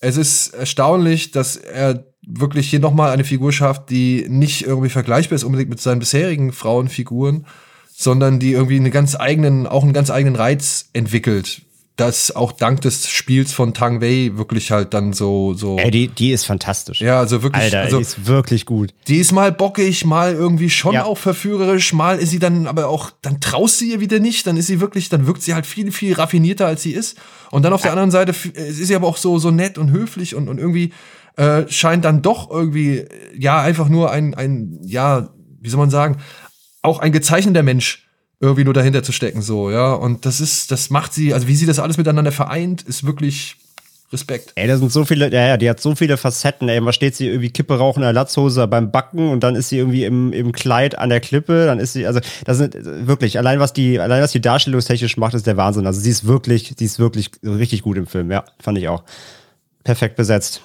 es 0.00 0.16
ist 0.16 0.48
erstaunlich, 0.54 1.30
dass 1.30 1.56
er 1.56 2.04
wirklich 2.26 2.70
hier 2.70 2.80
nochmal 2.80 3.10
eine 3.10 3.24
Figur 3.24 3.52
schafft, 3.52 3.90
die 3.90 4.26
nicht 4.28 4.66
irgendwie 4.66 4.88
vergleichbar 4.88 5.36
ist 5.36 5.44
unbedingt 5.44 5.70
mit 5.70 5.80
seinen 5.80 5.98
bisherigen 5.98 6.52
Frauenfiguren, 6.52 7.46
sondern 7.94 8.38
die 8.38 8.52
irgendwie 8.52 8.76
einen 8.76 8.90
ganz 8.90 9.14
eigenen, 9.14 9.66
auch 9.66 9.82
einen 9.82 9.92
ganz 9.92 10.10
eigenen 10.10 10.36
Reiz 10.36 10.88
entwickelt. 10.92 11.62
Das 11.96 12.34
auch 12.34 12.50
dank 12.50 12.80
des 12.80 13.08
Spiels 13.08 13.52
von 13.52 13.72
Tang 13.72 14.00
Wei 14.00 14.32
wirklich 14.34 14.72
halt 14.72 14.94
dann 14.94 15.12
so, 15.12 15.54
so. 15.54 15.78
Ey, 15.78 15.92
die, 15.92 16.08
die 16.08 16.32
ist 16.32 16.44
fantastisch. 16.44 17.00
Ja, 17.00 17.20
also 17.20 17.44
wirklich. 17.44 17.62
Alter, 17.62 17.82
also, 17.82 17.98
die 17.98 18.02
ist 18.02 18.26
wirklich 18.26 18.66
gut. 18.66 18.92
Die 19.06 19.18
ist 19.18 19.30
mal 19.30 19.52
bockig, 19.52 20.04
mal 20.04 20.32
irgendwie 20.32 20.70
schon 20.70 20.94
ja. 20.94 21.04
auch 21.04 21.18
verführerisch, 21.18 21.92
mal 21.92 22.18
ist 22.18 22.30
sie 22.30 22.40
dann 22.40 22.66
aber 22.66 22.88
auch, 22.88 23.12
dann 23.22 23.40
traust 23.40 23.78
sie 23.78 23.92
ihr 23.92 24.00
wieder 24.00 24.18
nicht, 24.18 24.44
dann 24.48 24.56
ist 24.56 24.66
sie 24.66 24.80
wirklich, 24.80 25.08
dann 25.08 25.28
wirkt 25.28 25.42
sie 25.42 25.54
halt 25.54 25.66
viel, 25.66 25.92
viel 25.92 26.14
raffinierter 26.14 26.66
als 26.66 26.82
sie 26.82 26.94
ist. 26.94 27.16
Und 27.52 27.62
dann 27.62 27.72
auf 27.72 27.82
der 27.82 27.92
anderen 27.92 28.10
Seite 28.10 28.32
ist 28.32 28.84
sie 28.88 28.96
aber 28.96 29.06
auch 29.06 29.16
so, 29.16 29.38
so 29.38 29.52
nett 29.52 29.78
und 29.78 29.92
höflich 29.92 30.34
und, 30.34 30.48
und 30.48 30.58
irgendwie, 30.58 30.92
äh, 31.36 31.64
scheint 31.68 32.04
dann 32.04 32.22
doch 32.22 32.50
irgendwie, 32.50 33.06
ja, 33.36 33.60
einfach 33.60 33.88
nur 33.88 34.10
ein, 34.10 34.34
ein, 34.34 34.78
ja, 34.82 35.30
wie 35.60 35.68
soll 35.68 35.80
man 35.80 35.90
sagen, 35.90 36.18
auch 36.82 36.98
ein 36.98 37.12
gezeichneter 37.12 37.62
Mensch 37.62 38.08
irgendwie 38.40 38.64
nur 38.64 38.74
dahinter 38.74 39.02
zu 39.02 39.12
stecken, 39.12 39.42
so, 39.42 39.70
ja. 39.70 39.94
Und 39.94 40.26
das 40.26 40.40
ist, 40.40 40.70
das 40.70 40.90
macht 40.90 41.14
sie, 41.14 41.32
also 41.32 41.48
wie 41.48 41.56
sie 41.56 41.66
das 41.66 41.78
alles 41.78 41.96
miteinander 41.96 42.32
vereint, 42.32 42.82
ist 42.82 43.04
wirklich 43.04 43.56
Respekt. 44.12 44.52
Ey, 44.54 44.68
da 44.68 44.76
sind 44.76 44.92
so 44.92 45.04
viele, 45.04 45.32
ja, 45.32 45.48
ja, 45.48 45.56
die 45.56 45.68
hat 45.68 45.80
so 45.80 45.94
viele 45.94 46.16
Facetten, 46.16 46.68
ey. 46.68 46.80
Mal 46.80 46.92
steht 46.92 47.16
sie 47.16 47.26
irgendwie 47.28 47.50
Kippe 47.50 47.78
rauchen 47.78 48.00
in 48.00 48.04
der 48.04 48.12
Latzhose 48.12 48.68
beim 48.68 48.92
Backen 48.92 49.30
und 49.30 49.40
dann 49.40 49.56
ist 49.56 49.70
sie 49.70 49.78
irgendwie 49.78 50.04
im, 50.04 50.32
im 50.32 50.52
Kleid 50.52 50.98
an 50.98 51.08
der 51.08 51.20
Klippe, 51.20 51.66
dann 51.66 51.80
ist 51.80 51.94
sie, 51.94 52.06
also, 52.06 52.20
das 52.44 52.58
sind 52.58 52.76
wirklich, 53.06 53.38
allein 53.38 53.60
was 53.60 53.72
die, 53.72 53.98
allein 53.98 54.22
was 54.22 54.32
die 54.32 54.40
darstellungstechnisch 54.40 55.16
macht, 55.16 55.34
ist 55.34 55.46
der 55.46 55.56
Wahnsinn. 55.56 55.86
Also, 55.86 56.00
sie 56.00 56.10
ist 56.10 56.26
wirklich, 56.26 56.74
sie 56.78 56.84
ist 56.84 56.98
wirklich 56.98 57.30
richtig 57.42 57.82
gut 57.82 57.96
im 57.96 58.06
Film, 58.06 58.30
ja, 58.30 58.44
fand 58.60 58.78
ich 58.78 58.88
auch. 58.88 59.02
Perfekt 59.82 60.16
besetzt. 60.16 60.62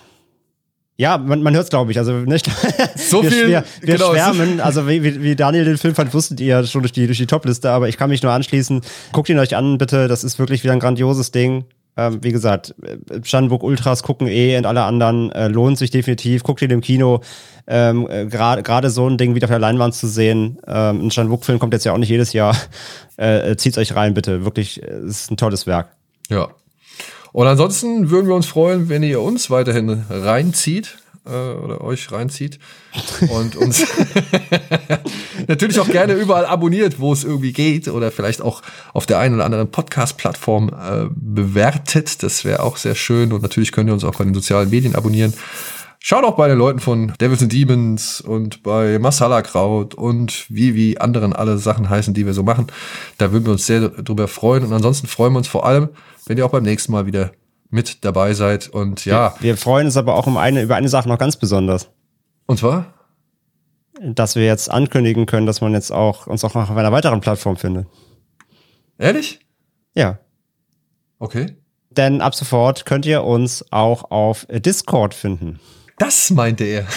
Ja, 0.99 1.17
man, 1.17 1.41
man 1.41 1.53
hört 1.53 1.63
es, 1.63 1.69
glaube 1.69 1.91
ich. 1.91 1.97
Also 1.97 2.11
nicht. 2.25 2.51
So 2.97 3.23
wir, 3.23 3.31
viel. 3.31 3.47
Wir, 3.47 3.63
wir 3.79 3.93
genau, 3.95 4.11
schwärmen. 4.11 4.59
Also 4.59 4.85
wie, 4.85 5.23
wie 5.23 5.35
Daniel 5.35 5.63
den 5.63 5.77
Film 5.77 5.95
fand, 5.95 6.13
wusstet 6.13 6.41
ihr 6.41 6.65
schon 6.65 6.81
durch 6.81 6.91
die, 6.91 7.05
durch 7.05 7.17
die 7.17 7.25
Topliste, 7.25 7.71
aber 7.71 7.87
ich 7.87 7.97
kann 7.97 8.09
mich 8.09 8.21
nur 8.21 8.33
anschließen. 8.33 8.81
Guckt 9.13 9.29
ihn 9.29 9.39
euch 9.39 9.55
an, 9.55 9.77
bitte. 9.77 10.09
Das 10.09 10.25
ist 10.25 10.39
wirklich 10.39 10.61
wieder 10.63 10.73
ein 10.73 10.81
grandioses 10.81 11.31
Ding. 11.31 11.63
Ähm, 11.95 12.19
wie 12.21 12.33
gesagt, 12.33 12.75
Schanburg 13.23 13.63
Ultras 13.63 14.03
gucken 14.03 14.27
eh 14.27 14.57
und 14.57 14.65
alle 14.65 14.83
anderen 14.83 15.31
äh, 15.31 15.47
lohnt 15.47 15.77
sich 15.77 15.89
definitiv. 15.89 16.43
Guckt 16.43 16.61
ihn 16.61 16.69
im 16.69 16.81
Kino. 16.81 17.21
Ähm, 17.65 18.05
äh, 18.09 18.25
Gerade 18.25 18.89
so 18.89 19.09
ein 19.09 19.17
Ding 19.17 19.35
wieder 19.35 19.45
auf 19.45 19.51
der 19.51 19.59
Leinwand 19.59 19.95
zu 19.95 20.05
sehen. 20.05 20.59
Ähm, 20.67 21.07
ein 21.07 21.11
Schanburg-Film 21.11 21.59
kommt 21.59 21.73
jetzt 21.73 21.85
ja 21.85 21.93
auch 21.93 21.97
nicht 21.97 22.09
jedes 22.09 22.33
Jahr. 22.33 22.55
Äh, 23.17 23.51
äh 23.51 23.57
zieht's 23.57 23.77
euch 23.77 23.97
rein, 23.97 24.13
bitte. 24.13 24.45
Wirklich, 24.45 24.81
es 24.81 25.23
ist 25.23 25.31
ein 25.31 25.35
tolles 25.35 25.67
Werk. 25.67 25.89
Ja, 26.29 26.47
und 27.31 27.47
ansonsten 27.47 28.09
würden 28.09 28.27
wir 28.27 28.35
uns 28.35 28.47
freuen, 28.47 28.89
wenn 28.89 29.03
ihr 29.03 29.21
uns 29.21 29.49
weiterhin 29.49 30.05
reinzieht 30.09 30.97
äh, 31.25 31.53
oder 31.53 31.81
euch 31.81 32.11
reinzieht 32.11 32.59
und 33.29 33.55
uns 33.55 33.85
natürlich 35.47 35.79
auch 35.79 35.89
gerne 35.89 36.13
überall 36.13 36.45
abonniert, 36.45 36.99
wo 36.99 37.13
es 37.13 37.23
irgendwie 37.23 37.53
geht 37.53 37.87
oder 37.87 38.11
vielleicht 38.11 38.41
auch 38.41 38.61
auf 38.93 39.05
der 39.05 39.19
einen 39.19 39.35
oder 39.35 39.45
anderen 39.45 39.69
Podcast-Plattform 39.69 40.69
äh, 40.69 41.07
bewertet. 41.11 42.23
Das 42.23 42.45
wäre 42.45 42.63
auch 42.63 42.77
sehr 42.77 42.95
schön 42.95 43.31
und 43.31 43.41
natürlich 43.41 43.71
könnt 43.71 43.89
ihr 43.89 43.93
uns 43.93 44.03
auch 44.03 44.15
bei 44.15 44.23
den 44.23 44.33
sozialen 44.33 44.69
Medien 44.69 44.95
abonnieren. 44.95 45.33
Schaut 46.01 46.23
auch 46.23 46.37
bei 46.37 46.47
den 46.47 46.57
Leuten 46.57 46.79
von 46.79 47.13
Devils 47.19 47.41
and 47.41 47.51
Demons 47.51 48.21
und 48.21 48.63
bei 48.63 48.99
Masala 48.99 49.41
Kraut 49.41 49.93
und 49.95 50.45
wie, 50.47 50.73
wie 50.73 50.97
anderen 50.97 51.33
alle 51.33 51.57
Sachen 51.57 51.89
heißen, 51.89 52.13
die 52.13 52.25
wir 52.25 52.33
so 52.33 52.41
machen. 52.41 52.67
Da 53.17 53.33
würden 53.33 53.45
wir 53.45 53.51
uns 53.51 53.65
sehr 53.65 53.89
drüber 53.89 54.29
freuen. 54.29 54.63
Und 54.63 54.71
ansonsten 54.71 55.07
freuen 55.07 55.33
wir 55.33 55.39
uns 55.39 55.49
vor 55.49 55.65
allem, 55.65 55.89
wenn 56.29 56.37
ihr 56.37 56.45
auch 56.45 56.51
beim 56.51 56.63
nächsten 56.63 56.91
Mal 56.91 57.07
wieder 57.07 57.31
mit 57.71 58.05
dabei 58.05 58.33
seid. 58.33 58.67
Und 58.67 59.03
ja. 59.03 59.33
Wir, 59.39 59.49
wir 59.49 59.57
freuen 59.57 59.87
uns 59.87 59.97
aber 59.97 60.13
auch 60.13 60.27
um 60.27 60.37
eine, 60.37 60.61
über 60.61 60.75
eine 60.75 60.87
Sache 60.87 61.09
noch 61.09 61.17
ganz 61.17 61.37
besonders. 61.37 61.89
Und 62.45 62.59
zwar? 62.59 62.93
Dass 63.99 64.35
wir 64.35 64.45
jetzt 64.45 64.69
ankündigen 64.69 65.25
können, 65.25 65.47
dass 65.47 65.59
man 65.59 65.73
jetzt 65.73 65.91
auch 65.91 66.27
uns 66.27 66.43
auch 66.43 66.53
noch 66.53 66.69
auf 66.69 66.77
einer 66.77 66.91
weiteren 66.91 67.19
Plattform 67.19 67.57
findet. 67.57 67.87
Ehrlich? 68.99 69.39
Ja. 69.95 70.19
Okay. 71.17 71.57
Denn 71.89 72.21
ab 72.21 72.35
sofort 72.35 72.85
könnt 72.85 73.07
ihr 73.07 73.23
uns 73.23 73.65
auch 73.71 74.11
auf 74.11 74.45
Discord 74.51 75.15
finden. 75.15 75.59
Das 75.97 76.29
meinte 76.29 76.63
er. 76.63 76.87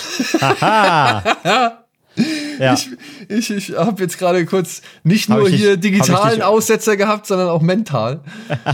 Haha. 0.40 1.86
Ja. 2.58 2.74
Ich, 2.74 2.88
ich, 3.28 3.50
ich 3.50 3.76
habe 3.76 4.02
jetzt 4.02 4.18
gerade 4.18 4.44
kurz 4.46 4.82
nicht 5.04 5.28
nur 5.28 5.48
dich, 5.48 5.60
hier 5.60 5.76
digitalen 5.76 6.42
Aussetzer 6.42 6.96
gehabt, 6.96 7.26
sondern 7.26 7.48
auch 7.48 7.62
mental. 7.62 8.20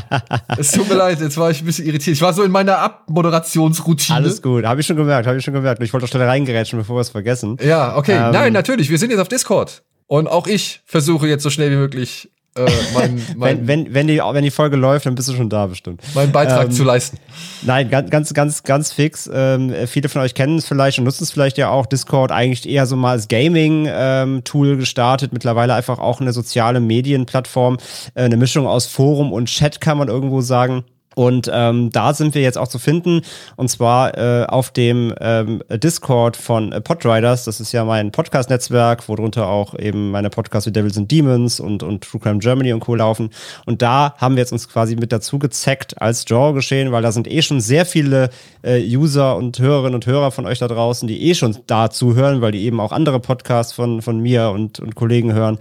es 0.58 0.72
tut 0.72 0.88
mir 0.88 0.96
leid, 0.96 1.20
jetzt 1.20 1.36
war 1.36 1.50
ich 1.50 1.62
ein 1.62 1.66
bisschen 1.66 1.86
irritiert. 1.86 2.16
Ich 2.16 2.22
war 2.22 2.32
so 2.32 2.42
in 2.42 2.50
meiner 2.50 2.78
Abmoderationsroutine. 2.78 4.16
Alles 4.16 4.42
gut, 4.42 4.64
habe 4.64 4.80
ich 4.80 4.86
schon 4.86 4.96
gemerkt, 4.96 5.26
habe 5.26 5.38
ich 5.38 5.44
schon 5.44 5.54
gemerkt. 5.54 5.82
Ich 5.82 5.92
wollte 5.92 6.06
doch 6.06 6.10
schnell 6.10 6.26
reingerätschen, 6.26 6.78
bevor 6.78 6.96
wir 6.96 7.00
es 7.00 7.10
vergessen. 7.10 7.56
Ja, 7.62 7.96
okay. 7.96 8.16
Ähm, 8.16 8.32
Nein, 8.32 8.52
natürlich, 8.52 8.90
wir 8.90 8.98
sind 8.98 9.10
jetzt 9.10 9.20
auf 9.20 9.28
Discord. 9.28 9.82
Und 10.06 10.26
auch 10.26 10.46
ich 10.46 10.80
versuche 10.86 11.28
jetzt 11.28 11.42
so 11.42 11.50
schnell 11.50 11.70
wie 11.70 11.76
möglich 11.76 12.30
äh, 12.58 12.70
mein, 12.94 13.22
mein, 13.36 13.66
wenn, 13.66 13.86
wenn, 13.86 13.94
wenn, 13.94 14.06
die, 14.06 14.18
wenn 14.18 14.44
die 14.44 14.50
Folge 14.50 14.76
läuft, 14.76 15.06
dann 15.06 15.14
bist 15.14 15.28
du 15.28 15.34
schon 15.34 15.48
da 15.48 15.66
bestimmt. 15.66 16.02
Meinen 16.14 16.32
Beitrag 16.32 16.66
ähm, 16.66 16.70
zu 16.70 16.84
leisten. 16.84 17.18
Nein, 17.62 17.90
ganz, 17.90 18.10
ganz, 18.10 18.34
ganz, 18.34 18.62
ganz 18.62 18.92
fix. 18.92 19.28
Ähm, 19.32 19.72
viele 19.86 20.08
von 20.08 20.22
euch 20.22 20.34
kennen 20.34 20.58
es 20.58 20.66
vielleicht 20.66 20.98
und 20.98 21.04
nutzen 21.04 21.24
es 21.24 21.30
vielleicht 21.30 21.58
ja 21.58 21.70
auch. 21.70 21.86
Discord 21.86 22.32
eigentlich 22.32 22.68
eher 22.68 22.86
so 22.86 22.96
mal 22.96 23.12
als 23.12 23.28
Gaming-Tool 23.28 24.68
ähm, 24.68 24.78
gestartet. 24.78 25.32
Mittlerweile 25.32 25.74
einfach 25.74 25.98
auch 25.98 26.20
eine 26.20 26.32
soziale 26.32 26.80
Medienplattform. 26.80 27.78
Äh, 28.14 28.24
eine 28.24 28.36
Mischung 28.36 28.66
aus 28.66 28.86
Forum 28.86 29.32
und 29.32 29.46
Chat 29.46 29.80
kann 29.80 29.98
man 29.98 30.08
irgendwo 30.08 30.40
sagen. 30.40 30.84
Und 31.18 31.50
ähm, 31.52 31.90
da 31.90 32.14
sind 32.14 32.36
wir 32.36 32.42
jetzt 32.42 32.56
auch 32.58 32.68
zu 32.68 32.78
finden. 32.78 33.22
Und 33.56 33.68
zwar 33.68 34.16
äh, 34.16 34.46
auf 34.46 34.70
dem 34.70 35.12
ähm, 35.20 35.64
Discord 35.68 36.36
von 36.36 36.70
äh, 36.70 36.80
Podriders. 36.80 37.44
Das 37.44 37.58
ist 37.58 37.72
ja 37.72 37.84
mein 37.84 38.12
Podcast-Netzwerk, 38.12 39.08
worunter 39.08 39.48
auch 39.48 39.76
eben 39.76 40.12
meine 40.12 40.30
Podcasts 40.30 40.68
wie 40.68 40.70
Devils 40.70 40.96
and 40.96 41.10
Demons 41.10 41.58
und, 41.58 41.82
und 41.82 42.04
True 42.04 42.20
Crime 42.20 42.38
Germany 42.38 42.72
und 42.72 42.78
Co. 42.78 42.94
laufen. 42.94 43.30
Und 43.66 43.82
da 43.82 44.14
haben 44.18 44.36
wir 44.36 44.42
jetzt 44.42 44.52
uns 44.52 44.68
quasi 44.68 44.94
mit 44.94 45.10
dazu 45.10 45.40
gezeckt 45.40 46.00
als 46.00 46.24
Genre 46.24 46.54
geschehen, 46.54 46.92
weil 46.92 47.02
da 47.02 47.10
sind 47.10 47.28
eh 47.28 47.42
schon 47.42 47.60
sehr 47.60 47.84
viele 47.84 48.30
äh, 48.62 48.80
User 48.80 49.34
und 49.34 49.58
Hörerinnen 49.58 49.96
und 49.96 50.06
Hörer 50.06 50.30
von 50.30 50.46
euch 50.46 50.60
da 50.60 50.68
draußen, 50.68 51.08
die 51.08 51.28
eh 51.28 51.34
schon 51.34 51.56
dazu 51.66 52.14
hören, 52.14 52.42
weil 52.42 52.52
die 52.52 52.62
eben 52.62 52.78
auch 52.78 52.92
andere 52.92 53.18
Podcasts 53.18 53.72
von, 53.72 54.02
von 54.02 54.20
mir 54.20 54.50
und, 54.50 54.78
und 54.78 54.94
Kollegen 54.94 55.32
hören. 55.32 55.58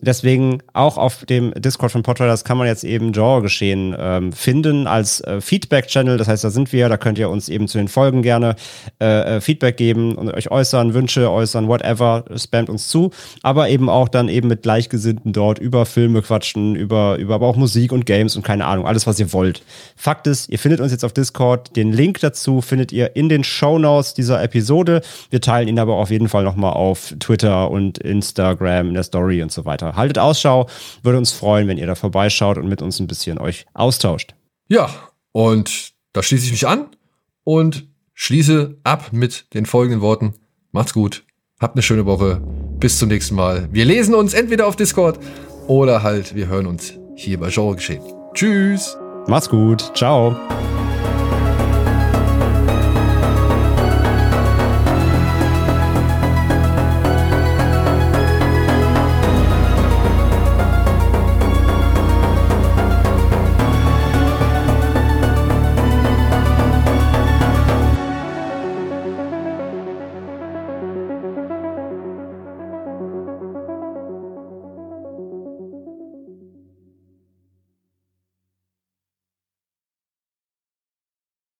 Deswegen 0.00 0.62
auch 0.74 0.96
auf 0.96 1.24
dem 1.24 1.52
Discord 1.54 1.90
von 1.90 2.04
Podriders 2.04 2.44
kann 2.44 2.56
man 2.56 2.68
jetzt 2.68 2.84
eben 2.84 3.10
Genre-Geschehen 3.10 3.96
ähm, 3.98 4.32
finden 4.32 4.86
als 4.86 5.20
äh, 5.22 5.40
Feedback-Channel. 5.40 6.18
Das 6.18 6.28
heißt, 6.28 6.44
da 6.44 6.50
sind 6.50 6.72
wir, 6.72 6.88
da 6.88 6.96
könnt 6.96 7.18
ihr 7.18 7.28
uns 7.28 7.48
eben 7.48 7.66
zu 7.66 7.78
den 7.78 7.88
Folgen 7.88 8.22
gerne 8.22 8.54
äh, 9.00 9.38
äh, 9.38 9.40
Feedback 9.40 9.76
geben 9.76 10.14
und 10.14 10.32
euch 10.32 10.52
äußern, 10.52 10.94
Wünsche 10.94 11.28
äußern, 11.28 11.66
whatever, 11.66 12.24
spamt 12.36 12.70
uns 12.70 12.86
zu. 12.86 13.10
Aber 13.42 13.70
eben 13.70 13.90
auch 13.90 14.08
dann 14.08 14.28
eben 14.28 14.46
mit 14.46 14.62
Gleichgesinnten 14.62 15.32
dort 15.32 15.58
über 15.58 15.84
Filme 15.84 16.22
quatschen, 16.22 16.76
über, 16.76 17.16
über 17.16 17.34
aber 17.34 17.48
auch 17.48 17.56
Musik 17.56 17.90
und 17.90 18.06
Games 18.06 18.36
und 18.36 18.44
keine 18.44 18.66
Ahnung, 18.66 18.86
alles, 18.86 19.08
was 19.08 19.18
ihr 19.18 19.32
wollt. 19.32 19.62
Fakt 19.96 20.28
ist, 20.28 20.48
ihr 20.48 20.60
findet 20.60 20.80
uns 20.80 20.92
jetzt 20.92 21.04
auf 21.04 21.12
Discord. 21.12 21.74
Den 21.74 21.92
Link 21.92 22.20
dazu 22.20 22.60
findet 22.60 22.92
ihr 22.92 23.16
in 23.16 23.28
den 23.28 23.42
Show 23.42 23.80
Notes 23.80 24.14
dieser 24.14 24.40
Episode. 24.44 25.02
Wir 25.30 25.40
teilen 25.40 25.66
ihn 25.66 25.80
aber 25.80 25.94
auf 25.94 26.10
jeden 26.10 26.28
Fall 26.28 26.44
nochmal 26.44 26.74
auf 26.74 27.14
Twitter 27.18 27.68
und 27.68 27.98
Instagram 27.98 28.88
in 28.88 28.94
der 28.94 29.02
Story 29.02 29.42
und 29.42 29.50
so 29.50 29.64
weiter. 29.64 29.87
Haltet 29.96 30.18
Ausschau, 30.18 30.68
würde 31.02 31.18
uns 31.18 31.32
freuen, 31.32 31.68
wenn 31.68 31.78
ihr 31.78 31.86
da 31.86 31.94
vorbeischaut 31.94 32.58
und 32.58 32.68
mit 32.68 32.82
uns 32.82 33.00
ein 33.00 33.06
bisschen 33.06 33.38
euch 33.38 33.66
austauscht. 33.74 34.34
Ja, 34.68 34.90
und 35.32 35.92
da 36.12 36.22
schließe 36.22 36.46
ich 36.46 36.52
mich 36.52 36.66
an 36.66 36.86
und 37.44 37.88
schließe 38.14 38.78
ab 38.84 39.12
mit 39.12 39.52
den 39.54 39.66
folgenden 39.66 40.00
Worten. 40.00 40.34
Macht's 40.72 40.92
gut, 40.92 41.24
habt 41.60 41.74
eine 41.74 41.82
schöne 41.82 42.06
Woche, 42.06 42.42
bis 42.78 42.98
zum 42.98 43.08
nächsten 43.08 43.34
Mal. 43.34 43.68
Wir 43.72 43.84
lesen 43.84 44.14
uns 44.14 44.34
entweder 44.34 44.66
auf 44.66 44.76
Discord 44.76 45.18
oder 45.66 46.02
halt, 46.02 46.34
wir 46.34 46.48
hören 46.48 46.66
uns 46.66 46.94
hier 47.14 47.38
bei 47.38 47.50
Genre 47.50 47.76
geschehen. 47.76 48.02
Tschüss. 48.34 48.96
Mach's 49.26 49.48
gut. 49.48 49.92
Ciao. 49.94 50.36